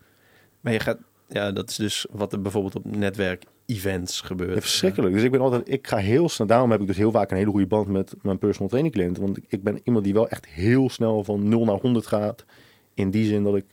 Maar 0.62 0.74
je 0.74 0.80
gaat... 0.80 0.98
Ja, 1.28 1.52
dat 1.52 1.70
is 1.70 1.76
dus 1.76 2.06
wat 2.12 2.34
er 2.34 2.42
bijvoorbeeld 2.42 2.76
op 2.76 2.96
netwerk-events 2.96 4.22
gebeurt. 4.22 4.54
Ja, 4.54 4.62
verschrikkelijk. 4.62 5.14
Dus 5.14 5.24
ik 5.24 5.32
ben 5.32 5.40
altijd, 5.42 5.70
ik 5.70 5.88
ga 5.88 5.98
heel 5.98 6.30
snel, 6.30 6.48
daarom 6.48 6.72
heb 6.72 6.82
ik 6.82 6.88
dus 6.88 6.98
heel 6.98 7.12
vaak 7.12 7.32
een 7.32 7.38
hele 7.38 7.50
goede 7.52 7.68
band 7.68 7.88
met 7.88 8.14
mijn 8.22 8.38
personal 8.38 8.68
training 8.70 8.96
cliënten. 8.96 9.24
Want 9.24 9.38
ik- 9.38 9.46
ik 9.48 9.64
ben 9.64 9.80
iemand 9.84 10.04
die 10.04 10.14
wel 10.14 10.28
echt 10.30 10.46
heel 10.48 10.90
snel 10.90 11.24
van 11.24 11.50
0 11.50 11.66
naar 11.66 11.76
100 11.80 12.08
gaat. 12.08 12.46
In 13.00 13.12
die 13.12 13.26
zin 13.26 13.44
dat 13.44 13.56
ik 13.56 13.66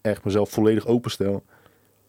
echt 0.00 0.24
mezelf 0.24 0.50
volledig 0.50 0.86
openstel. 0.86 1.44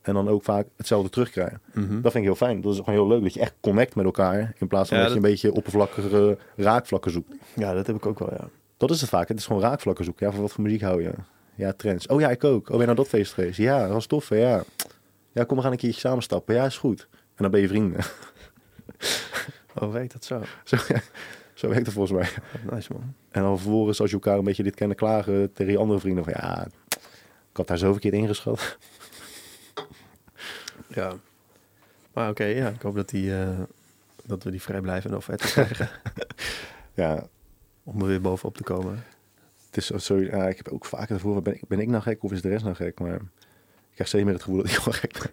En 0.02 0.14
dan 0.14 0.28
ook 0.30 0.44
vaak 0.44 0.68
hetzelfde 0.76 1.10
terugkrijg. 1.10 1.58
Mhm. 1.74 2.02
Dat 2.02 2.12
vind 2.12 2.16
ik 2.16 2.24
heel 2.24 2.36
fijn. 2.36 2.62
Dat 2.62 2.72
is 2.74 2.78
gewoon 2.78 2.94
heel 2.96 3.08
leuk 3.08 3.24
dat 3.24 3.34
je 3.34 3.40
echt 3.40 3.54
connect 3.60 3.96
met 3.96 4.06
elkaar. 4.06 4.54
In 4.58 4.68
plaats 4.68 4.90
van 4.90 4.98
Ja, 4.98 5.04
dat, 5.04 5.12
je 5.12 5.18
een 5.20 5.30
beetje 5.30 5.54
oppervlakkige 5.54 6.38
raakvlakken 6.56 7.12
zoekt. 7.12 7.34
Ja, 7.56 7.74
dat 7.74 7.88
heb 7.88 7.96
ik 7.96 8.06
ook 8.06 8.20
wel, 8.20 8.34
ja. 8.34 8.50
Dat 8.78 8.90
is 8.92 9.02
het 9.02 9.10
vaak. 9.10 9.28
Het 9.28 9.38
is 9.38 9.46
gewoon 9.46 9.62
raakvlakken 9.62 10.06
zoeken. 10.06 10.26
Ja, 10.26 10.32
van 10.32 10.42
wat 10.42 10.52
voor 10.52 10.64
muziek 10.64 10.82
hou 10.82 11.02
je? 11.04 11.12
Ja, 11.56 11.74
trends. 11.74 12.08
Oh 12.08 12.20
ja, 12.20 12.30
ik 12.30 12.44
ook. 12.44 12.64
Oh, 12.64 12.70
ben 12.70 12.80
je 12.80 12.86
naar 12.86 12.96
dat 12.96 13.08
feest 13.08 13.34
geweest? 13.34 13.58
Ja, 13.58 13.82
dat 13.84 13.92
was 13.92 14.06
tof. 14.06 14.30
hè? 14.30 14.36
Ja. 14.36 14.64
Ja, 15.32 15.44
kom, 15.44 15.58
we 15.58 15.64
gaan 15.64 15.72
een 15.72 15.78
keertje 15.78 16.00
samen 16.00 16.24
stappen. 16.24 16.56
Ja, 16.56 16.66
is 16.66 16.78
goed. 16.78 17.08
En 17.12 17.44
dan 17.44 17.52
ben 17.52 17.62
je 17.62 17.68
vrienden. 17.68 18.00
Oh, 19.80 19.92
werkt 19.92 20.14
dat 20.14 20.26
zo? 20.26 20.42
Zo, 20.64 20.78
zo 21.58 21.68
werkt 21.68 21.86
het 21.86 21.96
volgens 21.96 22.20
mij. 22.20 22.30
Nice, 22.76 22.94
man. 22.94 23.14
En 23.30 23.42
dan 23.42 23.60
vervolgens, 23.60 24.02
als 24.02 24.10
je 24.10 24.16
elkaar 24.16 24.38
een 24.38 24.44
beetje 24.44 24.64
dit 24.64 24.76
kennen, 24.76 24.98
klagen 24.98 25.54
tegen 25.54 25.72
je 25.72 25.78
andere 25.80 26.00
vrienden 26.00 26.24
van 26.24 26.34
ja, 26.36 26.68
ik 27.52 27.58
had 27.58 27.68
daar 27.68 27.78
zo 27.78 27.92
verkeerd 27.92 28.14
ingeschat. 28.14 28.78
Ja. 30.88 31.14
Maar 32.14 32.30
oké, 32.30 32.44
ja. 32.44 32.70
Ik 32.70 32.82
hoop 32.82 32.96
dat, 32.96 33.10
die, 33.10 33.40
eh, 33.40 33.60
dat 34.26 34.44
we 34.44 34.52
die 34.52 34.62
vrijblijvende 34.62 35.16
offerte 35.18 35.48
krijgen. 35.52 35.90
Ja, 36.94 37.28
om 37.84 38.02
er 38.02 38.08
weer 38.08 38.22
bovenop 38.22 38.58
te 38.58 38.64
komen. 38.64 39.04
het 39.66 39.78
is 39.78 39.88
zo, 39.88 40.20
ja, 40.20 40.48
ik 40.48 40.58
heb 40.58 40.68
ook 40.70 40.86
vaker 40.86 41.16
ervoor, 41.16 41.42
ben 41.42 41.54
ik, 41.54 41.68
ben 41.68 41.80
ik 41.80 41.88
nou 41.88 42.02
gek 42.02 42.24
of 42.24 42.32
is 42.32 42.42
de 42.42 42.50
rest 42.50 42.64
nou 42.64 42.76
gek? 42.76 43.00
Maar 43.00 43.16
ik 43.16 43.94
krijg 43.94 44.10
steeds 44.10 44.24
meer 44.24 44.34
het 44.34 44.44
gevoel 44.44 44.62
dat 44.62 44.68
ik 44.72 44.78
gewoon 44.78 44.94
gek 44.94 45.20
ben. 45.20 45.32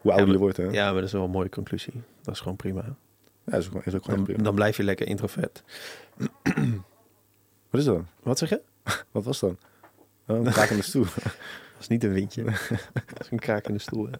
Hoe 0.00 0.12
ouder 0.12 0.32
je 0.32 0.38
wordt, 0.38 0.56
hè? 0.56 0.62
Ja, 0.62 0.72
Ja, 0.72 0.84
maar 0.84 0.94
dat 0.94 1.04
is 1.04 1.12
wel 1.12 1.24
een 1.24 1.30
mooie 1.30 1.48
conclusie. 1.48 2.02
Dat 2.22 2.34
is 2.34 2.40
gewoon 2.40 2.56
prima. 2.56 2.96
Dat 3.50 3.60
is 3.60 3.70
ook, 3.74 3.84
is 3.84 3.94
ook 3.94 4.04
gewoon 4.04 4.24
Dan, 4.24 4.36
dan 4.42 4.54
blijf 4.54 4.76
je 4.76 4.82
lekker 4.82 5.06
introvert. 5.06 5.62
Wat 7.70 7.80
is 7.80 7.84
dat? 7.84 8.00
Wat 8.22 8.38
zeg 8.38 8.48
je? 8.48 8.60
Wat 9.12 9.24
was 9.24 9.40
dat? 9.40 9.54
Oh, 10.26 10.36
een 10.36 10.76
de 10.76 10.82
stoel. 10.82 11.04
Dat 11.78 11.80
is 11.80 11.88
niet 11.88 12.04
een 12.04 12.12
windje. 12.12 12.44
dat 13.14 13.20
is 13.20 13.30
een 13.30 13.38
kraak 13.38 13.66
in 13.68 13.72
de 13.74 13.78
stoel. 13.80 14.08
hè. 14.10 14.16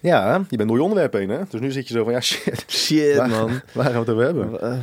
Ja, 0.00 0.44
je 0.48 0.56
bent 0.56 0.68
door 0.68 0.78
je 0.78 0.82
onderwerp 0.84 1.12
heen, 1.12 1.28
hè? 1.28 1.40
Dus 1.48 1.60
nu 1.60 1.70
zit 1.70 1.88
je 1.88 1.94
zo 1.94 2.04
van, 2.04 2.12
ja, 2.12 2.20
shit. 2.20 2.64
Shit, 2.68 3.16
Waar- 3.16 3.28
man. 3.28 3.60
Waar 3.72 3.84
gaan 3.84 3.92
we 3.92 3.98
het 3.98 4.08
over 4.08 4.24
hebben? 4.24 4.60
Eh, 4.60 4.78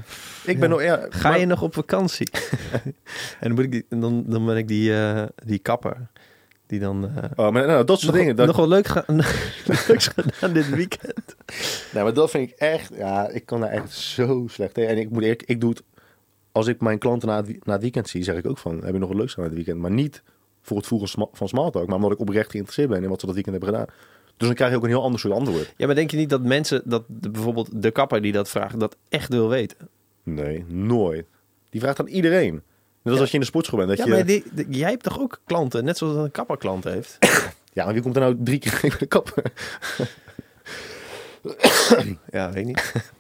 Ik 0.45 0.59
ben 0.59 0.69
nog, 0.69 0.81
ja, 0.81 1.05
Ga 1.09 1.29
maar- 1.29 1.39
je 1.39 1.45
nog 1.45 1.61
op 1.61 1.73
vakantie? 1.73 2.29
en 2.83 2.93
dan, 3.39 3.51
moet 3.51 3.63
ik 3.63 3.71
die, 3.71 3.85
dan, 3.89 4.23
dan 4.27 4.45
ben 4.45 4.57
ik 4.57 4.67
die, 4.67 4.93
eh, 4.95 5.23
die 5.45 5.59
kapper. 5.59 5.97
Die 6.71 6.79
dan... 6.79 7.09
eh, 7.15 7.23
Oh, 7.35 7.51
maar 7.51 7.67
nou, 7.67 7.85
dat 7.85 7.99
soort 7.99 8.11
nog, 8.11 8.21
dingen. 8.21 8.35
Dat, 8.35 8.47
nog 8.47 8.55
wel 8.55 8.67
leuk 8.67 8.87
gaan, 8.87 9.03
leuks 9.87 10.07
gedaan 10.07 10.53
dit 10.53 10.69
weekend. 10.69 11.35
Nou, 11.93 12.03
maar 12.05 12.13
dat 12.13 12.29
vind 12.29 12.51
ik 12.51 12.57
echt, 12.57 12.91
ja, 12.95 13.29
ik 13.29 13.45
kan 13.45 13.59
daar 13.59 13.69
echt 13.69 13.91
zo 13.91 14.45
slecht 14.49 14.73
tegen. 14.73 14.89
En 14.91 14.97
ik 14.97 15.09
moet 15.09 15.21
eerlijk, 15.23 15.43
ik 15.45 15.61
doe 15.61 15.69
het, 15.69 15.83
als 16.51 16.67
ik 16.67 16.81
mijn 16.81 16.97
klanten 16.99 17.27
na 17.27 17.35
het, 17.43 17.65
na 17.65 17.73
het 17.73 17.81
weekend 17.81 18.09
zie, 18.09 18.23
zeg 18.23 18.35
ik 18.35 18.47
ook 18.47 18.57
van, 18.57 18.83
heb 18.83 18.93
je 18.93 18.99
nog 18.99 19.09
wat 19.09 19.17
leuks 19.17 19.31
gedaan 19.33 19.45
het 19.49 19.55
weekend? 19.55 19.79
Maar 19.79 19.91
niet 19.91 20.23
voor 20.61 20.77
het 20.77 20.87
voeren 20.87 21.07
sma- 21.07 21.27
van 21.31 21.47
small 21.47 21.69
talk, 21.71 21.87
maar 21.87 21.95
omdat 21.95 22.11
ik 22.11 22.19
oprecht 22.19 22.51
geïnteresseerd 22.51 22.89
ben 22.89 23.03
in 23.03 23.09
wat 23.09 23.19
ze 23.19 23.25
dat 23.25 23.35
weekend 23.35 23.55
hebben 23.55 23.73
gedaan. 23.73 23.95
Dus 24.37 24.47
dan 24.47 24.53
krijg 24.55 24.71
je 24.71 24.77
ook 24.77 24.83
een 24.83 24.89
heel 24.89 25.03
ander 25.03 25.19
soort 25.19 25.33
antwoord. 25.33 25.73
Ja, 25.77 25.85
maar 25.85 25.95
denk 25.95 26.11
je 26.11 26.17
niet 26.17 26.29
dat 26.29 26.41
mensen, 26.43 26.81
dat 26.85 27.03
de, 27.07 27.29
bijvoorbeeld 27.29 27.81
de 27.81 27.91
kapper 27.91 28.21
die 28.21 28.31
dat 28.31 28.49
vraagt, 28.49 28.79
dat 28.79 28.97
echt 29.09 29.29
wil 29.29 29.49
weten? 29.49 29.77
Nee, 30.23 30.65
nooit. 30.67 31.25
Die 31.69 31.81
vraagt 31.81 31.99
aan 31.99 32.07
iedereen. 32.07 32.61
Net 33.03 33.13
als 33.13 33.13
Ja. 33.15 33.19
als 33.19 33.27
je 33.29 33.33
in 33.33 33.39
de 33.39 33.45
sportschool 33.45 33.77
bent. 33.77 33.89
Dat 33.89 33.97
Ja, 33.97 34.05
je, 34.05 34.11
maar 34.11 34.25
die, 34.25 34.43
die- 34.51 34.65
jij 34.79 34.89
hebt 34.89 35.03
toch 35.03 35.19
ook 35.19 35.41
klanten, 35.45 35.83
net 35.85 35.97
zoals 35.97 36.15
een 36.15 36.31
kapper 36.31 36.57
klant 36.57 36.83
heeft? 36.83 37.17
ja, 37.73 37.83
maar 37.85 37.93
wie 37.93 38.01
komt 38.01 38.15
er 38.15 38.21
nou 38.21 38.35
drie 38.43 38.59
keer 38.59 38.77
bij 38.81 38.91
de 38.99 39.05
kapper? 39.05 39.43
Ja, 42.31 42.51
weet 42.51 42.55
ik 42.57 42.65
niet. 42.65 42.93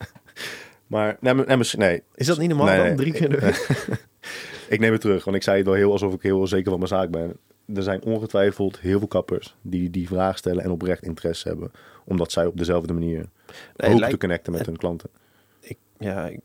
Maar, 0.87 1.17
nee, 1.19 1.33
nee, 1.33 1.57
nee, 1.77 2.03
Is 2.15 2.25
dat 2.27 2.37
niet 2.37 2.49
normaal 2.49 2.65
Nee, 2.67 2.87
dan? 2.87 2.95
Drie 2.95 3.11
keer 3.13 3.23
in 3.23 3.29
de 3.29 3.97
ik 4.75 4.79
neem 4.79 4.91
het 4.91 5.01
terug, 5.01 5.23
want 5.23 5.37
ik 5.37 5.43
zei 5.43 5.57
het 5.57 5.65
wel 5.65 5.75
heel 5.75 5.91
alsof 5.91 6.13
ik 6.13 6.21
heel 6.21 6.47
zeker 6.47 6.69
van 6.69 6.77
mijn 6.79 6.89
zaak 6.91 7.09
ben. 7.09 7.37
Er 7.75 7.83
zijn 7.83 8.03
ongetwijfeld 8.03 8.79
heel 8.79 8.99
veel 8.99 9.07
kappers 9.07 9.55
die 9.61 9.89
die 9.89 10.07
vraag 10.07 10.37
stellen 10.37 10.63
en 10.63 10.71
oprecht 10.71 11.03
interesse 11.03 11.47
hebben. 11.47 11.71
Omdat 12.05 12.31
zij 12.31 12.45
op 12.45 12.57
dezelfde 12.57 12.93
manier 12.93 13.15
Nee, 13.17 13.25
hopen 13.75 13.95
lijkt- 13.95 14.13
te 14.13 14.19
connecten 14.19 14.51
met 14.53 14.65
hun 14.65 14.77
klanten. 14.77 15.09
ik, 15.59 15.77
ja, 15.97 16.27
ik 16.27 16.39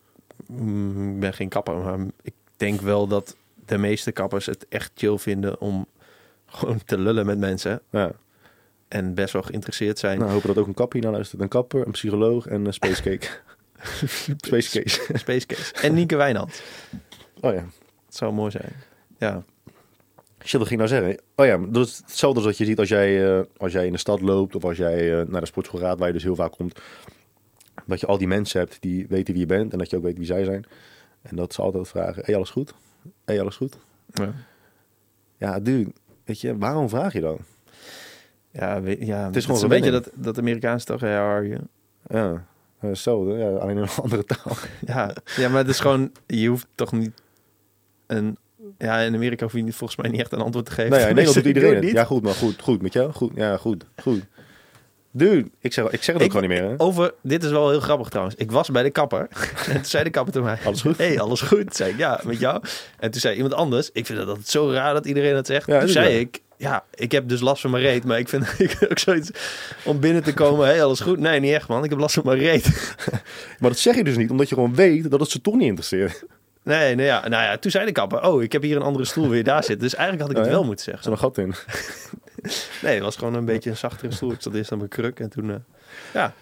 mm, 0.46 1.20
ben 1.20 1.32
geen 1.34 1.48
kapper, 1.48 1.76
maar 1.76 1.98
ik 2.22 2.32
denk 2.56 2.80
wel 2.80 3.06
dat 3.06 3.36
de 3.66 3.78
meeste 3.78 4.12
kappers 4.12 4.46
het 4.46 4.66
echt 4.68 4.90
chill 4.94 5.18
vinden 5.18 5.60
om 5.60 5.86
gewoon 6.46 6.84
te 6.84 6.98
lullen 6.98 7.26
met 7.26 7.38
mensen. 7.38 7.80
Ja. 7.90 8.12
En 8.88 9.14
best 9.14 9.32
wel 9.32 9.42
geïnteresseerd 9.42 9.98
zijn. 9.98 10.18
Nou, 10.18 10.30
hopen 10.30 10.48
dat 10.48 10.58
ook 10.58 10.66
een 10.66 10.74
kapper 10.74 11.00
naar 11.00 11.12
luistert. 11.12 11.40
Een 11.40 11.48
kapper, 11.48 11.86
een 11.86 11.92
psycholoog 11.92 12.46
en 12.46 12.64
een 12.64 12.72
space 12.72 13.02
cake. 13.02 13.26
space 14.46 14.80
case. 14.80 15.00
Space 15.14 15.46
Case. 15.46 15.72
En 15.74 15.94
Nienke 15.94 16.16
Wijnand. 16.16 16.62
Oh 17.40 17.52
ja. 17.54 17.64
Het 18.06 18.16
zou 18.16 18.32
mooi 18.32 18.50
zijn. 18.50 18.72
Ja. 19.18 19.44
Shit, 20.44 20.58
wat 20.58 20.68
ging 20.68 20.80
nou 20.80 20.92
zeggen? 20.92 21.20
Oh 21.34 21.46
ja, 21.46 21.58
dat 21.68 21.86
is 21.86 21.96
hetzelfde 21.96 22.38
als 22.38 22.48
wat 22.48 22.58
je 22.58 22.64
ziet 22.64 22.78
als 22.78 22.88
jij, 22.88 23.38
eh, 23.38 23.44
als 23.56 23.72
jij 23.72 23.86
in 23.86 23.92
de 23.92 23.98
stad 23.98 24.20
loopt 24.20 24.54
of 24.54 24.64
als 24.64 24.76
jij 24.76 25.20
eh, 25.20 25.26
naar 25.26 25.40
de 25.40 25.46
sportschool 25.46 25.80
gaat, 25.80 25.98
waar 25.98 26.06
je 26.06 26.12
dus 26.12 26.22
heel 26.22 26.34
vaak 26.34 26.52
komt. 26.52 26.80
Dat 27.86 28.00
je 28.00 28.06
al 28.06 28.18
die 28.18 28.28
mensen 28.28 28.60
hebt 28.60 28.76
die 28.80 29.06
weten 29.08 29.32
wie 29.32 29.42
je 29.42 29.48
bent 29.48 29.72
en 29.72 29.78
dat 29.78 29.90
je 29.90 29.96
ook 29.96 30.02
weet 30.02 30.16
wie 30.16 30.26
zij 30.26 30.44
zijn. 30.44 30.64
En 31.28 31.36
dat 31.36 31.54
ze 31.54 31.62
altijd 31.62 31.88
vragen, 31.88 32.22
hey, 32.24 32.36
alles 32.36 32.50
goed? 32.50 32.74
Hey, 33.24 33.40
alles 33.40 33.56
goed? 33.56 33.76
Ja, 34.12 34.32
Ja, 35.38 35.60
dude, 35.60 35.92
weet 36.24 36.40
je, 36.40 36.58
waarom 36.58 36.88
vraag 36.88 37.12
je 37.12 37.20
dan? 37.20 37.38
ja, 38.50 38.80
we- 38.80 39.06
ja 39.06 39.26
het 39.26 39.36
is 39.36 39.44
gewoon 39.44 39.62
een 39.62 39.68
beetje 39.68 39.90
dat, 39.90 40.10
dat 40.14 40.38
Amerikaanse 40.38 40.86
toch? 40.86 41.00
Ja, 41.00 41.18
are 41.34 41.48
you? 41.48 41.60
Ja, 42.08 42.44
eh, 42.80 42.88
hetzelfde, 42.88 43.32
ja, 43.32 43.48
alleen 43.50 43.76
in 43.76 43.82
een 43.82 43.88
andere 44.02 44.24
taal. 44.24 44.56
Ja, 44.86 45.14
ja, 45.36 45.48
maar 45.48 45.58
het 45.58 45.68
is 45.68 45.80
gewoon, 45.80 46.12
je 46.26 46.48
hoeft 46.48 46.66
toch 46.74 46.92
niet 46.92 47.12
een 48.06 48.36
Ja, 48.78 48.98
in 48.98 49.14
Amerika 49.14 49.44
hoef 49.44 49.52
je 49.54 49.62
niet, 49.62 49.74
volgens 49.74 49.98
mij 50.00 50.10
niet 50.10 50.20
echt 50.20 50.32
een 50.32 50.40
antwoord 50.40 50.66
te 50.66 50.72
geven. 50.72 50.90
Nee, 50.90 51.00
ja, 51.00 51.06
in 51.08 51.14
Nederland 51.14 51.44
doet 51.44 51.54
iedereen 51.54 51.82
het. 51.82 51.92
Ja, 51.92 52.04
goed, 52.04 52.22
maar 52.22 52.34
goed. 52.34 52.60
Goed 52.62 52.82
met 52.82 52.92
jou? 52.92 53.12
Goed. 53.12 53.32
Ja, 53.34 53.56
goed. 53.56 53.84
Goed. 54.02 54.22
Dude, 55.16 55.48
ik 55.60 55.72
zeg, 55.72 55.84
ik 55.90 56.02
zeg 56.02 56.14
het 56.14 56.24
ook 56.24 56.30
gewoon 56.30 56.48
niet 56.48 56.60
meer, 56.60 56.68
hè? 56.70 56.74
Over, 56.76 57.14
dit 57.22 57.44
is 57.44 57.50
wel 57.50 57.70
heel 57.70 57.80
grappig 57.80 58.08
trouwens. 58.08 58.36
Ik 58.38 58.50
was 58.50 58.70
bij 58.70 58.82
de 58.82 58.90
kapper. 58.90 59.28
en 59.66 59.72
toen 59.74 59.84
zei 59.84 60.04
de 60.04 60.10
kapper 60.10 60.32
tegen 60.32 60.48
mij... 60.48 60.58
Alles 60.64 60.80
goed? 60.80 60.96
hey, 60.98 61.20
alles 61.20 61.40
goed? 61.40 61.76
Zei 61.76 61.90
ik, 61.90 61.98
ja, 61.98 62.20
met 62.24 62.38
jou. 62.38 62.62
En 62.98 63.10
toen 63.10 63.20
zei 63.20 63.34
iemand 63.34 63.54
anders... 63.54 63.90
Ik 63.92 64.06
vind 64.06 64.18
altijd 64.18 64.48
zo 64.48 64.70
raar 64.70 64.94
dat 64.94 65.06
iedereen 65.06 65.34
dat 65.34 65.46
zegt. 65.46 65.66
Ja, 65.66 65.72
toen 65.72 65.80
dat 65.86 65.90
zei 65.90 66.18
ik... 66.18 66.40
Ja, 66.56 66.84
ik 66.94 67.12
heb 67.12 67.28
dus 67.28 67.40
last 67.40 67.60
van 67.60 67.70
mijn 67.70 67.82
reet. 67.82 68.04
Maar 68.04 68.18
ik 68.18 68.28
vind 68.28 68.44
ik 68.58 68.76
ook 68.90 68.98
zoiets... 68.98 69.30
Om 69.84 70.00
binnen 70.00 70.22
te 70.22 70.34
komen... 70.34 70.66
hey, 70.66 70.84
alles 70.84 71.00
goed? 71.00 71.18
Nee, 71.18 71.40
niet 71.40 71.52
echt 71.52 71.68
man. 71.68 71.84
Ik 71.84 71.90
heb 71.90 71.98
last 71.98 72.14
van 72.14 72.22
mijn 72.26 72.38
reet. 72.38 72.94
Maar 73.60 73.70
dat 73.70 73.78
zeg 73.78 73.94
je 73.96 74.04
dus 74.04 74.16
niet, 74.16 74.30
omdat 74.30 74.48
je 74.48 74.54
gewoon 74.54 74.74
weet 74.74 75.10
dat 75.10 75.20
het 75.20 75.30
ze 75.30 75.40
toch 75.40 75.54
niet 75.54 75.66
interesseert. 75.66 76.24
Nee, 76.62 76.94
nee 76.94 77.06
ja. 77.06 77.28
Nou 77.28 77.42
ja, 77.42 77.56
toen 77.58 77.70
zei 77.70 77.86
de 77.86 77.92
kapper... 77.92 78.22
Oh, 78.22 78.42
ik 78.42 78.52
heb 78.52 78.62
hier 78.62 78.76
een 78.76 78.82
andere 78.82 79.04
stoel. 79.04 79.32
Je 79.34 79.42
daar 79.44 79.64
zitten? 79.64 79.84
Dus 79.84 79.94
eigenlijk 79.94 80.28
had 80.28 80.30
ik 80.30 80.36
Oh, 80.36 80.42
het 80.42 80.52
ja? 80.52 80.58
wel 80.58 80.66
moeten 80.68 80.92
Er 80.92 81.00
zeggen. 81.00 81.02
zit 81.02 81.12
een 81.12 81.18
gat 81.18 81.38
in. 81.38 81.54
Nee, 82.82 82.94
het 82.94 83.02
was 83.02 83.16
gewoon 83.16 83.34
een 83.34 83.44
beetje 83.44 83.70
een 83.70 83.76
zachtere 83.76 84.12
stoel. 84.12 84.32
Ik 84.32 84.40
zat 84.40 84.54
eerst 84.54 84.72
aan 84.72 84.78
mijn 84.78 84.90
kruk. 84.90 85.20
En 85.20 85.30
toen... 85.30 85.50
eh, 85.50 85.56
ja, 86.12 86.32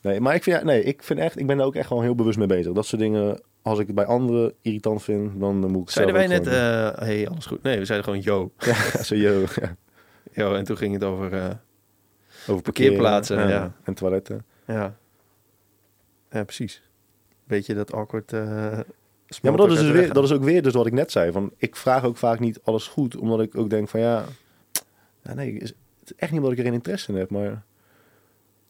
Nee, 0.00 0.20
maar 0.20 0.34
ik 0.34 0.42
vind, 0.42 0.62
nee, 0.64 0.82
ik 0.82 1.02
vind 1.02 1.18
echt, 1.20 1.38
ik 1.38 1.46
ben 1.46 1.56
daar 1.56 1.66
ook 1.66 1.74
echt 1.74 1.86
gewoon 1.86 2.02
heel 2.02 2.14
bewust 2.14 2.38
mee 2.38 2.46
bezig. 2.46 2.72
Dat 2.72 2.86
soort 2.86 3.00
dingen, 3.02 3.40
als 3.62 3.78
ik 3.78 3.86
het 3.86 3.94
bij 3.96 4.04
anderen 4.04 4.52
irritant 4.62 5.02
vind, 5.02 5.40
dan 5.40 5.56
moet 5.70 5.82
ik 5.82 5.90
zeiden 5.90 6.14
wij 6.14 6.26
net... 6.26 6.46
gewoon 6.46 6.62
eh 6.92 6.98
hey, 6.98 7.28
alles 7.28 7.46
goed? 7.46 7.62
Nee, 7.62 7.78
we 7.78 7.84
zeiden 7.84 8.06
gewoon 8.08 8.22
yo. 8.24 8.50
Ja, 8.66 9.02
zo, 9.02 9.14
yo, 9.14 9.44
ja. 9.54 9.76
Yo, 10.42 10.54
en 10.54 10.64
toen 10.64 10.76
ging 10.76 10.92
het 10.94 11.04
over... 11.04 11.32
eh, 11.32 11.50
Over 12.46 12.62
Parkeerplaatsen, 12.62 13.48
ja. 13.48 13.72
En 13.84 13.94
toiletten. 13.94 14.44
Ja. 14.66 14.96
Ja, 16.30 16.44
precies. 16.44 16.82
Beetje 17.44 17.74
dat 17.74 17.92
awkward... 17.92 18.32
eh 18.32 18.40
Ja, 19.26 19.50
maar 19.50 19.56
dat 19.56 19.70
is, 19.72 19.78
dus 19.78 19.90
weer, 19.90 20.12
dat 20.12 20.24
is 20.24 20.32
ook 20.32 20.44
weer 20.44 20.62
dus 20.62 20.72
wat 20.74 20.86
ik 20.86 20.92
net 20.92 21.10
zei. 21.12 21.32
Van, 21.32 21.52
ik 21.56 21.76
vraag 21.76 22.04
ook 22.04 22.16
vaak 22.16 22.38
niet 22.40 22.60
alles 22.64 22.86
goed, 22.88 23.16
omdat 23.16 23.40
ik 23.40 23.56
ook 23.56 23.70
denk 23.70 23.88
van 23.88 24.00
ja... 24.00 24.24
ja 25.26 25.34
nee, 25.34 25.54
het 25.54 25.62
is 26.04 26.14
echt 26.16 26.30
niet 26.30 26.40
omdat 26.40 26.52
ik 26.52 26.58
er 26.58 26.64
geen 26.64 26.74
interesse 26.74 27.12
in 27.12 27.18
heb, 27.18 27.30
maar... 27.30 27.64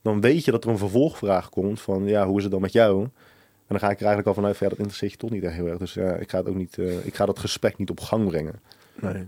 Dan 0.02 0.20
weet 0.20 0.44
je 0.44 0.50
dat 0.50 0.64
er 0.64 0.70
een 0.70 0.78
vervolgvraag 0.78 1.48
komt 1.48 1.80
van 1.80 2.04
ja, 2.04 2.26
hoe 2.26 2.36
is 2.36 2.42
het 2.42 2.52
dan 2.52 2.60
met 2.60 2.72
jou? 2.72 3.02
En 3.02 3.74
dan 3.74 3.78
ga 3.78 3.90
ik 3.90 4.00
er 4.00 4.06
eigenlijk 4.06 4.26
al 4.26 4.34
vanuit 4.34 4.56
van 4.56 4.66
ja, 4.66 4.72
dat 4.72 4.78
interesseert 4.78 5.12
je 5.12 5.18
toch 5.18 5.30
niet 5.30 5.42
echt 5.42 5.54
heel 5.54 5.66
erg. 5.66 5.78
Dus 5.78 5.94
ja, 5.94 6.14
ik 6.14 6.30
ga, 6.30 6.38
het 6.38 6.48
ook 6.48 6.54
niet, 6.54 6.78
eh, 6.78 7.06
ik 7.06 7.14
ga 7.14 7.26
dat 7.26 7.38
gesprek 7.38 7.78
niet 7.78 7.90
op 7.90 8.00
gang 8.00 8.28
brengen. 8.28 8.60
Nee. 9.00 9.24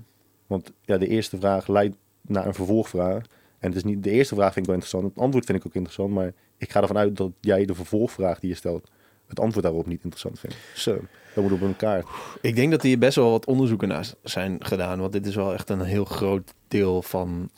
Want 0.47 0.73
ja, 0.83 0.99
de 0.99 1.07
eerste 1.07 1.37
vraag 1.37 1.69
leidt 1.69 1.97
naar 2.21 2.47
een 2.47 2.55
vervolgvraag. 2.55 3.25
En 3.59 3.69
het 3.69 3.77
is 3.77 3.85
niet, 3.85 4.03
de 4.03 4.11
eerste 4.11 4.35
vraag 4.35 4.53
vind 4.53 4.67
ik 4.67 4.73
wel 4.73 4.75
interessant. 4.75 5.15
Het 5.15 5.23
antwoord 5.23 5.45
vind 5.45 5.59
ik 5.59 5.67
ook 5.67 5.75
interessant. 5.75 6.15
Maar 6.15 6.33
ik 6.57 6.71
ga 6.71 6.81
ervan 6.81 6.99
uit 6.99 7.17
dat 7.17 7.33
jij 7.41 7.65
de 7.65 7.75
vervolgvraag 7.75 8.41
die 8.41 8.51
je 8.51 8.57
stelt, 8.57 8.91
het 9.29 9.41
antwoord 9.41 9.65
daarop 9.65 9.87
niet 9.87 10.03
interessant 10.03 10.39
vindt. 10.39 10.57
Zo, 10.75 11.01
dat 11.35 11.45
moet 11.45 11.53
op 11.53 11.61
elkaar. 11.61 12.05
Ik 12.41 12.55
denk 12.55 12.71
dat 12.71 12.83
hier 12.83 12.99
best 12.99 13.17
wel 13.17 13.31
wat 13.31 13.47
onderzoeken 13.47 13.89
naar 13.89 14.13
zijn 14.23 14.65
gedaan. 14.65 15.01
Want 15.01 15.13
dit 15.13 15.27
is 15.27 15.35
wel 15.35 15.53
echt 15.53 15.71
een 15.71 15.81
heel 15.81 16.05
groot 16.05 16.55
deel 16.69 17.03
van 17.03 17.51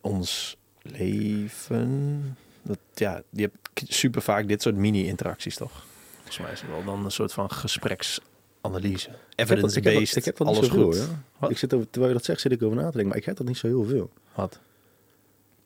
ons 0.00 0.56
leven. 0.82 2.36
Dat, 2.62 2.78
ja, 2.94 3.22
je 3.30 3.40
hebt 3.40 3.92
super 3.92 4.22
vaak 4.22 4.48
dit 4.48 4.62
soort 4.62 4.76
mini-interacties, 4.76 5.56
toch? 5.56 5.84
Volgens 6.16 6.38
mij 6.38 6.52
is 6.52 6.60
het 6.60 6.70
wel 6.70 6.84
dan 6.84 7.04
een 7.04 7.10
soort 7.10 7.32
van 7.32 7.50
gespreksanalyse. 7.50 9.10
Evidence-based, 9.34 10.16
ik 10.16 10.24
heb 10.24 10.36
dat 10.36 10.46
alles 10.46 10.68
goed. 10.68 11.08
Ik 11.48 11.58
zit 11.58 11.74
over, 11.74 11.90
terwijl 11.90 12.12
je 12.12 12.18
dat 12.18 12.26
zegt, 12.26 12.40
zit 12.40 12.52
ik 12.52 12.62
over 12.62 12.76
na 12.76 12.84
te 12.84 12.90
denken. 12.90 13.08
Maar 13.08 13.16
ik 13.16 13.24
heb 13.24 13.36
dat 13.36 13.46
niet 13.46 13.56
zo 13.56 13.66
heel 13.66 13.84
veel. 13.84 14.10
Wat? 14.34 14.60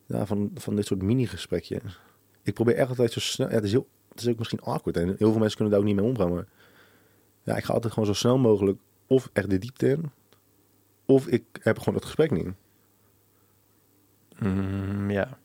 Ja, 0.07 0.27
van, 0.27 0.51
van 0.55 0.77
dit 0.77 0.87
soort 0.87 1.03
mini-gesprekjes. 1.03 2.01
Ik 2.43 2.55
probeer 2.55 2.75
echt 2.75 2.89
altijd 2.89 3.12
zo 3.12 3.20
snel... 3.20 3.49
Ja, 3.49 3.55
het, 3.55 3.64
is 3.64 3.70
heel, 3.70 3.87
het 4.15 4.23
is 4.23 4.29
ook 4.29 4.39
misschien 4.39 4.61
awkward. 4.61 4.97
En 4.97 5.07
heel 5.07 5.31
veel 5.31 5.39
mensen 5.39 5.57
kunnen 5.57 5.71
daar 5.71 5.81
ook 5.81 5.87
niet 5.87 5.97
mee 5.97 6.05
omgaan. 6.05 6.35
Maar 6.35 6.47
ja, 7.43 7.57
ik 7.57 7.65
ga 7.65 7.73
altijd 7.73 7.93
gewoon 7.93 8.09
zo 8.09 8.15
snel 8.15 8.39
mogelijk... 8.39 8.79
Of 9.07 9.31
echt 9.33 9.51
de 9.51 9.59
diepte 9.59 9.89
in... 9.89 10.11
Of 11.05 11.27
ik 11.27 11.45
heb 11.61 11.79
gewoon 11.79 11.95
het 11.95 12.05
gesprek 12.05 12.31
niet. 12.31 12.49
Mm, 14.39 15.11
ja. 15.11 15.39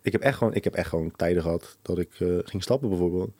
Ik 0.00 0.12
heb 0.12 0.20
echt 0.20 0.38
gewoon, 0.38 0.54
ik 0.54 0.64
heb 0.64 0.74
echt 0.74 0.88
gewoon 0.88 1.10
tijden 1.10 1.42
gehad 1.42 1.78
dat 1.82 1.98
ik 1.98 2.20
eh, 2.20 2.38
ging 2.42 2.62
stappen 2.62 2.88
bijvoorbeeld. 2.88 3.30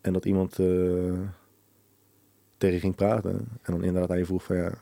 En 0.00 0.12
dat 0.12 0.24
iemand 0.24 0.58
eh, 0.58 1.20
tegen 2.56 2.74
je 2.74 2.80
ging 2.80 2.94
praten. 2.94 3.38
En 3.62 3.72
dan 3.72 3.84
inderdaad 3.84 4.10
aan 4.10 4.18
je 4.18 4.24
vroeg 4.24 4.44
van 4.44 4.56
ja, 4.56 4.72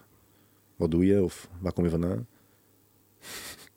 wat 0.76 0.90
doe 0.90 1.06
je? 1.06 1.22
Of 1.22 1.48
waar 1.60 1.72
kom 1.72 1.84
je 1.84 1.90
vandaan? 1.90 2.26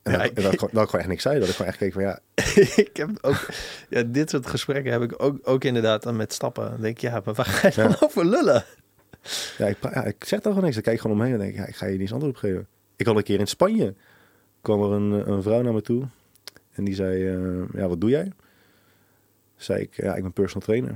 En 0.07 0.11
Ja, 0.11 0.17
dat, 0.17 0.35
dat, 0.35 0.45
gewoon- 0.53 0.69
dat 0.73 0.83
ik 0.83 0.89
gewoon 0.89 0.99
echt 0.99 1.07
niks 1.07 1.21
zei. 1.21 1.39
Dat 1.39 1.47
ik 1.47 1.53
gewoon 1.55 1.67
echt 1.71 1.77
keek 1.79 1.93
van 1.93 2.01
ja, 2.01 2.19
ik 2.85 2.97
heb 2.97 3.09
ook... 3.21 3.45
Ja, 3.89 4.03
dit 4.03 4.29
soort 4.29 4.47
gesprekken 4.47 4.91
heb 4.91 5.01
ik 5.01 5.13
ook, 5.23 5.39
ook 5.43 5.63
inderdaad 5.63 6.03
dan 6.03 6.15
met 6.15 6.33
stappen. 6.33 6.69
Dan 6.71 6.81
denk 6.81 6.95
ik, 6.95 7.01
ja, 7.01 7.21
maar 7.25 7.33
waar 7.33 7.45
ga 7.45 7.67
je 7.67 7.73
dan 7.75 7.89
Ja. 7.89 7.95
over 7.99 8.25
lullen? 8.25 8.63
ja, 9.57 9.65
ik, 9.67 9.77
ja, 9.81 10.03
ik 10.03 10.23
zeg 10.23 10.39
daar 10.39 10.49
gewoon 10.53 10.63
niks. 10.63 10.77
Ik 10.77 10.83
kijk 10.83 10.99
gewoon 10.99 11.17
omheen 11.17 11.33
en 11.33 11.39
denk 11.39 11.51
ik, 11.51 11.57
ja, 11.57 11.65
ik 11.65 11.75
ga 11.75 11.85
je 11.85 11.91
niet 11.91 12.01
eens 12.01 12.13
antwoord 12.13 12.33
op 12.35 12.39
geven. 12.39 12.67
Ik 12.95 13.05
had 13.05 13.15
een 13.15 13.23
keer 13.23 13.39
in 13.39 13.47
Spanje, 13.47 13.93
kwam 14.61 14.81
er 14.83 14.91
een, 14.91 15.31
een 15.31 15.41
vrouw 15.41 15.61
naar 15.61 15.73
me 15.73 15.81
toe. 15.81 16.03
En 16.71 16.83
die 16.83 16.95
zei, 16.95 17.27
eh, 17.27 17.79
ja, 17.81 17.87
wat 17.87 18.01
doe 18.01 18.09
jij? 18.09 18.31
Zei 19.55 19.81
ik, 19.81 19.95
ja, 19.95 20.15
ik 20.15 20.21
ben 20.21 20.33
personal 20.33 20.61
trainer. 20.67 20.95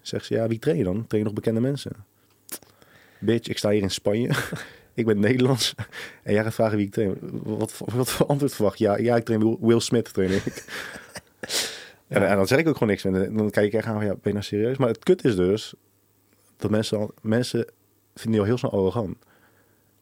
Zegt 0.00 0.24
ze, 0.24 0.34
ja, 0.34 0.46
wie 0.46 0.58
train 0.58 0.76
je 0.78 0.84
dan? 0.84 0.94
Train 1.06 1.22
je 1.22 1.24
nog 1.24 1.32
bekende 1.32 1.60
mensen? 1.60 1.92
Bitch, 3.18 3.48
ik 3.48 3.58
sta 3.58 3.70
hier 3.70 3.82
in 3.82 3.90
Spanje. 3.90 4.30
ik 4.94 5.06
ben 5.06 5.20
Nederlands. 5.20 5.74
En 6.22 6.32
jij 6.32 6.42
gaat 6.42 6.54
vragen 6.54 6.76
wie 6.76 6.86
ik 6.86 6.92
train. 6.92 7.18
Wat, 7.42 7.80
wat 7.94 8.10
voor 8.10 8.26
antwoord 8.26 8.54
verwacht? 8.54 8.78
Ja, 8.78 8.98
ja, 8.98 9.16
ik 9.16 9.24
train 9.24 9.40
Will, 9.40 9.56
Will 9.60 9.80
Smith, 9.80 10.12
train 10.12 10.30
ik. 10.30 10.64
En, 12.10 12.28
en 12.28 12.36
dan 12.36 12.46
zeg 12.46 12.58
ik 12.58 12.68
ook 12.68 12.72
gewoon 12.72 12.88
niks. 12.88 13.04
En 13.04 13.36
dan 13.36 13.50
kijk 13.50 13.66
ik 13.66 13.72
echt 13.72 13.86
aan 13.86 13.94
van, 13.94 14.04
ja, 14.04 14.10
ben 14.10 14.20
je 14.22 14.32
nou 14.32 14.44
serieus? 14.44 14.76
Maar 14.76 14.88
het 14.88 14.98
kut 14.98 15.24
is 15.24 15.36
dus, 15.36 15.74
dat 16.56 16.70
mensen, 16.70 16.98
al, 16.98 17.14
mensen 17.22 17.66
vinden 18.14 18.44
heel 18.44 18.58
snel 18.58 18.72
arrogant. 18.72 19.16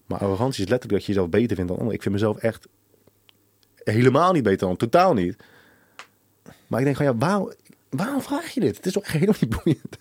Maar 0.07 0.19
arrogantie 0.19 0.65
is 0.65 0.71
letterlijk 0.71 0.99
dat 0.99 1.01
je 1.01 1.13
jezelf 1.13 1.29
beter 1.29 1.57
vindt 1.57 1.71
dan 1.71 1.79
anderen. 1.79 1.95
Ik 1.95 2.03
vind 2.03 2.15
mezelf 2.15 2.37
echt 2.37 2.67
helemaal 3.85 4.33
niet 4.33 4.43
beter 4.43 4.67
dan, 4.67 4.77
totaal 4.77 5.15
niet. 5.15 5.37
Maar 6.67 6.79
ik 6.79 6.85
denk 6.85 6.97
van, 6.97 7.07
ja, 7.07 7.17
waarom, 7.17 7.53
waarom 7.91 8.23
vraag 8.23 8.51
je 8.51 8.61
dit? 8.61 8.77
Het 8.77 8.87
is 8.87 8.93
toch 8.93 9.03
echt 9.03 9.13
helemaal 9.13 9.41
niet 9.41 9.63
boeiend. 9.63 9.99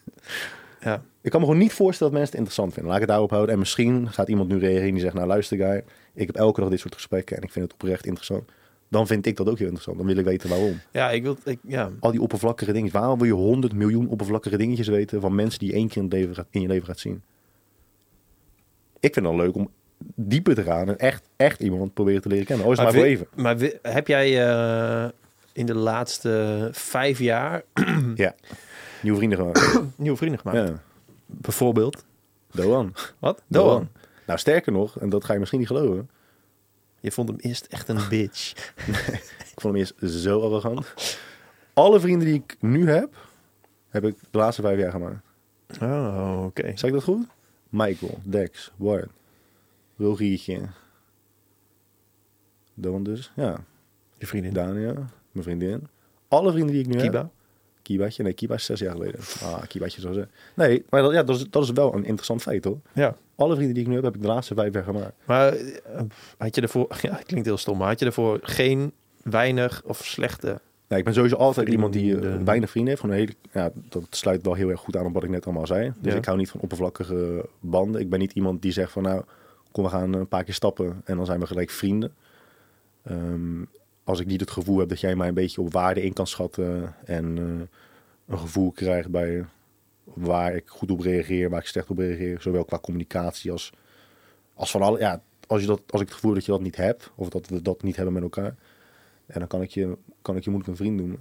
Ja. 0.81 1.01
Ik 1.21 1.31
kan 1.31 1.39
me 1.41 1.45
gewoon 1.47 1.61
niet 1.61 1.73
voorstellen 1.73 2.13
dat 2.13 2.21
mensen 2.21 2.39
het 2.39 2.47
interessant 2.47 2.73
vinden. 2.73 2.85
Laat 2.91 3.01
ik 3.01 3.05
het 3.05 3.11
daarop 3.11 3.29
houden. 3.31 3.53
En 3.53 3.59
misschien 3.59 4.11
gaat 4.11 4.27
iemand 4.29 4.49
nu 4.49 4.59
reageren 4.59 4.91
die 4.91 5.01
zegt, 5.01 5.13
nou 5.13 5.27
luister 5.27 5.57
guy, 5.57 5.83
ik 6.13 6.27
heb 6.27 6.35
elke 6.35 6.61
dag 6.61 6.69
dit 6.69 6.79
soort 6.79 6.93
gesprekken 6.93 7.37
en 7.37 7.43
ik 7.43 7.51
vind 7.51 7.65
het 7.65 7.73
oprecht 7.73 8.05
interessant. 8.05 8.43
Dan 8.89 9.07
vind 9.07 9.25
ik 9.25 9.35
dat 9.37 9.49
ook 9.49 9.57
heel 9.57 9.65
interessant. 9.65 9.97
Dan 9.97 10.07
wil 10.07 10.17
ik 10.17 10.25
weten 10.25 10.49
waarom. 10.49 10.79
Ja, 10.91 11.11
ik 11.11 11.23
wil... 11.23 11.37
Ik, 11.43 11.59
ja. 11.67 11.89
Al 11.99 12.11
die 12.11 12.21
oppervlakkige 12.21 12.71
dingen. 12.71 12.91
Waarom 12.91 13.17
wil 13.17 13.27
je 13.27 13.33
100 13.33 13.73
miljoen 13.73 14.07
oppervlakkige 14.09 14.57
dingetjes 14.57 14.87
weten 14.87 15.21
van 15.21 15.35
mensen 15.35 15.59
die 15.59 15.69
je 15.69 15.75
één 15.75 15.87
keer 15.87 16.01
in, 16.01 16.07
leven 16.07 16.35
gaat- 16.35 16.47
in 16.49 16.61
je 16.61 16.67
leven 16.67 16.85
gaat 16.87 16.99
zien? 16.99 17.21
Ik 18.99 19.13
vind 19.13 19.15
het 19.15 19.23
dan 19.35 19.35
leuk 19.35 19.55
om 19.55 19.69
dieper 20.15 20.55
te 20.55 20.63
gaan 20.63 20.87
en 20.87 20.97
echt, 20.97 21.29
echt 21.35 21.59
iemand 21.61 21.93
proberen 21.93 22.21
te 22.21 22.27
leren 22.27 22.45
kennen. 22.45 22.65
Oh, 22.65 22.71
is 22.71 22.77
maar, 22.77 22.85
Maar 22.87 22.95
voor 22.95 23.05
even. 23.05 23.27
Maar 23.35 23.57
heb 23.81 24.07
jij 24.07 24.47
eh, 24.49 25.09
in 25.53 25.65
de 25.65 25.75
laatste 25.75 26.69
vijf 26.71 27.19
jaar 27.19 27.63
Ja. 28.15 28.35
Nieuwe 29.01 29.17
vrienden 29.17 29.37
gemaakt. 29.37 29.79
nieuwe 29.97 30.17
vrienden 30.17 30.39
gemaakt? 30.39 30.67
ja. 30.67 30.81
Bijvoorbeeld? 31.25 32.05
Doan. 32.51 32.93
Wat? 33.19 33.43
Doan. 33.47 33.67
Doan. 33.67 33.89
Nou, 34.25 34.39
sterker 34.39 34.71
nog, 34.71 34.99
en 34.99 35.09
dat 35.09 35.23
ga 35.23 35.33
je 35.33 35.39
misschien 35.39 35.59
niet 35.59 35.67
geloven. 35.67 36.09
Je 36.99 37.11
vond 37.11 37.29
hem 37.29 37.37
eerst 37.37 37.65
echt 37.65 37.89
een 37.89 37.99
bitch. 38.09 38.51
Ik 39.53 39.63
vond 39.63 39.73
hem 39.73 39.75
eerst 39.75 40.21
zo 40.21 40.41
arrogant. 40.41 41.17
Alle 41.73 41.99
vrienden 41.99 42.27
die 42.27 42.35
ik 42.35 42.55
nu 42.59 42.89
heb, 42.89 43.15
heb 43.89 44.05
ik 44.05 44.17
de 44.31 44.37
laatste 44.37 44.61
vijf 44.61 44.79
jaar 44.79 44.91
gemaakt. 44.91 45.21
Oh, 45.81 46.43
oké. 46.45 46.63
Zeg 46.63 46.83
ik 46.83 46.91
dat 46.91 47.03
goed? 47.03 47.25
Michael, 47.69 48.19
Dex, 48.23 48.71
Ward, 48.75 49.09
Rogiertje. 49.97 50.61
Doan 52.73 53.03
dus, 53.03 53.31
ja. 53.35 53.63
Je 54.17 54.27
vriendin. 54.27 54.53
Dania, 54.53 54.93
mijn 55.31 55.43
vriendin. 55.43 55.87
Alle 56.27 56.51
vrienden 56.51 56.73
die 56.73 56.83
ik 56.83 56.87
nu 56.87 56.99
heb. 56.99 57.29
Kiba. 57.87 58.03
Kibaatje? 58.03 58.23
Nee, 58.23 58.33
Kiba 58.33 58.53
is 58.53 58.65
zes 58.65 58.79
jaar 58.79 58.91
geleden. 58.91 59.19
Ah, 59.43 59.61
Kibaatje 59.67 60.01
zo 60.01 60.11
zeggen. 60.13 60.31
Nee, 60.53 60.85
maar 60.89 61.01
dat, 61.01 61.11
ja, 61.13 61.23
dat, 61.23 61.35
is, 61.35 61.45
dat 61.49 61.63
is 61.63 61.71
wel 61.71 61.93
een 61.93 62.05
interessant 62.05 62.41
feit, 62.41 62.63
hoor. 62.63 62.77
Ja. 62.93 63.15
Alle 63.35 63.53
vrienden 63.55 63.73
die 63.73 63.83
ik 63.83 63.89
nu 63.89 63.95
heb, 63.95 64.03
heb 64.03 64.15
ik 64.15 64.21
de 64.21 64.27
laatste 64.27 64.53
vijf 64.53 64.73
jaar 64.73 64.83
gemaakt. 64.83 65.13
Maar 65.25 65.53
eh, 65.53 66.01
had 66.37 66.55
je 66.55 66.61
ervoor... 66.61 66.87
Ja, 67.01 67.15
het 67.15 67.25
klinkt 67.25 67.45
heel 67.45 67.57
stom. 67.57 67.77
Maar 67.77 67.87
had 67.87 67.99
je 67.99 68.05
ervoor 68.05 68.39
geen 68.41 68.91
weinig 69.23 69.81
of 69.85 70.05
slechte... 70.05 70.59
Nee, 70.87 70.99
ik 70.99 71.05
ben 71.05 71.13
sowieso 71.13 71.35
altijd 71.35 71.67
Vrienden 71.67 71.73
iemand 71.73 71.93
die 71.93 72.29
eh, 72.37 72.43
weinig 72.43 72.69
vrienden 72.69 72.89
heeft. 72.93 73.05
Gewoon 73.05 73.15
een 73.15 73.21
hele, 73.21 73.35
ja, 73.51 73.71
dat 73.89 74.03
sluit 74.09 74.43
wel 74.43 74.53
heel 74.53 74.69
erg 74.69 74.79
goed 74.79 74.97
aan 74.97 75.05
op 75.05 75.13
wat 75.13 75.23
ik 75.23 75.29
net 75.29 75.45
allemaal 75.45 75.67
zei. 75.67 75.93
Dus 75.99 76.11
Ja. 76.11 76.17
ik 76.17 76.25
hou 76.25 76.37
niet 76.37 76.49
van 76.49 76.59
oppervlakkige 76.61 77.45
banden. 77.59 78.01
Ik 78.01 78.09
ben 78.09 78.19
niet 78.19 78.31
iemand 78.33 78.61
die 78.61 78.71
zegt 78.71 78.91
van 78.91 79.03
nou, 79.03 79.23
kom 79.71 79.83
we 79.83 79.89
gaan 79.89 80.13
een 80.13 80.27
paar 80.27 80.43
keer 80.43 80.53
stappen 80.53 81.01
en 81.05 81.15
dan 81.17 81.25
zijn 81.25 81.39
we 81.39 81.47
gelijk 81.47 81.69
vrienden. 81.69 82.13
Ehm, 83.03 83.61
als 84.07 84.19
ik 84.19 84.27
niet 84.27 84.39
het 84.39 84.51
gevoel 84.51 84.79
heb 84.79 84.89
dat 84.89 84.99
jij 84.99 85.15
mij 85.15 85.27
een 85.27 85.33
beetje 85.33 85.61
op 85.61 85.73
waarde 85.73 86.03
in 86.03 86.13
kan 86.13 86.27
schatten 86.27 86.95
en 87.05 87.37
eh, 87.37 88.33
een 88.33 88.39
gevoel 88.39 88.71
krijgt 88.71 89.09
bij 89.09 89.45
waar 90.03 90.55
ik 90.55 90.67
goed 90.67 90.91
op 90.91 90.99
reageer, 90.99 91.49
waar 91.49 91.59
ik 91.59 91.65
slecht 91.65 91.89
op 91.89 91.97
reageer, 91.97 92.41
zowel 92.41 92.65
qua 92.65 92.79
communicatie 92.79 93.51
als, 93.51 93.73
als 94.53 94.71
van 94.71 94.81
alle. 94.81 94.99
Ja, 94.99 95.21
als, 95.47 95.61
je 95.61 95.67
dat, 95.67 95.81
als 95.89 96.01
ik 96.01 96.07
het 96.07 96.15
gevoel 96.15 96.33
dat 96.33 96.45
je 96.45 96.51
dat 96.51 96.61
niet 96.61 96.75
hebt, 96.75 97.11
of 97.15 97.29
dat 97.29 97.47
we 97.47 97.61
dat 97.61 97.83
niet 97.83 97.95
hebben 97.95 98.13
met 98.13 98.23
elkaar, 98.23 98.55
en 99.25 99.39
dan 99.39 99.47
kan 99.47 99.61
ik 99.61 99.69
je, 99.69 99.97
kan 100.21 100.35
ik 100.35 100.43
je 100.43 100.49
moeilijk 100.49 100.71
een 100.71 100.85
vriend 100.85 100.97
doen. 100.97 101.17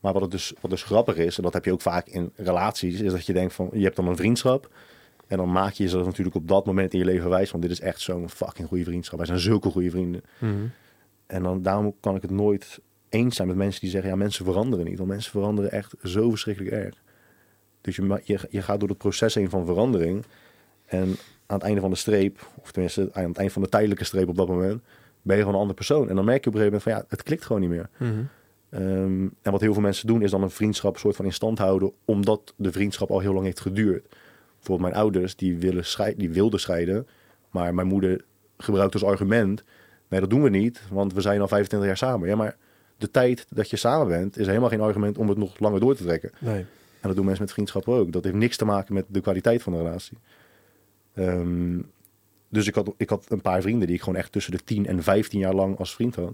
Maar 0.00 0.12
wat, 0.12 0.22
het 0.22 0.30
dus, 0.30 0.52
wat 0.60 0.70
dus 0.70 0.82
grappig 0.82 1.16
is, 1.16 1.36
en 1.36 1.42
dat 1.42 1.52
heb 1.52 1.64
je 1.64 1.72
ook 1.72 1.80
vaak 1.80 2.06
in 2.06 2.32
relaties, 2.36 3.00
is 3.00 3.12
dat 3.12 3.26
je 3.26 3.32
denkt 3.32 3.54
van, 3.54 3.68
je 3.72 3.84
hebt 3.84 3.96
dan 3.96 4.08
een 4.08 4.16
vriendschap. 4.16 4.70
En 5.26 5.36
dan 5.36 5.52
maak 5.52 5.72
je 5.72 5.82
jezelf 5.82 6.06
natuurlijk 6.06 6.36
op 6.36 6.48
dat 6.48 6.66
moment 6.66 6.92
in 6.92 6.98
je 6.98 7.04
leven 7.04 7.30
wijs, 7.30 7.50
want 7.50 7.62
dit 7.62 7.72
is 7.72 7.80
echt 7.80 8.00
zo'n 8.00 8.30
fucking 8.30 8.68
goede 8.68 8.84
vriendschap. 8.84 9.18
Wij 9.18 9.26
zijn 9.26 9.38
zulke 9.38 9.70
goede 9.70 9.90
vrienden. 9.90 10.22
En 11.26 11.42
dan, 11.42 11.62
daarom 11.62 11.94
kan 12.00 12.16
ik 12.16 12.22
het 12.22 12.30
nooit 12.30 12.80
eens 13.08 13.36
zijn 13.36 13.48
met 13.48 13.56
mensen 13.56 13.80
die 13.80 13.90
zeggen, 13.90 14.10
ja, 14.10 14.16
mensen 14.16 14.44
veranderen 14.44 14.84
niet. 14.84 14.98
Want 14.98 15.08
mensen 15.08 15.30
veranderen 15.30 15.70
echt 15.70 15.94
zo 16.02 16.30
verschrikkelijk 16.30 16.74
erg. 16.74 17.02
Dus 17.80 17.96
je, 17.96 18.20
je, 18.24 18.38
je 18.50 18.62
gaat 18.62 18.80
door 18.80 18.88
het 18.88 18.98
proces 18.98 19.34
heen 19.34 19.50
van 19.50 19.66
verandering. 19.66 20.24
En 20.86 21.16
aan 21.46 21.56
het 21.56 21.62
einde 21.62 21.80
van 21.80 21.90
de 21.90 21.96
streep, 21.96 22.50
of 22.60 22.72
tenminste 22.72 23.08
aan 23.12 23.28
het 23.28 23.38
eind 23.38 23.52
van 23.52 23.62
de 23.62 23.68
tijdelijke 23.68 24.04
streep 24.04 24.28
op 24.28 24.36
dat 24.36 24.48
moment, 24.48 24.82
ben 25.22 25.36
je 25.36 25.42
gewoon 25.42 25.54
een 25.54 25.60
andere 25.60 25.78
persoon. 25.78 26.08
En 26.08 26.16
dan 26.16 26.24
merk 26.24 26.44
je 26.44 26.50
op 26.50 26.54
een 26.54 26.60
gegeven 26.60 26.80
moment 26.80 26.82
van, 26.82 26.92
ja, 26.92 27.16
het 27.16 27.22
klikt 27.22 27.44
gewoon 27.44 27.60
niet 27.60 27.70
meer. 27.70 27.88
Ehm, 28.70 29.28
en 29.42 29.52
wat 29.52 29.60
heel 29.60 29.72
veel 29.72 29.82
mensen 29.82 30.06
doen, 30.06 30.22
is 30.22 30.30
dan 30.30 30.42
een 30.42 30.50
vriendschap 30.50 30.98
soort 30.98 31.16
van 31.16 31.24
in 31.24 31.32
stand 31.32 31.58
houden, 31.58 31.92
omdat 32.04 32.54
de 32.56 32.72
vriendschap 32.72 33.10
al 33.10 33.20
heel 33.20 33.32
lang 33.32 33.44
heeft 33.44 33.60
geduurd. 33.60 34.08
Bijvoorbeeld 34.56 34.90
mijn 34.90 35.02
ouders, 35.02 35.36
die, 35.36 35.56
willen 35.58 35.84
die 36.16 36.30
wilden 36.30 36.60
scheiden, 36.60 37.06
maar 37.50 37.74
mijn 37.74 37.86
moeder 37.86 38.24
gebruikt 38.56 38.94
als 38.94 39.04
argument, 39.04 39.64
nee, 40.14 40.28
dat 40.28 40.38
doen 40.38 40.42
we 40.42 40.58
niet, 40.58 40.82
want 40.90 41.12
we 41.12 41.20
zijn 41.20 41.40
al 41.40 41.48
25 41.48 41.88
jaar 41.88 41.96
samen. 41.96 42.28
Ja, 42.28 42.36
maar 42.36 42.56
de 42.96 43.10
tijd 43.10 43.46
dat 43.48 43.70
je 43.70 43.76
samen 43.76 44.08
bent, 44.08 44.38
is 44.38 44.46
helemaal 44.46 44.68
geen 44.68 44.80
argument 44.80 45.18
om 45.18 45.28
het 45.28 45.38
nog 45.38 45.58
langer 45.58 45.80
door 45.80 45.96
te 45.96 46.02
trekken. 46.02 46.30
Nee. 46.38 46.64
En 47.00 47.10
dat 47.10 47.16
doen 47.16 47.24
mensen 47.24 47.44
met 47.44 47.52
vriendschappen 47.52 47.94
ook. 47.94 48.12
Dat 48.12 48.24
heeft 48.24 48.36
niks 48.36 48.56
te 48.56 48.64
maken 48.64 48.94
met 48.94 49.04
de 49.08 49.20
kwaliteit 49.20 49.62
van 49.62 49.72
de 49.72 49.78
relatie. 49.78 50.18
Ehm, 51.14 51.78
dus 52.48 52.66
ik 52.66 52.74
had, 52.74 52.94
ik 52.96 53.08
had 53.08 53.26
een 53.28 53.40
paar 53.40 53.62
vrienden 53.62 53.86
die 53.86 53.96
ik 53.96 54.02
gewoon 54.02 54.18
echt 54.18 54.32
tussen 54.32 54.52
de 54.52 54.64
10 54.64 54.86
en 54.86 55.02
15 55.02 55.38
jaar 55.38 55.54
lang 55.54 55.78
als 55.78 55.94
vriend 55.94 56.14
had. 56.14 56.32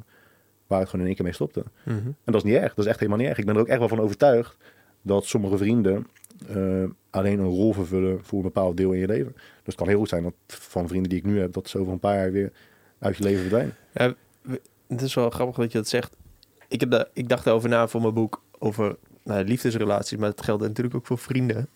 Waar 0.66 0.80
het 0.80 0.88
gewoon 0.88 1.00
in 1.00 1.06
één 1.06 1.16
keer 1.16 1.24
mee 1.24 1.34
stopte. 1.34 1.64
Mhm. 1.82 1.96
En 1.96 2.32
dat 2.32 2.34
is 2.34 2.42
niet 2.42 2.54
erg. 2.54 2.74
Dat 2.74 2.84
is 2.84 2.90
echt 2.90 2.98
helemaal 2.98 3.20
niet 3.20 3.28
erg. 3.28 3.38
Ik 3.38 3.44
ben 3.44 3.54
er 3.54 3.60
ook 3.60 3.68
echt 3.68 3.78
wel 3.78 3.88
van 3.88 4.00
overtuigd 4.00 4.56
dat 5.02 5.24
sommige 5.24 5.56
vrienden 5.56 6.06
eh, 6.48 6.84
alleen 7.10 7.38
een 7.38 7.46
rol 7.46 7.72
vervullen 7.72 8.24
voor 8.24 8.38
een 8.38 8.44
bepaald 8.44 8.76
deel 8.76 8.92
in 8.92 8.98
je 8.98 9.06
leven. 9.06 9.32
Dus 9.32 9.42
het 9.64 9.74
kan 9.74 9.88
heel 9.88 9.98
goed 9.98 10.08
zijn 10.08 10.22
dat 10.22 10.34
van 10.46 10.88
vrienden 10.88 11.10
die 11.10 11.18
ik 11.18 11.24
nu 11.24 11.40
heb, 11.40 11.52
dat 11.52 11.68
ze 11.68 11.78
over 11.78 11.92
een 11.92 11.98
paar 11.98 12.16
jaar 12.16 12.32
weer 12.32 12.52
uit 13.00 13.16
je 13.16 13.22
leven 13.22 13.40
verdwijnen. 13.40 13.76
Ja, 13.92 14.14
het 14.88 15.02
is 15.02 15.14
wel 15.14 15.30
grappig 15.30 15.56
dat 15.56 15.72
je 15.72 15.78
dat 15.78 15.88
zegt. 15.88 16.16
Ik, 16.68 16.80
heb 16.80 17.10
ik 17.12 17.28
dacht 17.28 17.46
erover 17.46 17.68
na 17.68 17.88
voor 17.88 18.00
mijn 18.00 18.14
boek 18.14 18.42
over 18.58 18.96
nou, 19.22 19.44
liefdesrelaties, 19.44 20.18
maar 20.18 20.28
het 20.28 20.42
geldt 20.42 20.62
natuurlijk 20.62 20.96
ook 20.96 21.06
voor 21.06 21.18
vrienden. 21.18 21.68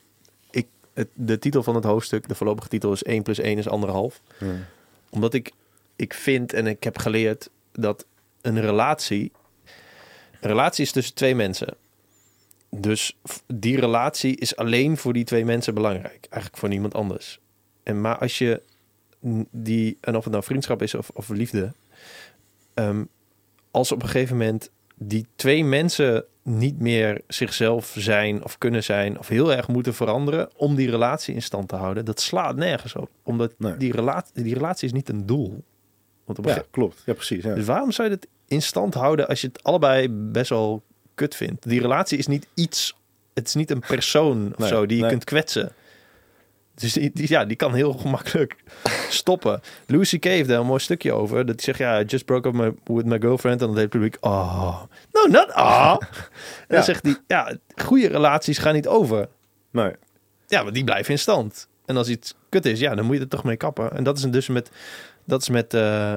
Ik, 0.51 0.67
het, 0.93 1.09
de 1.15 1.39
titel 1.39 1.63
van 1.63 1.75
het 1.75 1.85
hoofdstuk, 1.85 2.29
de 2.29 2.35
voorlopige 2.35 2.69
titel 2.69 2.93
is 2.93 3.03
1 3.03 3.23
plus 3.23 3.39
1 3.39 3.59
is 3.59 3.69
anderhalf. 3.69 4.21
Omdat 5.11 5.35
ik, 5.35 5.53
ik 5.97 6.15
vind 6.15 6.53
en 6.53 6.67
ik 6.67 6.85
heb 6.85 6.99
geleerd 6.99 7.51
dat 7.73 8.07
een 8.41 8.61
relatie... 8.61 9.33
Een 10.41 10.51
relatie 10.51 10.85
is 10.85 10.93
tussen 10.93 11.15
twee 11.15 11.35
mensen. 11.35 11.77
Dus 12.71 13.17
die 13.47 13.81
relatie 13.81 14.37
is 14.37 14.57
alleen 14.57 14.97
voor 14.97 15.13
die 15.13 15.25
twee 15.25 15.45
mensen 15.45 15.75
belangrijk. 15.75 16.27
Eigenlijk 16.31 16.57
voor 16.57 16.69
niemand 16.69 16.95
anders. 16.95 17.41
En 17.83 18.01
maar 18.01 18.19
als 18.19 18.39
je 18.39 18.63
die, 19.51 19.99
en 20.01 20.17
of 20.17 20.25
het 20.25 20.33
nou 20.33 20.45
vriendschap 20.45 20.83
is 20.83 20.95
of, 20.95 21.11
of 21.15 21.29
liefde, 21.29 21.73
ehm, 22.75 23.05
als 23.71 23.93
op 23.93 24.03
een 24.03 24.09
gegeven 24.09 24.37
moment 24.37 24.71
die 24.95 25.27
twee 25.37 25.65
mensen 25.65 26.25
niet 26.43 26.81
meer 26.81 27.21
zichzelf 27.29 27.95
zijn 27.99 28.45
of 28.45 28.59
kunnen 28.59 28.83
zijn 28.85 29.19
of 29.19 29.29
heel 29.29 29.53
erg 29.53 29.69
moeten 29.69 29.95
veranderen 29.95 30.49
om 30.57 30.75
die 30.75 30.91
relatie 30.91 31.35
in 31.35 31.43
stand 31.43 31.69
te 31.69 31.77
houden, 31.77 32.05
dat 32.05 32.21
slaat 32.21 32.57
nergens 32.57 32.95
op. 32.95 33.11
Omdat 33.23 33.53
Nee. 33.59 33.77
die, 33.77 33.93
relatie, 33.93 34.43
die 34.43 34.55
relatie 34.55 34.87
is 34.87 34.93
niet 34.93 35.09
een 35.09 35.27
doel. 35.27 35.65
Want 36.25 36.39
op 36.39 36.47
een 36.47 36.55
Ja, 36.55 36.65
klopt. 36.71 37.03
Ja, 37.07 37.13
precies. 37.13 37.45
Ja. 37.45 37.55
Dus 37.55 37.65
waarom 37.67 37.93
zou 37.93 38.09
je 38.09 38.15
het 38.15 38.29
in 38.47 38.63
stand 38.63 38.95
houden 38.95 39.29
als 39.29 39.41
je 39.41 39.47
het 39.47 39.63
allebei 39.63 40.09
best 40.11 40.51
wel 40.51 40.83
kut 41.15 41.35
vindt? 41.35 41.69
Die 41.69 41.81
relatie 41.81 42.19
is 42.19 42.27
niet 42.27 42.47
iets, 42.55 42.97
het 43.35 43.47
is 43.47 43.55
niet 43.55 43.71
een 43.71 43.81
persoon 43.89 44.51
of 44.53 44.59
Nee, 44.59 44.69
zo 44.69 44.87
die 44.87 44.97
je 44.97 45.03
nee. 45.03 45.11
kunt 45.11 45.25
kwetsen. 45.25 45.73
Dus 46.75 46.93
die, 46.93 47.11
die- 47.15 47.29
ja, 47.31 47.45
die 47.45 47.57
kan 47.57 47.75
heel 47.75 47.93
gemakkelijk 47.93 48.57
stoppen. 49.09 49.61
Louis 49.87 50.11
C.K. 50.11 50.25
heeft 50.25 50.49
daar 50.49 50.61
een 50.61 50.67
mooi 50.67 50.81
stukje 50.81 51.13
over. 51.13 51.37
Dat 51.47 51.55
hij 51.55 51.65
zegt, 51.65 51.79
ja, 51.79 52.01
I 52.01 52.05
just 52.05 52.25
broke 52.25 52.49
up 52.49 52.55
my, 52.55 52.75
with 52.85 53.05
my 53.07 53.19
girlfriend. 53.21 53.61
En 53.61 53.67
dan 53.67 53.75
deed 53.75 53.83
het 53.85 53.93
publiek, 53.93 54.17
oh. 54.21 54.83
No, 55.13 55.27
not 55.27 55.53
ah. 55.53 55.97
En 56.01 56.07
dan 56.69 56.79
Ja. 56.79 56.83
zegt 56.85 57.03
hij, 57.05 57.17
ja, 57.27 57.57
goede 57.83 58.09
relaties 58.09 58.59
gaan 58.59 58.75
niet 58.75 58.87
over. 58.89 59.29
Nee. 59.71 59.93
Ja, 60.47 60.63
maar 60.63 60.73
die 60.73 60.85
blijven 60.85 61.13
in 61.13 61.19
stand. 61.19 61.69
En 61.87 61.97
als 61.97 62.09
iets 62.09 62.35
kut 62.49 62.67
is, 62.67 62.81
ja, 62.81 62.95
dan 62.95 63.05
moet 63.05 63.17
je 63.17 63.23
er 63.23 63.29
toch 63.29 63.45
mee 63.45 63.57
kappen. 63.57 63.93
En 63.93 64.05
dat 64.05 64.19
is 64.19 64.23
dus 64.23 64.49
met, 64.49 64.71
dat 65.25 65.41
is 65.43 65.49
met 65.49 65.75
eh, 65.75 66.15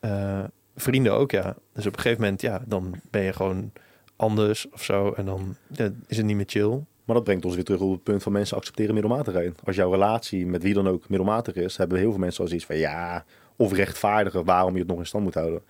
eh, 0.00 0.44
vrienden 0.76 1.12
ook, 1.12 1.30
ja. 1.30 1.54
Dus 1.74 1.86
op 1.86 1.92
een 1.96 2.00
gegeven 2.00 2.22
moment, 2.22 2.40
ja, 2.40 2.62
dan 2.66 3.00
ben 3.10 3.22
je 3.22 3.32
gewoon 3.32 3.72
anders 4.16 4.68
of 4.70 4.82
zo. 4.84 5.12
En 5.12 5.24
dan 5.24 5.56
ja, 5.68 5.90
is 6.06 6.16
het 6.16 6.26
niet 6.26 6.36
meer 6.36 6.44
chill. 6.48 6.80
Maar 7.12 7.20
dat 7.20 7.30
brengt 7.30 7.44
ons 7.46 7.54
weer 7.54 7.64
terug 7.64 7.80
op 7.80 7.92
het 7.92 8.02
punt 8.02 8.22
van 8.22 8.32
mensen 8.32 8.56
accepteren 8.56 8.94
middelmatigheid. 8.94 9.58
Als 9.64 9.76
jouw 9.76 9.90
relatie 9.90 10.46
met 10.46 10.62
wie 10.62 10.74
dan 10.74 10.88
ook 10.88 11.08
middelmatig 11.08 11.54
is, 11.54 11.76
hebben 11.76 11.98
heel 11.98 12.10
veel 12.10 12.20
mensen 12.20 12.42
als 12.44 12.52
iets 12.52 12.64
van 12.64 12.76
ja, 12.76 13.24
of 13.56 13.72
rechtvaardigen 13.72 14.44
waarom 14.44 14.72
je 14.72 14.78
het 14.78 14.88
nog 14.88 14.98
in 14.98 15.06
stand 15.06 15.24
moet 15.24 15.34
houden. 15.34 15.62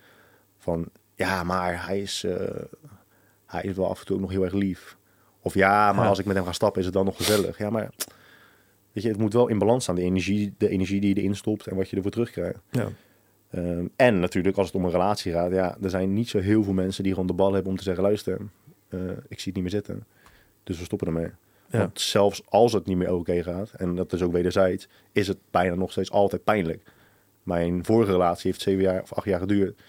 Van 0.57 0.85
ja, 1.15 1.43
maar 1.43 1.85
hij 1.85 1.99
is, 2.01 2.23
eh, 2.23 2.35
hij 3.45 3.61
is 3.63 3.75
wel 3.75 3.89
af 3.89 3.99
en 3.99 4.05
toe 4.05 4.15
ook 4.15 4.21
nog 4.21 4.31
heel 4.31 4.43
erg 4.43 4.53
lief. 4.53 4.97
Of 5.41 5.53
ja, 5.53 5.93
maar 5.93 6.03
Ja. 6.03 6.09
als 6.09 6.19
ik 6.19 6.25
met 6.25 6.35
hem 6.35 6.45
ga 6.45 6.51
stappen 6.51 6.79
is 6.79 6.85
het 6.85 6.95
dan 6.95 7.05
nog 7.05 7.15
gezellig. 7.15 7.57
Ja, 7.57 7.69
maar 7.69 7.89
weet 8.91 9.03
je, 9.03 9.09
het 9.09 9.17
moet 9.19 9.33
wel 9.33 9.47
in 9.47 9.57
balans 9.59 9.83
staan. 9.83 9.95
De 9.95 10.01
energie, 10.01 10.53
de 10.57 10.69
energie 10.69 11.01
die 11.01 11.15
je 11.15 11.21
erin 11.21 11.35
stopt 11.35 11.67
en 11.67 11.75
wat 11.75 11.89
je 11.89 11.95
ervoor 11.95 12.11
terugkrijgt. 12.11 12.59
Ja. 12.71 12.87
Ehm, 13.49 13.85
en 13.95 14.19
natuurlijk, 14.19 14.57
als 14.57 14.67
het 14.67 14.75
om 14.75 14.85
een 14.85 14.91
relatie 14.91 15.31
gaat, 15.31 15.51
ja, 15.51 15.77
er 15.81 15.89
zijn 15.89 16.13
niet 16.13 16.29
zo 16.29 16.39
heel 16.39 16.63
veel 16.63 16.73
mensen 16.73 17.03
die 17.03 17.11
gewoon 17.13 17.27
de 17.27 17.33
bal 17.33 17.53
hebben 17.53 17.71
om 17.71 17.77
te 17.77 17.83
zeggen: 17.83 18.03
luister, 18.03 18.37
eh, 18.89 18.99
ik 19.27 19.39
zie 19.39 19.53
het 19.53 19.53
niet 19.53 19.61
meer 19.61 19.69
zitten. 19.69 20.05
Dus 20.63 20.77
we 20.77 20.83
stoppen 20.83 21.07
ermee. 21.07 21.31
Ja. 21.69 21.79
Want 21.79 22.01
zelfs 22.01 22.41
als 22.49 22.73
het 22.73 22.85
niet 22.85 22.97
meer 22.97 23.13
oké 23.13 23.43
gaat, 23.43 23.71
en 23.71 23.95
dat 23.95 24.13
is 24.13 24.21
ook 24.21 24.31
wederzijds, 24.31 24.87
is 25.11 25.27
het 25.27 25.37
bijna 25.51 25.75
nog 25.75 25.91
steeds 25.91 26.11
altijd 26.11 26.43
pijnlijk. 26.43 26.83
Mijn 27.43 27.85
vorige 27.85 28.11
relatie 28.11 28.51
heeft 28.51 28.63
zeven 28.63 28.83
jaar 28.83 29.01
of 29.01 29.13
acht 29.13 29.25
jaar 29.25 29.39
geduurd. 29.39 29.79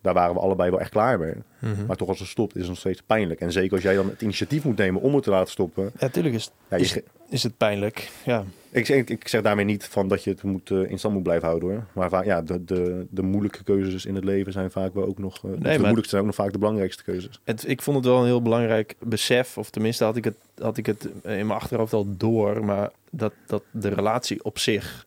Daar 0.00 0.14
waren 0.14 0.34
we 0.34 0.40
allebei 0.40 0.70
wel 0.70 0.80
echt 0.80 0.90
klaar 0.90 1.18
mee. 1.18 1.34
Mhm. 1.58 1.86
Maar 1.86 1.96
toch 1.96 2.08
als 2.08 2.18
het 2.18 2.28
stopt, 2.28 2.54
is 2.54 2.60
het 2.60 2.68
nog 2.70 2.78
steeds 2.78 3.02
pijnlijk. 3.06 3.40
En 3.40 3.52
zeker 3.52 3.72
als 3.72 3.82
jij 3.82 3.94
dan 3.94 4.08
het 4.08 4.22
initiatief 4.22 4.64
moet 4.64 4.76
nemen 4.76 5.00
om 5.02 5.14
het 5.14 5.24
te 5.24 5.30
laten 5.30 5.50
stoppen. 5.50 5.92
Ja, 5.98 6.08
tuurlijk 6.08 6.34
is, 6.34 6.50
Ja, 6.70 6.76
is, 6.76 6.98
is 7.28 7.42
het 7.42 7.56
pijnlijk. 7.56 8.10
Ja. 8.24 8.44
ik, 8.70 8.86
zeg, 8.86 9.04
ik 9.04 9.28
zeg 9.28 9.42
daarmee 9.42 9.64
niet 9.64 9.84
van 9.84 10.08
dat 10.08 10.24
je 10.24 10.30
het 10.30 10.42
moet, 10.42 10.70
eh, 10.70 10.90
in 10.90 10.98
stand 10.98 11.14
moet 11.14 11.22
blijven 11.22 11.48
houden 11.48 11.68
hoor. 11.70 11.84
Maar 11.92 12.08
vaak, 12.08 12.24
ja, 12.24 12.42
de, 12.42 12.64
de, 12.64 13.06
de 13.10 13.22
moeilijke 13.22 13.64
keuzes 13.64 14.06
in 14.06 14.14
het 14.14 14.24
leven 14.24 14.52
zijn 14.52 14.70
vaak 14.70 14.94
wel 14.94 15.04
ook 15.06 15.18
nog. 15.18 15.34
of 15.34 15.50
de 15.50 15.58
maar- 15.58 15.78
moeilijkste 15.78 16.08
zijn 16.08 16.20
ook 16.20 16.26
nog 16.26 16.36
vaak 16.36 16.52
de 16.52 16.58
belangrijkste 16.58 17.04
keuzes. 17.04 17.40
Het, 17.44 17.68
ik 17.68 17.82
vond 17.82 17.96
het 17.96 18.06
wel 18.06 18.18
een 18.18 18.24
heel 18.26 18.42
belangrijk 18.42 18.94
besef, 19.00 19.58
of 19.58 19.70
tenminste 19.70 20.04
had 20.04 20.16
ik 20.16 20.24
het, 20.24 20.36
had 20.58 20.76
ik 20.76 20.86
het 20.86 21.04
in 21.04 21.46
mijn 21.46 21.50
achterhoofd 21.50 21.92
al 21.92 22.06
door, 22.16 22.64
maar 22.64 22.90
dat, 23.10 23.32
dat 23.46 23.62
de 23.70 23.88
relatie 23.88 24.44
op 24.44 24.58
zich 24.58 25.06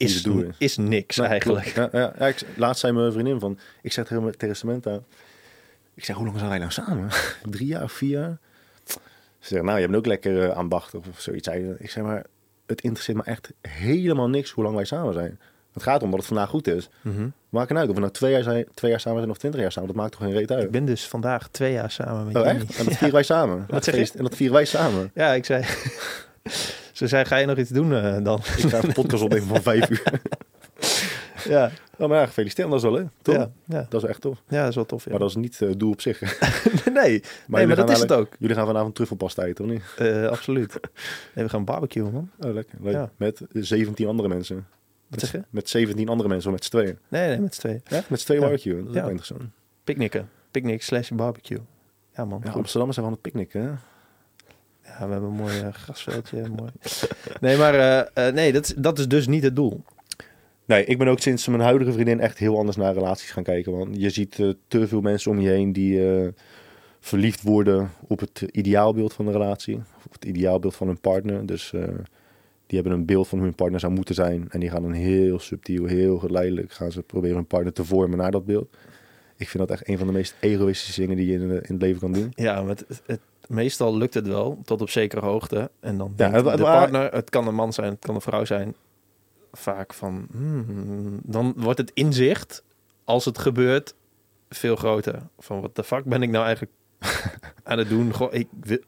is, 0.00 0.26
is. 0.58 0.76
niks 0.76 1.18
eigenlijk. 1.18 1.66
Ja, 1.66 1.88
ja, 1.92 2.12
ja, 2.18 2.26
ik, 2.26 2.42
laatst 2.56 2.80
zei 2.80 2.92
mijn 2.92 3.12
vriendin 3.12 3.40
van, 3.40 3.58
ik 3.82 3.92
zeg 3.92 4.06
tegen, 4.06 4.38
tegen 4.38 4.56
Samantha, 4.56 5.00
ik 5.94 6.04
zeg, 6.04 6.16
hoe 6.16 6.24
lang 6.24 6.38
zijn 6.38 6.50
wij 6.50 6.58
nou 6.58 6.70
samen? 6.70 7.08
Drie 7.50 7.66
jaar 7.66 7.82
of 7.82 7.92
vier 7.92 8.10
jaar? 8.10 8.38
Ze 9.38 9.48
zegt, 9.54 9.64
nou, 9.64 9.78
je 9.78 9.84
bent 9.86 9.98
ook 9.98 10.06
lekker 10.06 10.32
uh, 10.32 10.50
aandachtig 10.50 11.00
of 11.10 11.20
zoiets. 11.20 11.48
Ik 11.78 11.90
zeg 11.90 12.04
maar, 12.04 12.24
het 12.66 12.80
interesseert 12.80 13.16
me 13.16 13.22
echt 13.22 13.52
helemaal 13.60 14.28
niks 14.28 14.50
hoe 14.50 14.64
lang 14.64 14.76
wij 14.76 14.84
samen 14.84 15.12
zijn. 15.12 15.38
Het 15.72 15.82
gaat 15.82 16.02
om 16.02 16.10
dat 16.10 16.18
het 16.18 16.28
vandaag 16.28 16.48
goed 16.48 16.66
is. 16.66 16.88
Mhm. 17.00 17.28
Maakt 17.48 17.68
het 17.68 17.78
uit 17.78 17.88
of 17.88 17.94
we 17.94 18.00
nou 18.00 18.12
twee 18.12 18.32
jaar, 18.32 18.42
zijn, 18.42 18.66
twee 18.74 18.90
jaar 18.90 19.00
samen 19.00 19.18
zijn 19.18 19.30
of 19.30 19.38
twintig 19.38 19.60
jaar 19.60 19.72
samen. 19.72 19.88
Dat 19.88 19.96
maakt 19.96 20.12
toch 20.12 20.20
geen 20.20 20.32
reet 20.32 20.50
Ik 20.50 20.56
uit. 20.56 20.70
ben 20.70 20.84
dus 20.84 21.08
vandaag 21.08 21.48
twee 21.48 21.72
jaar 21.72 21.90
samen 21.90 22.26
met 22.26 22.36
Oh, 22.36 22.46
echt? 22.46 22.78
En 22.78 22.84
dat 22.84 22.94
vieren 22.94 23.12
wij 23.12 23.22
samen. 23.22 23.64
Wat 23.68 23.84
je? 23.84 23.90
Feest. 23.90 24.14
En 24.14 24.22
dat 24.22 24.36
vieren 24.36 24.54
wij 24.56 24.64
samen. 24.64 25.10
Ja, 25.14 25.32
ik 25.32 25.44
zei... 25.44 25.64
Ze 27.00 27.06
zei, 27.06 27.24
ga 27.24 27.36
je 27.36 27.46
nog 27.46 27.56
iets 27.58 27.70
doen 27.70 27.92
eh, 27.94 28.16
dan? 28.22 28.38
Ik 28.38 28.68
ga 28.68 28.82
een 28.82 28.92
podcast 28.92 29.22
opnemen 29.22 29.46
van 29.48 29.62
vijf 29.62 29.90
uur. 29.90 30.12
ja, 31.54 31.70
Oh, 31.98 32.08
maar 32.08 32.18
ja, 32.18 32.26
gefeliciteerd. 32.26 32.68
Dat 32.68 32.76
is 32.76 32.82
wel 32.82 32.92
leuk. 32.92 33.08
Toch? 33.22 33.34
ja, 33.34 33.50
ja. 33.64 33.86
Dat 33.88 34.02
is 34.02 34.08
echt 34.08 34.20
tof. 34.20 34.42
ja, 34.48 34.60
dat 34.60 34.68
is 34.68 34.74
wel 34.74 34.86
tof. 34.86 35.04
Ja. 35.04 35.10
Maar 35.10 35.18
dat 35.20 35.28
is 35.28 35.34
niet 35.34 35.58
het 35.58 35.80
doel 35.80 35.90
op 35.90 36.00
zich. 36.00 36.20
nee, 36.92 37.22
nee, 37.46 37.66
maar, 37.66 37.76
dat 37.76 37.90
is 37.90 38.00
het 38.00 38.12
ook. 38.12 38.28
Jullie 38.38 38.56
gaan 38.56 38.66
vanavond 38.66 38.94
truffelpasta 38.94 39.42
eten, 39.44 39.64
of 39.64 39.70
niet? 39.70 39.82
Eh, 39.98 40.26
absoluut. 40.26 40.72
Nee, 41.34 41.44
we 41.44 41.50
gaan 41.50 41.64
barbecuen, 41.64 42.12
man. 42.12 42.30
Oh, 42.40 42.52
lekker. 42.54 42.78
Leuk. 42.82 42.92
Ja. 42.92 43.10
Met 43.16 43.42
17 43.52 44.06
andere 44.06 44.28
mensen. 44.28 44.66
Wat 45.08 45.20
zeg 45.20 45.32
je? 45.32 45.42
Met 45.50 45.68
17 45.68 46.08
andere 46.08 46.28
mensen, 46.28 46.48
of 46.50 46.54
met 46.56 46.64
z'n 46.64 46.70
tweeën. 46.70 46.98
Nee, 47.08 47.28
nee, 47.28 47.38
met 47.40 47.54
z'n 47.54 47.60
tweeën. 47.60 47.80
Ja? 47.86 48.02
Met 48.08 48.20
z'n 48.20 48.24
tweeën 48.24 48.40
barbecue. 48.40 48.76
Dat 48.76 48.88
is 48.88 48.94
Ja. 48.94 49.02
ook 49.02 49.08
interessant. 49.08 49.42
Picknicken. 49.84 50.28
Picnic 50.50 50.82
slash 50.82 51.10
barbecue. 51.10 51.60
Ja, 52.16 52.24
man. 52.24 52.42
Amsterdammers 52.44 52.94
zijn 52.98 53.06
van 53.06 53.12
het 53.12 53.20
picknicken, 53.20 53.62
hè? 53.62 53.70
Ja, 54.98 55.06
we 55.06 55.12
hebben 55.12 55.30
een 55.30 55.36
mooi 55.36 55.58
eh, 55.60 55.72
grasveldje. 55.72 56.42
mooi. 56.58 56.70
Nee, 57.40 57.56
maar 57.56 57.74
eh, 57.74 58.28
eh, 58.28 58.34
nee, 58.34 58.52
dat, 58.52 58.64
is- 58.64 58.74
dat 58.76 58.98
is 58.98 59.08
dus 59.08 59.26
niet 59.26 59.42
het 59.42 59.56
doel. 59.56 59.82
Nee, 60.64 60.84
ik 60.84 60.98
ben 60.98 61.08
ook 61.08 61.20
sinds 61.20 61.48
mijn 61.48 61.60
huidige 61.62 61.92
vriendin 61.92 62.20
echt 62.20 62.38
heel 62.38 62.58
anders 62.58 62.76
naar 62.76 62.94
relaties 62.94 63.30
gaan 63.30 63.42
kijken. 63.42 63.72
Want 63.72 64.00
je 64.00 64.10
ziet 64.10 64.36
te 64.68 64.86
veel 64.88 65.00
mensen 65.00 65.30
om 65.30 65.40
je 65.40 65.48
heen 65.48 65.72
die 65.72 66.00
verliefd 67.00 67.42
worden 67.42 67.90
op 68.06 68.20
het 68.20 68.40
ideaalbeeld 68.50 69.12
van 69.12 69.24
de 69.24 69.32
relatie. 69.32 69.76
Of 69.76 70.12
het 70.12 70.24
ideaalbeeld 70.24 70.76
van 70.76 70.86
hun 70.86 71.00
partner. 71.00 71.46
Dus 71.46 71.70
die 72.66 72.78
hebben 72.80 72.92
een 72.92 73.06
beeld 73.06 73.28
van 73.28 73.38
hoe 73.38 73.46
hun 73.46 73.56
partner 73.56 73.80
zou 73.80 73.92
moeten 73.92 74.14
zijn. 74.14 74.46
En 74.50 74.60
die 74.60 74.70
gaan 74.70 74.82
dan 74.82 74.92
heel 74.92 75.38
subtiel, 75.38 75.84
heel 75.84 76.18
geleidelijk 76.18 76.72
gaan 76.72 76.92
ze 76.92 77.02
proberen 77.02 77.36
hun 77.36 77.46
partner 77.46 77.72
te 77.72 77.84
vormen 77.84 78.18
naar 78.18 78.30
dat 78.30 78.44
beeld. 78.46 78.76
Ik 79.36 79.48
vind 79.48 79.68
dat 79.68 79.78
echt 79.78 79.88
een 79.88 79.98
van 79.98 80.06
de 80.06 80.12
meest 80.12 80.34
egoïstische 80.40 81.00
dingen 81.00 81.16
die 81.16 81.26
je 81.26 81.32
in, 81.32 81.40
in 81.50 81.60
het 81.72 81.82
leven 81.82 82.00
kan 82.00 82.12
doen. 82.12 82.32
Ja, 82.34 82.60
maar 82.62 82.76
het, 82.76 82.84
het, 83.06 83.20
meestal 83.50 83.96
lukt 83.96 84.14
het 84.14 84.26
wel 84.26 84.58
tot 84.64 84.80
op 84.80 84.90
zekere 84.90 85.26
hoogte. 85.26 85.70
En 85.80 85.96
dan 85.98 86.12
Ja, 86.16 86.30
het- 86.30 86.44
de 86.56 86.62
partner, 86.62 87.12
het 87.12 87.30
kan 87.30 87.46
een 87.46 87.54
man 87.54 87.72
zijn, 87.72 87.90
het 87.90 88.04
kan 88.04 88.14
een 88.14 88.20
vrouw 88.20 88.44
zijn, 88.44 88.74
vaak 89.52 89.94
van, 89.94 90.26
hmm, 90.30 91.20
dan 91.22 91.52
wordt 91.56 91.78
het 91.78 91.90
inzicht 91.94 92.62
als 93.04 93.24
het 93.24 93.38
gebeurt 93.38 93.94
veel 94.48 94.76
groter. 94.76 95.22
Van 95.38 95.60
wat 95.60 95.76
de 95.76 95.84
fuck 95.84 96.04
ben 96.04 96.22
ik 96.22 96.30
nou 96.30 96.44
eigenlijk 96.44 96.74
aan 97.62 97.78
het 97.78 97.88
doen? 97.88 98.12
Goh, 98.14 98.34
ik 98.34 98.48
wil, 98.60 98.78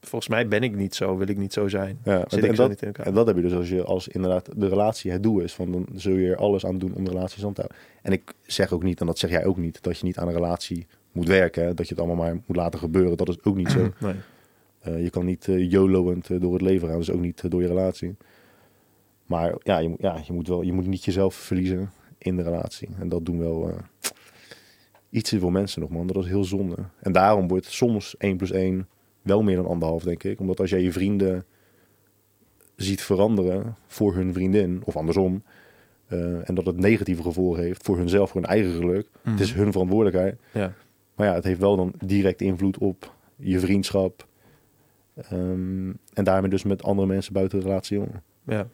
volgens 0.00 0.28
mij 0.30 0.48
ben 0.48 0.62
ik 0.62 0.74
niet 0.76 0.94
zo, 0.94 1.16
wil 1.16 1.28
ik 1.28 1.36
niet 1.38 1.52
zo 1.52 1.68
zijn. 1.68 1.98
Ja, 2.04 2.24
Zit 2.28 2.44
en, 2.44 2.50
ik 2.50 2.56
dat, 2.56 2.68
niet 2.68 2.80
in 2.80 2.86
elkaar? 2.86 3.06
en 3.06 3.14
dat 3.14 3.26
heb 3.26 3.36
je 3.36 3.42
dus 3.42 3.54
als 3.54 3.68
je 3.68 3.84
als 3.84 4.08
inderdaad 4.08 4.48
de 4.56 4.68
relatie 4.68 5.10
het 5.10 5.22
doel 5.22 5.40
is. 5.40 5.52
Van 5.54 5.72
dan 5.72 5.86
zul 5.94 6.14
je 6.14 6.30
er 6.30 6.36
alles 6.36 6.66
aan 6.66 6.78
doen 6.78 6.94
om 6.94 7.04
de 7.04 7.10
relatie 7.10 7.38
stand 7.38 7.54
te 7.54 7.60
houden. 7.60 7.82
En 8.02 8.12
ik 8.12 8.32
zeg 8.42 8.72
ook 8.72 8.82
niet, 8.82 9.00
en 9.00 9.06
dat 9.06 9.18
zeg 9.18 9.30
jij 9.30 9.44
ook 9.44 9.56
niet, 9.56 9.82
dat 9.82 9.98
je 9.98 10.04
niet 10.04 10.18
aan 10.18 10.26
een 10.28 10.34
relatie 10.34 10.86
moet 11.12 11.28
werken. 11.28 11.64
Hè? 11.64 11.74
Dat 11.74 11.88
je 11.88 11.94
het 11.94 12.04
allemaal 12.04 12.24
maar 12.24 12.34
moet 12.46 12.56
laten 12.56 12.78
gebeuren. 12.78 13.16
Dat 13.16 13.28
is 13.28 13.44
ook 13.44 13.56
niet 13.56 13.70
zo. 13.70 13.90
Nee. 14.00 14.14
Eh, 14.80 15.02
je 15.02 15.10
kan 15.10 15.24
niet 15.24 15.48
eh, 15.48 15.70
door 15.70 16.52
het 16.52 16.62
leven 16.62 16.88
gaan. 16.88 16.98
Dus 16.98 17.10
ook 17.10 17.20
niet 17.20 17.50
door 17.50 17.62
je 17.62 17.68
relatie. 17.68 18.16
Maar 19.26 19.54
ja, 19.62 19.78
je, 19.78 19.88
moet- 19.88 20.00
ja 20.00 20.20
je, 20.26 20.32
moet 20.32 20.48
wel, 20.48 20.62
je 20.62 20.72
moet 20.72 20.86
niet 20.86 21.04
jezelf 21.04 21.34
verliezen 21.34 21.90
in 22.18 22.36
de 22.36 22.42
relatie. 22.42 22.88
En 22.98 23.08
dat 23.08 23.24
doen 23.26 23.38
wel 23.38 23.70
iets 25.10 25.30
te 25.30 25.38
veel 25.38 25.50
mensen 25.50 25.80
nog, 25.80 25.90
man. 25.90 26.06
Dat 26.06 26.16
is 26.24 26.28
heel 26.30 26.44
zonde. 26.44 26.76
En 27.00 27.12
daarom 27.12 27.48
wordt 27.48 27.66
soms 27.66 28.16
1 28.18 28.36
plus 28.36 28.50
1 28.50 28.88
wel 29.22 29.42
meer 29.42 29.56
dan 29.56 29.66
anderhalf, 29.66 30.02
denk 30.02 30.22
ik. 30.22 30.40
Omdat 30.40 30.60
als 30.60 30.70
jij 30.70 30.82
je 30.82 30.92
vrienden 30.92 31.44
ziet 32.76 33.02
veranderen 33.02 33.76
voor 33.86 34.14
hun 34.14 34.32
vriendin, 34.32 34.82
of 34.84 34.96
andersom... 34.96 35.42
en 36.44 36.54
dat 36.54 36.66
het 36.66 36.76
negatieve 36.76 37.22
gevolgen 37.22 37.62
heeft 37.62 37.82
voor 37.84 37.96
hunzelf, 37.96 38.30
voor 38.30 38.40
hun 38.40 38.50
eigen 38.50 38.72
geluk. 38.72 39.08
Het 39.22 39.40
is 39.40 39.52
hun 39.52 39.72
verantwoordelijkheid. 39.72 40.36
Ja. 40.52 40.72
Maar 41.14 41.26
ja, 41.26 41.34
het 41.34 41.44
heeft 41.44 41.60
wel 41.60 41.76
dan 41.76 41.92
direct 41.98 42.40
invloed 42.40 42.78
op 42.78 43.14
je 43.36 43.60
vriendschap. 43.60 44.26
Ehm, 45.14 45.92
en 46.12 46.24
daarmee 46.24 46.50
dus 46.50 46.62
met 46.62 46.82
andere 46.82 47.08
mensen 47.08 47.32
buiten 47.32 47.58
de 47.58 47.64
relatie. 47.64 48.02
Ja, 48.42 48.66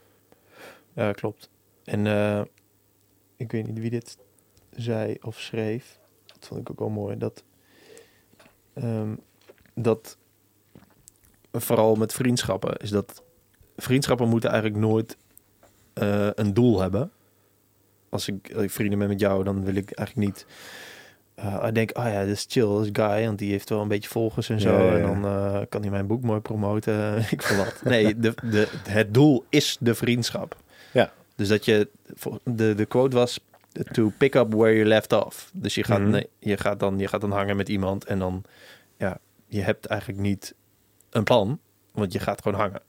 ja 0.93 1.13
klopt. 1.13 1.51
En 1.85 2.07
eh, 2.07 2.43
ik 3.37 3.53
weet 3.53 3.67
niet 3.67 3.79
wie 3.79 3.91
dit 3.91 4.19
zei 4.71 5.17
of 5.21 5.41
schreef. 5.41 6.01
Dat 6.27 6.47
vond 6.47 6.61
ik 6.61 6.71
ook 6.71 6.79
wel 6.79 6.89
mooi. 6.89 7.17
Dat, 7.17 7.45
ehm, 8.75 9.15
dat 9.75 10.19
vooral 11.53 11.95
met 11.95 12.13
vriendschappen 12.13 12.77
is 12.77 12.91
dat 12.91 13.23
vriendschappen 13.77 14.29
moeten 14.29 14.51
eigenlijk 14.51 14.81
nooit 14.81 15.17
eh, 15.93 16.29
een 16.35 16.55
doel 16.55 16.81
hebben. 16.81 17.13
Als 18.09 18.29
ik, 18.29 18.53
als 18.55 18.63
ik 18.63 18.71
vrienden 18.71 18.99
ben 18.99 19.09
met 19.09 19.21
jou, 19.21 19.45
dan 19.45 19.65
wil 19.65 19.75
ik 19.75 19.91
eigenlijk 19.91 20.29
niet. 20.29 20.47
Eh 21.39 21.65
ik 21.69 21.75
denk, 21.75 21.99
oh 21.99 22.05
ja, 22.05 22.25
dit 22.25 22.35
is 22.37 22.45
chill, 22.49 22.67
dat 22.69 22.85
is 22.85 22.89
guy, 22.93 23.25
want 23.27 23.39
die 23.39 23.51
heeft 23.51 23.69
wel 23.69 23.81
een 23.81 23.89
beetje 23.89 24.09
volgers 24.09 24.49
en 24.49 24.61
zo. 24.61 24.73
Ja, 24.73 24.85
ja, 24.85 24.97
ja. 24.97 24.99
En 25.13 25.21
dan 25.23 25.25
eh, 25.25 25.61
kan 25.69 25.81
hij 25.81 25.91
mijn 25.91 26.07
boek 26.07 26.23
mooi 26.23 26.41
promoten. 26.41 27.17
ik 27.31 27.43
veel 27.43 27.57
wat. 27.57 27.81
Nee, 27.85 28.19
de, 28.19 28.35
de, 28.51 28.69
het 28.89 29.15
doel 29.15 29.45
is 29.49 29.77
de 29.81 29.95
vriendschap. 29.95 30.57
Ja. 30.93 31.13
Dus 31.37 31.49
dat 31.49 31.65
je, 31.65 31.89
de, 32.45 32.75
de 32.75 32.85
quote 32.85 33.17
was, 33.17 33.41
to 33.93 34.13
pick 34.19 34.35
up 34.35 34.55
where 34.55 34.75
you 34.75 34.85
left 34.87 35.13
off. 35.13 35.51
Dus 35.55 35.75
je 35.75 35.85
gaat, 35.85 36.01
Mhm. 36.01 36.11
nee, 36.11 36.29
je, 36.39 36.57
gaat 36.57 36.81
dan, 36.81 36.99
je 36.99 37.09
gaat 37.09 37.21
dan 37.21 37.31
hangen 37.33 37.57
met 37.57 37.69
iemand 37.69 38.05
en 38.05 38.19
dan, 38.19 38.45
ja, 38.97 39.19
je 39.47 39.61
hebt 39.63 39.87
eigenlijk 39.87 40.21
niet 40.21 40.55
een 41.11 41.25
plan, 41.25 41.59
want 41.93 42.13
je 42.13 42.19
gaat 42.19 42.43
gewoon 42.43 42.59
hangen. 42.61 42.81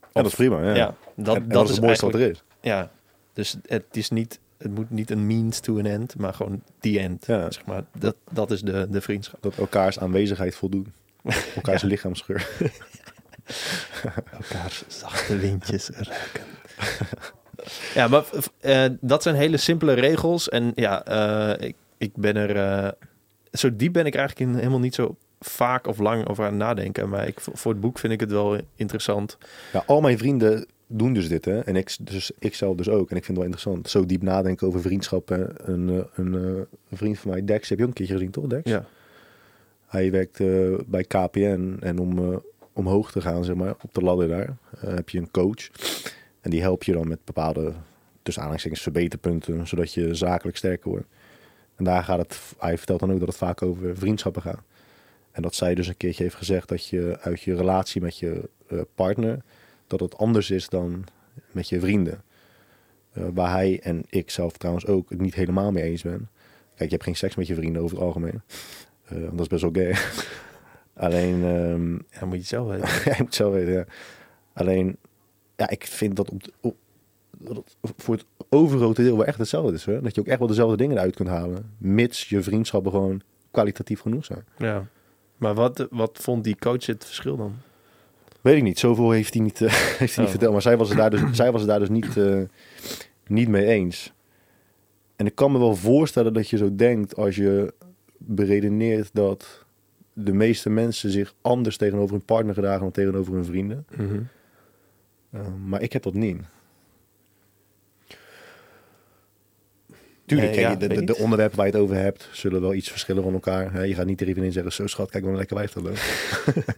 Ja, 0.00 0.22
dat 0.22 0.26
is 0.26 0.34
prima. 0.34 0.74
Ja. 0.74 0.94
Dat, 1.16 1.36
En- 1.36 1.42
en 1.42 1.48
dat, 1.48 1.64
is 1.68 1.70
het 1.76 1.84
mooiste 1.84 2.04
wat 2.06 2.14
er 2.14 2.30
is. 2.30 2.42
ja. 2.60 2.90
Dus 3.32 3.56
het 3.66 3.84
is 3.90 4.10
niet, 4.10 4.40
het 4.58 4.74
moet 4.74 4.90
niet 4.90 5.10
een 5.10 5.26
means 5.26 5.60
to 5.60 5.78
an 5.78 5.86
end, 5.86 6.18
maar 6.18 6.34
gewoon 6.34 6.62
the 6.80 6.98
end. 7.00 7.26
Ja. 7.26 7.50
Zeg 7.50 7.66
maar. 7.66 7.84
dat, 7.98 8.16
dat 8.30 8.50
is 8.50 8.62
de, 8.62 8.86
de 8.90 9.00
vriendschap. 9.00 9.42
Dat 9.42 9.56
elkaars 9.56 9.98
aanwezigheid 9.98 10.54
voldoen. 10.54 10.92
Elkaars 11.56 11.82
lichaamsgeur. 11.82 12.48
Elkaars 14.40 14.84
zachte 14.88 15.36
windjes 15.38 15.88
ruiken. 15.88 16.44
ja, 17.94 18.08
maar 18.08 18.24
eh, 18.60 18.84
dat 19.00 19.22
zijn 19.22 19.34
hele 19.34 19.56
simpele 19.56 19.92
regels. 19.92 20.48
En 20.48 20.72
ja, 20.74 21.04
eh, 21.04 21.68
ik, 21.68 21.76
ik 21.98 22.12
ben 22.14 22.36
er... 22.36 22.56
eh, 22.56 22.92
zo 23.52 23.76
diep 23.76 23.92
ben 23.92 24.06
ik 24.06 24.14
eigenlijk 24.14 24.50
in, 24.50 24.56
helemaal 24.56 24.78
niet 24.78 24.94
zo 24.94 25.16
vaak 25.40 25.86
of 25.86 25.98
lang 25.98 26.28
over 26.28 26.44
aan 26.44 26.50
het 26.50 26.58
nadenken. 26.58 27.08
Maar 27.08 27.26
ik, 27.26 27.40
voor 27.40 27.72
het 27.72 27.80
boek 27.80 27.98
vind 27.98 28.12
ik 28.12 28.20
het 28.20 28.30
wel 28.30 28.60
interessant. 28.74 29.38
Ja, 29.72 29.82
al 29.86 30.00
mijn 30.00 30.18
vrienden 30.18 30.66
doen 30.86 31.12
dus 31.12 31.28
dit. 31.28 31.44
Hè? 31.44 31.60
En 31.60 31.76
ik, 31.76 31.96
dus, 32.00 32.30
ik 32.38 32.54
zelf 32.54 32.76
dus 32.76 32.88
ook. 32.88 33.10
En 33.10 33.16
ik 33.16 33.24
vind 33.24 33.26
het 33.26 33.36
wel 33.36 33.44
interessant. 33.44 33.90
Zo 33.90 34.06
diep 34.06 34.22
nadenken 34.22 34.66
over 34.66 34.80
vriendschappen. 34.80 35.70
Een, 35.72 35.88
eh, 35.88 36.04
een, 36.14 36.34
eh, 36.34 36.62
een 36.90 36.96
vriend 36.96 37.18
van 37.18 37.30
mij, 37.30 37.44
Dex, 37.44 37.68
heb 37.68 37.78
je 37.78 37.84
ook 37.84 37.90
een 37.90 37.96
keertje 37.96 38.14
gezien, 38.14 38.30
toch 38.30 38.46
Dex? 38.46 38.70
Ja, 38.70 38.86
Hij 39.86 40.10
werkt 40.10 40.40
eh, 40.40 40.74
bij 40.86 41.04
KPN 41.04 41.76
en 41.80 41.98
om 41.98 42.42
omhoog 42.72 43.12
te 43.12 43.20
gaan, 43.20 43.44
zeg 43.44 43.56
maar, 43.56 43.74
op 43.82 43.94
de 43.94 44.00
ladder 44.00 44.28
daar, 44.28 44.56
heb 44.78 45.08
je 45.08 45.18
een 45.18 45.30
coach. 45.30 45.70
En 46.40 46.50
die 46.50 46.60
helpt 46.60 46.84
je 46.84 46.92
dan 46.92 47.08
met 47.08 47.24
bepaalde, 47.24 47.72
tussen 48.22 48.42
aanhalingstekens, 48.42 48.82
verbeterpunten, 48.82 49.66
zodat 49.66 49.92
je 49.92 50.14
zakelijk 50.14 50.56
sterker 50.56 50.90
wordt. 50.90 51.06
En 51.76 51.84
daar 51.84 52.04
gaat 52.04 52.18
het, 52.18 52.40
hij 52.58 52.78
vertelt 52.78 53.00
dan 53.00 53.12
ook 53.12 53.18
dat 53.18 53.28
het 53.28 53.36
vaak 53.36 53.62
over 53.62 53.96
vriendschappen 53.96 54.42
gaat. 54.42 54.62
En 55.30 55.42
dat 55.42 55.54
zij 55.54 55.74
dus 55.74 55.88
een 55.88 55.96
keertje 55.96 56.22
heeft 56.22 56.34
gezegd 56.34 56.68
dat 56.68 56.86
je 56.86 57.18
uit 57.20 57.40
je 57.40 57.56
relatie 57.56 58.00
met 58.00 58.18
je 58.18 58.48
partner, 58.94 59.42
dat 59.86 60.00
het 60.00 60.16
anders 60.16 60.50
is 60.50 60.68
dan 60.68 61.04
met 61.50 61.68
je 61.68 61.80
vrienden. 61.80 62.22
Eh, 63.12 63.24
waar 63.34 63.50
hij 63.50 63.80
en 63.82 64.04
ik 64.08 64.30
zelf 64.30 64.52
trouwens 64.56 64.86
ook 64.86 65.10
het 65.10 65.20
niet 65.20 65.34
helemaal 65.34 65.72
mee 65.72 65.82
eens 65.84 66.02
ben. 66.02 66.28
Kijk, 66.74 66.90
je 66.90 66.94
hebt 66.94 67.02
geen 67.04 67.16
seks 67.16 67.34
met 67.34 67.46
je 67.46 67.54
vrienden 67.54 67.82
over 67.82 67.96
het 67.96 68.06
algemeen. 68.06 68.42
Want 69.08 69.30
dat 69.30 69.40
is 69.40 69.46
best 69.46 69.62
wel 69.62 69.70
gay. 69.72 69.96
Alleen, 71.06 71.44
ehm, 71.44 71.92
ja 71.92 72.24
moet 72.24 72.32
je 72.32 72.38
het 72.38 72.46
zelf 72.46 72.68
weten. 72.68 73.14
moet 73.24 73.34
zelf 73.34 73.52
weten, 73.52 73.72
ja. 73.72 73.84
Alleen, 74.52 74.96
ja, 75.56 75.68
ik 75.70 75.86
vind 75.86 76.16
dat, 76.16 76.30
op, 76.30 76.42
op- 76.60 76.76
dat 77.38 77.76
voor 77.96 78.14
het 78.14 78.24
overgrote 78.48 79.02
deel 79.02 79.16
wel 79.16 79.26
echt 79.26 79.38
hetzelfde 79.38 79.72
is. 79.72 79.84
Hè? 79.84 80.00
Dat 80.00 80.14
je 80.14 80.20
ook 80.20 80.26
echt 80.26 80.38
wel 80.38 80.48
dezelfde 80.48 80.76
dingen 80.76 80.96
eruit 80.96 81.16
kunt 81.16 81.28
halen. 81.28 81.74
Mits 81.78 82.28
je 82.28 82.42
vriendschappen 82.42 82.92
gewoon 82.92 83.22
kwalitatief 83.50 84.00
genoeg 84.00 84.24
zijn. 84.24 84.44
Ja. 84.58 84.86
Maar 85.36 85.54
wat, 85.54 85.86
wat 85.90 86.18
vond 86.22 86.44
die 86.44 86.56
coach 86.58 86.86
het 86.86 87.04
verschil 87.04 87.36
dan? 87.36 87.56
Weet 88.46 88.56
ik 88.56 88.62
niet. 88.62 88.78
Zoveel 88.78 89.10
heeft 89.10 89.34
hij 89.34 89.42
niet, 89.42 89.60
eh, 89.60 89.72
heeft 89.98 89.98
hij 89.98 90.06
niet 90.08 90.18
Oh. 90.18 90.28
verteld. 90.28 90.52
Maar 90.52 90.62
zij 90.62 90.76
was 90.76 90.88
het 90.88 90.98
daar 90.98 91.10
dus, 91.10 91.20
zij 91.32 91.52
was 91.52 91.60
het 91.60 91.70
daar 91.70 91.78
dus 91.78 91.88
niet, 91.88 92.16
eh, 92.16 92.40
niet 93.26 93.48
mee 93.48 93.66
eens. 93.66 94.12
En 95.16 95.26
ik 95.26 95.34
kan 95.34 95.52
me 95.52 95.58
wel 95.58 95.74
voorstellen 95.74 96.32
dat 96.32 96.48
je 96.48 96.56
zo 96.56 96.74
denkt 96.74 97.16
als 97.16 97.36
je 97.36 97.74
beredeneert 98.18 99.10
dat 99.12 99.64
de 100.12 100.32
meeste 100.32 100.70
mensen 100.70 101.10
zich 101.10 101.34
anders 101.40 101.76
tegenover 101.76 102.10
hun 102.10 102.24
partner 102.24 102.54
gedragen 102.54 102.80
dan 102.80 102.90
tegenover 102.90 103.32
hun 103.32 103.44
vrienden. 103.44 103.86
Uh, 105.30 105.40
maar 105.64 105.82
ik 105.82 105.92
heb 105.92 106.02
dat 106.02 106.14
niet. 106.14 106.40
Tuurlijk, 110.26 110.50
Nee, 110.54 110.64
kijk, 110.64 110.80
ja, 110.80 110.88
de, 110.88 111.04
de, 111.04 111.16
onderwerpen 111.16 111.56
waar 111.56 111.66
je 111.66 111.72
het 111.72 111.80
over 111.80 111.96
hebt, 111.96 112.28
zullen 112.32 112.60
wel 112.60 112.74
iets 112.74 112.90
verschillen 112.90 113.22
van 113.22 113.32
elkaar. 113.32 113.86
Je 113.86 113.94
gaat 113.94 114.06
niet 114.06 114.18
tegen 114.18 114.42
in 114.42 114.52
zeggen, 114.52 114.72
zo 114.72 114.86
schat, 114.86 115.10
kijk 115.10 115.22
maar 115.22 115.32
een 115.32 115.38
lekker 115.38 115.56
wijf 115.56 115.72
dat 115.72 115.82
leuk. 115.82 116.24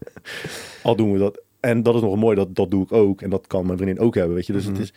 Al 0.82 0.96
doen 0.96 1.12
we 1.12 1.18
dat. 1.18 1.46
En 1.60 1.82
dat 1.82 1.94
is 1.94 2.00
nog 2.00 2.16
mooi, 2.16 2.36
dat, 2.36 2.54
dat 2.54 2.70
doe 2.70 2.82
ik 2.82 2.92
ook. 2.92 3.22
En 3.22 3.30
dat 3.30 3.46
kan 3.46 3.66
mijn 3.66 3.78
vriendin 3.78 4.00
ook 4.04 4.14
hebben, 4.14 4.34
weet 4.34 4.46
je. 4.46 4.52
Dus 4.52 4.64
Mhm. 4.64 4.72
het 4.74 4.82
is, 4.82 4.92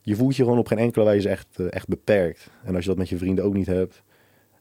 je 0.00 0.16
voelt 0.16 0.36
je 0.36 0.42
gewoon 0.42 0.58
op 0.58 0.66
geen 0.66 0.78
enkele 0.78 1.04
wijze 1.04 1.28
echt, 1.28 1.46
eh, 1.56 1.66
echt 1.72 1.88
beperkt. 1.88 2.50
En 2.64 2.74
als 2.74 2.82
je 2.84 2.88
dat 2.90 2.98
met 2.98 3.08
je 3.08 3.16
vrienden 3.18 3.44
ook 3.44 3.54
niet 3.54 3.66
hebt. 3.66 4.02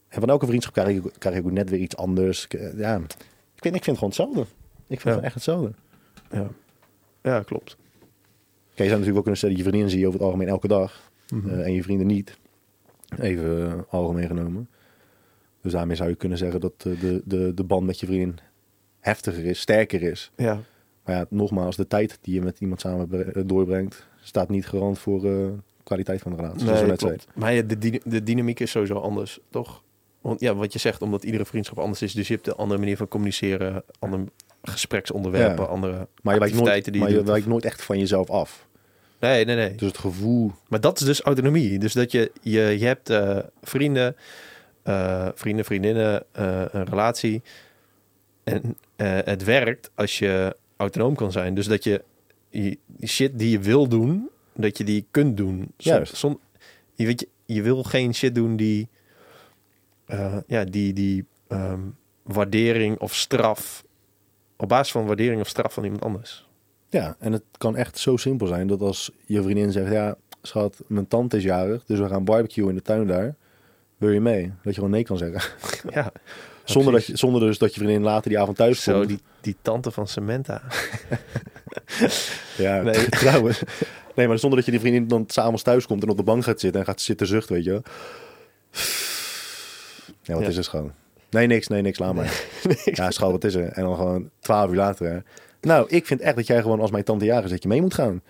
En 0.07 0.19
van 0.19 0.29
elke 0.29 0.45
vriendschap 0.45 0.73
krijg 0.73 0.97
ik, 0.97 1.13
krijg 1.17 1.35
ik 1.35 1.45
ook 1.45 1.51
net 1.51 1.69
weer 1.69 1.79
iets 1.79 1.95
anders. 1.97 2.47
Eh, 2.47 2.77
Ja, 2.77 2.95
ik 3.55 3.61
vind, 3.61 3.75
ik 3.75 3.83
vind 3.83 3.85
het 3.85 3.97
gewoon 3.97 4.09
hetzelfde. 4.09 4.41
Ik 4.87 4.99
vind 5.01 5.03
Ja. 5.03 5.13
het 5.15 5.23
echt 5.23 5.33
hetzelfde. 5.33 5.71
Ja, 6.31 6.47
ja 7.21 7.41
klopt. 7.41 7.77
Kijk, 8.75 8.89
je 8.89 8.95
zou 8.95 8.99
natuurlijk 8.99 9.15
ook 9.17 9.21
kunnen 9.23 9.37
stellen, 9.37 9.55
je 9.57 9.63
vriendin 9.63 9.89
zie 9.89 9.99
je 9.99 10.05
over 10.07 10.19
het 10.19 10.27
algemeen 10.27 10.47
elke 10.47 10.67
dag. 10.67 11.11
Mhm. 11.33 11.49
eh, 11.49 11.65
en 11.65 11.73
je 11.73 11.83
vrienden 11.83 12.07
niet. 12.07 12.37
Even 13.19 13.85
algemeen 13.89 14.27
genomen. 14.27 14.69
Dus 15.61 15.71
daarmee 15.71 15.95
zou 15.95 16.09
je 16.09 16.15
kunnen 16.15 16.37
zeggen 16.37 16.59
dat 16.59 16.81
de, 16.81 17.21
de, 17.25 17.53
de 17.53 17.63
band 17.63 17.85
met 17.85 17.99
je 17.99 18.05
vriendin 18.05 18.37
heftiger 18.99 19.45
is, 19.45 19.59
sterker 19.59 20.01
is. 20.01 20.31
Ja, 20.35 20.59
Maar 21.05 21.15
ja, 21.15 21.25
nogmaals, 21.29 21.75
de 21.75 21.87
tijd 21.87 22.17
die 22.21 22.33
je 22.33 22.41
met 22.41 22.59
iemand 22.59 22.81
samen 22.81 23.33
eh, 23.35 23.43
doorbrengt, 23.45 24.07
staat 24.21 24.49
niet 24.49 24.67
garant 24.67 24.99
voor 24.99 25.25
eh, 25.25 25.47
kwaliteit 25.83 26.21
van 26.21 26.31
de 26.31 26.37
relatie. 26.37 26.65
nee, 26.65 26.73
net 26.73 26.85
klopt. 26.85 27.01
zeiden. 27.01 27.25
Maar 27.33 27.53
ja, 27.53 27.61
de, 27.61 28.01
de 28.03 28.23
dynamiek 28.23 28.59
is 28.59 28.71
sowieso 28.71 28.95
anders, 28.95 29.39
toch? 29.49 29.83
Want 30.21 30.39
ja, 30.39 30.55
wat 30.55 30.73
je 30.73 30.79
zegt, 30.79 31.01
omdat 31.01 31.23
iedere 31.23 31.45
vriendschap 31.45 31.79
anders 31.79 32.01
is. 32.01 32.13
Dus 32.13 32.27
je 32.27 32.33
hebt 32.33 32.47
een 32.47 32.53
andere 32.53 32.79
manier 32.79 32.97
van 32.97 33.07
communiceren, 33.07 33.83
andere 33.99 34.23
gespreksonderwerpen, 34.61 35.63
Ja. 35.63 35.69
andere 35.69 36.07
Maar 36.21 36.33
je 36.33 36.39
nooit, 36.39 36.41
activiteiten 36.41 36.91
die 36.91 37.01
maar 37.01 37.11
je 37.11 37.23
wijkt 37.23 37.47
nooit 37.47 37.65
echt 37.65 37.83
van 37.83 37.99
jezelf 37.99 38.29
af. 38.29 38.67
Nee, 39.19 39.45
nee, 39.45 39.55
nee. 39.55 39.75
Dus 39.75 39.87
het 39.87 39.97
gevoel, 39.97 40.51
Maar 40.67 40.79
dat 40.81 40.99
is 40.99 41.05
dus 41.05 41.21
autonomie. 41.21 41.79
Dus 41.79 41.93
dat 41.93 42.11
je, 42.11 42.31
je, 42.41 42.61
je 42.79 42.85
hebt 42.85 43.09
eh, 43.09 43.37
vrienden, 43.61 44.15
vrienden, 45.33 45.65
vriendinnen, 45.65 46.23
een 46.31 46.85
relatie. 46.85 47.41
En 48.43 48.77
het 49.25 49.43
werkt 49.43 49.91
als 49.95 50.19
je 50.19 50.55
autonoom 50.83 51.15
kan 51.15 51.31
zijn. 51.31 51.53
Dus 51.55 51.67
dat 51.67 51.83
je 51.83 52.03
die 52.49 52.79
shit 53.05 53.39
die 53.39 53.49
je 53.49 53.59
wil 53.59 53.87
doen, 53.87 54.29
dat 54.53 54.77
je 54.77 54.83
die 54.83 55.05
kunt 55.11 55.37
doen. 55.37 55.71
Juist. 55.77 56.15
zon- 56.15 56.39
je, 56.93 57.05
weet 57.05 57.19
je, 57.19 57.27
je 57.45 57.61
wil 57.61 57.83
geen 57.83 58.13
shit 58.13 58.35
doen 58.35 58.55
die, 58.55 58.87
eh, 60.05 60.37
ja, 60.47 60.63
die, 60.63 60.93
die 60.93 61.25
ehm, 61.47 61.81
waardering 62.21 62.99
of 62.99 63.15
straf 63.15 63.83
op 64.57 64.69
basis 64.69 64.91
van 64.91 65.05
waardering 65.05 65.41
of 65.41 65.47
straf 65.47 65.73
van 65.73 65.83
iemand 65.83 66.03
anders. 66.03 66.47
Ja, 66.89 67.15
en 67.19 67.31
het 67.31 67.43
kan 67.57 67.75
echt 67.75 67.97
zo 67.97 68.17
simpel 68.17 68.47
zijn 68.47 68.67
dat 68.67 68.81
als 68.81 69.11
je 69.25 69.41
vriendin 69.41 69.71
zegt... 69.71 69.91
Ja, 69.91 70.15
schat, 70.41 70.83
mijn 70.87 71.07
tante 71.07 71.37
is 71.37 71.43
jarig, 71.43 71.85
dus 71.85 71.99
we 71.99 72.07
gaan 72.07 72.23
barbecue 72.23 72.69
in 72.69 72.75
de 72.75 72.81
tuin 72.81 73.07
daar. 73.07 73.35
Wil 73.97 74.09
je 74.09 74.19
mee? 74.21 74.47
Dat 74.47 74.63
je 74.63 74.73
gewoon 74.73 74.89
nee 74.89 75.03
kan 75.03 75.17
zeggen. 75.17 75.51
Ja, 75.89 76.11
Zonder, 76.63 76.93
dat 76.93 77.05
je, 77.05 77.17
zonder 77.17 77.41
dus 77.41 77.57
dat 77.57 77.73
je 77.73 77.79
vriendin 77.79 78.01
later 78.03 78.29
die 78.29 78.39
avond 78.39 78.57
thuis 78.57 78.83
zo 78.83 78.93
komt. 78.93 79.07
die, 79.07 79.19
die 79.41 79.55
tante 79.61 79.91
van 79.91 80.07
Samantha. 80.07 80.61
Ja, 82.57 82.81
Nee. 82.81 83.09
trouwens. 83.19 83.61
Nee, 84.15 84.27
maar 84.27 84.39
zonder 84.39 84.57
dat 84.57 84.65
je 84.65 84.71
die 84.71 84.79
vriendin 84.79 85.07
dan 85.07 85.23
s'avonds 85.27 85.63
thuis 85.63 85.85
komt 85.87 86.03
en 86.03 86.09
op 86.09 86.17
de 86.17 86.23
bank 86.23 86.43
gaat 86.43 86.59
zitten 86.59 86.79
en 86.79 86.85
gaat 86.85 87.01
zitten 87.01 87.27
zuchten, 87.27 87.55
weet 87.55 87.63
je. 87.63 87.81
Ja, 90.21 90.33
wat 90.33 90.41
Ja. 90.43 90.47
is 90.49 90.55
het 90.55 90.67
gewoon? 90.67 90.91
Nee, 91.29 91.47
niks, 91.47 91.67
nee, 91.67 91.81
niks, 91.81 91.99
laat 91.99 92.13
maar. 92.13 92.43
Ja, 92.85 93.11
schat, 93.11 93.31
wat 93.31 93.43
is 93.43 93.53
er? 93.55 93.67
En 93.71 93.83
dan 93.83 93.95
gewoon 93.95 94.29
twaalf 94.39 94.69
uur 94.69 94.75
later. 94.75 95.11
Hè. 95.11 95.17
Nou, 95.61 95.85
ik 95.89 96.05
vind 96.05 96.21
echt 96.21 96.35
dat 96.35 96.47
jij 96.47 96.61
gewoon 96.61 96.79
als 96.79 96.91
mijn 96.91 97.03
tante 97.03 97.25
is, 97.25 97.49
dat 97.49 97.63
je 97.63 97.67
mee 97.69 97.81
moet 97.81 97.93
gaan. 97.93 98.21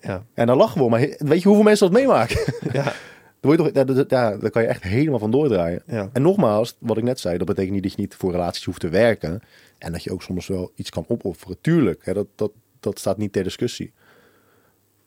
Ja, 0.00 0.24
En 0.34 0.46
dan 0.46 0.56
lachen 0.56 0.80
we, 0.82 0.88
maar 0.88 1.00
weet 1.18 1.42
je 1.42 1.46
hoeveel 1.48 1.62
mensen 1.64 1.90
dat 1.90 2.00
meemaken? 2.00 2.40
ja, 2.72 2.92
Word 3.40 3.58
je 3.74 3.84
toch, 3.84 4.04
ja, 4.08 4.36
daar 4.36 4.50
kan 4.50 4.62
je 4.62 4.68
echt 4.68 4.82
helemaal 4.82 5.18
van 5.18 5.30
doordraaien. 5.30 5.82
ja. 5.86 6.08
En 6.12 6.22
nogmaals, 6.22 6.76
wat 6.78 6.96
ik 6.96 7.02
net 7.04 7.20
zei, 7.20 7.38
dat 7.38 7.46
betekent 7.46 7.72
niet 7.74 7.82
dat 7.82 7.92
je 7.92 8.00
niet 8.00 8.14
voor 8.14 8.30
relaties 8.32 8.64
hoeft 8.64 8.80
te 8.80 8.88
werken. 8.88 9.40
En 9.78 9.92
dat 9.92 10.02
je 10.04 10.12
ook 10.12 10.22
soms 10.22 10.46
wel 10.46 10.72
iets 10.74 10.90
kan 10.90 11.04
opofferen. 11.08 11.60
Tuurlijk, 11.60 12.04
hè, 12.04 12.12
dat, 12.12 12.26
dat, 12.34 12.52
dat 12.80 12.98
staat 12.98 13.16
niet 13.18 13.32
ter 13.32 13.42
discussie. 13.44 13.92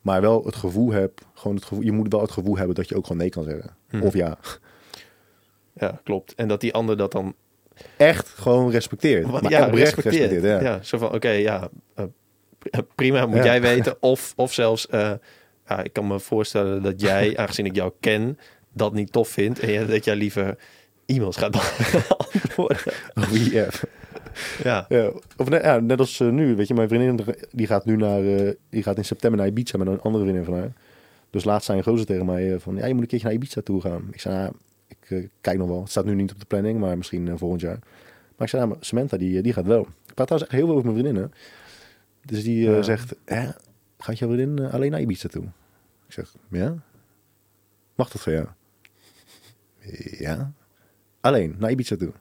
Maar 0.01 0.22
wel 0.22 0.43
het 0.45 0.55
gevoel 0.55 0.91
hebt, 0.91 1.22
gewoon 1.34 1.55
het 1.55 1.65
gevoel, 1.65 1.84
je 1.84 1.91
moet 1.91 2.11
wel 2.11 2.22
het 2.22 2.31
gevoel 2.31 2.57
hebben 2.57 2.76
dat 2.76 2.89
je 2.89 2.95
ook 2.95 3.03
gewoon 3.03 3.18
nee 3.22 3.30
kan 3.30 3.43
zeggen. 3.43 3.76
Mhm. 3.89 4.03
Of 4.03 4.14
ja, 4.14 4.38
ja, 5.73 5.99
klopt. 6.03 6.35
En 6.35 6.47
dat 6.47 6.61
die 6.61 6.73
ander 6.73 6.97
dat 6.97 7.11
dan 7.11 7.35
echt 7.97 8.27
gewoon 8.27 8.72
respecteert. 8.72 9.27
Maar 9.31 9.49
ja, 9.49 9.65
oprecht 9.65 9.77
respecteert. 9.93 10.31
respecteert. 10.31 10.61
ja. 10.61 10.69
ja. 10.69 10.84
zo 10.84 10.97
van, 10.97 11.14
oké, 11.14 11.30
ja, 11.30 11.69
eh, 11.95 12.05
pri- 12.60 12.81
prima, 12.95 13.26
moet 13.26 13.38
Ja. 13.38 13.43
jij 13.43 13.61
weten. 13.61 13.95
Of, 13.99 14.34
of 14.35 14.53
zelfs, 14.53 14.88
eh, 14.88 15.11
ja, 15.68 15.84
ik 15.84 15.94
kan 15.94 16.07
me 16.07 16.19
voorstellen 16.19 16.84
dat 16.84 17.02
jij, 17.02 17.34
aangezien 17.38 17.65
ik 17.65 17.76
jou 17.76 17.91
ken, 17.99 18.38
dat 18.73 18.94
niet 18.94 19.11
tof 19.11 19.30
vindt. 19.30 19.60
En 19.60 19.88
dat 19.88 20.06
jij 20.06 20.15
liever 20.15 20.57
e-mails 21.06 21.38
gaat 21.38 21.52
beantwoorden. 21.57 22.77
Oh, 23.14 23.31
ja. 23.52 23.68
Ja, 24.64 24.85
Ja, 24.90 25.11
of 25.38 25.49
net, 25.49 25.64
ja, 25.64 25.80
net 25.80 25.99
als 25.99 26.19
eh, 26.19 26.30
nu, 26.30 26.56
weet 26.56 26.68
je, 26.68 26.73
mijn 26.73 26.88
vriendin 26.88 27.26
die 27.52 27.68
gaat 27.68 27.85
nu 27.85 27.95
naar, 27.95 28.26
eh, 28.26 28.52
die 28.69 28.84
gaat 28.84 28.98
in 28.98 29.06
september 29.06 29.40
naar 29.40 29.49
Ibiza 29.49 29.77
met 29.77 29.88
een 29.88 30.02
andere 30.02 30.23
vriendin 30.23 30.45
van 30.45 30.53
haar. 30.53 30.72
Dus 31.30 31.44
laatst 31.44 31.65
zei 31.65 31.77
een 31.77 31.84
gozer 31.84 32.06
tegen 32.06 32.26
mij 32.26 32.53
eh, 32.53 32.60
van, 32.60 32.76
ja, 32.76 32.85
je 32.85 32.94
moet 32.94 33.02
een 33.02 33.07
keertje 33.07 33.27
naar 33.27 33.35
Ibiza 33.35 33.61
toe 33.61 33.81
gaan. 33.81 34.07
Ik 34.11 34.19
zei, 34.22 34.35
nou, 34.35 34.53
ik 34.88 35.30
kijk 35.41 35.57
nog 35.57 35.68
wel. 35.68 35.80
Het 35.81 35.90
staat 35.90 36.06
nu 36.06 36.15
niet 36.15 36.31
op 36.31 36.40
de 36.40 36.45
planning, 36.45 36.80
maar 36.80 36.98
misschien 36.98 37.38
volgend 37.38 37.61
jaar. 37.61 37.80
Maar 38.38 38.48
ik 38.48 38.49
zei, 38.49 38.65
nou, 38.65 38.77
Samantha, 38.80 39.18
die, 39.18 39.41
die 39.41 39.53
gaat 39.53 39.65
wel. 39.65 39.81
Ik 39.81 40.14
praat 40.14 40.27
trouwens 40.27 40.44
echt 40.52 40.52
heel 40.52 40.65
veel 40.68 40.76
over 40.77 40.91
mijn 40.91 40.98
vriendinnen. 41.03 41.31
Dus 42.26 42.44
die 42.44 42.69
Ja. 42.69 42.81
zegt, 42.81 43.15
hè, 43.26 43.49
gaat 44.04 44.20
jouw 44.20 44.30
vriendin 44.30 44.66
eh, 44.66 44.74
alleen 44.74 44.92
naar 44.92 45.02
Ibiza 45.02 45.28
toe? 45.28 45.44
Ik 46.08 46.14
zeg, 46.14 46.36
ja? 46.50 46.76
Mag 47.96 48.10
dat 48.10 48.22
van 48.22 48.34
jou? 48.34 48.48
Ja. 50.18 50.54
Alleen, 51.22 51.56
naar 51.60 51.72
Ibiza 51.72 51.96
toe. 51.96 52.14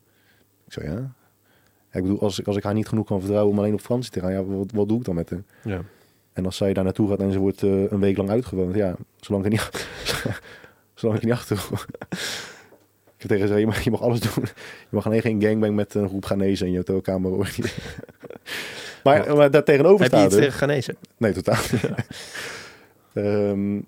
Ik 0.66 0.72
zei, 0.72 0.90
ja. 0.90 1.14
Ik 1.92 2.02
bedoel, 2.02 2.20
als 2.20 2.38
ik, 2.38 2.46
als 2.46 2.56
ik 2.56 2.62
haar 2.62 2.74
niet 2.74 2.88
genoeg 2.88 3.06
kan 3.06 3.18
vertrouwen 3.18 3.52
om 3.52 3.58
alleen 3.58 3.72
op 3.72 3.80
vakantie 3.80 4.10
te 4.10 4.20
gaan, 4.20 4.32
ja, 4.32 4.44
wat, 4.44 4.72
wat 4.72 4.88
doe 4.88 4.98
ik 4.98 5.04
dan 5.04 5.14
met 5.14 5.30
haar? 5.30 5.42
ja. 5.64 5.82
En 6.32 6.44
als 6.44 6.56
zij 6.56 6.72
daar 6.72 6.84
naartoe 6.84 7.08
gaat 7.08 7.20
en 7.20 7.32
ze 7.32 7.38
wordt 7.38 7.62
eh, 7.62 7.90
een 7.90 8.00
week 8.00 8.16
lang 8.16 8.30
uitgewoond, 8.30 8.74
ja, 8.74 8.96
zolang 9.16 9.46
ik 9.46 9.52
er 9.52 9.58
niet, 9.58 9.88
zolang 10.94 11.18
ik 11.18 11.24
niet 11.24 11.32
achter 11.32 11.70
heb 13.22 13.30
tegen 13.30 13.48
ze, 13.48 13.54
je 13.54 13.66
mag, 13.66 13.80
je 13.80 13.90
mag 13.90 14.00
alles 14.00 14.20
doen. 14.20 14.44
Je 14.90 14.98
mag 14.98 15.06
alleen 15.06 15.20
geen 15.20 15.42
gangbang 15.42 15.74
met 15.74 15.94
een 15.94 16.08
groep 16.08 16.24
Ghanese 16.24 16.64
in 16.64 16.70
je 16.70 16.76
hotelkamer. 16.76 17.30
maar, 19.04 19.36
maar 19.36 19.50
daar 19.50 19.64
tegenover 19.64 20.02
Heb 20.02 20.12
je 20.12 20.24
iets 20.24 20.34
tegen 20.34 20.52
Ghanese? 20.52 20.96
Nee, 21.16 21.32
totaal. 21.32 21.62
Ehm, 23.12 23.74
maar 23.74 23.82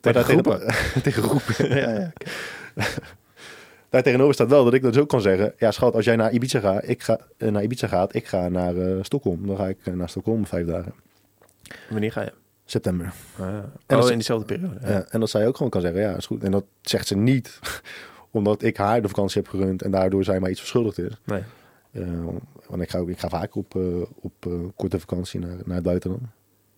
Tegen 0.00 0.24
groepen? 0.24 0.74
tegen, 1.02 1.22
groepen. 1.22 1.68
ja, 1.68 1.90
ja. 1.90 2.12
Daar 3.90 4.02
tegenover 4.02 4.34
staat 4.34 4.48
wel 4.48 4.64
dat 4.64 4.74
ik 4.74 4.82
dat 4.82 4.92
dus 4.92 5.02
ook 5.02 5.08
kan 5.08 5.20
zeggen. 5.20 5.52
Ja, 5.58 5.70
schat, 5.70 5.94
als 5.94 6.04
jij 6.04 6.16
naar 6.16 6.32
Ibiza 6.32 6.60
gaat, 6.60 6.88
ik 6.88 7.02
ga 7.02 7.18
eh, 7.36 7.50
naar 7.50 7.62
Ibiza 7.62 7.86
gaat, 7.86 8.14
ik 8.14 8.26
ga 8.26 8.48
naar 8.48 8.76
eh, 8.76 8.96
Stockholm. 9.02 9.46
Dan 9.46 9.56
ga 9.56 9.68
ik 9.68 9.78
eh, 9.84 9.94
naar 9.94 10.08
Stockholm 10.08 10.46
vijf 10.46 10.66
dagen. 10.66 10.94
Wanneer 11.88 12.12
ga 12.12 12.22
je? 12.22 12.32
September. 12.64 13.12
Ah, 13.38 13.46
ja. 13.46 13.72
En 13.86 13.98
oh, 13.98 14.08
in 14.08 14.14
diezelfde 14.14 14.44
periode. 14.44 14.78
Ja. 14.82 14.90
Ja, 14.90 15.04
en 15.08 15.20
dat 15.20 15.30
zij 15.30 15.46
ook 15.46 15.56
gewoon 15.56 15.70
kan 15.70 15.80
zeggen, 15.80 16.00
ja, 16.00 16.16
is 16.16 16.26
goed. 16.26 16.44
En 16.44 16.50
dat 16.50 16.64
zegt 16.82 17.06
ze 17.06 17.16
niet 17.16 17.58
omdat 18.30 18.62
ik 18.62 18.76
haar 18.76 19.02
de 19.02 19.08
vakantie 19.08 19.42
heb 19.42 19.50
gerund 19.50 19.82
en 19.82 19.90
daardoor 19.90 20.24
zij 20.24 20.40
mij 20.40 20.50
iets 20.50 20.60
verschuldigd 20.60 20.98
is. 20.98 21.20
Nee. 21.24 21.42
Eh, 21.92 22.02
want 22.68 22.82
ik 22.82 22.90
ga, 22.90 22.98
ook, 22.98 23.08
ik 23.08 23.18
ga 23.18 23.28
vaak 23.28 23.54
op, 23.54 23.76
eh, 23.76 23.82
op 24.20 24.32
eh, 24.46 24.52
korte 24.76 25.00
vakantie 25.00 25.40
naar, 25.40 25.56
naar 25.64 25.74
het 25.74 25.84
buitenland. 25.84 26.22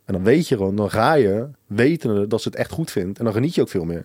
En 0.05 0.15
dan 0.15 0.25
weet 0.25 0.49
je 0.49 0.57
gewoon, 0.57 0.77
dan 0.77 0.91
ga 0.91 1.15
je 1.15 1.49
wetende 1.67 2.27
dat 2.27 2.43
ze 2.43 2.49
het 2.49 2.59
echt 2.59 2.71
goed 2.71 2.91
vindt. 2.91 3.19
En 3.19 3.25
dan 3.25 3.33
geniet 3.33 3.55
je 3.55 3.61
ook 3.61 3.69
veel 3.69 3.85
meer. 3.85 4.05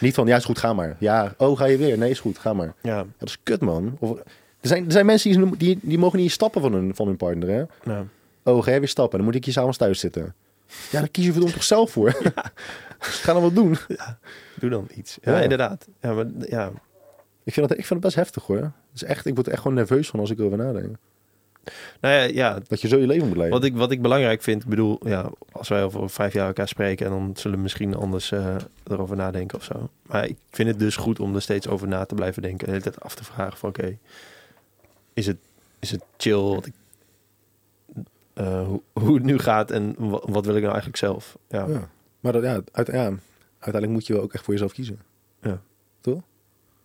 Niet 0.00 0.14
van, 0.14 0.26
ja, 0.26 0.36
is 0.36 0.44
goed, 0.44 0.58
ga 0.58 0.72
maar. 0.72 0.96
Ja, 0.98 1.34
oh, 1.36 1.58
ga 1.58 1.64
je 1.64 1.76
weer? 1.76 1.98
Nee, 1.98 2.10
is 2.10 2.20
goed, 2.20 2.38
ga 2.38 2.52
maar. 2.52 2.74
Ja, 2.82 2.96
Ja, 2.96 3.06
dat 3.18 3.28
is 3.28 3.38
kut, 3.42 3.60
man. 3.60 3.96
Of, 3.98 4.18
er, 4.18 4.24
zijn, 4.60 4.84
er 4.84 4.92
zijn 4.92 5.06
mensen 5.06 5.30
die, 5.40 5.56
die, 5.56 5.78
die 5.82 5.98
mogen 5.98 6.18
niet 6.18 6.30
stappen 6.30 6.60
van 6.60 6.72
hun, 6.72 6.94
van 6.94 7.06
hun 7.06 7.16
partner, 7.16 7.48
hè? 7.48 7.64
nou, 7.84 8.06
Oh, 8.42 8.62
ga 8.62 8.70
jij 8.70 8.78
weer 8.78 8.88
stappen? 8.88 9.18
Dan 9.18 9.26
moet 9.26 9.36
ik 9.36 9.44
je 9.44 9.52
s'avonds 9.52 9.78
thuis 9.78 10.00
zitten. 10.00 10.34
Ja, 10.90 10.98
dan 11.00 11.10
kies 11.10 11.24
je 11.24 11.30
verdomd 11.32 11.52
toch 11.52 11.62
zelf 11.62 11.90
voor? 11.90 12.32
Ga 12.98 13.32
dan 13.32 13.42
wat 13.42 13.54
doen. 13.54 13.76
doe 14.54 14.70
dan 14.70 14.88
iets. 14.94 15.18
Ja, 15.22 15.32
Ja. 15.36 15.40
inderdaad. 15.42 15.88
Ja, 16.00 16.12
maar, 16.12 16.26
ja. 16.48 16.70
Ik 17.44 17.52
vind, 17.52 17.68
dat, 17.68 17.78
ik 17.78 17.86
vind 17.86 17.88
het 17.88 18.00
best 18.00 18.14
heftig, 18.16 18.42
hoor. 18.44 18.56
Het 18.56 18.72
is 18.94 19.02
echt, 19.04 19.26
ik 19.26 19.34
word 19.34 19.46
er 19.46 19.52
echt 19.52 19.62
gewoon 19.62 19.76
nerveus 19.76 20.08
van 20.08 20.20
als 20.20 20.30
ik 20.30 20.38
erover 20.38 20.58
nadenk. 20.58 20.96
Nou 22.00 22.14
ja, 22.14 22.22
ja, 22.22 22.58
Dat 22.68 22.80
je 22.80 22.88
zo 22.88 22.98
je 22.98 23.06
leven 23.06 23.26
moet 23.28 23.36
leven. 23.36 23.50
Wat 23.52 23.64
ik, 23.64 23.76
wat 23.76 23.90
ik 23.90 24.02
belangrijk 24.02 24.42
vind, 24.42 24.62
ik 24.62 24.68
bedoel, 24.68 24.98
ja, 25.08 25.30
als 25.52 25.68
wij 25.68 25.84
over 25.84 26.10
vijf 26.10 26.32
jaar 26.32 26.46
elkaar 26.46 26.68
spreken, 26.68 27.06
en 27.06 27.12
dan 27.12 27.30
zullen 27.36 27.56
we 27.56 27.62
misschien 27.62 27.94
anders 27.96 28.32
eh, 28.32 28.56
erover 28.90 29.16
nadenken 29.16 29.58
of 29.58 29.64
zo. 29.64 29.88
Maar 30.02 30.26
ik 30.28 30.36
vind 30.50 30.68
het 30.68 30.78
dus 30.78 30.96
goed 30.96 31.20
om 31.20 31.34
er 31.34 31.42
steeds 31.42 31.68
over 31.68 31.88
na 31.88 32.04
te 32.04 32.14
blijven 32.14 32.42
denken. 32.42 32.60
En 32.60 32.72
de 32.72 32.78
hele 32.78 32.90
tijd 32.90 33.04
af 33.04 33.14
te 33.14 33.24
vragen 33.24 33.58
van, 33.58 33.68
oké, 33.68 33.98
is, 35.14 35.26
het, 35.26 35.36
is 35.78 35.90
het 35.90 36.02
chill 36.16 36.34
wat 36.40 36.66
ik, 36.66 36.72
eh, 38.36 38.66
hoe, 38.66 38.82
hoe 38.92 39.14
het 39.14 39.22
nu 39.24 39.38
gaat 39.38 39.70
en 39.70 39.94
wa- 39.98 40.22
wat, 40.24 40.44
wil 40.44 40.54
ik 40.54 40.60
nou 40.60 40.72
eigenlijk 40.72 40.96
zelf? 40.96 41.36
Ja, 41.48 41.66
Ja. 41.68 41.88
Maar 42.20 42.32
dat, 42.32 42.42
ja, 42.42 42.60
uit, 42.72 42.86
ja, 42.86 43.12
uiteindelijk 43.52 43.92
moet 43.92 44.06
je 44.06 44.12
wel 44.12 44.22
ook 44.22 44.32
echt 44.34 44.44
voor 44.44 44.52
jezelf 44.52 44.72
kiezen. 44.72 44.98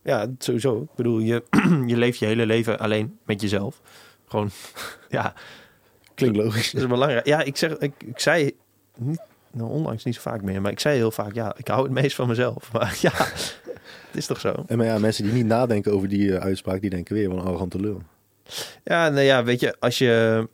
ja 0.04 0.28
sowieso. 0.38 0.82
Ik 0.82 0.96
bedoel, 0.96 1.20
je, 1.20 1.44
je 1.92 1.98
leeft 1.98 2.20
je 2.20 2.26
hele 2.26 2.46
leven 2.46 2.80
alleen 2.80 3.18
met 3.26 3.42
jezelf. 3.42 3.82
Gewoon, 4.28 4.50
ja, 5.10 5.34
Klinkt 6.16 6.38
logisch. 6.38 6.72
Dat 6.72 6.82
is 6.82 6.88
belangrijk. 6.88 7.26
Ja, 7.26 7.42
ik 7.42 7.58
zeg, 7.58 7.78
ik, 7.78 7.94
ik 8.06 8.20
zei 8.20 8.52
niet, 8.98 9.22
nou, 9.52 9.70
onlangs 9.70 10.04
niet 10.04 10.16
zo 10.16 10.22
vaak 10.22 10.42
meer, 10.42 10.62
maar 10.62 10.72
ik 10.72 10.80
zei 10.80 10.96
heel 10.98 11.12
vaak, 11.12 11.34
ja, 11.34 11.54
ik 11.58 11.68
hou 11.68 11.84
het 11.84 11.92
meest 11.92 12.16
van 12.16 12.28
mezelf. 12.28 12.72
Maar 12.74 12.98
ja, 13.02 13.12
het 13.14 14.14
is 14.16 14.26
toch 14.26 14.40
zo? 14.40 14.64
En 14.68 14.78
maar 14.78 14.86
ja, 14.86 14.98
mensen 15.00 15.24
die 15.24 15.34
niet 15.34 15.46
nadenken 15.46 15.92
over 15.94 16.08
die 16.08 16.36
eh, 16.36 16.44
uitspraak, 16.44 16.82
die 16.82 16.90
denken 16.90 17.16
weer 17.16 17.30
van 17.30 17.40
een 17.40 17.46
arrogante 17.46 17.80
lul. 17.80 18.02
Ja, 18.84 19.10
nou 19.10 19.22
ja, 19.26 19.44
weet 19.44 19.60
je, 19.60 19.76
als 19.80 19.98
je, 19.98 20.48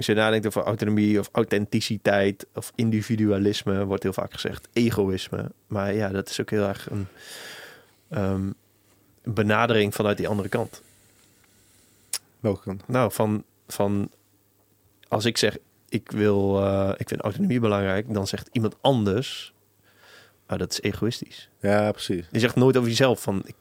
als 0.00 0.08
je 0.08 0.14
nadenkt 0.14 0.46
over 0.46 0.62
autonomie 0.62 1.18
of 1.18 1.28
authenticiteit 1.32 2.46
of 2.54 2.72
individualisme, 2.74 3.84
wordt 3.84 4.02
heel 4.02 4.12
vaak 4.12 4.32
gezegd 4.32 4.68
egoïsme. 4.72 5.50
Maar 5.66 5.94
ja, 5.94 6.08
dat 6.08 6.28
is 6.28 6.40
ook 6.40 6.50
heel 6.50 6.66
erg 6.66 6.90
een 6.90 7.06
ehm, 8.08 8.50
benadering 9.24 9.94
vanuit 9.94 10.16
die 10.16 10.28
andere 10.28 10.48
kant. 10.48 10.82
Welke 12.40 12.62
kant? 12.62 12.88
Nou, 12.88 13.12
van, 13.12 13.44
van 13.66 14.10
als 15.08 15.24
ik 15.24 15.36
zeg, 15.36 15.56
ik 15.88 16.10
wil, 16.10 16.64
eh, 16.64 16.92
ik 16.96 17.08
vind 17.08 17.20
autonomie 17.20 17.60
belangrijk, 17.60 18.14
dan 18.14 18.26
zegt 18.26 18.48
iemand 18.52 18.76
anders, 18.80 19.52
ah, 20.46 20.58
dat 20.58 20.72
is 20.72 20.80
egoïstisch. 20.80 21.48
Ja, 21.60 21.92
precies. 21.92 22.26
Je 22.30 22.38
zegt 22.38 22.54
nooit 22.56 22.76
over 22.76 22.88
jezelf 22.88 23.22
van, 23.22 23.42
ik, 23.44 23.54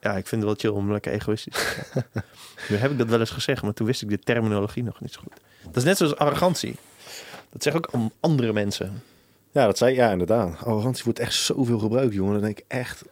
ja, 0.00 0.16
ik 0.16 0.26
vind 0.26 0.42
het 0.42 0.50
wel 0.50 0.54
chill 0.54 0.80
om 0.80 0.92
lekker 0.92 1.12
egoïstisch 1.12 1.54
te 1.54 1.82
zijn. 1.92 2.04
nu 2.68 2.76
heb 2.76 2.90
ik 2.90 2.98
dat 2.98 3.08
wel 3.08 3.20
eens 3.20 3.30
gezegd, 3.30 3.62
maar 3.62 3.72
toen 3.72 3.86
wist 3.86 4.02
ik 4.02 4.08
de 4.08 4.18
terminologie 4.18 4.82
nog 4.82 5.00
niet 5.00 5.12
zo 5.12 5.20
goed. 5.20 5.40
Dat 5.64 5.76
is 5.76 5.84
net 5.84 5.96
zoals 5.96 6.16
arrogantie. 6.16 6.76
Dat 7.50 7.62
zeg 7.62 7.74
ik 7.74 7.88
ook 7.94 8.10
andere 8.20 8.52
mensen. 8.52 9.02
Ja, 9.50 9.66
dat 9.66 9.78
zei 9.78 9.94
ja, 9.94 10.10
inderdaad. 10.10 10.64
Arrogantie 10.64 11.04
wordt 11.04 11.18
echt 11.18 11.34
zoveel 11.34 11.78
gebruikt, 11.78 12.14
jongen. 12.14 12.32
Dan 12.32 12.42
denk 12.42 12.58
ik 12.58 12.64
echt, 12.68 13.04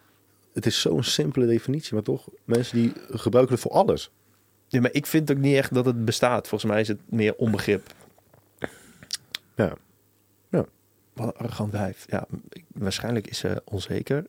het 0.52 0.66
is 0.66 0.80
zo'n 0.80 1.02
simpele 1.02 1.46
definitie, 1.46 1.94
maar 1.94 2.02
toch, 2.02 2.28
mensen 2.44 2.76
die 2.76 2.92
gebruiken 3.10 3.54
het 3.54 3.62
voor 3.62 3.72
alles. 3.72 4.10
Ja, 4.68 4.80
maar 4.80 4.92
ik 4.92 5.06
vind 5.06 5.30
ook 5.30 5.36
niet 5.36 5.56
echt 5.56 5.74
dat 5.74 5.84
het 5.84 6.04
bestaat. 6.04 6.48
Volgens 6.48 6.70
mij 6.70 6.80
is 6.80 6.88
het 6.88 6.98
meer 7.08 7.34
onbegrip. 7.34 7.94
Ja. 9.54 9.72
Ja. 10.50 10.64
Wat 11.12 11.26
een 11.26 11.36
arrogant 11.36 11.72
wijf. 11.72 12.04
Ja, 12.08 12.26
waarschijnlijk 12.68 13.26
is 13.26 13.38
ze 13.38 13.62
onzeker. 13.64 14.26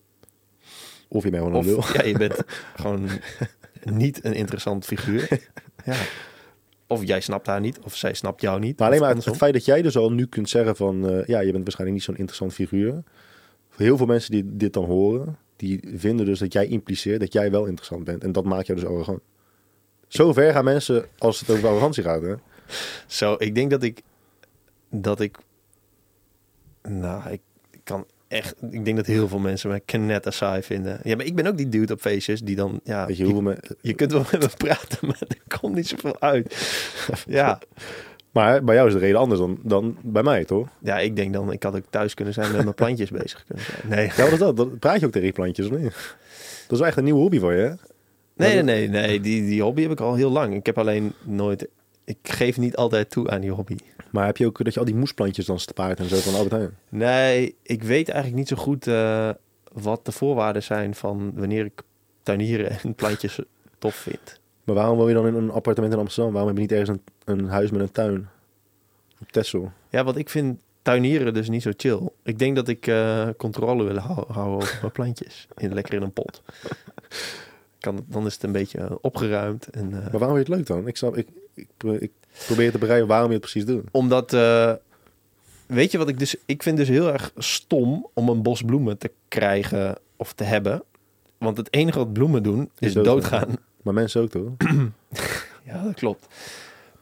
Of 1.08 1.24
je 1.24 1.30
bent 1.30 1.44
gewoon 1.44 1.60
een 1.60 1.66
lul. 1.66 1.78
Of 1.78 1.94
ja, 1.94 2.04
je 2.04 2.18
bent 2.18 2.36
gewoon 2.82 3.10
niet 3.84 4.26
een 4.26 4.34
interessant 4.34 4.86
figuur. 4.86 5.50
Ja. 5.86 5.96
Of 6.92 7.04
jij 7.06 7.22
snapt 7.22 7.48
haar 7.48 7.60
niet, 7.60 7.80
of 7.80 7.96
zij 7.96 8.14
snapt 8.14 8.42
jou 8.42 8.60
niet. 8.60 8.80
Maar 8.80 8.88
alleen 8.88 9.00
maar 9.00 9.16
het, 9.16 9.38
feit 9.38 9.54
dat 9.54 9.66
jij 9.66 9.82
dus 9.82 9.98
al 9.98 10.12
nu 10.12 10.26
kunt 10.26 10.50
zeggen 10.50 10.76
van... 10.76 11.10
eh, 11.10 11.26
ja, 11.26 11.40
je 11.40 11.52
bent 11.52 11.64
waarschijnlijk 11.64 12.00
niet 12.00 12.04
zo'n 12.04 12.18
interessant 12.18 12.54
figuur. 12.54 13.04
Voor 13.70 13.86
heel 13.86 13.98
veel 13.98 14.06
mensen 14.06 14.32
die 14.32 14.44
dit 14.56 14.74
dan 14.74 14.86
horen... 14.86 15.38
die 15.56 15.80
vinden 15.96 16.26
dus 16.26 16.40
dat 16.40 16.54
jij 16.54 16.68
impliceert 16.68 17.20
dat 17.20 17.34
jij 17.34 17.52
wel 17.52 17.66
interessant 17.66 18.04
bent. 18.04 18.24
En 18.24 18.32
dat 18.32 18.44
maakt 18.44 18.68
jou 18.68 18.80
dus 18.80 18.90
arrogant. 18.90 19.20
Zo 20.08 20.34
ver 20.34 20.52
gaan 20.52 20.64
mensen 20.64 21.06
als 21.18 21.40
het 21.40 21.50
over 21.50 21.68
arrogantie 21.68 22.04
gaat. 22.04 22.22
Hè? 22.22 22.34
Zo, 23.08 23.36
ik 23.38 23.56
denk 23.56 23.72
dat 23.72 23.84
ik... 23.84 24.02
Dat 24.90 25.20
ik... 25.20 25.38
Nou, 26.82 27.30
ik 27.30 27.42
kan 27.84 28.06
echt... 28.32 28.56
Ik 28.72 28.86
denk 28.86 28.98
dat 28.98 29.06
heel 29.06 29.28
veel 29.28 29.40
mensen 29.40 29.70
mij 29.70 29.82
knetter 29.86 30.34
saai 30.34 30.62
vinden. 30.62 31.00
Ja, 31.04 31.16
maar 31.16 31.26
ik 31.26 31.36
ben 31.36 31.48
ook 31.48 31.58
die 31.58 31.70
dude 31.70 31.94
op 31.94 32.02
feestjes 32.02 32.42
die 32.42 32.56
dan... 32.56 32.80
Ja, 32.84 33.06
Weet 33.06 33.18
je 33.18 33.26
je, 33.26 33.32
hoeveel 33.32 33.52
me... 33.52 33.76
je 33.82 33.94
kunt 33.94 34.12
wel 34.12 34.26
met 34.32 34.42
me 34.42 34.50
praten, 34.58 35.08
maar 35.08 35.22
er 35.28 35.58
komt 35.60 35.76
niet 35.76 35.88
zoveel 35.88 36.20
uit. 36.20 36.56
Ja, 37.28 37.60
Maar 38.32 38.64
bij 38.64 38.76
jou 38.76 38.88
is 38.88 38.94
de 38.94 39.00
reden 39.00 39.20
anders 39.20 39.40
dan, 39.40 39.60
dan 39.64 39.98
bij 40.02 40.24
mij, 40.24 40.46
toch? 40.46 40.68
ja, 40.80 41.00
ik 41.00 41.16
denk 41.16 41.34
dan... 41.34 41.52
Ik 41.52 41.64
had 41.64 41.76
ook 41.76 41.86
thuis 41.90 42.14
kunnen 42.14 42.34
zijn 42.34 42.52
met 42.52 42.64
mijn 42.64 42.76
plantjes 42.76 43.10
bezig 43.22 43.44
kunnen 43.46 43.66
zijn. 43.66 43.82
Nee, 43.90 44.06
Ja, 44.16 44.24
wat 44.24 44.32
is 44.32 44.40
dat? 44.40 44.58
dat? 44.58 44.80
Praat 44.80 45.00
je 45.00 45.06
ook 45.06 45.12
tegen 45.12 45.28
je 45.28 45.34
plantjes, 45.34 45.66
of 45.70 45.78
niet? 45.78 45.92
Dat 45.92 46.72
is 46.72 46.78
wel 46.78 46.88
echt 46.88 46.98
een 46.98 47.04
nieuwe 47.04 47.20
hobby 47.20 47.40
voor 47.40 47.54
je, 47.54 47.62
hè? 47.62 47.74
nee, 48.36 48.64
nee, 48.64 48.88
nee. 48.88 49.08
nee. 49.08 49.20
Die, 49.20 49.46
die 49.46 49.62
hobby 49.62 49.82
heb 49.82 49.92
ik 49.92 50.00
al 50.00 50.16
heel 50.16 50.32
lang. 50.32 50.56
Ik 50.56 50.66
heb 50.66 50.78
alleen 50.78 51.14
nooit... 51.24 51.68
Ik 52.04 52.18
geef 52.22 52.58
niet 52.58 52.76
altijd 52.76 53.10
toe 53.10 53.30
aan 53.30 53.42
die 53.42 53.52
hobby. 53.52 53.76
Maar 54.12 54.26
heb 54.26 54.38
je 54.38 54.46
ook 54.46 54.64
dat 54.64 54.74
je 54.74 54.80
al 54.80 54.86
die 54.86 54.96
moesplantjes 54.96 55.46
dan 55.46 55.60
spaart 55.60 56.00
en 56.00 56.06
zo 56.10 56.16
van 56.16 56.34
Albert 56.34 56.52
Heijn? 56.52 56.78
Nee, 56.90 57.56
ik 57.64 57.84
weet 57.84 58.10
eigenlijk 58.10 58.38
niet 58.40 58.48
zo 58.48 58.56
goed 58.56 58.88
eh, 58.88 59.30
wat 59.74 60.06
de 60.06 60.12
voorwaarden 60.12 60.64
zijn 60.64 60.96
van 60.96 61.32
wanneer 61.36 61.66
ik 61.66 61.82
tuinieren 62.24 62.80
en 62.80 62.96
plantjes 63.02 63.40
tof 63.78 63.96
vind. 63.96 64.40
Maar 64.64 64.76
waarom 64.76 64.98
wil 64.98 65.08
je 65.08 65.14
dan 65.14 65.28
in 65.28 65.34
een 65.36 65.52
appartement 65.52 65.94
in 65.94 66.00
Amsterdam? 66.00 66.34
Waarom 66.34 66.50
heb 66.50 66.58
je 66.60 66.64
niet 66.74 66.80
ergens 66.80 66.98
een, 67.26 67.40
een 67.40 67.48
huis 67.50 67.72
met 67.72 67.82
een 67.82 67.92
tuin? 67.92 68.30
Op 69.22 69.32
Texel. 69.32 69.72
Ja, 69.90 70.04
want 70.04 70.18
ik 70.18 70.30
vind 70.30 70.58
tuinieren 70.82 71.34
dus 71.34 71.50
niet 71.50 71.62
zo 71.62 71.72
chill. 71.78 72.10
Ik 72.24 72.40
denk 72.40 72.56
dat 72.56 72.68
ik 72.68 72.88
eh, 72.88 73.28
controle 73.38 73.84
wil 73.84 73.98
hou- 73.98 74.26
houden 74.34 74.56
over 74.56 74.78
mijn 74.82 74.92
plantjes. 74.94 75.48
In, 75.58 75.74
lekker 75.74 75.94
in 75.94 76.02
een 76.02 76.14
pot. 76.14 76.42
Kan, 77.82 78.06
dan 78.08 78.26
is 78.26 78.34
het 78.34 78.44
een 78.44 78.52
beetje 78.52 78.78
eh, 78.80 78.92
opgeruimd. 79.02 79.68
En, 79.68 79.94
eh, 79.94 80.00
Maar 80.12 80.20
waarom 80.20 80.34
je 80.34 80.44
het 80.44 80.48
leuk 80.54 80.66
dan? 80.66 80.88
Ik, 80.88 80.98
snap, 80.98 81.18
ik, 81.18 81.28
ik, 81.54 81.68
pro- 81.78 81.98
ik 82.00 82.12
probeer 82.46 82.72
te 82.72 82.78
begrijpen 82.78 83.08
waarom 83.08 83.28
je 83.28 83.34
het 83.34 83.42
precies 83.42 83.66
doet. 83.66 83.84
Omdat, 83.92 84.34
eh, 84.34 84.74
weet 85.66 85.92
je 85.92 85.98
wat 85.98 86.10
ik 86.10 86.20
dus... 86.20 86.36
Ik 86.46 86.64
vind 86.64 86.78
dus 86.78 86.88
heel 86.88 87.12
erg 87.14 87.32
stom 87.38 88.08
om 88.14 88.30
een 88.30 88.42
bos 88.42 88.62
bloemen 88.62 88.98
te 88.98 89.12
krijgen 89.28 89.98
of 90.16 90.34
te 90.34 90.44
hebben. 90.44 90.84
Want 91.38 91.58
het 91.58 91.74
enige 91.74 91.98
wat 91.98 92.14
bloemen 92.14 92.44
doen 92.44 92.70
is 92.80 92.94
doodgaan. 92.94 93.48
Maar 93.82 93.94
mensen 93.94 94.22
ook, 94.22 94.30
toch? 94.30 94.50
Ja, 95.66 95.84
dat 95.84 95.94
klopt. 95.94 96.28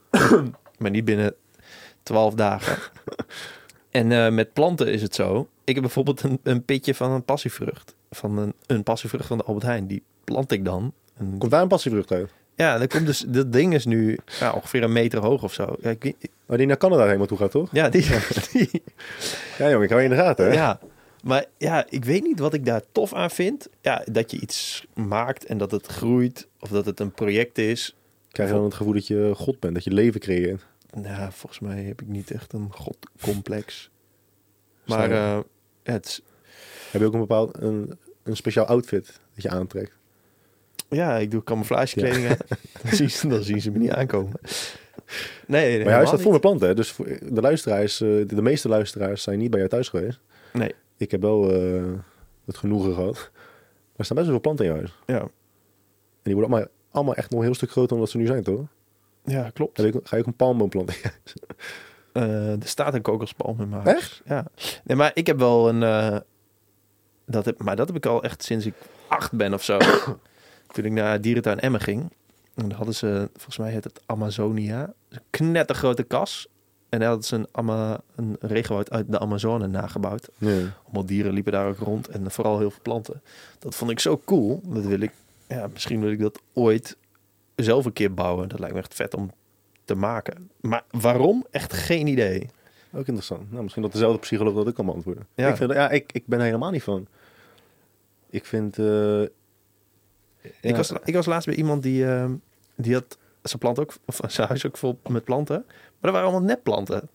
maar 0.80 0.92
niet 0.92 1.06
binnen 1.06 1.34
12 2.04 2.34
dagen. 2.34 2.78
en 3.92 4.34
met 4.34 4.54
planten 4.54 4.88
is 4.92 5.02
het 5.02 5.16
zo. 5.16 5.48
Ik 5.64 5.74
heb 5.74 5.84
bijvoorbeeld 5.84 6.24
een, 6.24 6.40
een 6.44 6.64
pitje 6.66 6.96
van 6.96 7.12
een 7.12 7.24
passievrucht. 7.24 7.96
Van 8.12 8.38
een, 8.38 8.54
een 8.66 8.84
passievrucht 8.84 9.28
van 9.28 9.38
de 9.38 9.44
Albert 9.44 9.66
Heijn. 9.66 9.88
Die 9.88 10.04
plant 10.30 10.52
ik 10.52 10.66
dan. 10.66 10.94
En, 11.18 11.36
Komt 11.38 11.52
daar 11.52 11.62
een 11.62 11.68
passievrucht 11.68 12.12
uit? 12.12 12.30
ja, 12.56 12.78
dat 12.78 12.90
komt 12.90 13.06
dus. 13.06 13.26
Dat 13.28 13.52
ding 13.54 13.74
is 13.74 13.86
nu 13.86 14.18
ja, 14.40 14.52
ongeveer 14.54 14.84
een 14.84 14.92
meter 14.92 15.20
hoog 15.20 15.44
of 15.44 15.54
zo. 15.54 15.76
Ja, 15.82 15.90
ik, 16.00 16.16
Maar 16.46 16.58
die 16.58 16.68
naar 16.68 16.78
Canada 16.78 17.06
helemaal 17.06 17.28
toe 17.28 17.38
gaat, 17.38 17.52
toch? 17.52 17.70
ja, 17.72 17.90
die, 17.90 18.02
die, 18.54 18.84
Ja, 19.58 19.70
jongen, 19.70 19.84
ik 19.84 19.90
hou 19.90 20.02
je 20.02 20.08
in 20.10 20.16
de 20.16 20.22
gaten, 20.22 20.46
hè? 20.46 20.54
ja. 20.54 20.80
Maar 21.24 21.46
ja, 21.58 21.86
ik 21.90 22.06
weet 22.06 22.24
niet 22.24 22.40
wat 22.40 22.54
ik 22.54 22.66
daar 22.66 22.82
tof 22.92 23.14
aan 23.14 23.30
vind. 23.32 23.70
Ja, 23.82 24.04
dat 24.12 24.32
je 24.32 24.40
iets 24.40 24.86
maakt 24.94 25.46
en 25.46 25.58
dat 25.58 25.72
het 25.72 25.86
groeit. 25.86 26.48
Of 26.60 26.70
dat 26.70 26.86
het 26.86 27.00
een 27.00 27.12
project 27.12 27.58
is. 27.58 27.96
Krijg 28.32 28.50
je 28.50 28.56
dan 28.56 28.64
het 28.64 28.74
gevoel 28.74 28.94
dat 28.94 29.08
je 29.08 29.32
God 29.36 29.60
bent, 29.60 29.74
dat 29.74 29.84
je 29.84 29.92
leven 29.92 30.20
creëert? 30.20 30.66
Nou, 30.94 31.32
volgens 31.32 31.60
mij 31.60 31.84
heb 31.84 32.02
ik 32.02 32.08
niet 32.08 32.32
echt 32.32 32.54
een 32.54 32.68
godcomplex. 32.72 33.90
Maar 34.86 35.12
eh, 35.12 35.40
het 35.84 36.22
Heb 36.92 37.02
je 37.02 37.08
ook 37.08 37.14
een 37.14 37.20
bepaald, 37.20 37.62
een, 37.62 37.98
een 38.24 38.36
speciaal 38.36 38.66
outfit 38.66 39.20
dat 39.34 39.44
je 39.44 39.50
aantrekt? 39.50 39.92
Ja, 40.90 41.18
ik 41.18 41.32
doe 41.32 41.44
camouflagekleding 41.44 42.28
aan. 42.28 42.38
dan, 42.84 42.92
zien 42.92 43.10
ze, 43.10 43.28
dan 43.28 43.44
zien 43.44 43.62
ze 43.62 43.72
me 43.72 43.78
niet 43.78 43.92
aankomen. 43.92 44.34
Nee, 45.48 45.76
nee 45.76 45.86
maar 45.86 45.94
huis 45.94 46.08
staat 46.08 46.22
vol 46.22 46.32
helemaal 46.32 46.32
met 46.32 46.42
planten, 46.42 46.68
hè? 46.68 46.76
Dus 46.76 46.92
voor 46.92 47.06
de 47.34 47.42
luisteraars, 47.42 48.02
eh, 48.02 48.28
de 48.28 48.42
meeste 48.42 48.70
luisteraars 48.70 49.24
zijn 49.24 49.40
niet 49.40 49.50
bij 49.50 49.60
jou 49.60 49.72
thuis 49.72 49.90
geweest. 49.90 50.20
Nee, 50.54 50.76
Ik 50.98 51.12
heb 51.12 51.22
wel 51.22 51.54
eh, 51.54 51.84
het 52.46 52.58
genoegen 52.58 52.94
gehad. 52.94 53.30
Maar 53.34 53.96
er 53.98 54.06
staan 54.06 54.18
best 54.18 54.30
wel 54.30 54.40
veel 54.40 54.40
planten 54.40 54.66
in 54.66 54.72
huis. 54.72 55.00
ja, 55.06 55.20
En 55.20 55.30
die 56.24 56.34
worden 56.34 56.52
allemaal, 56.52 56.70
allemaal 56.92 57.16
echt 57.16 57.30
nog 57.30 57.40
een 57.40 57.46
heel 57.46 57.56
stuk 57.56 57.72
groter 57.72 57.90
dan 57.90 58.00
wat 58.00 58.10
ze 58.10 58.18
nu 58.18 58.26
zijn, 58.26 58.44
toch? 58.44 58.62
ja 59.26 59.50
klopt. 59.50 59.78
Heb 59.78 60.00
ga 60.04 60.16
je 60.16 60.22
ook 60.22 60.28
een 60.28 60.36
palmboom 60.36 60.70
planten? 60.70 60.96
Eh, 62.14 62.52
er 62.52 62.68
staat 62.68 62.94
een 62.94 63.02
kokospalm 63.02 63.62
in 63.62 63.70
mijn 63.70 63.84
huis. 63.84 63.98
Echt? 63.98 64.22
Ja. 64.26 64.46
Nee, 64.84 64.98
maar 64.98 65.12
ik 65.14 65.28
heb 65.28 65.40
wel 65.40 65.70
een... 65.70 65.80
dat 67.26 67.46
heb, 67.46 67.64
maar 67.64 67.76
dat 67.76 67.88
heb 67.88 67.96
ik 67.96 68.06
al 68.06 68.24
echt 68.24 68.44
sinds 68.44 68.66
ik 68.66 68.74
acht 69.08 69.32
ben 69.32 69.54
of 69.54 69.64
zo. 69.64 69.78
Toen 70.72 70.86
ik 70.86 70.92
naar 70.92 71.22
dierentuin 71.22 71.60
Emmen 71.60 71.82
ging. 71.82 72.12
En 72.56 72.72
hadden 72.72 72.96
ze, 72.96 73.30
volgens 73.34 73.58
mij 73.58 73.72
heet 73.72 73.84
het 73.84 74.02
Amazonia. 74.06 74.94
Een 75.10 75.22
knettergrote 75.30 76.04
kas. 76.04 76.48
En 76.90 77.00
daar 77.00 77.08
hadden 77.08 77.26
ze 77.26 77.36
een, 77.36 77.48
ama, 77.52 78.02
een 78.16 78.36
regenwoud 78.40 78.92
uit 78.92 79.12
de 79.12 79.20
Amazone 79.20 79.68
nagebouwd. 79.68 80.30
Nee. 80.38 80.68
Allemaal 80.84 81.06
dieren 81.06 81.34
liepen 81.34 81.52
daar 81.52 81.68
ook 81.68 81.78
rond. 81.78 82.08
En 82.08 82.32
vooral 82.32 82.60
heel 82.60 82.72
veel 82.72 82.82
planten. 82.82 83.22
Dat 83.60 83.76
vond 83.76 83.92
ik 83.92 84.00
zo 84.00 84.22
cool. 84.26 84.62
Dat 84.66 84.86
wil 84.86 85.00
ik... 85.00 85.12
Ja, 85.48 85.68
misschien 85.74 86.02
wil 86.02 86.12
ik 86.12 86.20
dat 86.20 86.42
ooit 86.54 86.98
zelf 87.56 87.86
een 87.86 87.94
keer 87.94 88.14
bouwen. 88.14 88.50
Dat 88.50 88.60
lijkt 88.60 88.76
me 88.76 88.82
echt 88.82 88.94
vet 88.94 89.14
om 89.14 89.32
te 89.86 89.96
maken. 89.96 90.50
Maar 90.62 90.84
waarom? 90.92 91.46
Echt 91.52 91.74
geen 91.74 92.08
idee. 92.08 92.50
Ook 92.92 93.08
interessant. 93.08 93.52
Nou, 93.52 93.62
misschien 93.62 93.84
dat 93.84 93.92
dezelfde 93.92 94.20
psycholoog 94.20 94.56
dat 94.56 94.68
ook 94.68 94.76
kan 94.76 94.86
beantwoorden. 94.86 95.28
Ja. 95.36 95.48
Ik, 95.48 95.56
vind, 95.56 95.74
ja, 95.74 95.90
ik, 95.90 96.12
ik 96.12 96.24
ben 96.26 96.40
er 96.40 96.46
helemaal 96.46 96.72
niet 96.72 96.84
van. 96.84 97.08
Ik 98.30 98.46
vind... 98.46 98.80
eh, 98.80 99.22
Ik, 100.62 100.76
was, 100.76 100.92
ik 101.04 101.14
was 101.14 101.26
laatst 101.26 101.48
bij 101.48 101.56
iemand 101.56 101.84
die, 101.84 102.06
ehm, 102.06 102.32
die 102.76 102.94
had 102.94 103.18
zijn 103.42 103.60
plant 103.60 103.80
ook, 103.80 103.94
of 104.06 104.20
zijn 104.28 104.48
huis 104.48 104.66
ook 104.66 104.78
vol 104.78 105.00
met 105.10 105.24
planten. 105.24 105.64
Maar 105.68 105.76
er 106.00 106.12
waren 106.12 106.28
allemaal 106.28 106.48
nepplanten. 106.48 107.10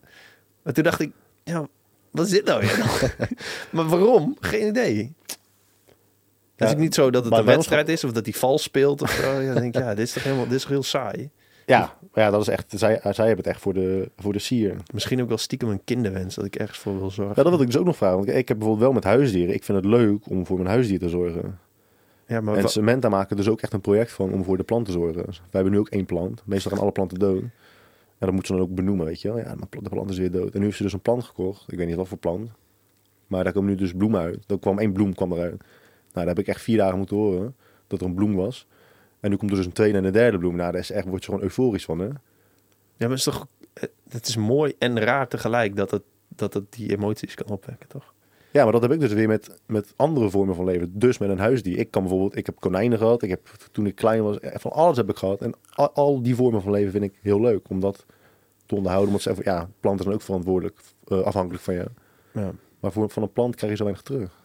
En 0.63 0.73
toen 0.73 0.83
dacht 0.83 0.99
ik, 0.99 1.11
ja, 1.43 1.67
wat 2.11 2.25
is 2.25 2.31
dit 2.31 2.45
nou 2.45 2.59
weer? 2.59 3.15
maar 3.71 3.87
waarom? 3.87 4.37
Geen 4.39 4.67
idee. 4.67 5.13
Het 6.55 6.67
is 6.67 6.73
ook 6.73 6.81
niet 6.81 6.93
zo 6.93 7.09
dat 7.09 7.25
het 7.25 7.33
een 7.33 7.45
wedstrijd 7.45 7.89
is 7.89 8.03
of 8.03 8.11
dat 8.11 8.25
hij 8.25 8.33
vals 8.33 8.63
speelt 8.63 9.01
of 9.01 9.11
zo. 9.11 9.39
Ja, 9.39 9.53
dan 9.53 9.61
denk 9.61 9.75
ik, 9.75 9.81
ja, 9.81 9.89
dit 9.89 10.05
is 10.05 10.13
toch 10.13 10.23
helemaal, 10.23 10.45
dit 10.45 10.53
is 10.53 10.61
toch 10.61 10.71
heel 10.71 10.83
saai. 10.83 11.29
ja, 11.65 11.97
ja, 12.13 12.29
dat 12.31 12.41
is 12.41 12.47
echt... 12.47 12.73
Zij, 12.75 12.99
zij 13.01 13.27
hebben 13.27 13.45
het 13.45 13.47
echt 13.47 13.61
voor 13.61 13.73
de, 13.73 14.11
voor 14.17 14.33
de 14.33 14.39
sier. 14.39 14.75
Misschien 14.93 15.21
ook 15.21 15.27
wel 15.27 15.37
stiekem 15.37 15.69
een 15.69 15.83
kinderwens 15.83 16.35
dat 16.35 16.45
ik 16.45 16.55
ergens 16.55 16.79
voor 16.79 16.99
wil 16.99 17.11
zorgen. 17.11 17.33
Ja, 17.35 17.43
dat 17.43 17.51
wil 17.51 17.61
ik 17.61 17.67
dus 17.67 17.77
ook 17.77 17.85
nog 17.85 17.97
vragen. 17.97 18.17
Want 18.17 18.29
ik 18.29 18.47
heb 18.47 18.57
bijvoorbeeld 18.57 18.79
wel 18.79 18.93
met 18.93 19.03
huisdieren. 19.03 19.53
Ik 19.53 19.63
vind 19.63 19.77
het 19.77 19.87
leuk 19.87 20.29
om 20.29 20.45
voor 20.45 20.57
mijn 20.57 20.69
huisdier 20.69 20.99
te 20.99 21.09
zorgen. 21.09 21.59
Ja, 22.27 22.41
maar 22.41 22.55
en 22.55 22.69
Samantha 22.69 23.09
maken 23.09 23.35
dus 23.35 23.47
ook 23.47 23.61
echt 23.61 23.73
een 23.73 23.81
project 23.81 24.11
van 24.11 24.31
om 24.33 24.43
voor 24.43 24.57
de 24.57 24.63
plant 24.63 24.85
te 24.85 24.91
zorgen. 24.91 25.25
Dus 25.25 25.37
wij 25.37 25.47
hebben 25.51 25.71
nu 25.71 25.79
ook 25.79 25.89
één 25.89 26.05
plant. 26.05 26.41
Meestal 26.45 26.71
gaan 26.71 26.81
alle 26.81 26.91
planten 26.91 27.19
dood. 27.19 27.41
En 27.41 27.51
dat 28.27 28.31
moet 28.31 28.47
ze 28.47 28.53
dan 28.53 28.61
ook 28.61 28.75
benoemen, 28.75 29.05
weet 29.05 29.21
je 29.21 29.27
wel. 29.27 29.37
Ja, 29.37 29.55
maar 29.55 29.67
de 29.69 29.89
plant 29.89 30.09
is 30.09 30.17
weer 30.17 30.31
dood. 30.31 30.53
En 30.53 30.59
nu 30.59 30.65
heeft 30.65 30.77
ze 30.77 30.83
dus 30.83 30.93
een 30.93 31.01
plant 31.01 31.23
gekocht. 31.23 31.71
Ik 31.71 31.77
weet 31.77 31.87
niet 31.87 31.95
wat 31.95 32.07
voor 32.07 32.17
plant. 32.17 32.49
Maar 33.27 33.43
daar 33.43 33.53
komen 33.53 33.69
nu 33.69 33.75
dus 33.75 33.93
bloemen 33.93 34.21
uit. 34.21 34.43
Er 34.47 34.59
kwam 34.59 34.79
één 34.79 34.93
bloem 34.93 35.13
kwam 35.13 35.31
eruit. 35.31 35.57
Nou, 35.59 35.67
daar 36.13 36.27
heb 36.27 36.39
ik 36.39 36.47
echt 36.47 36.61
vier 36.61 36.77
dagen 36.77 36.97
moeten 36.97 37.15
horen 37.15 37.55
dat 37.87 38.01
er 38.01 38.07
een 38.07 38.15
bloem 38.15 38.35
was. 38.35 38.67
En 39.19 39.29
nu 39.29 39.35
komt 39.35 39.51
er 39.51 39.57
dus 39.57 39.65
een 39.65 39.71
tweede 39.71 39.97
en 39.97 40.03
een 40.03 40.11
derde 40.11 40.37
bloem. 40.37 40.55
Nou, 40.55 40.71
daar 40.71 40.81
is 40.81 40.91
echt, 40.91 41.07
word 41.07 41.23
je 41.23 41.29
gewoon 41.29 41.43
euforisch 41.43 41.85
van, 41.85 41.99
hè? 41.99 42.05
ja, 42.05 42.15
maar 42.97 43.09
het 43.09 43.17
is 43.17 43.23
toch, 43.23 43.47
eh, 43.73 43.83
het 44.09 44.27
is 44.27 44.35
mooi 44.35 44.73
en 44.77 44.99
raar 44.99 45.27
tegelijk 45.27 45.75
dat 45.75 45.91
het, 45.91 46.03
dat 46.27 46.53
het 46.53 46.71
die 46.73 46.91
emoties 46.91 47.35
kan 47.35 47.47
opwekken, 47.47 47.89
toch? 47.89 48.13
Ja, 48.55 48.63
maar 48.63 48.71
dat 48.71 48.81
heb 48.81 48.91
ik 48.91 48.99
dus 48.99 49.13
weer 49.13 49.27
met, 49.27 49.59
met 49.65 49.93
andere 49.95 50.29
vormen 50.29 50.55
van 50.55 50.65
leven. 50.65 50.99
Dus 50.99 51.17
met 51.17 51.29
een 51.29 51.39
huisdier. 51.39 51.77
Ik 51.77 51.91
kan 51.91 52.01
bijvoorbeeld, 52.01 52.35
ik 52.35 52.45
heb 52.45 52.59
konijnen 52.59 52.97
gehad. 52.97 53.21
Ik 53.21 53.29
heb 53.29 53.47
toen 53.71 53.85
ik 53.85 53.95
klein 53.95 54.23
was, 54.23 54.37
van 54.41 54.71
alles 54.71 54.97
heb 54.97 55.09
ik 55.09 55.15
gehad. 55.15 55.41
En 55.41 55.53
al, 55.73 55.91
al 55.91 56.21
die 56.21 56.35
vormen 56.35 56.61
van 56.61 56.71
leven 56.71 56.91
vind 56.91 57.03
ik 57.03 57.19
heel 57.21 57.41
leuk. 57.41 57.69
Om 57.69 57.79
dat 57.79 58.05
te 58.65 58.75
onderhouden. 58.75 59.11
Want 59.11 59.23
ze 59.23 59.35
ja, 59.43 59.69
planten 59.79 60.03
zijn 60.03 60.15
ook 60.15 60.21
verantwoordelijk, 60.21 60.79
eh, 61.07 61.21
afhankelijk 61.21 61.63
van 61.63 61.73
jou. 61.73 61.87
Ja. 62.31 62.51
Maar 62.79 62.91
voor, 62.91 63.09
van 63.09 63.23
een 63.23 63.31
plant 63.31 63.55
krijg 63.55 63.71
je 63.71 63.77
zo 63.77 63.83
weinig 63.83 64.05
terug. 64.05 64.43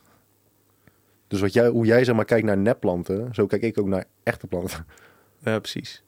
Dus 1.26 1.40
wat 1.40 1.52
jij, 1.52 1.68
hoe 1.68 1.86
jij 1.86 2.04
zeg 2.04 2.14
maar 2.14 2.24
kijkt 2.24 2.46
naar 2.46 2.58
nepplanten, 2.58 3.34
zo 3.34 3.46
kijk 3.46 3.62
ik 3.62 3.78
ook 3.78 3.88
naar 3.88 4.04
echte 4.22 4.46
planten. 4.46 4.86
Ja, 5.44 5.58
precies. 5.58 6.04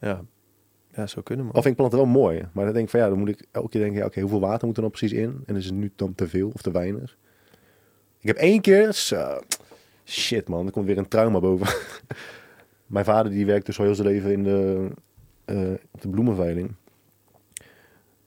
Ja, 0.00 0.24
ja 0.92 1.06
zo 1.06 1.22
kunnen 1.22 1.46
we. 1.46 1.52
Al 1.52 1.62
vind 1.62 1.72
ik 1.72 1.76
planten 1.76 1.98
wel 1.98 2.08
mooi. 2.08 2.48
Maar 2.52 2.64
dan 2.64 2.74
denk 2.74 2.84
ik 2.84 2.90
van 2.90 3.00
ja, 3.00 3.08
dan 3.08 3.18
moet 3.18 3.28
ik 3.28 3.46
elke 3.50 3.68
keer 3.68 3.80
denken, 3.80 4.00
ja, 4.00 4.06
oké, 4.06 4.20
hoeveel 4.20 4.40
water 4.40 4.66
moet 4.66 4.76
er 4.76 4.82
dan 4.82 4.90
precies 4.90 5.12
in? 5.12 5.42
En 5.46 5.56
is 5.56 5.64
het 5.64 5.74
nu 5.74 5.92
dan 5.96 6.14
te 6.14 6.28
veel 6.28 6.50
of 6.54 6.62
te 6.62 6.70
weinig? 6.70 7.16
Ik 8.26 8.36
heb 8.36 8.42
één 8.42 8.60
keer, 8.60 8.94
shit 10.04 10.48
man, 10.48 10.66
er 10.66 10.72
komt 10.72 10.86
weer 10.86 10.98
een 10.98 11.08
trauma 11.08 11.40
boven. 11.40 11.66
Mijn 12.86 13.04
vader 13.04 13.32
die 13.32 13.46
werkt 13.46 13.66
dus 13.66 13.78
al 13.78 13.84
heel 13.84 13.94
zijn 13.94 14.08
leven 14.08 14.32
in 14.32 14.42
de, 14.42 14.88
eh, 15.44 15.70
op 15.90 16.00
de 16.00 16.08
bloemenveiling. 16.08 16.74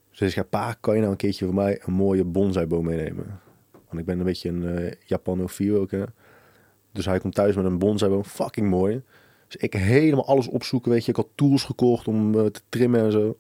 Dus 0.09 0.19
hij 0.19 0.29
zegt, 0.29 0.49
pa, 0.49 0.75
kan 0.79 0.93
je 0.93 0.99
nou 0.99 1.11
een 1.11 1.17
keertje 1.17 1.45
voor 1.45 1.53
mij 1.53 1.81
een 1.85 1.93
mooie 1.93 2.23
bonsaiboom 2.23 2.85
meenemen? 2.85 3.39
Want 3.71 3.99
ik 3.99 4.05
ben 4.05 4.19
een 4.19 4.25
beetje 4.25 4.49
een 4.49 4.77
eh 4.77 4.93
Japanofiel 5.05 5.79
ook, 5.79 5.91
hè. 5.91 6.03
Dus 6.91 7.05
hij 7.05 7.19
komt 7.19 7.35
thuis 7.35 7.55
met 7.55 7.65
een 7.65 7.79
bonsaiboom, 7.79 8.23
fucking 8.23 8.67
mooi. 8.67 9.01
Dus 9.47 9.55
ik 9.55 9.73
helemaal 9.73 10.27
alles 10.27 10.47
opzoeken, 10.47 10.91
weet 10.91 11.05
je. 11.05 11.11
Ik 11.11 11.17
had 11.17 11.29
tools 11.35 11.63
gekocht 11.63 12.07
om 12.07 12.39
eh, 12.39 12.45
te 12.45 12.61
trimmen 12.69 12.99
en 12.99 13.11
zo. 13.11 13.37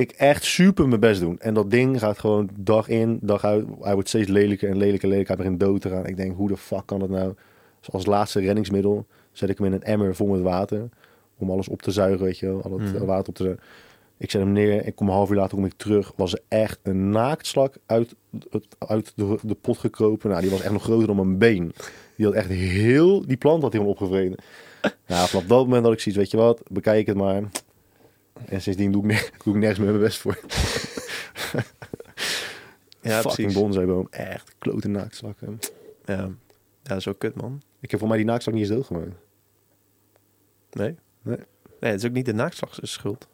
Ik 0.00 0.10
echt 0.10 0.44
super 0.44 0.88
mijn 0.88 1.00
best 1.00 1.20
doen. 1.20 1.38
En 1.38 1.54
dat 1.54 1.70
ding 1.70 1.98
gaat 1.98 2.18
gewoon 2.18 2.48
dag 2.56 2.88
in, 2.88 3.18
dag 3.22 3.44
uit. 3.44 3.66
Hij 3.80 3.92
wordt 3.94 4.08
steeds 4.08 4.28
lelijker 4.28 4.68
en 4.68 4.76
lelijker 4.76 5.02
en 5.04 5.08
lelijker. 5.08 5.34
Hij 5.36 5.44
begint 5.44 5.60
dood 5.60 5.80
te 5.80 5.88
gaan. 5.88 6.06
Ik 6.06 6.16
denk, 6.16 6.36
hoe 6.36 6.48
de 6.48 6.56
fuck 6.56 6.82
kan 6.86 6.98
dat 6.98 7.08
nou? 7.08 7.34
Dus 7.80 7.92
als 7.92 8.06
laatste 8.06 8.40
reddingsmiddel 8.40 9.06
zet 9.32 9.48
ik 9.48 9.58
hem 9.58 9.66
in 9.66 9.72
een 9.72 9.82
emmer 9.82 10.14
vol 10.14 10.26
met 10.26 10.40
water. 10.40 10.88
Om 11.38 11.50
alles 11.50 11.68
op 11.68 11.82
te 11.82 11.90
zuigen, 11.90 12.24
weet 12.24 12.38
je 12.38 12.46
wel. 12.46 12.62
Al 12.62 12.78
het 12.78 12.92
Mhm. 12.92 13.04
water 13.04 13.28
op 13.28 13.34
te 13.34 13.42
zuigen. 13.42 13.64
Ik 14.16 14.30
zet 14.30 14.40
hem 14.40 14.52
neer, 14.52 14.86
ik 14.86 14.94
kom 14.94 15.06
een 15.08 15.14
half 15.14 15.30
uur 15.30 15.36
later 15.36 15.56
kom 15.56 15.64
ik 15.66 15.72
terug. 15.76 16.12
Was 16.16 16.32
er 16.32 16.40
echt 16.48 16.78
een 16.82 17.10
naaktslak 17.10 17.74
uit, 17.86 18.14
uit 18.78 19.12
de, 19.16 19.38
de 19.42 19.54
pot 19.54 19.78
gekropen. 19.78 20.28
Nou, 20.30 20.42
die 20.42 20.50
was 20.50 20.60
echt 20.62 20.72
nog 20.72 20.82
groter 20.82 21.06
dan 21.06 21.16
mijn 21.16 21.38
been. 21.38 21.72
Die 22.16 22.26
had 22.26 22.34
echt 22.34 22.48
heel, 22.48 23.26
die 23.26 23.36
plant 23.36 23.62
had 23.62 23.72
helemaal 23.72 23.92
opgevreden. 23.92 24.38
Nou, 25.06 25.28
vanaf 25.28 25.44
dat 25.46 25.64
moment 25.64 25.84
had 25.84 25.92
ik 25.92 26.00
zoiets, 26.00 26.20
weet 26.20 26.30
je 26.30 26.36
wat, 26.36 26.62
bekijk 26.70 27.06
het 27.06 27.16
maar. 27.16 27.42
En 28.48 28.62
sindsdien 28.62 28.92
doe 28.92 29.02
ik, 29.02 29.08
ne- 29.10 29.28
doe 29.44 29.54
ik 29.54 29.60
nergens 29.60 29.78
meer 29.78 29.88
mijn 29.90 30.00
best 30.02 30.18
voor. 30.18 30.38
Ja, 33.02 33.20
Fucking 33.20 33.52
bonsaiboom. 33.52 34.06
Echt 34.10 34.54
klote 34.58 34.88
naaktslakken. 34.88 35.58
Ja. 36.04 36.14
ja, 36.16 36.28
dat 36.82 36.96
is 36.96 37.08
ook 37.08 37.18
kut, 37.18 37.34
man. 37.34 37.62
Ik 37.80 37.90
heb 37.90 38.00
voor 38.00 38.08
mij 38.08 38.16
die 38.16 38.26
naaktslak 38.26 38.54
niet 38.54 38.62
eens 38.64 38.72
doodgemaakt. 38.72 39.10
Nee? 40.72 40.96
Nee. 41.22 41.36
Nee, 41.80 41.90
het 41.90 42.00
is 42.02 42.06
ook 42.08 42.14
niet 42.14 42.24
de 42.26 42.32
naakslag 42.34 42.74
zijn 42.74 42.86
schuld. 42.88 43.26
100% 43.26 43.30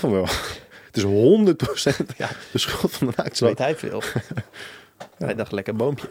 van 0.00 0.10
wel. 0.10 0.26
Het 0.90 0.96
is 0.96 1.02
100% 1.04 2.16
Ja. 2.16 2.28
de 2.52 2.58
schuld 2.58 2.92
van 2.92 3.06
de 3.06 3.12
Zo 3.16 3.22
naaktslak. 3.22 3.48
weet 3.48 3.58
hij 3.58 3.76
veel. 3.76 4.02
Hij 5.18 5.34
dacht, 5.34 5.52
lekker 5.52 5.76
boompje. 5.76 6.08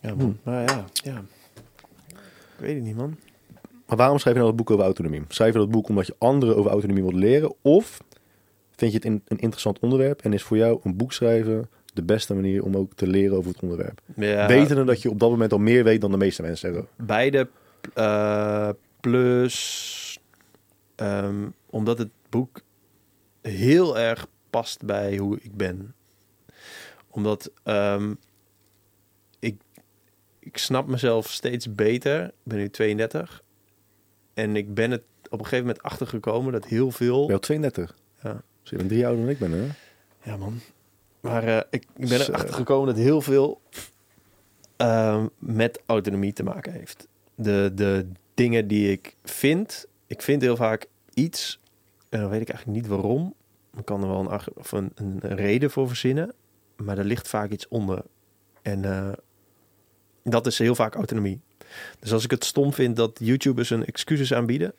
ja, 0.00 0.14
man. 0.14 0.38
Maar 0.42 0.62
ja, 0.62 0.84
ja. 0.92 1.24
Ik 2.08 2.58
weet 2.58 2.74
het 2.74 2.84
niet, 2.84 2.96
man. 2.96 3.18
Maar 3.86 3.96
waarom 3.96 4.18
schrijf 4.18 4.36
je 4.36 4.42
nou 4.42 4.56
dat 4.56 4.64
boek 4.64 4.74
over 4.74 4.84
autonomie? 4.84 5.22
Schrijf 5.28 5.52
je 5.52 5.58
dat 5.58 5.70
boek 5.70 5.88
omdat 5.88 6.06
je 6.06 6.14
anderen 6.18 6.56
over 6.56 6.70
autonomie 6.70 7.02
wilt 7.02 7.14
leren? 7.14 7.54
Of 7.62 8.00
vind 8.76 8.92
je 8.92 8.98
het 8.98 9.06
een, 9.06 9.38
interessant 9.38 9.78
onderwerp 9.78 10.22
en 10.22 10.32
is 10.32 10.42
voor 10.42 10.56
jou 10.56 10.80
een 10.82 10.96
boek 10.96 11.12
schrijven 11.12 11.68
de 11.94 12.02
beste 12.02 12.34
manier 12.34 12.64
om 12.64 12.76
ook 12.76 12.94
te 12.94 13.06
leren 13.06 13.36
over 13.36 13.50
het 13.50 13.62
onderwerp? 13.62 14.00
Ja, 14.16 14.46
Wetende 14.46 14.84
dat 14.84 15.02
je 15.02 15.10
op 15.10 15.18
dat 15.18 15.30
moment 15.30 15.52
al 15.52 15.58
meer 15.58 15.84
weet 15.84 16.00
dan 16.00 16.10
de 16.10 16.16
meeste 16.16 16.42
mensen 16.42 16.72
zeggen. 16.72 17.06
Beide 17.06 17.48
eh, 17.94 18.68
plus 19.00 20.20
ehm, 20.94 21.48
omdat 21.70 21.98
het 21.98 22.10
boek 22.28 22.60
heel 23.40 23.98
erg 23.98 24.26
past 24.50 24.84
bij 24.84 25.16
hoe 25.16 25.38
ik 25.42 25.56
ben. 25.56 25.94
Omdat 27.10 27.50
ehm, 27.62 28.14
ik, 29.38 29.60
ik 30.38 30.56
snap 30.58 30.86
mezelf 30.86 31.30
steeds 31.30 31.74
beter. 31.74 32.24
Ik 32.24 32.32
ben 32.42 32.58
nu 32.58 32.70
32. 32.70 33.41
En 34.34 34.56
ik 34.56 34.74
ben 34.74 34.90
het 34.90 35.02
op 35.24 35.38
een 35.38 35.44
gegeven 35.44 35.66
moment 35.66 35.82
achtergekomen 35.82 36.52
dat 36.52 36.64
heel 36.64 36.90
veel... 36.90 37.30
Al 37.30 37.38
32. 37.38 37.96
Ja. 38.22 38.42
Dus 38.62 38.70
je 38.70 38.76
bent 38.76 38.88
drie 38.88 39.06
ouder 39.06 39.22
dan 39.24 39.32
ik 39.32 39.38
ben, 39.38 39.52
hè? 39.52 39.66
Ja, 40.30 40.36
man. 40.36 40.60
Maar 41.20 41.44
eh, 41.44 41.60
ik, 41.70 41.86
ben 41.96 42.20
erachter 42.20 42.54
gekomen 42.54 42.86
dat 42.86 43.04
heel 43.04 43.20
veel 43.20 43.60
ehm, 44.76 45.26
met 45.38 45.80
autonomie 45.86 46.32
te 46.32 46.42
maken 46.42 46.72
heeft. 46.72 47.08
De, 47.34 47.70
de 47.74 48.06
dingen 48.34 48.68
die 48.68 48.90
ik 48.90 49.16
vind, 49.24 49.86
ik 50.06 50.22
vind 50.22 50.42
heel 50.42 50.56
vaak 50.56 50.86
iets, 51.14 51.60
en 52.08 52.20
dan 52.20 52.30
weet 52.30 52.40
ik 52.40 52.48
eigenlijk 52.48 52.78
niet 52.80 52.90
waarom. 52.90 53.34
Ik 53.76 53.84
kan 53.84 54.02
er 54.02 54.08
wel 54.08 54.20
een, 54.20 54.40
of 54.54 54.72
een, 54.72 54.92
een 54.94 55.20
reden 55.20 55.70
voor 55.70 55.88
verzinnen, 55.88 56.34
maar 56.76 56.98
er 56.98 57.04
ligt 57.04 57.28
vaak 57.28 57.50
iets 57.50 57.68
onder. 57.68 58.02
En 58.62 58.84
eh, 58.84 59.12
dat 60.22 60.46
is 60.46 60.58
heel 60.58 60.74
vaak 60.74 60.94
autonomie. 60.94 61.40
Dus 62.00 62.12
als 62.12 62.24
ik 62.24 62.30
het 62.30 62.44
stom 62.44 62.72
vind 62.72 62.96
dat 62.96 63.18
YouTubers 63.22 63.70
een 63.70 63.84
excuses 63.84 64.32
aanbieden 64.34 64.72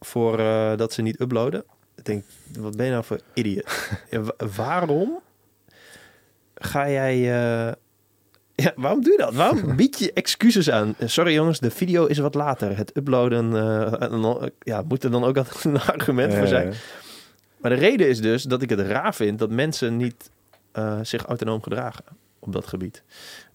voor 0.00 0.38
eh, 0.38 0.76
dat 0.76 0.92
ze 0.92 1.02
niet 1.02 1.20
uploaden, 1.20 1.64
dan 1.94 2.04
denk 2.04 2.24
ik, 2.52 2.60
wat 2.60 2.76
ben 2.76 2.86
je 2.86 2.92
nou 2.92 3.04
voor 3.04 3.20
idiot? 3.34 3.90
Ja, 4.10 4.20
wa- 4.20 4.34
waarom 4.56 5.20
ga 6.54 6.90
jij... 6.90 7.14
eh, 7.14 7.72
Ja, 8.54 8.72
waarom 8.76 9.02
doe 9.02 9.12
je 9.12 9.18
dat? 9.18 9.34
Waarom 9.34 9.76
bied 9.82 9.98
je 9.98 10.12
excuses 10.12 10.70
aan? 10.70 10.94
Sorry 11.04 11.32
jongens, 11.34 11.58
de 11.60 11.70
video 11.70 12.06
is 12.06 12.18
wat 12.18 12.34
later. 12.34 12.76
Het 12.76 12.96
uploaden 12.96 13.56
eh, 13.56 14.46
ja, 14.58 14.82
moet 14.82 15.04
er 15.04 15.10
dan 15.10 15.24
ook 15.24 15.36
altijd 15.36 15.64
een 15.64 15.80
argument 15.80 16.34
voor 16.34 16.46
zijn. 16.46 16.72
Maar 17.58 17.70
de 17.70 17.76
reden 17.76 18.08
is 18.08 18.20
dus 18.20 18.42
dat 18.42 18.62
ik 18.62 18.70
het 18.70 18.80
raar 18.80 19.14
vind 19.14 19.38
dat 19.38 19.50
mensen 19.50 19.96
niet 19.96 20.30
zich 21.02 21.24
autonoom 21.24 21.62
gedragen 21.62 22.04
op 22.44 22.52
dat 22.52 22.66
gebied. 22.66 23.02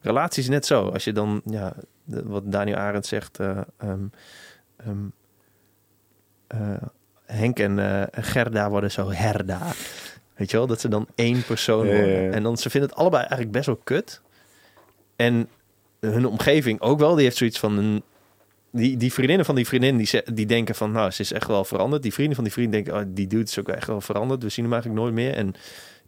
Relaties 0.02 0.44
is 0.44 0.50
net 0.50 0.66
zo. 0.66 0.88
Als 0.90 1.04
je 1.04 1.14
dan, 1.14 1.42
ja, 1.46 1.74
de- 2.04 2.24
wat 2.26 2.44
Daniel 2.52 2.78
Arendt 2.78 3.06
zegt, 3.08 3.40
ehm, 3.40 3.64
ehm, 3.78 5.06
eh, 6.48 6.82
Henk 7.26 7.60
en 7.60 8.10
Gerda 8.12 8.70
worden 8.70 8.92
zo 8.92 9.12
herda. 9.12 9.72
Weet 10.36 10.52
je 10.52 10.58
wel, 10.58 10.68
dat 10.68 10.82
ze 10.82 10.88
dan 10.88 11.08
één 11.16 11.44
persoon 11.46 11.88
Ja, 11.88 11.94
ja, 11.94 12.00
worden. 12.00 12.22
ja. 12.22 12.32
En 12.32 12.44
dan 12.44 12.58
ze 12.58 12.70
vinden 12.70 12.90
het 12.90 13.00
allebei 13.00 13.22
eigenlijk 13.22 13.52
best 13.52 13.66
wel 13.66 13.80
kut. 13.84 14.22
En 15.16 15.50
hun 16.00 16.26
omgeving 16.26 16.82
ook 16.82 17.00
wel, 17.00 17.16
die 17.16 17.24
heeft 17.24 17.38
zoiets 17.38 17.60
van 17.60 17.78
een 17.78 18.04
die, 18.78 18.98
die 18.98 19.14
vriendinnen 19.14 19.46
van 19.46 19.56
die 19.56 19.68
vriendin, 19.68 19.98
die, 19.98 20.22
die 20.34 20.46
denken 20.46 20.76
van, 20.76 20.92
nou, 20.92 21.12
ze 21.12 21.22
is 21.22 21.32
echt 21.34 21.48
wel 21.48 21.64
veranderd. 21.66 22.02
Die 22.04 22.14
vrienden 22.14 22.36
van 22.36 22.44
die 22.44 22.54
vriend 22.54 22.72
denken, 22.72 22.94
oh, 22.96 23.02
die 23.08 23.28
dude 23.28 23.44
is 23.44 23.60
ook 23.60 23.70
echt 23.70 23.88
wel 23.88 24.02
veranderd. 24.02 24.44
We 24.44 24.50
zien 24.50 24.64
hem 24.64 24.74
eigenlijk 24.74 25.04
nooit 25.04 25.14
meer. 25.16 25.34
En 25.34 25.54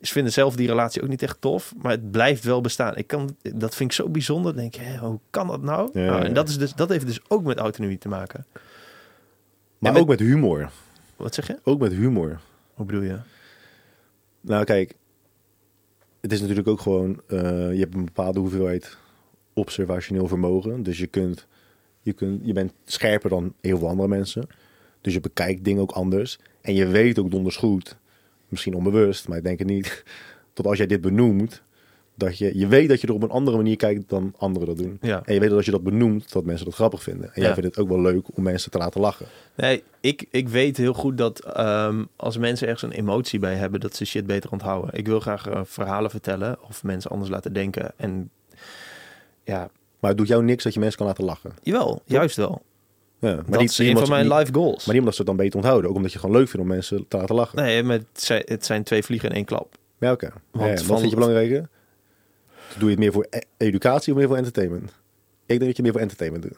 ze 0.02 0.12
vinden 0.14 0.34
zelf 0.34 0.56
die 0.56 0.68
relatie 0.68 1.02
ook 1.02 1.10
niet 1.10 1.22
echt 1.24 1.42
tof, 1.42 1.74
maar 1.82 1.92
het 1.92 2.12
blijft 2.12 2.44
wel 2.44 2.62
bestaan. 2.62 2.96
Ik 2.98 3.08
kan, 3.08 3.36
dat 3.56 3.76
vind 3.76 3.90
ik 3.90 3.96
zo 3.96 4.10
bijzonder. 4.10 4.56
Denk 4.56 4.76
je, 4.76 4.98
hoe 5.00 5.20
kan 5.30 5.48
dat 5.48 5.62
nou? 5.62 5.90
Ja, 5.94 6.06
nou 6.06 6.22
en 6.22 6.28
ja. 6.28 6.34
dat, 6.34 6.50
is 6.50 6.58
dus, 6.58 6.74
dat 6.74 6.90
heeft 6.90 7.06
dus 7.08 7.20
ook 7.28 7.44
met 7.44 7.58
autonomie 7.58 7.98
te 7.98 8.08
maken. 8.08 8.46
maar 9.78 9.92
met- 9.94 10.02
ook 10.02 10.08
met 10.08 10.20
humor. 10.20 10.72
Wat 11.16 11.34
zeg 11.34 11.48
je? 11.48 11.60
Ook 11.64 11.80
met 11.80 11.92
humor. 11.92 12.40
Hoe 12.74 12.86
bedoel 12.86 13.02
je? 13.02 13.18
Nou, 14.42 14.64
kijk. 14.64 14.96
Het 16.22 16.32
is 16.32 16.40
natuurlijk 16.42 16.68
ook 16.68 16.82
gewoon... 16.82 17.22
eh, 17.28 17.40
je 17.74 17.80
hebt 17.80 17.96
een 17.96 18.06
bepaalde 18.06 18.40
hoeveelheid 18.40 18.98
observationeel 19.54 20.28
vermogen. 20.28 20.84
Dus 20.84 20.98
je 20.98 21.08
kunt... 21.08 21.48
Je, 22.02 22.14
kunt, 22.14 22.42
je 22.44 22.54
bent 22.54 22.74
scherper 22.86 23.30
dan 23.30 23.54
heel 23.62 23.78
veel 23.78 23.88
andere 23.88 24.08
mensen. 24.08 24.48
Dus 25.02 25.14
je 25.14 25.20
bekijkt 25.20 25.64
dingen 25.64 25.82
ook 25.82 25.92
anders. 25.92 26.40
En 26.62 26.74
je 26.74 26.88
weet 26.88 27.20
ook 27.20 27.32
donders 27.32 27.56
goed, 27.56 27.98
misschien 28.48 28.74
onbewust, 28.74 29.28
maar 29.28 29.38
ik 29.38 29.44
denk 29.44 29.60
het 29.60 29.68
niet, 29.68 30.04
dat 30.54 30.66
als 30.66 30.78
jij 30.78 30.88
dit 30.88 31.02
benoemt, 31.02 31.64
dat 32.20 32.38
je, 32.38 32.58
je 32.58 32.68
weet 32.68 32.90
dat 32.90 33.02
je 33.02 33.08
er 33.08 33.14
op 33.14 33.24
een 33.24 33.30
andere 33.30 33.58
manier 33.58 33.76
kijkt 33.76 34.10
dan 34.10 34.34
anderen 34.38 34.68
dat 34.68 34.78
doen. 34.78 34.98
Ja. 35.02 35.22
En 35.26 35.34
je 35.34 35.40
weet 35.40 35.50
dat 35.50 35.58
als 35.58 35.66
je 35.66 35.72
dat 35.72 35.84
benoemt, 35.84 36.32
dat 36.32 36.46
mensen 36.46 36.66
dat 36.66 36.76
grappig 36.76 37.04
vinden. 37.04 37.34
En 37.34 37.42
jij 37.42 37.54
vindt 37.54 37.70
het 37.70 37.78
ook 37.78 37.88
wel 37.88 38.02
leuk 38.02 38.38
om 38.38 38.44
mensen 38.44 38.72
te 38.72 38.78
laten 38.78 39.02
lachen. 39.02 39.26
Nee, 39.56 39.84
ik, 40.00 40.26
ik 40.32 40.50
weet 40.50 40.78
heel 40.78 40.94
goed 40.94 41.18
dat 41.18 41.46
ehm, 41.46 42.04
als 42.16 42.38
mensen 42.38 42.68
ergens 42.68 42.92
een 42.92 43.00
emotie 43.00 43.40
bij 43.40 43.56
hebben, 43.56 43.80
dat 43.80 43.96
ze 43.96 44.06
shit 44.06 44.26
beter 44.26 44.52
onthouden. 44.52 44.94
Ik 44.94 45.08
wil 45.08 45.20
graag 45.20 45.48
eh, 45.48 45.62
verhalen 45.64 46.10
vertellen 46.10 46.58
of 46.68 46.84
mensen 46.84 47.12
anders 47.12 47.30
laten 47.30 47.54
denken. 47.54 47.92
En 47.96 48.30
ja, 49.44 49.70
Maar 50.00 50.10
het 50.10 50.20
doet 50.20 50.28
jou 50.28 50.44
niks 50.44 50.64
dat 50.64 50.74
je 50.74 50.80
mensen 50.80 50.98
kan 50.98 51.08
laten 51.08 51.24
lachen. 51.24 51.52
jawel, 51.64 52.02
juist 52.06 52.36
wel. 52.36 52.62
Ja, 53.20 53.36
maar 53.36 53.46
dat 53.50 53.62
is 53.62 53.78
een 53.78 53.98
van 53.98 54.10
mijn 54.10 54.34
life 54.34 54.54
goals. 54.54 54.78
Maar 54.86 54.94
niet 54.94 55.00
omdat 55.00 55.14
ze 55.14 55.18
het 55.22 55.28
dan 55.28 55.38
beter 55.38 55.56
onthouden. 55.56 55.90
Ook 55.90 55.96
omdat 55.96 56.14
je 56.14 56.20
gewoon 56.20 56.36
leuk 56.36 56.48
vindt 56.50 56.62
om 56.62 56.74
mensen 56.74 57.06
te 57.08 57.18
laten 57.18 57.36
lachen. 57.36 57.58
Nee, 57.58 57.84
maar 57.84 57.98
het 57.98 58.08
zijn, 58.24 58.42
het 58.46 58.66
zijn 58.66 58.84
twee 58.84 59.04
vliegen 59.04 59.30
in 59.30 59.36
één 59.36 59.46
klap. 59.46 59.76
Ja, 59.98 60.12
oké. 60.12 60.30
Want 60.52 60.66
Ja, 60.66 60.72
wat 60.72 60.84
van- 60.84 60.98
vind 60.98 61.10
je 61.10 61.16
belangrijker? 61.16 61.70
Doe 62.78 62.84
je 62.84 62.90
het 62.90 63.00
meer 63.00 63.12
voor 63.12 63.28
e- 63.30 63.40
educatie 63.58 64.14
of 64.14 64.20
meer 64.20 64.28
voor 64.28 64.38
entertainment? 64.38 64.90
Ik 65.46 65.58
denk 65.60 65.62
dat 65.66 65.76
je 65.76 65.82
meer 65.84 65.92
voor 65.92 66.02
entertainment 66.02 66.44
doet. 66.44 66.58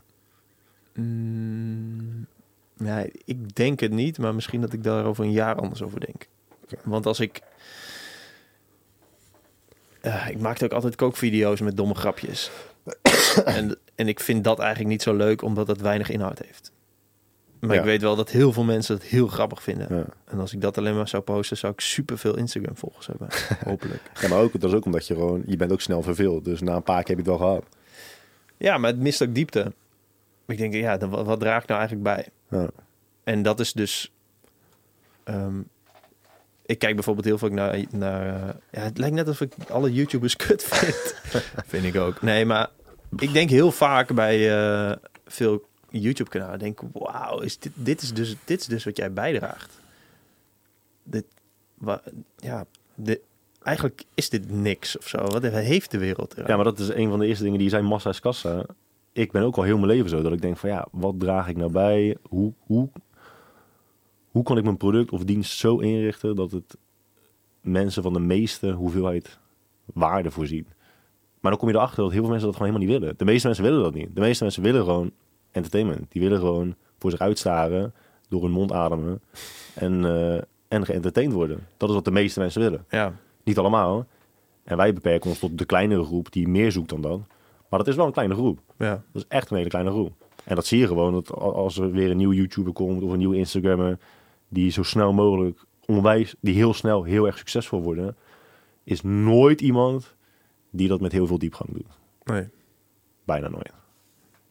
Mm, 0.94 2.26
nee, 2.78 3.12
ik 3.26 3.56
denk 3.56 3.80
het 3.80 3.92
niet, 3.92 4.18
maar 4.18 4.36
misschien 4.36 4.62
dat 4.62 4.74
ik 4.74 4.84
daar 4.84 5.06
over 5.06 5.24
een 5.26 5.32
jaar 5.32 5.56
anders 5.56 5.82
over 5.84 6.00
denk. 6.00 6.28
Want 6.84 7.06
als 7.06 7.20
ik... 7.20 7.42
Eh, 10.02 10.28
ik 10.30 10.40
maakte 10.40 10.66
ook 10.66 10.72
altijd 10.72 10.96
kookvideo's 10.96 11.60
met 11.62 11.78
domme 11.78 11.96
grapjes. 11.96 12.52
en, 13.46 13.78
en 13.96 14.08
ik 14.08 14.20
vind 14.20 14.44
dat 14.44 14.60
eigenlijk 14.60 14.90
niet 14.90 15.02
zo 15.02 15.14
leuk, 15.16 15.42
omdat 15.42 15.68
het 15.68 15.82
weinig 15.82 16.10
inhoud 16.10 16.40
heeft. 16.40 16.72
Maar 17.60 17.74
Ja. 17.74 17.80
ik 17.80 17.86
weet 17.86 18.02
wel 18.02 18.16
dat 18.16 18.30
heel 18.30 18.54
veel 18.54 18.64
mensen 18.64 18.96
het 18.96 19.04
heel 19.04 19.28
grappig 19.28 19.64
vinden. 19.64 19.96
Ja. 19.96 20.06
En 20.26 20.40
als 20.40 20.54
ik 20.54 20.62
dat 20.62 20.78
alleen 20.78 20.96
maar 20.96 21.08
zou 21.08 21.24
posten, 21.24 21.58
zou 21.58 21.74
ik 21.74 21.80
superveel 21.80 22.38
Instagram-volgers 22.38 23.08
hebben. 23.08 23.28
Hopelijk. 23.72 24.02
ja, 24.22 24.28
maar 24.28 24.40
ook, 24.40 24.60
dat 24.60 24.70
is 24.70 24.76
ook 24.76 24.86
omdat 24.86 25.08
je 25.08 25.14
gewoon... 25.14 25.44
Je 25.46 25.56
bent 25.56 25.72
ook 25.72 25.82
snel 25.82 26.02
verveeld. 26.02 26.46
Dus 26.46 26.62
na 26.62 26.76
een 26.76 26.84
paar 26.84 27.04
keer 27.04 27.16
heb 27.16 27.26
je 27.26 27.32
het 27.32 27.40
wel 27.40 27.48
gehad. 27.50 27.66
Ja, 28.58 28.78
maar 28.78 28.90
het 28.92 29.00
mist 29.00 29.22
ook 29.24 29.36
diepte. 29.36 29.74
Ik 30.48 30.58
denk, 30.58 30.74
ja, 30.74 30.98
dan, 30.98 31.10
wat, 31.10 31.26
wat 31.26 31.40
draag 31.40 31.62
ik 31.64 31.68
nou 31.70 31.80
eigenlijk 31.80 32.16
bij? 32.16 32.28
Ja. 32.60 32.70
En 33.24 33.42
dat 33.42 33.60
is 33.60 33.74
dus. 33.74 34.12
ehm, 35.24 35.60
ik 36.72 36.80
kijk 36.80 36.96
bijvoorbeeld 36.96 37.26
heel 37.26 37.38
vaak 37.38 37.52
naar. 37.52 37.84
naar 37.92 38.26
eh, 38.26 38.56
ja, 38.72 38.80
het 38.82 38.98
lijkt 38.98 39.16
net 39.16 39.28
alsof 39.28 39.48
ik 39.48 39.70
alle 39.70 39.94
YouTubers 39.94 40.36
kut 40.46 40.64
vind. 40.64 41.16
vind 41.72 41.84
ik 41.84 41.96
ook. 41.96 42.22
Nee, 42.22 42.46
maar 42.46 42.70
ik 43.18 43.34
denk 43.34 43.50
heel 43.50 43.72
vaak 43.72 44.14
bij 44.14 44.58
eh, 44.58 44.98
veel 45.26 45.66
YouTube-kanalen. 45.90 46.60
Denk, 46.60 46.80
wauw, 46.94 47.40
is 47.40 47.58
dit, 47.60 47.72
dit, 47.76 48.02
is 48.02 48.14
dus, 48.14 48.36
dit 48.46 48.60
is 48.60 48.66
dus 48.66 48.84
wat 48.84 48.98
jij 48.98 49.14
bijdraagt. 49.14 49.80
Dit, 51.04 51.26
wa, 51.74 52.02
ja, 52.38 52.66
dit, 52.96 53.20
eigenlijk 53.64 54.04
is 54.14 54.30
dit 54.30 54.52
niks 54.52 54.98
of 54.98 55.08
zo. 55.08 55.18
Wat 55.18 55.44
heeft 55.44 55.92
de 55.92 55.98
wereld 55.98 56.34
eraan? 56.34 56.48
Ja, 56.48 56.56
maar 56.56 56.66
dat 56.66 56.80
is 56.80 56.90
een 56.90 57.10
van 57.10 57.20
de 57.20 57.26
eerste 57.26 57.44
dingen 57.44 57.58
die 57.58 57.68
je 57.68 57.74
zei, 57.76 57.88
massa 57.88 58.10
is 58.10 58.20
kassa. 58.20 58.66
Ik 59.12 59.32
ben 59.32 59.44
ook 59.44 59.58
al 59.58 59.64
heel 59.64 59.78
mijn 59.78 59.92
leven 59.92 60.10
zo, 60.10 60.22
dat 60.22 60.34
ik 60.34 60.42
denk 60.42 60.58
van 60.58 60.70
ja, 60.70 60.88
wat 60.92 61.20
draag 61.20 61.48
ik 61.48 61.58
nou 61.58 61.72
bij? 61.72 62.18
Hoe, 62.22 62.54
hoe, 62.60 62.90
hoe 64.32 64.44
kan 64.44 64.58
ik 64.58 64.64
mijn 64.64 64.78
product 64.78 65.12
of 65.12 65.24
dienst 65.24 65.58
zo 65.58 65.78
inrichten 65.78 66.36
dat 66.36 66.52
het 66.52 66.78
mensen 67.62 68.04
van 68.04 68.14
de 68.14 68.20
meeste 68.20 68.72
hoeveelheid 68.72 69.40
waarde 69.94 70.32
voorziet? 70.32 70.68
Maar 71.40 71.52
dan 71.52 71.60
kom 71.60 71.70
je 71.70 71.76
erachter 71.76 72.04
dat 72.04 72.12
heel 72.12 72.22
veel 72.22 72.30
mensen 72.30 72.48
dat 72.48 72.58
gewoon 72.58 72.72
helemaal 72.72 72.90
niet 72.94 73.00
willen. 73.00 73.18
De 73.18 73.26
meeste 73.26 73.48
mensen 73.48 73.66
willen 73.66 73.84
dat 73.84 73.94
niet. 73.94 74.16
De 74.16 74.22
meeste 74.22 74.44
mensen 74.44 74.64
willen 74.64 74.84
gewoon 74.84 75.12
entertainment. 75.52 76.12
Die 76.12 76.22
willen 76.22 76.40
gewoon 76.40 76.76
voor 76.98 77.12
zich 77.12 77.20
uitstaren, 77.20 77.94
door 78.30 78.42
hun 78.42 78.52
mond 78.52 78.72
ademen 78.72 79.22
en, 79.74 80.06
eh 80.06 80.42
en 80.68 80.86
geëntertained 80.86 81.34
worden. 81.34 81.68
Dat 81.78 81.90
is 81.90 81.96
wat 81.96 82.06
de 82.06 82.12
meeste 82.12 82.40
mensen 82.40 82.62
willen. 82.62 82.86
Ja. 82.90 83.14
Niet 83.44 83.58
allemaal. 83.58 84.06
En 84.64 84.78
wij 84.78 84.94
beperken 84.94 85.30
ons 85.30 85.40
tot 85.40 85.58
de 85.58 85.66
kleinere 85.66 86.04
groep 86.04 86.32
die 86.32 86.48
meer 86.48 86.72
zoekt 86.72 86.90
dan 86.90 87.02
dat. 87.02 87.20
Maar 87.70 87.80
dat 87.80 87.88
is 87.88 87.96
wel 87.96 88.06
een 88.06 88.12
kleine 88.12 88.34
groep. 88.34 88.60
Ja. 88.78 89.04
Dat 89.12 89.22
is 89.22 89.26
echt 89.28 89.50
een 89.50 89.58
hele 89.58 89.70
kleine 89.70 89.90
groep. 89.90 90.12
En 90.44 90.56
dat 90.56 90.66
zie 90.66 90.80
je 90.80 90.88
gewoon, 90.88 91.14
dat 91.14 91.32
als 91.34 91.78
er 91.78 91.92
weer 91.92 92.12
een 92.12 92.18
nieuwe 92.18 92.36
YouTuber 92.36 92.74
komt 92.74 93.04
of 93.04 93.12
een 93.12 93.18
nieuwe 93.18 93.38
Instagrammer, 93.38 93.98
die 94.52 94.72
zo 94.72 94.84
snel 94.84 95.14
mogelijk 95.14 95.60
onwijs, 95.86 96.36
die 96.40 96.54
heel 96.54 96.74
snel 96.74 97.04
heel 97.04 97.26
erg 97.26 97.38
succesvol 97.38 97.82
worden, 97.82 98.16
is 98.84 99.02
nooit 99.02 99.62
iemand 99.62 100.16
die 100.70 100.88
dat 100.88 101.02
met 101.02 101.12
heel 101.12 101.28
veel 101.28 101.38
diepgang 101.40 101.70
doet. 101.74 101.88
Nee. 102.24 102.50
Bijna 103.24 103.48
nooit. 103.48 103.72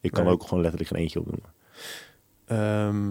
Ik 0.01 0.11
kan 0.11 0.25
Nee. 0.25 0.33
ook 0.33 0.43
gewoon 0.43 0.61
letterlijk 0.61 0.91
geen 0.91 1.01
eentje 1.01 1.21
opnoemen. 1.21 1.53
Ehm, 2.45 3.09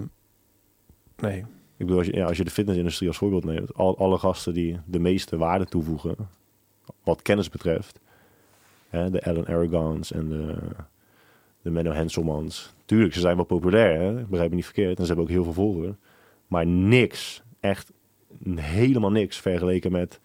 nee. 1.28 1.40
Ik 1.78 1.86
bedoel, 1.86 1.98
als 1.98 2.08
je, 2.08 2.16
ja, 2.16 2.26
als 2.26 2.38
je 2.38 2.44
de 2.44 2.50
fitnessindustrie 2.52 3.08
als 3.08 3.18
voorbeeld 3.18 3.44
neemt, 3.44 3.74
al, 3.74 3.98
alle 3.98 4.18
gasten 4.18 4.54
die 4.54 4.80
de 4.86 5.00
meeste 5.00 5.38
waarde 5.38 5.66
toevoegen, 5.66 6.16
wat 7.04 7.22
kennis 7.22 7.50
betreft, 7.50 8.00
hè, 8.90 9.10
de 9.10 9.24
Alan 9.24 9.48
Aragons 9.48 10.12
en 10.12 10.30
de, 10.30 10.58
de 11.62 11.70
Menno 11.70 11.92
Henselmans. 11.92 12.74
Tuurlijk, 12.86 13.14
ze 13.14 13.20
zijn 13.20 13.36
wel 13.36 13.46
populair, 13.46 14.00
hè? 14.02 14.14
begrijp 14.26 14.50
me 14.50 14.56
niet 14.56 14.66
verkeerd, 14.66 14.98
en 14.98 15.02
ze 15.02 15.08
hebben 15.08 15.26
ook 15.26 15.32
heel 15.32 15.44
veel 15.44 15.54
volgers. 15.54 15.96
Maar 16.50 16.66
niks, 16.68 17.42
echt 17.60 17.92
helemaal 18.56 19.12
niks 19.12 19.38
vergeleken 19.38 19.92
met 19.92 20.20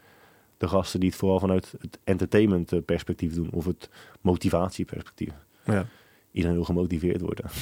de 0.59 0.69
gasten 0.69 1.01
die 1.01 1.09
het 1.09 1.19
vooral 1.19 1.41
vanuit 1.41 1.75
het 1.81 1.99
entertainment 2.05 2.73
eh, 2.73 2.79
perspectief 2.85 3.35
doen, 3.35 3.49
of 3.53 3.65
het 3.65 3.89
motivatieperspectief. 4.21 5.33
Ja. 5.65 5.87
Iedereen 6.33 6.57
wil 6.57 6.65
gemotiveerd 6.65 7.21
worden. 7.21 7.45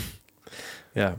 Ja. 0.92 1.16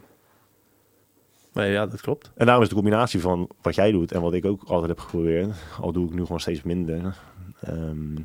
Nee, 1.54 1.72
ja, 1.72 1.86
dat 1.86 2.02
klopt. 2.02 2.32
En 2.36 2.46
daarom 2.46 2.64
is 2.64 2.70
de 2.70 2.76
combinatie 2.76 3.20
van 3.20 3.50
wat 3.62 3.76
jij 3.76 3.92
doet 3.92 4.12
en 4.12 4.22
wat 4.22 4.34
ik 4.34 4.46
ook 4.46 4.64
altijd 4.64 4.90
heb 4.90 5.00
geprobeerd, 5.00 5.56
al 5.82 5.92
doe 5.92 6.08
ik 6.08 6.14
nu 6.14 6.22
gewoon 6.22 6.40
steeds 6.40 6.62
minder. 6.62 7.18
ehm, 7.60 8.16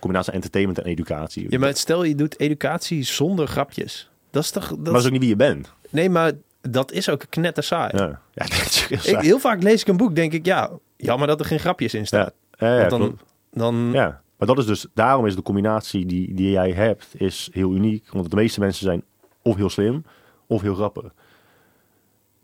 combinatie 0.00 0.32
entertainment 0.32 0.78
en 0.78 0.84
educatie. 0.84 1.46
Ja, 1.50 1.58
maar 1.58 1.76
stel 1.76 2.04
je 2.04 2.14
doet 2.14 2.38
educatie 2.40 3.02
zonder 3.02 3.46
grapjes. 3.46 4.10
Dat 4.30 4.42
is 4.42 4.50
toch... 4.50 4.68
Dat 4.68 4.78
maar 4.78 4.84
dat 4.84 5.00
is 5.00 5.04
ook 5.06 5.12
niet 5.12 5.20
wie 5.20 5.28
je 5.28 5.36
bent. 5.36 5.72
Nee, 5.90 6.10
maar 6.10 6.32
dat 6.70 6.92
is 6.92 7.08
ook 7.08 7.24
knetter 7.28 7.62
saai. 7.62 7.96
Ja, 7.96 8.20
ja 8.32 8.46
dat 8.58 8.86
is 8.88 8.88
heel 8.88 9.14
Ik, 9.14 9.24
heel 9.24 9.38
vaak 9.38 9.62
lees 9.62 9.80
ik 9.80 9.88
een 9.88 9.96
boek, 9.96 10.14
denk 10.14 10.32
ik, 10.32 10.46
ja, 10.46 10.70
jammer 10.96 11.26
dat 11.26 11.40
er 11.40 11.46
geen 11.46 11.60
grapjes 11.60 11.94
in 11.94 12.06
staan. 12.06 12.30
ja, 12.50 12.80
ja, 12.80 12.88
dan, 12.88 13.00
klopt. 13.00 13.22
dan 13.50 13.90
ja, 13.92 14.20
maar 14.36 14.48
dat 14.48 14.58
is 14.58 14.66
dus, 14.66 14.86
daarom 14.94 15.26
is 15.26 15.34
de 15.34 15.42
combinatie 15.42 16.06
die, 16.06 16.34
die 16.34 16.50
jij 16.50 16.72
hebt, 16.72 17.06
is 17.12 17.48
heel 17.52 17.74
uniek. 17.74 18.08
Want 18.12 18.30
de 18.30 18.36
meeste 18.36 18.60
mensen 18.60 18.84
zijn 18.84 19.02
of 19.42 19.56
heel 19.56 19.70
slim, 19.70 20.04
of 20.46 20.62
heel 20.62 20.74
grappig. 20.74 21.12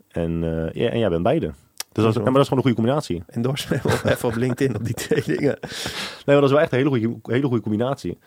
En, 0.07 0.43
eh, 0.43 0.73
ja, 0.73 0.89
en 0.89 0.99
jij 0.99 1.09
bent 1.09 1.23
beide. 1.23 1.53
Dus 1.91 2.03
dat 2.03 2.07
is, 2.07 2.13
ja, 2.15 2.23
maar 2.23 2.33
dat 2.33 2.41
is 2.41 2.47
gewoon 2.47 2.63
een 2.63 2.69
goede 2.69 2.75
combinatie. 2.75 3.23
endorse 3.27 3.67
me 3.73 3.79
wel 3.83 4.11
even 4.11 4.29
op 4.29 4.35
LinkedIn 4.35 4.75
op 4.75 4.85
die 4.85 4.93
twee 4.93 5.23
dingen. 5.37 5.57
Nee, 5.61 6.25
maar 6.25 6.35
dat 6.35 6.43
is 6.43 6.51
wel 6.51 6.59
echt 6.59 6.71
een 6.71 6.77
hele 6.77 6.89
goede, 6.89 7.19
hele 7.23 7.47
goede 7.47 7.61
combinatie. 7.61 8.17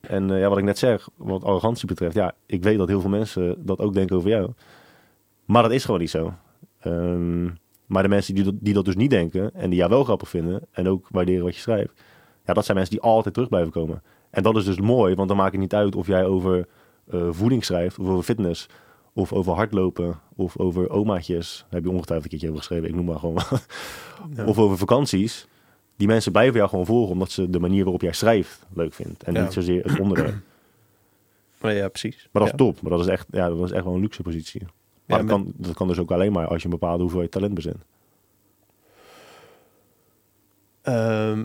En 0.00 0.30
eh, 0.30 0.40
ja, 0.40 0.48
wat 0.48 0.58
ik 0.58 0.64
net 0.64 0.78
zeg, 0.78 1.08
wat 1.16 1.44
arrogantie 1.44 1.86
betreft, 1.86 2.14
ja, 2.14 2.34
ik 2.46 2.62
weet 2.62 2.78
dat 2.78 2.88
heel 2.88 3.00
veel 3.00 3.10
mensen 3.10 3.66
dat 3.66 3.78
ook 3.78 3.94
denken 3.94 4.16
over 4.16 4.28
jou. 4.28 4.50
Maar 5.48 5.62
dat 5.62 5.72
is 5.72 5.84
gewoon 5.84 6.00
niet 6.00 6.10
zo. 6.10 6.32
Ehm, 6.80 7.44
maar 7.86 8.02
de 8.02 8.08
mensen 8.08 8.34
die 8.34 8.44
dat, 8.44 8.54
die 8.60 8.74
dat 8.74 8.84
dus 8.84 8.96
niet 8.96 9.10
denken 9.10 9.54
en 9.54 9.70
die 9.70 9.78
jou 9.78 9.90
wel 9.90 10.04
grappig 10.04 10.28
vinden 10.28 10.66
en 10.70 10.88
ook 10.88 11.06
waarderen 11.10 11.44
wat 11.44 11.54
je 11.54 11.60
schrijft, 11.60 12.02
ja, 12.44 12.52
dat 12.52 12.64
zijn 12.64 12.76
mensen 12.76 12.94
die 12.96 13.04
altijd 13.04 13.34
terug 13.34 13.48
blijven 13.48 13.72
komen. 13.72 14.02
En 14.30 14.42
dat 14.42 14.56
is 14.56 14.64
dus 14.64 14.80
mooi, 14.80 15.14
want 15.14 15.28
dan 15.28 15.36
maakt 15.36 15.52
het 15.52 15.60
niet 15.60 15.74
uit 15.74 15.96
of 15.96 16.06
jij 16.06 16.24
over 16.24 16.66
eh, 17.10 17.28
voeding 17.30 17.64
schrijft, 17.64 17.98
of 17.98 18.06
over 18.06 18.22
fitness, 18.22 18.68
of 19.12 19.32
over 19.32 19.52
hardlopen, 19.52 20.20
of 20.36 20.58
over 20.58 20.90
omaatjes. 20.90 21.58
Daar 21.58 21.80
heb 21.80 21.84
je 21.84 21.90
ongetwijfeld 21.96 22.24
een 22.32 22.38
keertje 22.38 22.46
over 22.48 22.58
geschreven, 22.58 22.88
ik 22.88 22.94
noem 22.94 23.04
maar 23.04 23.18
gewoon. 23.18 23.38
Ja. 24.36 24.44
Of 24.44 24.58
over 24.58 24.78
vakanties. 24.78 25.46
Die 25.96 26.06
mensen 26.08 26.32
blijven 26.32 26.56
jou 26.56 26.68
gewoon 26.68 26.86
volgen 26.86 27.12
omdat 27.12 27.30
ze 27.30 27.50
de 27.50 27.60
manier 27.60 27.82
waarop 27.82 28.02
jij 28.02 28.12
schrijft 28.12 28.66
leuk 28.74 28.92
vindt. 28.94 29.22
En 29.22 29.34
Ja. 29.34 29.42
niet 29.42 29.52
zozeer 29.52 29.84
het 29.84 30.00
onderwerp. 30.00 30.34
Maar 31.60 31.74
ja, 31.74 31.88
precies. 31.88 32.28
Maar 32.32 32.42
dat 32.42 32.52
is 32.52 32.58
Ja. 32.58 32.64
top. 32.72 32.80
Maar 32.82 32.90
dat 32.90 33.00
is 33.00 33.06
echt, 33.06 33.26
ja, 33.30 33.48
dat 33.48 33.64
is 33.64 33.70
echt 33.70 33.84
wel 33.84 33.94
een 33.94 34.00
luxe 34.00 34.22
positie. 34.22 34.62
Maar 35.08 35.18
Ja, 35.18 35.24
dat, 35.26 35.26
kan, 35.36 35.52
dat 35.56 35.74
kan 35.74 35.88
dus 35.88 35.98
ook 35.98 36.10
alleen 36.10 36.32
maar 36.32 36.46
als 36.46 36.58
je 36.58 36.64
een 36.64 36.78
bepaalde 36.78 37.00
hoeveelheid 37.02 37.30
talent 37.30 37.54
bezit. 37.54 37.76
Ehm, 40.82 41.44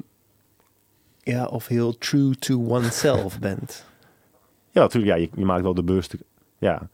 ja, 1.20 1.46
of 1.46 1.68
heel 1.68 1.98
true 1.98 2.36
to 2.36 2.66
oneself 2.68 3.40
bent. 3.50 3.86
Ja, 4.72 4.82
natuurlijk. 4.82 5.16
Ja, 5.16 5.22
je, 5.22 5.30
je 5.36 5.46
maakt 5.46 5.64
wel 5.64 5.74
de 5.74 5.84
bewuste... 5.84 6.18
Ja, 6.58 6.90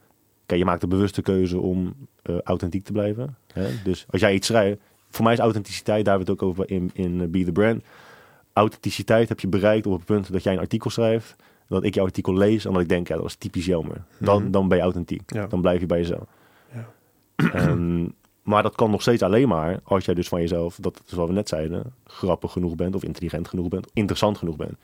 kijk, 0.46 0.60
je 0.60 0.66
maakt 0.66 0.80
de 0.80 0.86
bewuste 0.86 1.22
keuze 1.22 1.58
om 1.60 1.94
eh, 2.22 2.40
authentiek 2.40 2.84
te 2.84 2.92
blijven. 2.92 3.36
Hè? 3.52 3.68
Dus 3.84 4.06
als 4.10 4.20
jij 4.20 4.34
iets 4.34 4.46
schrijft... 4.46 4.80
Voor 5.10 5.24
mij 5.24 5.32
is 5.32 5.38
authenticiteit, 5.38 6.04
daar 6.04 6.16
hebben 6.16 6.34
we 6.36 6.42
het 6.42 6.42
ook 6.42 6.48
over 6.50 6.70
in, 6.70 6.90
in 6.92 7.20
eh, 7.20 7.28
Be 7.28 7.44
The 7.44 7.52
Brand. 7.52 7.82
Authenticiteit 8.52 9.28
heb 9.28 9.40
je 9.40 9.48
bereikt 9.48 9.86
op 9.86 9.92
het 9.92 10.04
punt 10.04 10.32
dat 10.32 10.42
jij 10.42 10.52
een 10.52 10.58
artikel 10.58 10.90
schrijft. 10.90 11.36
Dat 11.68 11.84
ik 11.84 11.94
jouw 11.94 12.04
artikel 12.04 12.34
lees 12.34 12.64
en 12.64 12.72
dat 12.72 12.82
ik 12.82 12.88
denk, 12.88 13.08
ja, 13.08 13.16
dat 13.16 13.24
is 13.24 13.34
typisch 13.34 13.64
jammer. 13.66 14.04
Dan, 14.18 14.42
Mhm. 14.42 14.50
dan 14.50 14.68
ben 14.68 14.76
je 14.76 14.82
authentiek. 14.82 15.32
Ja. 15.34 15.46
Dan 15.46 15.60
blijf 15.60 15.80
je 15.80 15.86
bij 15.86 15.98
jezelf. 15.98 16.24
Ehm, 17.52 18.08
maar 18.42 18.62
dat 18.62 18.74
kan 18.74 18.90
nog 18.90 19.02
steeds 19.02 19.22
alleen 19.22 19.48
maar 19.48 19.80
als 19.82 20.04
jij 20.04 20.14
dus 20.14 20.28
van 20.28 20.40
jezelf, 20.40 20.76
dat 20.80 21.02
is 21.06 21.12
wat 21.12 21.28
we 21.28 21.32
net 21.32 21.48
zeiden, 21.48 21.94
grappig 22.04 22.52
genoeg 22.52 22.74
bent 22.74 22.94
of 22.94 23.04
intelligent 23.04 23.48
genoeg 23.48 23.68
bent, 23.68 23.90
interessant 23.92 24.38
genoeg 24.38 24.56
bent. 24.56 24.74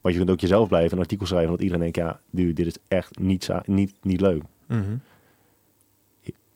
Want 0.00 0.14
je 0.14 0.20
kunt 0.20 0.30
ook 0.30 0.40
jezelf 0.40 0.68
blijven 0.68 0.92
een 0.92 1.02
artikel 1.02 1.26
schrijven 1.26 1.50
dat 1.50 1.60
iedereen 1.60 1.80
denkt, 1.80 1.96
ja, 1.96 2.20
dude, 2.30 2.52
dit 2.52 2.66
is 2.66 2.76
echt 2.88 3.18
niet, 3.18 3.48
niet, 3.64 3.94
niet 4.02 4.20
leuk. 4.20 4.42
Mhm. 4.66 4.96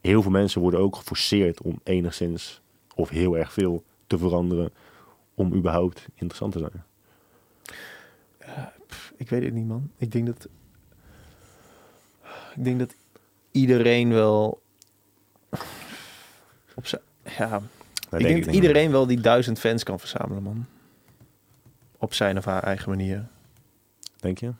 Heel 0.00 0.22
veel 0.22 0.30
mensen 0.30 0.60
worden 0.60 0.80
ook 0.80 0.96
geforceerd 0.96 1.62
om 1.62 1.80
enigszins 1.82 2.60
of 2.94 3.08
heel 3.08 3.36
erg 3.38 3.52
veel 3.52 3.82
te 4.06 4.18
veranderen 4.18 4.70
om 5.34 5.54
überhaupt 5.54 6.06
interessant 6.14 6.52
te 6.52 6.58
zijn. 6.58 6.84
Ik 9.16 9.28
weet 9.28 9.42
het 9.42 9.54
niet, 9.54 9.66
man. 9.66 9.90
Ik 9.96 10.12
denk 10.12 10.26
dat... 10.26 10.48
Ik 12.54 12.64
denk 12.64 12.78
dat 12.78 12.94
iedereen 13.50 14.08
wel... 14.08 14.61
Op 16.74 16.86
zijn... 16.86 17.00
Ja, 17.38 17.62
ik 18.10 18.18
denk 18.18 18.44
dat 18.44 18.54
iedereen 18.54 18.90
wel 18.90 19.06
die 19.06 19.20
duizend 19.20 19.58
fans 19.58 19.82
kan 19.82 19.98
verzamelen, 20.00 20.42
man. 20.42 20.66
Op 21.98 22.14
zijn 22.14 22.38
of 22.38 22.44
haar 22.44 22.62
eigen 22.62 22.88
manier. 22.88 23.26
Denk 24.16 24.38
je? 24.38 24.52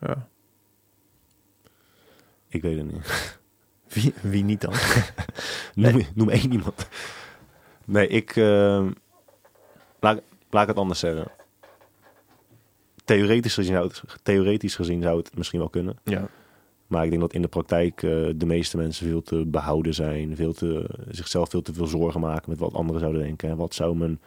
Ja. 0.00 0.28
Ik 2.48 2.62
weet 2.62 2.76
het 2.76 2.92
niet. 2.92 3.36
Wie, 3.92 4.14
wie 4.20 4.44
niet 4.44 4.60
dan? 4.60 4.74
Noem, 5.74 6.06
noem 6.14 6.28
één 6.28 6.52
iemand. 6.52 6.88
Nee, 7.84 8.08
ik... 8.08 8.36
ehm, 8.36 8.90
laat, 10.00 10.20
laat 10.50 10.62
ik 10.62 10.68
het 10.68 10.76
anders 10.76 10.98
zeggen. 10.98 11.30
Theoretisch 13.04 13.54
gezien, 13.54 13.74
zou 13.74 13.86
het, 13.86 14.02
theoretisch 14.22 14.74
gezien 14.74 15.02
zou 15.02 15.18
het 15.18 15.36
misschien 15.36 15.58
wel 15.58 15.68
kunnen. 15.68 15.98
Ja. 16.02 16.28
Maar 16.88 17.04
ik 17.04 17.10
denk 17.10 17.22
dat 17.22 17.32
in 17.32 17.42
de 17.42 17.48
praktijk 17.48 18.02
eh, 18.02 18.10
de 18.36 18.46
meeste 18.46 18.76
mensen 18.76 19.06
veel 19.06 19.22
te 19.22 19.44
behouden 19.46 19.94
zijn. 19.94 20.36
Veel 20.36 20.52
te, 20.52 20.90
zichzelf 21.08 21.50
veel 21.50 21.62
te 21.62 21.72
veel 21.72 21.86
zorgen 21.86 22.20
maken 22.20 22.50
met 22.50 22.58
wat 22.58 22.74
anderen 22.74 23.00
zouden 23.00 23.22
denken. 23.22 23.56
Wat 23.56 23.74
zou 23.74 23.96
mijn, 23.96 24.20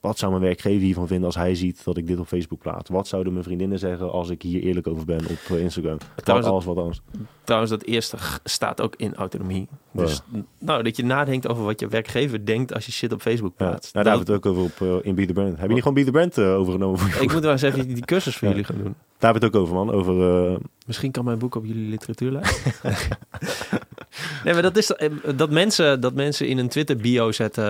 wat 0.00 0.18
zou 0.18 0.30
mijn 0.30 0.44
werkgever 0.44 0.80
hiervan 0.80 1.06
vinden 1.06 1.26
als 1.26 1.34
hij 1.34 1.54
ziet 1.54 1.84
dat 1.84 1.96
ik 1.96 2.06
dit 2.06 2.18
op 2.18 2.26
Facebook 2.26 2.60
plaats? 2.60 2.90
Wat 2.90 3.08
zouden 3.08 3.32
mijn 3.32 3.44
vriendinnen 3.44 3.78
zeggen 3.78 4.10
als 4.12 4.30
ik 4.30 4.42
hier 4.42 4.62
eerlijk 4.62 4.86
over 4.86 5.04
ben 5.04 5.18
op 5.18 5.56
eh, 5.56 5.60
Instagram? 5.62 5.98
Trouwens, 6.14 6.50
alles, 6.50 6.64
wat 6.64 6.76
alles. 6.76 7.00
Trouwens, 7.44 7.70
dat 7.72 7.82
eerste 7.82 8.16
staat 8.44 8.80
ook 8.80 8.94
in 8.96 9.14
autonomie. 9.14 9.68
Dus 9.92 10.20
nou, 10.58 10.82
dat 10.82 10.96
je 10.96 11.04
nadenkt 11.04 11.48
over 11.48 11.64
wat 11.64 11.80
je 11.80 11.88
werkgever 11.88 12.46
denkt 12.46 12.74
als 12.74 12.86
je 12.86 12.92
shit 12.92 13.12
op 13.12 13.20
Facebook 13.20 13.52
Ja, 13.56 13.64
nou, 13.64 13.70
plaatst. 13.70 13.92
daar 13.92 14.04
hebben 14.04 14.26
we 14.26 14.32
het 14.32 14.44
ook 14.46 14.52
over 14.52 14.62
op, 14.62 15.00
eh, 15.02 15.08
in 15.08 15.14
Be 15.14 15.26
The 15.26 15.32
Brand. 15.32 15.58
Heb 15.58 15.68
je 15.68 15.74
niet 15.74 15.82
gewoon 15.82 15.94
Be 15.94 16.04
The 16.04 16.10
Brand 16.10 16.38
eh, 16.38 16.54
overgenomen? 16.54 16.98
Voor 16.98 17.08
je 17.08 17.24
Ik 17.26 17.32
moet 17.32 17.42
wel 17.42 17.52
eens 17.52 17.62
even 17.62 17.86
die 17.94 18.04
cursus 18.04 18.36
voor 18.36 18.48
Ja. 18.48 18.54
jullie 18.54 18.66
gaan 18.68 18.82
doen. 18.82 18.94
Daar 19.18 19.32
hebben 19.32 19.40
we 19.40 19.46
het 19.46 19.56
ook 19.56 19.62
over, 19.62 19.74
man. 19.74 19.90
Over, 19.90 20.58
Misschien 20.86 21.10
kan 21.10 21.24
mijn 21.24 21.38
boek 21.38 21.54
op 21.54 21.64
jullie 21.66 21.88
literatuurlijst. 21.88 22.64
nee, 24.44 24.52
maar 24.52 24.62
dat 24.62 24.76
is 24.76 24.92
dat 25.36 25.50
mensen, 25.50 26.00
dat 26.00 26.14
mensen 26.14 26.48
in 26.48 26.58
een 26.58 26.68
Twitter 26.68 26.96
bio 26.96 27.32
zetten 27.32 27.64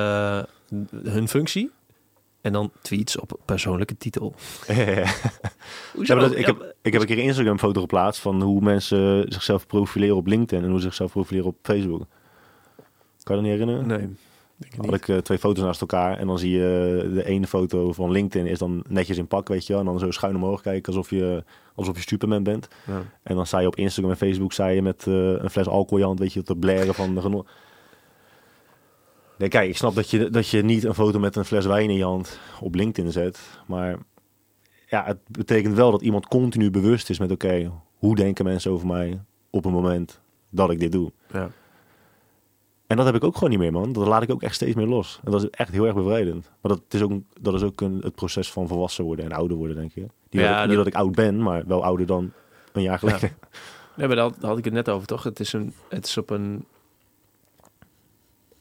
hun 1.02 1.28
functie. 1.28 1.70
En 2.46 2.52
dan 2.52 2.70
tweets 2.82 3.18
op 3.18 3.38
persoonlijke 3.44 3.96
titel. 3.96 4.34
Hoezo? 5.94 6.18
dat- 6.18 6.36
ik, 6.36 6.46
heb, 6.46 6.74
ik 6.82 6.92
heb 6.92 7.00
een 7.02 7.06
keer 7.08 7.18
een 7.18 7.24
Instagram 7.24 7.58
foto 7.58 7.80
geplaatst 7.80 8.20
van 8.20 8.42
hoe 8.42 8.60
mensen 8.60 9.24
zichzelf 9.32 9.66
profileren 9.66 10.16
op 10.16 10.26
LinkedIn 10.26 10.64
en 10.64 10.70
hoe 10.70 10.78
ze 10.80 10.84
zichzelf 10.86 11.10
profileren 11.12 11.48
op 11.48 11.56
Facebook. 11.62 11.98
Kan 13.22 13.36
je 13.36 13.42
dat 13.42 13.50
niet 13.50 13.60
herinneren? 13.60 13.86
Nee, 13.86 13.98
denk 14.56 14.74
ik 14.74 14.84
Had 14.84 14.94
ik 14.94 15.08
eh, 15.08 15.16
twee 15.16 15.38
foto's 15.38 15.64
naast 15.64 15.80
elkaar 15.80 16.18
en 16.18 16.26
dan 16.26 16.38
zie 16.38 16.50
je 16.50 17.10
de 17.14 17.24
ene 17.24 17.46
foto 17.46 17.92
van 17.92 18.10
LinkedIn 18.10 18.46
is 18.50 18.58
dan 18.58 18.84
netjes 18.88 19.18
in 19.18 19.26
pak, 19.26 19.48
weet 19.48 19.66
je 19.66 19.72
wel. 19.72 19.80
En 19.82 19.86
dan 19.88 19.98
zo 19.98 20.10
schuin 20.10 20.36
omhoog 20.36 20.60
kijken 20.60 20.92
alsof 20.92 21.10
je, 21.10 21.44
alsof 21.74 21.96
je 21.96 22.02
Superman 22.08 22.42
bent. 22.42 22.68
Ja. 22.86 23.02
En 23.22 23.36
dan 23.36 23.46
sta 23.46 23.58
je 23.58 23.66
op 23.66 23.76
Instagram 23.76 24.10
en 24.12 24.18
Facebook 24.18 24.52
sta 24.52 24.66
je 24.66 24.82
met 24.82 25.04
eh, 25.06 25.14
een 25.14 25.50
fles 25.50 25.66
alcohol 25.66 25.96
in 25.96 25.98
je 26.00 26.04
hand, 26.06 26.18
weet 26.18 26.32
je, 26.32 26.42
te 26.42 26.56
blaren 26.56 26.94
van 26.94 27.14
de. 27.14 27.44
Nee, 29.38 29.48
kijk, 29.48 29.68
ik 29.68 29.76
snap 29.76 29.94
dat 29.94 30.10
je, 30.10 30.30
dat 30.30 30.48
je 30.48 30.62
niet 30.62 30.84
een 30.84 30.94
foto 30.94 31.18
met 31.18 31.36
een 31.36 31.44
fles 31.44 31.66
wijn 31.66 31.90
in 31.90 31.96
je 31.96 32.04
hand 32.04 32.38
op 32.60 32.74
LinkedIn 32.74 33.12
zet. 33.12 33.40
Maar 33.66 33.98
ja, 34.88 35.04
het 35.04 35.18
betekent 35.28 35.74
wel 35.74 35.90
dat 35.90 36.02
iemand 36.02 36.26
continu 36.28 36.70
bewust 36.70 37.10
is 37.10 37.18
met, 37.18 37.30
oké, 37.30 37.72
hoe 37.98 38.16
denken 38.16 38.44
mensen 38.44 38.70
over 38.70 38.86
mij 38.86 39.20
op 39.50 39.64
het 39.64 39.72
moment 39.72 40.20
dat 40.50 40.70
ik 40.70 40.78
dit 40.78 40.92
doe? 40.92 41.12
Ja. 41.32 41.50
En 42.86 42.96
dat 42.96 43.06
heb 43.06 43.14
ik 43.14 43.24
ook 43.24 43.34
gewoon 43.34 43.50
niet 43.50 43.58
meer, 43.58 43.72
man. 43.72 43.92
Dat 43.92 44.06
laat 44.06 44.22
ik 44.22 44.30
ook 44.30 44.42
echt 44.42 44.54
steeds 44.54 44.74
meer 44.74 44.86
los. 44.86 45.20
En 45.24 45.30
dat 45.30 45.42
is 45.42 45.50
echt 45.50 45.70
heel 45.72 45.84
erg 45.86 45.94
bevrijdend. 45.94 46.50
Maar 46.60 46.72
dat 46.72 46.82
is 46.88 47.02
ook, 47.02 47.12
dat 47.40 47.54
is 47.54 47.62
ook 47.62 47.80
een, 47.80 47.98
het 48.02 48.14
proces 48.14 48.52
van 48.52 48.68
volwassen 48.68 49.04
worden 49.04 49.24
en 49.24 49.32
ouder 49.32 49.56
worden, 49.56 49.76
denk 49.76 49.94
ik. 49.94 50.02
Niet, 50.02 50.42
Ja, 50.42 50.52
dat, 50.52 50.62
ik- 50.62 50.68
niet 50.68 50.76
dat- 50.76 50.86
ik 50.86 50.94
oud 50.94 51.14
ben, 51.14 51.42
maar 51.42 51.62
wel 51.66 51.84
ouder 51.84 52.06
dan 52.06 52.32
een 52.72 52.82
jaar 52.82 52.98
geleden. 52.98 53.36
Nee, 53.96 54.06
maar 54.06 54.16
daar 54.16 54.30
had 54.40 54.58
ik 54.58 54.64
het 54.64 54.72
net 54.74 54.88
over, 54.88 55.06
toch? 55.06 55.22
Het 55.22 55.40
is, 55.40 55.52
een, 55.52 55.72
het 55.88 56.06
is 56.06 56.16
op 56.18 56.30
een... 56.30 56.64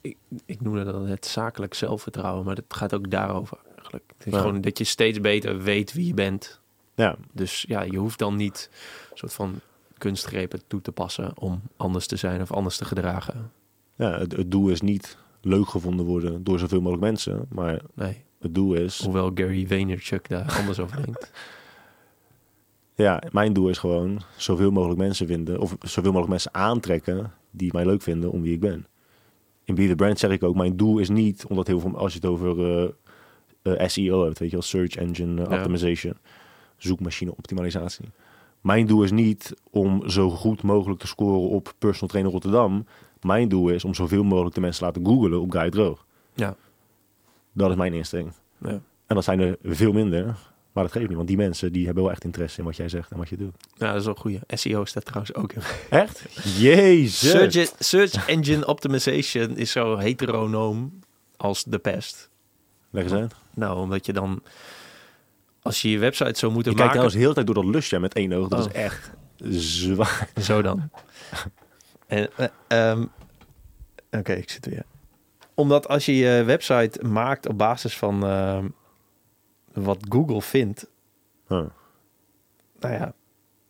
Ik, 0.05 0.17
ik 0.45 0.61
noemde 0.61 0.83
dat 0.83 1.07
het 1.07 1.25
zakelijk 1.25 1.73
zelfvertrouwen, 1.73 2.45
maar 2.45 2.55
het 2.55 2.65
gaat 2.73 2.93
ook 2.95 3.09
daarover 3.11 3.57
eigenlijk. 3.75 4.03
Het 4.17 4.27
is 4.27 4.33
Ja. 4.33 4.39
gewoon 4.39 4.61
dat 4.61 4.77
je 4.77 4.83
steeds 4.83 5.19
beter 5.21 5.61
weet 5.61 5.93
wie 5.93 6.07
je 6.07 6.13
bent. 6.13 6.59
Ja, 6.95 7.15
Dus 7.33 7.65
ja, 7.67 7.81
je 7.81 7.97
hoeft 7.97 8.19
dan 8.19 8.35
niet 8.35 8.69
een 9.11 9.17
soort 9.17 9.33
van 9.33 9.59
kunstgrepen 9.97 10.61
toe 10.67 10.81
te 10.81 10.91
passen 10.91 11.39
om 11.39 11.61
anders 11.77 12.07
te 12.07 12.15
zijn 12.15 12.41
of 12.41 12.51
anders 12.51 12.77
te 12.77 12.85
gedragen. 12.85 13.51
ja 13.95 14.17
het, 14.19 14.31
het 14.35 14.51
doel 14.51 14.69
is 14.69 14.81
niet 14.81 15.17
leuk 15.41 15.67
gevonden 15.69 16.05
worden 16.05 16.43
door 16.43 16.59
zoveel 16.59 16.79
mogelijk 16.81 17.03
mensen. 17.03 17.45
Maar 17.49 17.81
Nee, 17.93 18.23
het 18.39 18.55
doel 18.55 18.73
is... 18.73 19.03
hoewel 19.03 19.31
Gary 19.33 19.67
Vaynerchuk 19.67 20.29
daar 20.29 20.55
anders 20.59 20.79
over 20.79 21.01
denkt. 21.03 21.31
Ja, 22.97 23.21
mijn 23.31 23.53
doel 23.53 23.69
is 23.69 23.77
gewoon 23.77 24.21
zoveel 24.37 24.71
mogelijk 24.71 24.99
mensen 24.99 25.27
vinden... 25.27 25.59
of 25.59 25.75
zoveel 25.79 26.03
mogelijk 26.11 26.29
mensen 26.29 26.53
aantrekken 26.53 27.31
die 27.51 27.73
mij 27.73 27.85
leuk 27.85 28.01
vinden 28.01 28.31
om 28.31 28.41
wie 28.41 28.53
ik 28.53 28.59
ben. 28.59 28.85
In 29.65 29.75
Be 29.75 29.87
The 29.87 29.95
Brand 29.95 30.19
zeg 30.19 30.31
ik 30.31 30.43
ook, 30.43 30.55
mijn 30.55 30.77
doel 30.77 30.99
is 30.99 31.09
niet... 31.09 31.45
omdat 31.45 31.67
heel 31.67 31.79
veel, 31.79 31.97
als 31.97 32.13
je 32.13 32.19
het 32.19 32.27
over 32.27 32.59
eh, 33.61 33.81
eh, 33.81 33.87
SEO 33.87 34.23
hebt, 34.23 34.39
weet 34.39 34.49
je 34.49 34.55
wel... 34.55 34.65
Search 34.65 34.95
Engine 34.95 35.43
eh, 35.43 35.49
Ja. 35.49 35.57
Optimization, 35.57 36.13
zoekmachine 36.77 37.31
optimalisatie. 37.35 38.05
Mijn 38.61 38.87
doel 38.87 39.03
is 39.03 39.11
niet 39.11 39.53
om 39.69 40.09
zo 40.09 40.29
goed 40.29 40.61
mogelijk 40.61 40.99
te 40.99 41.07
scoren 41.07 41.49
op 41.49 41.73
Personal 41.77 42.07
Trainer 42.07 42.31
Rotterdam. 42.31 42.85
Mijn 43.21 43.49
doel 43.49 43.69
is 43.69 43.83
om 43.83 43.93
zoveel 43.93 44.23
mogelijk 44.23 44.55
de 44.55 44.61
mensen 44.61 44.79
te 44.79 44.85
laten 44.85 45.05
googlen 45.05 45.41
op 45.41 45.51
Guy 45.51 45.69
Droog. 45.69 46.05
Ja. 46.33 46.55
Dat 47.51 47.69
is 47.69 47.75
mijn 47.75 47.93
instelling. 47.93 48.31
Ja. 48.57 48.81
En 49.05 49.15
dat 49.15 49.23
zijn 49.23 49.39
er 49.39 49.57
veel 49.63 49.93
minder. 49.93 50.35
Maar 50.75 50.83
dat 50.83 50.93
geeft 50.93 51.07
niet, 51.07 51.15
want 51.15 51.27
die 51.27 51.37
mensen 51.37 51.71
die 51.71 51.85
hebben 51.85 52.03
wel 52.03 52.11
echt 52.11 52.23
interesse 52.23 52.59
in 52.59 52.65
wat 52.65 52.75
jij 52.75 52.89
zegt 52.89 53.11
en 53.11 53.17
wat 53.17 53.29
je 53.29 53.37
doet. 53.37 53.55
Ja, 53.77 53.87
dat 53.87 53.95
is 53.95 54.05
wel 54.05 54.13
een 54.15 54.21
goeie. 54.21 54.39
SEO 54.47 54.85
staat 54.85 55.05
trouwens 55.05 55.33
ook 55.35 55.53
in. 55.53 55.61
Echt? 55.99 56.25
Jezus. 56.57 57.29
Search, 57.29 57.71
search 57.79 58.27
Engine 58.27 58.65
Optimization 58.67 59.57
is 59.57 59.71
zo 59.71 59.97
heteronoom 59.97 60.99
als 61.37 61.63
de 61.63 61.77
pest. 61.79 62.29
Leg 62.89 63.03
eens 63.03 63.13
uit. 63.13 63.35
Nou, 63.53 63.79
omdat 63.79 64.05
je 64.05 64.13
dan... 64.13 64.43
Als 65.61 65.81
je 65.81 65.89
je 65.89 65.97
website 65.99 66.39
zou 66.39 66.51
moeten 66.51 66.71
Je 66.71 66.77
kijkt 66.77 66.93
maken... 66.93 67.09
trouwens 67.09 67.15
heel 67.15 67.33
tijd 67.33 67.45
door 67.45 67.55
dat 67.55 67.73
lusje 67.73 67.99
met 67.99 68.13
één 68.13 68.33
oog. 68.33 68.47
Dat 68.47 68.59
Oh. 68.59 68.65
is 68.65 68.71
echt 68.71 69.11
zwaar. 69.49 70.29
Zo 70.41 70.61
dan. 70.61 70.89
en, 72.07 72.29
eh, 72.35 72.47
ehm, 72.67 73.05
Oké, 74.11 74.33
ik 74.33 74.49
zit 74.49 74.65
weer. 74.65 74.83
Omdat 75.53 75.87
als 75.87 76.05
je 76.05 76.15
je 76.15 76.43
website 76.43 77.03
maakt 77.05 77.47
op 77.47 77.57
basis 77.57 77.97
van 77.97 78.25
ehm, 78.25 78.65
wat 79.83 79.97
Google 80.09 80.41
vindt... 80.41 80.87
Huh. 81.47 81.63
Nou 82.79 82.93
ja, 82.93 83.13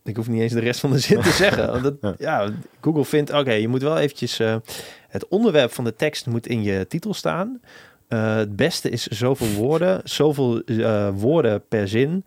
ik 0.03 0.15
hoef 0.15 0.27
niet 0.27 0.41
eens 0.41 0.53
de 0.53 0.59
rest 0.59 0.79
van 0.79 0.91
de 0.91 0.99
zin 0.99 1.21
te 1.21 1.29
zeggen. 1.29 1.67
Want 1.81 1.83
dat, 1.83 1.95
Ja. 2.01 2.15
ja. 2.17 2.51
Google 2.81 3.05
vindt, 3.05 3.33
oké, 3.33 3.51
je 3.51 3.67
moet 3.67 3.81
wel 3.81 3.97
eventjes... 3.97 4.39
eh, 4.39 4.55
het 5.07 5.27
onderwerp 5.27 5.71
van 5.71 5.83
de 5.83 5.95
tekst 5.95 6.25
moet 6.27 6.47
in 6.47 6.63
je 6.63 6.87
titel 6.87 7.13
staan. 7.13 7.61
Eh, 8.07 8.35
het 8.35 8.55
beste 8.55 8.89
is 8.89 9.07
zoveel 9.07 9.47
woorden, 9.53 10.01
zoveel 10.03 10.61
eh, 10.63 11.09
woorden 11.13 11.67
per 11.67 11.87
zin. 11.87 12.25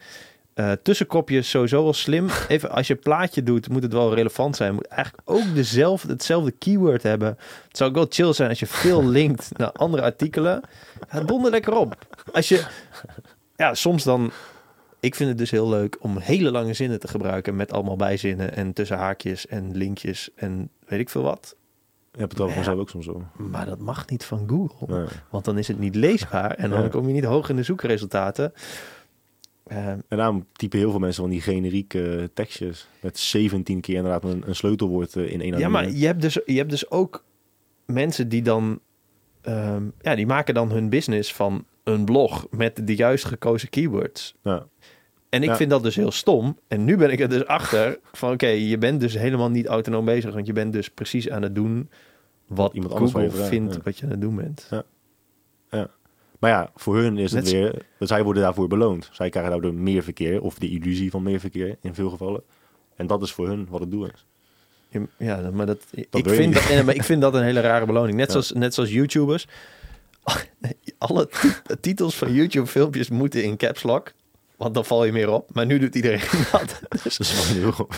Eh, 0.55 0.73
tussenkopjes 0.83 1.51
sowieso 1.51 1.83
wel 1.83 1.93
slim. 1.93 2.27
Even 2.49 2.71
als 2.71 2.87
je 2.87 2.95
plaatje 2.95 3.43
doet, 3.43 3.69
moet 3.69 3.83
het 3.83 3.93
wel 3.93 4.15
relevant 4.15 4.57
zijn. 4.57 4.75
Moet 4.75 4.87
eigenlijk 4.87 5.31
ook 5.31 5.55
dezelfde, 5.55 6.09
hetzelfde 6.13 6.51
keyword 6.51 7.03
hebben. 7.03 7.29
Het 7.69 7.77
zou 7.77 7.91
ook 7.91 7.97
wel 7.97 8.07
chill 8.09 8.33
zijn 8.33 8.49
als 8.49 8.59
je 8.59 8.67
veel 8.67 9.05
linkt 9.07 9.59
naar 9.59 9.73
andere 9.73 10.03
artikelen. 10.03 10.61
Ja, 11.13 11.21
donder 11.21 11.51
lekker 11.51 11.77
op. 11.77 11.97
Als 12.33 12.49
je, 12.49 12.65
ja, 13.59 13.75
soms 13.75 14.05
dan. 14.05 14.31
Ik 15.01 15.15
vind 15.15 15.29
het 15.29 15.39
dus 15.39 15.51
heel 15.51 15.69
leuk 15.69 15.97
om 16.01 16.17
hele 16.19 16.51
lange 16.51 16.73
zinnen 16.75 17.01
te 17.01 17.09
gebruiken 17.09 17.57
met 17.57 17.73
allemaal 17.73 17.97
bijzinnen 17.97 18.55
en 18.57 18.73
tussen 18.73 18.97
haakjes 18.97 19.47
en 19.47 19.77
linkjes 19.77 20.31
en 20.35 20.71
weet 20.87 21.01
ik 21.01 21.09
veel 21.09 21.23
wat. 21.23 21.57
Je 22.13 22.19
hebt 22.19 22.33
het 22.33 22.41
over 22.41 22.57
Ja. 22.57 22.63
vanzelf 22.63 22.81
ook 22.81 22.91
soms 22.91 23.05
zo. 23.05 23.23
Maar 23.37 23.67
dat 23.67 23.79
mag 23.79 24.09
niet 24.09 24.25
van 24.25 24.45
Google. 24.49 24.97
Nee. 24.99 25.07
Want 25.31 25.45
dan 25.45 25.59
is 25.59 25.69
het 25.69 25.79
niet 25.79 25.95
leesbaar 25.95 26.51
en 26.51 26.71
dan 26.71 26.83
Ja. 26.83 26.89
kom 26.89 27.07
je 27.07 27.13
niet 27.13 27.25
hoog 27.25 27.49
in 27.49 27.57
de 27.57 27.63
zoekresultaten. 27.63 28.53
Eh, 29.67 29.87
En 29.89 30.03
daarom 30.09 30.47
typen 30.53 30.79
heel 30.79 30.91
veel 30.91 30.99
mensen 31.01 31.23
van 31.23 31.31
die 31.31 31.41
generieke 31.41 32.31
tekstjes. 32.35 32.89
Met 33.01 33.19
17 33.19 33.81
keer 33.81 33.97
inderdaad 33.97 34.25
een, 34.25 34.43
een 34.47 34.55
sleutelwoord 34.55 35.17
eh, 35.17 35.33
in 35.33 35.41
één 35.41 35.59
ja, 35.59 35.69
maar 35.69 35.91
je 35.91 36.07
hebt, 36.07 36.21
dus, 36.23 36.39
je 36.47 36.57
hebt 36.57 36.71
dus 36.71 36.91
ook 36.91 37.25
mensen 37.87 38.29
die 38.29 38.43
dan... 38.43 38.81
ehm, 39.41 39.83
ja, 40.01 40.15
die 40.15 40.27
maken 40.27 40.55
dan 40.55 40.71
hun 40.71 40.89
business 40.89 41.35
van 41.35 41.65
een 41.89 42.05
blog 42.05 42.47
met 42.51 42.87
de 42.87 42.95
juist 42.97 43.25
gekozen 43.25 43.69
keywords. 43.69 44.35
Ja. 44.43 44.67
En 45.29 45.43
ik 45.43 45.49
Ja. 45.49 45.57
vind 45.57 45.71
dat 45.71 45.83
dus 45.83 45.97
heel 45.97 46.11
stom. 46.11 46.59
En 46.69 46.85
nu 46.85 46.97
ben 46.97 47.11
ik 47.11 47.21
er 47.21 47.29
dus 47.29 47.47
achter 47.47 47.99
van... 48.13 48.33
Oké, 48.33 48.47
je 48.47 48.79
bent 48.79 49.01
dus 49.01 49.15
helemaal 49.15 49.51
niet 49.51 49.67
autonoom 49.67 50.05
bezig. 50.05 50.35
Want 50.35 50.47
je 50.47 50.53
bent 50.53 50.73
dus 50.73 50.89
precies 50.91 51.31
aan 51.31 51.43
het 51.43 51.55
doen... 51.55 51.91
wat 52.47 52.73
iemand 52.75 52.93
anders 52.93 53.13
Google 53.13 53.31
vraagt, 53.31 53.49
vindt 53.49 53.75
ja. 53.75 53.81
wat 53.85 53.99
je 53.99 54.05
aan 54.05 54.11
het 54.11 54.21
doen 54.21 54.37
bent. 54.37 54.69
Maar 56.39 56.51
ja, 56.51 56.71
voor 56.75 56.97
hun 56.97 57.19
is 57.19 57.33
het 57.33 57.45
Net- 57.45 57.53
weer... 57.53 57.83
Dat 57.99 58.09
zij 58.09 58.23
worden 58.23 58.43
daarvoor 58.43 58.69
beloond. 58.69 59.09
Zij 59.13 59.29
krijgen 59.31 59.53
daardoor 59.53 59.75
meer 59.75 60.03
verkeer. 60.03 60.43
Of 60.43 60.59
de 60.59 60.71
illusie 60.71 61.11
van 61.11 61.23
meer 61.23 61.41
verkeer 61.41 61.77
in 61.81 61.95
veel 61.95 62.11
gevallen. 62.11 62.43
En 62.97 63.07
dat 63.07 63.23
is 63.23 63.33
voor 63.33 63.47
hun 63.49 63.67
wat 63.71 63.81
het 63.81 63.91
doel 63.91 64.07
is. 64.07 64.27
Ja, 65.19 65.51
maar 65.53 65.67
dat, 65.67 65.79
ik, 65.91 66.07
wil 66.11 66.35
vind 66.35 66.55
niet. 66.55 66.69
dat, 66.69 66.85
maar 66.85 66.95
ik 66.95 67.03
vind 67.05 67.21
dat 67.21 67.35
een 67.35 67.43
hele 67.43 67.61
rare 67.61 67.87
beloning. 67.87 68.17
Net, 68.17 68.27
Ja. 68.27 68.33
zoals, 68.33 68.53
net 68.53 68.75
zoals 68.75 68.91
YouTubers. 68.91 69.47
Alle 70.99 71.29
ti- 71.29 71.77
titels 71.81 72.17
van 72.17 72.33
YouTube-filmpjes 72.33 73.09
moeten 73.09 73.45
in 73.45 73.57
caps 73.57 73.83
lock. 73.83 74.13
Want 74.57 74.75
dan 74.75 74.85
val 74.85 75.05
je 75.05 75.13
meer 75.13 75.31
op. 75.31 75.55
Maar 75.55 75.67
nu 75.67 75.79
doet 75.79 75.95
iedereen 75.95 76.21
dat. 76.53 76.81
Dus 76.89 77.03
Dat 77.17 77.27
is 77.27 77.35
wel 77.53 77.63
heel... 77.63 77.89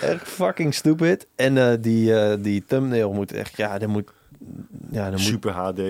echt 0.10 0.28
fucking 0.28 0.74
stupid. 0.74 1.26
En 1.36 1.58
eh, 1.58 1.72
die, 1.80 2.14
eh, 2.20 2.36
die 2.42 2.64
thumbnail 2.64 3.12
moet 3.12 3.32
echt... 3.32 3.56
Ja, 3.56 3.78
dan 3.78 3.90
moet... 3.90 4.10
Ja, 4.90 5.02
dan 5.02 5.10
moet, 5.12 5.20
Super 5.20 5.52
HD. 5.52 5.80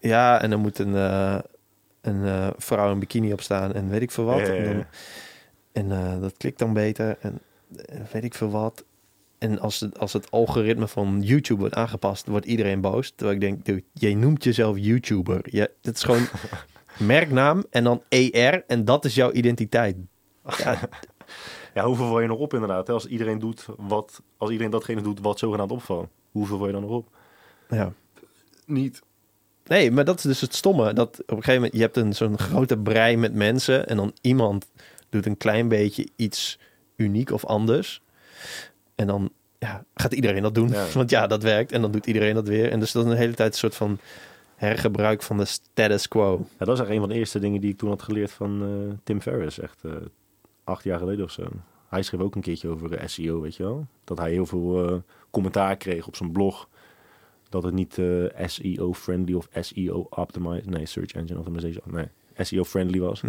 ja 0.00 0.40
en 0.42 0.50
dan 0.50 0.60
moet 0.60 0.78
een, 0.78 0.94
eh, 0.96 1.38
een 2.00 2.52
vrouw 2.56 2.92
in 2.92 2.98
bikini 2.98 3.32
op 3.32 3.40
staan. 3.40 3.72
En 3.72 3.88
weet 3.88 4.02
ik 4.02 4.10
veel 4.10 4.24
wat. 4.24 4.46
Ja, 4.46 4.52
ja, 4.52 4.62
En, 5.72 5.88
dan- 5.88 5.90
en 6.12 6.20
dat 6.20 6.36
klikt 6.36 6.58
dan 6.58 6.72
beter. 6.72 7.16
En 7.20 7.40
weet 8.12 8.24
ik 8.24 8.34
veel 8.34 8.50
wat. 8.50 8.84
En 9.40 9.58
als 9.58 9.80
het, 9.80 9.98
als 9.98 10.12
het 10.12 10.30
algoritme 10.30 10.88
van 10.88 11.20
YouTube 11.22 11.60
wordt 11.60 11.74
aangepast, 11.74 12.26
wordt 12.26 12.46
iedereen 12.46 12.80
boos. 12.80 13.12
Terwijl 13.16 13.34
ik 13.34 13.40
denk, 13.40 13.64
dude, 13.64 13.82
jij 13.92 14.14
noemt 14.14 14.44
jezelf 14.44 14.76
YouTuber. 14.78 15.40
Je, 15.44 15.70
het 15.82 15.96
is 15.96 16.02
gewoon 16.02 16.26
merknaam 16.98 17.64
en 17.70 17.84
dan 17.84 18.02
ER 18.08 18.64
en 18.66 18.84
dat 18.84 19.04
is 19.04 19.14
jouw 19.14 19.32
identiteit. 19.32 19.96
Ja, 20.58 20.78
Ja, 21.74 21.84
hoeveel 21.84 22.08
wil 22.08 22.20
je 22.20 22.26
nog 22.26 22.38
op 22.38 22.54
inderdaad? 22.54 22.86
hè? 22.86 22.92
Als 22.92 23.06
iedereen 23.06 23.38
doet 23.38 23.66
wat... 23.76 24.22
Als 24.36 24.50
iedereen 24.50 24.72
datgene 24.72 25.02
doet 25.02 25.20
wat 25.20 25.38
zogenaamd 25.38 25.70
opvalt. 25.70 26.08
Hoeveel 26.30 26.56
wil 26.58 26.66
je 26.66 26.72
dan 26.72 26.82
nog 26.82 26.90
op? 26.90 27.08
ja. 27.68 27.92
Niet. 28.66 29.02
Nee, 29.64 29.90
maar 29.90 30.04
dat 30.04 30.18
is 30.18 30.22
dus 30.22 30.40
het 30.40 30.54
stomme. 30.54 30.92
Dat 30.92 31.20
op 31.20 31.30
een 31.30 31.36
gegeven 31.36 31.54
moment, 31.54 31.72
je 31.74 31.80
hebt 31.80 31.96
een 31.96 32.14
zo'n 32.14 32.38
grote 32.38 32.78
brei 32.78 33.16
met 33.16 33.34
mensen 33.34 33.88
en 33.88 33.96
dan 33.96 34.14
iemand 34.20 34.66
doet 35.08 35.26
een 35.26 35.36
klein 35.36 35.68
beetje 35.68 36.08
iets 36.16 36.58
uniek 36.96 37.30
of 37.30 37.44
anders. 37.44 38.02
En 39.00 39.06
dan 39.06 39.30
ja, 39.58 39.84
gaat 39.94 40.12
iedereen 40.12 40.42
dat 40.42 40.54
doen. 40.54 40.68
Ja. 40.68 40.86
Want 40.94 41.10
ja, 41.10 41.26
dat 41.26 41.42
werkt. 41.42 41.72
En 41.72 41.80
dan 41.80 41.90
doet 41.90 42.06
iedereen 42.06 42.34
dat 42.34 42.48
weer. 42.48 42.70
En 42.70 42.80
dus 42.80 42.92
dat 42.92 43.04
is 43.04 43.10
een 43.10 43.16
hele 43.16 43.34
tijd 43.34 43.52
een 43.52 43.58
soort 43.58 43.74
van 43.74 43.98
hergebruik 44.54 45.22
van 45.22 45.36
de 45.36 45.44
status 45.44 46.08
quo. 46.08 46.30
Ja, 46.30 46.36
dat 46.38 46.48
is 46.48 46.66
eigenlijk 46.66 46.90
een 46.90 47.00
van 47.00 47.08
de 47.08 47.14
eerste 47.14 47.38
dingen 47.38 47.60
die 47.60 47.70
ik 47.70 47.78
toen 47.78 47.88
had 47.88 48.02
geleerd 48.02 48.30
van 48.30 48.62
eh, 48.62 48.96
Tim 49.04 49.20
Ferriss. 49.20 49.58
Echt 49.58 49.84
eh, 49.84 49.92
acht 50.64 50.84
jaar 50.84 50.98
geleden 50.98 51.24
of 51.24 51.30
zo. 51.30 51.48
Hij 51.88 52.02
schreef 52.02 52.20
ook 52.20 52.34
een 52.34 52.40
keertje 52.40 52.68
over 52.68 53.10
SEO, 53.10 53.40
weet 53.40 53.56
je 53.56 53.62
wel. 53.62 53.86
Dat 54.04 54.18
hij 54.18 54.30
heel 54.30 54.46
veel 54.46 54.88
eh, 54.88 54.96
commentaar 55.30 55.76
kreeg 55.76 56.06
op 56.06 56.16
zijn 56.16 56.32
blog. 56.32 56.68
Dat 57.48 57.62
het 57.62 57.74
niet 57.74 57.98
SEO-friendly 58.46 59.34
of 59.34 59.48
SEO-optimized... 59.60 60.66
Nee, 60.66 60.86
Search 60.86 61.12
Engine 61.12 61.38
Optimization. 61.38 61.84
Nee, 61.86 62.08
SEO-friendly 62.36 63.00
was. 63.00 63.22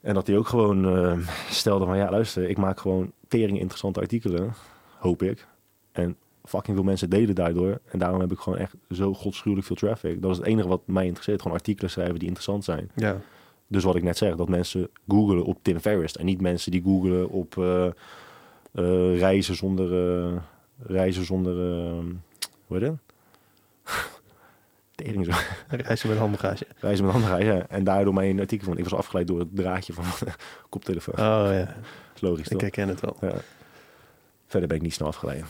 En 0.00 0.14
dat 0.14 0.26
hij 0.26 0.36
ook 0.36 0.46
gewoon 0.48 0.96
eh, 0.96 1.18
stelde 1.50 1.84
van... 1.84 1.96
Ja, 1.96 2.10
luister, 2.10 2.48
ik 2.48 2.56
maak 2.56 2.80
gewoon 2.80 3.12
tering 3.28 3.58
interessante 3.58 4.00
artikelen. 4.00 4.52
Hoop 4.98 5.22
ik. 5.22 5.46
En 5.92 6.16
fucking 6.44 6.76
veel 6.76 6.84
mensen 6.86 7.10
deden 7.10 7.34
daardoor. 7.34 7.80
En 7.84 7.98
daarom 7.98 8.20
heb 8.20 8.32
ik 8.32 8.38
gewoon 8.38 8.58
echt 8.58 8.74
zo 8.90 9.14
godschuwelijk 9.14 9.66
veel 9.66 9.76
traffic. 9.76 10.22
Dat 10.22 10.30
is 10.30 10.36
het 10.36 10.46
enige 10.46 10.68
wat 10.68 10.80
mij 10.84 11.04
interesseert. 11.04 11.42
Gewoon 11.42 11.56
artikelen 11.56 11.90
schrijven 11.90 12.18
die 12.18 12.28
interessant 12.28 12.64
zijn. 12.64 12.90
Ja. 12.94 13.20
Dus 13.66 13.84
wat 13.84 13.96
ik 13.96 14.02
net 14.02 14.16
zeg, 14.16 14.36
dat 14.36 14.48
mensen 14.48 14.88
googelen 15.08 15.44
op 15.44 15.58
Tim 15.62 15.78
Ferriss. 15.80 16.16
En 16.16 16.24
niet 16.24 16.40
mensen 16.40 16.70
die 16.70 16.82
googelen 16.82 17.28
op 17.28 17.58
eh, 17.58 17.86
eh, 17.86 19.18
reizen 19.18 19.54
zonder... 19.56 20.18
eh, 20.24 20.36
reizen 20.78 21.24
zonder... 21.24 21.52
eh, 21.52 22.04
hoe 22.66 22.78
heet 22.78 22.86
het? 22.88 22.96
Tering 25.04 25.24
zo. 25.24 25.32
Reizen 25.68 26.08
met 26.08 26.18
handbagage. 26.18 26.66
Reizen 26.80 27.06
met 27.06 27.42
ja. 27.42 27.66
En 27.68 27.84
daardoor 27.84 28.14
mijn 28.14 28.40
artikel 28.40 28.66
van... 28.66 28.78
Ik 28.78 28.84
was 28.84 28.94
afgeleid 28.94 29.26
door 29.26 29.38
het 29.38 29.48
draadje 29.56 29.92
van 29.92 30.04
de 30.04 30.32
koptelefoon. 30.68 31.14
Oh 31.14 31.48
ja, 31.52 31.74
is 32.14 32.20
logisch 32.20 32.44
ik 32.44 32.52
toch? 32.52 32.60
herken 32.60 32.88
het 32.88 33.00
wel. 33.00 33.16
Ja. 33.20 33.34
Verder 34.46 34.68
ben 34.68 34.76
ik 34.76 34.82
niet 34.82 34.94
snel 34.94 35.08
afgeleid. 35.08 35.44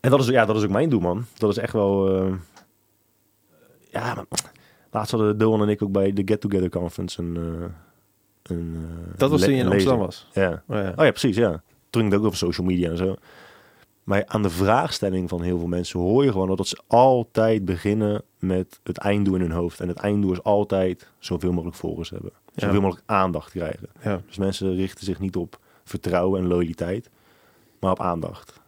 En 0.00 0.10
dat 0.10 0.20
is, 0.20 0.26
ja, 0.26 0.44
dat 0.44 0.56
is 0.56 0.62
ook 0.62 0.70
mijn 0.70 0.88
doel, 0.88 1.00
man. 1.00 1.24
Dat 1.34 1.50
is 1.50 1.56
echt 1.56 1.72
wel... 1.72 2.16
eh, 2.16 2.32
ja, 3.90 4.14
man. 4.14 4.26
laatst 4.90 5.10
hadden 5.10 5.38
Dylan 5.38 5.62
en 5.62 5.68
ik 5.68 5.82
ook 5.82 5.92
bij 5.92 6.12
de 6.12 6.22
Get 6.24 6.40
Together 6.40 6.70
Conference 6.70 7.22
een... 7.22 7.36
eh, 7.36 7.68
een 8.42 8.74
eh, 8.76 9.18
Dat 9.18 9.30
was 9.30 9.42
toen 9.42 9.54
je 9.54 9.60
in 9.60 9.68
Amsterdam 9.70 9.98
was. 9.98 10.28
Ja. 10.32 10.62
Oh, 10.68 10.76
ja. 10.76 10.92
Oh 10.96 11.04
ja, 11.04 11.10
precies, 11.10 11.36
ja. 11.36 11.62
Toen 11.90 12.00
ging 12.02 12.12
het 12.12 12.20
ook 12.20 12.26
over 12.26 12.38
social 12.38 12.66
media 12.66 12.90
en 12.90 12.96
zo. 12.96 13.16
Maar 14.06 14.26
aan 14.26 14.42
de 14.42 14.50
vraagstelling 14.50 15.28
van 15.28 15.42
heel 15.42 15.58
veel 15.58 15.66
mensen 15.68 16.00
hoor 16.00 16.24
je 16.24 16.32
gewoon 16.32 16.56
dat 16.56 16.68
ze 16.68 16.80
altijd 16.86 17.64
beginnen 17.64 18.22
met 18.38 18.80
het 18.82 18.98
einddoel 18.98 19.34
in 19.34 19.40
hun 19.40 19.50
hoofd. 19.50 19.80
En 19.80 19.88
het 19.88 19.96
einddoel 19.98 20.32
is 20.32 20.42
altijd 20.42 21.10
zoveel 21.18 21.52
mogelijk 21.52 21.76
volgers 21.76 22.10
hebben. 22.10 22.30
Zoveel 22.54 22.74
Ja. 22.74 22.80
mogelijk 22.80 23.06
aandacht 23.10 23.50
krijgen. 23.50 23.88
Ja. 24.02 24.20
Dus 24.26 24.36
mensen 24.36 24.74
richten 24.74 25.04
zich 25.04 25.18
niet 25.20 25.36
op 25.36 25.58
vertrouwen 25.84 26.40
en 26.40 26.46
loyaliteit, 26.46 27.10
maar 27.80 27.90
op 27.90 28.00
aandacht. 28.00 28.60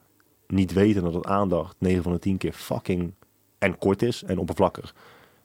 Niet 0.47 0.73
weten 0.73 1.03
dat 1.03 1.15
het 1.15 1.27
aandacht 1.27 1.77
9 1.79 2.03
van 2.03 2.13
de 2.13 2.19
10 2.19 2.37
keer 2.37 2.53
fucking 2.53 3.13
en 3.59 3.79
kort 3.79 4.03
is 4.03 4.23
en 4.23 4.39
oppervlakkig. 4.39 4.95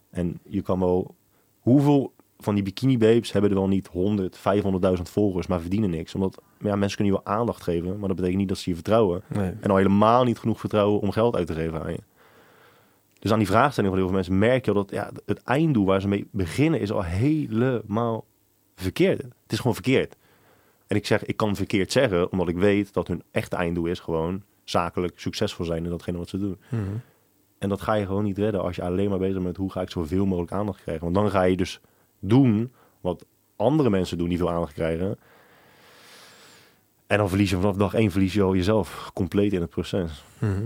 En 0.09 0.39
je 0.43 0.61
kan 0.61 0.79
wel... 0.79 1.15
Hoeveel 1.59 2.13
van 2.43 2.53
die 2.53 2.63
bikini 2.63 2.97
babes 2.97 3.31
hebben 3.31 3.49
er 3.51 3.57
wel 3.57 3.67
niet 3.67 3.87
100, 3.87 4.37
500.000 4.37 4.41
volgers, 5.03 5.47
maar 5.47 5.61
verdienen 5.61 5.89
niks? 5.89 6.15
Omdat 6.15 6.41
ja, 6.59 6.75
mensen 6.75 6.97
kunnen 6.97 7.15
je 7.15 7.21
wel 7.23 7.35
aandacht 7.35 7.63
geven, 7.63 7.99
maar 7.99 8.07
dat 8.07 8.15
betekent 8.15 8.39
niet 8.39 8.47
dat 8.47 8.57
ze 8.57 8.69
je 8.69 8.75
vertrouwen. 8.75 9.21
Nee. 9.27 9.53
En 9.59 9.69
al 9.69 9.75
helemaal 9.75 10.23
niet 10.23 10.39
genoeg 10.39 10.59
vertrouwen 10.59 11.01
om 11.01 11.11
geld 11.11 11.35
uit 11.35 11.47
te 11.47 11.53
geven 11.53 11.83
aan 11.83 11.91
je. 11.91 11.99
Dus 13.19 13.31
aan 13.31 13.37
die 13.37 13.47
vraagstelling 13.47 13.93
van 13.93 14.01
heel 14.01 14.11
veel 14.11 14.17
mensen 14.17 14.37
merk 14.37 14.65
je 14.65 14.71
al 14.71 14.77
dat 14.77 14.91
ja, 14.91 15.11
het 15.25 15.43
einddoel 15.43 15.85
waar 15.85 16.01
ze 16.01 16.07
mee 16.07 16.27
beginnen 16.31 16.79
is 16.79 16.91
al 16.91 17.03
helemaal 17.03 18.25
verkeerd. 18.75 19.21
Het 19.21 19.51
is 19.51 19.57
gewoon 19.57 19.73
verkeerd. 19.73 20.15
En 20.87 20.95
ik 20.95 21.05
zeg, 21.05 21.25
ik 21.25 21.37
kan 21.37 21.55
verkeerd 21.55 21.91
zeggen, 21.91 22.31
omdat 22.31 22.47
ik 22.47 22.57
weet 22.57 22.93
dat 22.93 23.07
hun 23.07 23.23
echte 23.31 23.55
einddoel 23.55 23.85
is 23.85 23.99
gewoon 23.99 24.43
zakelijk 24.63 25.19
succesvol 25.19 25.65
zijn 25.65 25.83
in 25.83 25.89
datgene 25.89 26.17
wat 26.17 26.29
ze 26.29 26.37
doen. 26.37 26.57
Mhm. 26.69 26.81
En 27.57 27.69
dat 27.69 27.81
ga 27.81 27.93
je 27.93 28.05
gewoon 28.05 28.23
niet 28.23 28.37
redden 28.37 28.61
als 28.61 28.75
je 28.75 28.81
alleen 28.81 29.09
maar 29.09 29.19
bezig 29.19 29.33
bent 29.33 29.45
met 29.45 29.57
hoe 29.57 29.71
ga 29.71 29.81
ik 29.81 29.89
zoveel 29.89 30.25
mogelijk 30.25 30.51
aandacht 30.51 30.81
krijgen. 30.81 31.03
Want 31.03 31.15
dan 31.15 31.29
ga 31.29 31.43
je 31.43 31.57
dus 31.57 31.81
doen 32.23 32.71
wat 33.01 33.25
andere 33.55 33.89
mensen 33.89 34.17
doen 34.17 34.29
die 34.29 34.37
veel 34.37 34.51
aandacht 34.51 34.73
krijgen. 34.73 35.17
En 37.07 37.17
dan 37.17 37.29
verlies 37.29 37.49
je 37.49 37.55
vanaf 37.55 37.75
dag 37.75 37.93
één 37.93 38.11
verlies 38.11 38.33
je 38.33 38.41
al 38.41 38.55
jezelf 38.55 39.11
compleet 39.13 39.53
in 39.53 39.61
het 39.61 39.69
proces. 39.69 40.23
Mhm. 40.39 40.65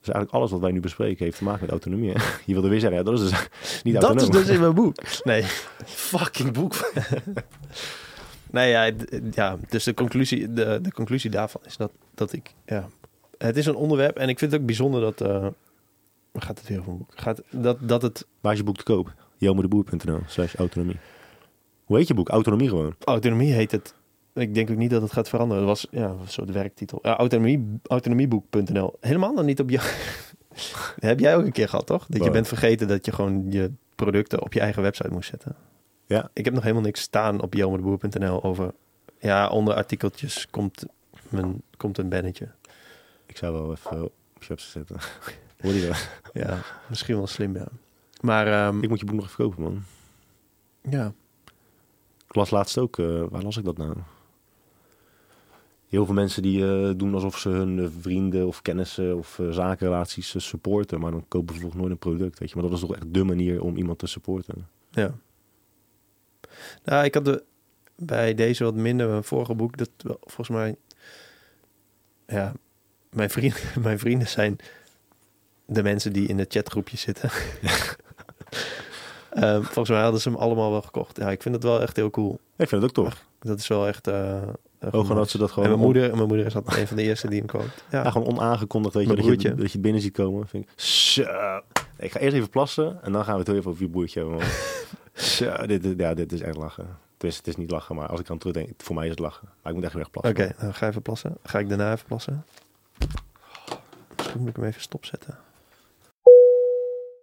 Dus 0.00 0.08
eigenlijk 0.08 0.30
alles 0.32 0.50
wat 0.50 0.60
wij 0.60 0.70
nu 0.72 0.80
bespreken 0.80 1.24
heeft 1.24 1.38
te 1.38 1.44
maken 1.44 1.60
met 1.60 1.70
autonomie. 1.70 2.10
hè? 2.10 2.18
Je 2.46 2.52
wilde 2.52 2.68
weer 2.68 2.80
zeggen, 2.80 2.98
ja, 2.98 3.04
dat 3.04 3.14
is 3.20 3.30
dus 3.30 3.48
niet 3.82 3.94
Dat 3.94 4.02
autonoom. 4.02 4.34
is 4.36 4.46
dus 4.46 4.54
in 4.54 4.60
mijn 4.60 4.74
boek. 4.74 4.94
Nee, 5.24 5.42
fucking 5.84 6.52
boek. 6.52 6.92
nee, 8.50 8.70
ja, 8.70 8.90
ja 9.30 9.58
dus 9.68 9.84
de 9.84 9.94
conclusie, 9.94 10.52
de, 10.52 10.78
de 10.82 10.92
conclusie 10.92 11.30
daarvan 11.30 11.60
is 11.64 11.76
dat, 11.76 11.92
dat 12.14 12.32
ik... 12.32 12.54
Ja, 12.66 12.88
het 13.38 13.56
is 13.56 13.66
een 13.66 13.74
onderwerp 13.74 14.16
en 14.16 14.28
ik 14.28 14.38
vind 14.38 14.50
het 14.52 14.60
ook 14.60 14.66
bijzonder 14.66 15.00
dat... 15.00 15.18
waar 16.32 16.42
gaat 16.42 16.58
het 16.58 16.68
weer 16.68 16.78
over 16.78 16.90
een 16.92 16.98
boek? 16.98 17.12
Gaat, 17.14 17.42
dat, 17.50 17.76
dat 17.80 18.02
het... 18.02 18.26
Waar 18.40 18.52
is 18.52 18.58
je 18.58 18.64
boek 18.64 18.76
te 18.76 18.82
koop? 18.84 19.12
Jelmedeboer.nl 19.40 20.20
slash 20.26 20.54
autonomie. 20.54 20.98
Hoe 21.84 21.96
heet 21.96 22.08
je 22.08 22.14
boek? 22.14 22.28
Autonomie 22.28 22.68
gewoon. 22.68 22.94
Autonomie 23.04 23.52
heet 23.52 23.70
het. 23.70 23.94
Ik 24.34 24.54
denk 24.54 24.70
ook 24.70 24.76
niet 24.76 24.90
dat 24.90 25.02
het 25.02 25.12
gaat 25.12 25.28
veranderen. 25.28 25.66
Dat 25.66 25.80
was 25.80 25.86
ja, 26.00 26.08
een 26.08 26.28
soort 26.28 26.50
werktitel. 26.50 26.98
Ja, 27.02 27.16
autonomie, 27.16 27.78
autonomieboek.nl. 27.82 28.96
Helemaal 29.00 29.32
nog 29.32 29.44
niet 29.44 29.60
op 29.60 29.70
je... 29.70 29.78
heb 30.98 31.20
jij 31.20 31.36
ook 31.36 31.44
een 31.44 31.52
keer 31.52 31.68
gehad, 31.68 31.86
toch? 31.86 32.06
Dat 32.08 32.24
je 32.24 32.30
bent 32.30 32.48
vergeten 32.48 32.88
dat 32.88 33.06
je 33.06 33.12
gewoon 33.12 33.46
je 33.50 33.70
producten 33.94 34.42
op 34.42 34.52
je 34.52 34.60
eigen 34.60 34.82
website 34.82 35.10
moest 35.10 35.30
zetten. 35.30 35.56
Ja. 36.06 36.30
Ik 36.32 36.44
heb 36.44 36.54
nog 36.54 36.62
helemaal 36.62 36.84
niks 36.84 37.00
staan 37.00 37.42
op 37.42 37.54
jomerdeboer.nl 37.54 38.42
over... 38.42 38.74
Ja, 39.18 39.48
onder 39.48 39.74
artikeltjes 39.74 40.46
komt, 40.50 40.84
mijn, 41.28 41.62
komt 41.76 41.98
een 41.98 42.08
bannetje. 42.08 42.48
Ik 43.26 43.36
zou 43.36 43.52
wel 43.52 43.70
even 43.72 44.04
op 44.04 44.60
zetten. 44.60 44.96
Hoor 45.60 45.72
je 45.72 45.86
dat? 45.86 46.08
Ja, 46.32 46.58
misschien 46.88 47.16
wel 47.16 47.26
slim, 47.26 47.56
ja. 47.56 47.66
Maar 48.20 48.46
ehm, 48.46 48.82
Ik 48.82 48.88
moet 48.88 48.98
je 49.00 49.04
boek 49.04 49.14
nog 49.14 49.24
even 49.24 49.44
kopen, 49.44 49.62
man. 49.62 49.82
ja, 50.90 51.12
Ik 52.28 52.34
las 52.34 52.50
laatst 52.50 52.78
ook, 52.78 52.98
eh, 52.98 53.24
waar 53.30 53.42
las 53.42 53.56
ik 53.56 53.64
dat 53.64 53.76
nou? 53.76 53.96
Heel 55.88 56.04
veel 56.04 56.14
mensen 56.14 56.42
die 56.42 56.62
eh, 56.66 56.90
doen 56.96 57.14
alsof 57.14 57.38
ze 57.38 57.48
hun 57.48 57.78
eh, 57.78 57.86
vrienden 58.00 58.46
of 58.46 58.62
kennissen 58.62 59.16
of 59.16 59.40
zakenrelaties 59.50 60.34
supporten, 60.48 61.00
maar 61.00 61.10
dan 61.10 61.24
kopen 61.28 61.54
ze 61.54 61.60
vervolgens 61.60 61.80
nooit 61.80 61.92
een 61.92 61.98
product, 62.10 62.38
weet 62.38 62.48
je. 62.50 62.54
Maar 62.56 62.64
dat 62.64 62.74
is 62.74 62.80
toch 62.80 62.94
echt 62.94 63.14
de 63.14 63.24
manier 63.24 63.62
om 63.62 63.76
iemand 63.76 63.98
te 63.98 64.06
supporten. 64.06 64.68
Ja. 64.90 65.14
Nou, 66.84 67.04
ik 67.04 67.14
had 67.14 67.24
de, 67.24 67.44
bij 67.96 68.34
deze 68.34 68.64
wat 68.64 68.74
minder, 68.74 69.08
mijn 69.08 69.24
vorige 69.24 69.54
boek, 69.54 69.76
dat 69.76 69.90
wel- 69.96 70.20
volgens 70.20 70.48
mij, 70.48 70.76
ja, 72.26 72.52
mijn 73.10 73.30
vrienden, 73.30 73.60
mijn 73.82 73.98
vrienden 73.98 74.28
zijn 74.28 74.56
de 75.64 75.82
mensen 75.82 76.12
die 76.12 76.28
in 76.28 76.38
het 76.38 76.52
chatgroepje 76.52 76.96
zitten. 76.96 77.30
Ehm, 79.30 79.62
volgens 79.62 79.88
mij 79.88 80.02
hadden 80.02 80.20
ze 80.20 80.28
hem 80.28 80.38
allemaal 80.38 80.70
wel 80.70 80.82
gekocht. 80.82 81.16
Ja, 81.16 81.30
ik 81.30 81.42
vind 81.42 81.54
het 81.54 81.64
wel 81.64 81.80
echt 81.80 81.96
heel 81.96 82.10
cool. 82.10 82.38
Ja, 82.56 82.64
ik 82.64 82.68
vind 82.68 82.82
het 82.82 82.90
ook 82.90 83.04
tof. 83.04 83.24
Dat 83.38 83.58
is 83.58 83.68
wel 83.68 83.86
echt. 83.86 84.08
gewoon 84.80 85.16
dat 85.16 85.30
ze 85.30 85.38
dat 85.38 85.50
gewoon, 85.50 85.64
En 85.64 85.70
mijn 85.70 85.84
moeder, 85.84 86.16
mijn 86.16 86.28
moeder 86.28 86.46
is 86.46 86.56
altijd 86.56 86.76
een 86.76 86.86
van 86.86 86.96
de 86.96 87.02
eerste 87.02 87.28
die 87.28 87.38
hem 87.38 87.48
koopt. 87.48 87.84
Ja, 87.90 88.02
ja, 88.02 88.10
gewoon 88.10 88.28
onaangekondigd, 88.28 88.94
weet 88.94 89.08
je, 89.08 89.16
dat 89.16 89.42
je, 89.42 89.54
dat 89.54 89.72
je 89.72 89.78
binnen 89.78 90.02
ziet 90.02 90.12
komen. 90.12 90.48
Vind 90.48 90.64
ik, 90.64 90.80
zo. 90.80 91.22
Ik 91.98 92.12
ga 92.12 92.18
eerst 92.18 92.36
even 92.36 92.50
plassen 92.50 93.02
en 93.02 93.12
dan 93.12 93.24
gaan 93.24 93.32
we 93.32 93.38
het 93.38 93.48
heel 93.48 93.56
even 93.56 93.70
over 93.70 93.82
je 93.82 93.88
broertje 93.88 94.20
hebben. 94.20 94.46
zo, 95.14 95.66
dit, 95.66 95.94
ja, 95.96 96.14
dit 96.14 96.32
is 96.32 96.40
echt 96.40 96.56
lachen. 96.56 96.86
Het 97.14 97.24
is, 97.24 97.36
het 97.36 97.46
is 97.46 97.56
niet 97.56 97.70
lachen, 97.70 97.96
maar 97.96 98.08
als 98.08 98.20
ik 98.20 98.30
aan 98.30 98.38
terugdenk, 98.38 98.70
voor 98.76 98.94
mij 98.94 99.04
is 99.04 99.10
het 99.10 99.18
lachen. 99.18 99.48
Maar 99.62 99.72
ik 99.72 99.78
moet 99.78 99.84
echt 99.84 99.94
weer 99.94 100.10
plassen. 100.10 100.32
Oké, 100.32 100.54
dan 100.60 100.74
ga 100.74 100.88
even 100.88 101.02
plassen. 101.02 101.36
Ga 101.42 101.58
ik 101.58 101.68
daarna 101.68 101.92
even 101.92 102.06
plassen. 102.06 102.44
Misschien 104.16 104.40
moet 104.40 104.48
ik 104.48 104.56
hem 104.56 104.64
even 104.64 104.80
stopzetten. 104.80 105.38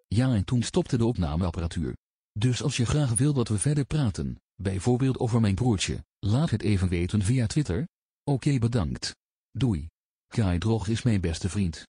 Ja 0.08 0.34
en 0.34 0.46
toen 0.46 0.64
stopte 0.64 0.98
de 0.98 1.06
opnameapparatuur. 1.06 1.96
Dus 2.40 2.64
als 2.64 2.78
je 2.78 2.86
graag 2.86 3.14
wil 3.14 3.34
dat 3.34 3.48
we 3.48 3.60
verder 3.60 3.86
praten, 3.86 4.42
bijvoorbeeld 4.56 5.20
over 5.20 5.42
mijn 5.42 5.56
broertje, 5.56 6.04
laat 6.20 6.50
het 6.50 6.62
even 6.62 6.90
weten 6.90 7.22
via 7.22 7.48
Twitter. 7.48 7.88
Oké 8.24 8.60
bedankt. 8.60 9.16
Doei. 9.52 9.88
Kai 10.28 10.58
Drog 10.58 10.88
is 10.88 11.02
mijn 11.04 11.22
beste 11.22 11.50
vriend. 11.50 11.84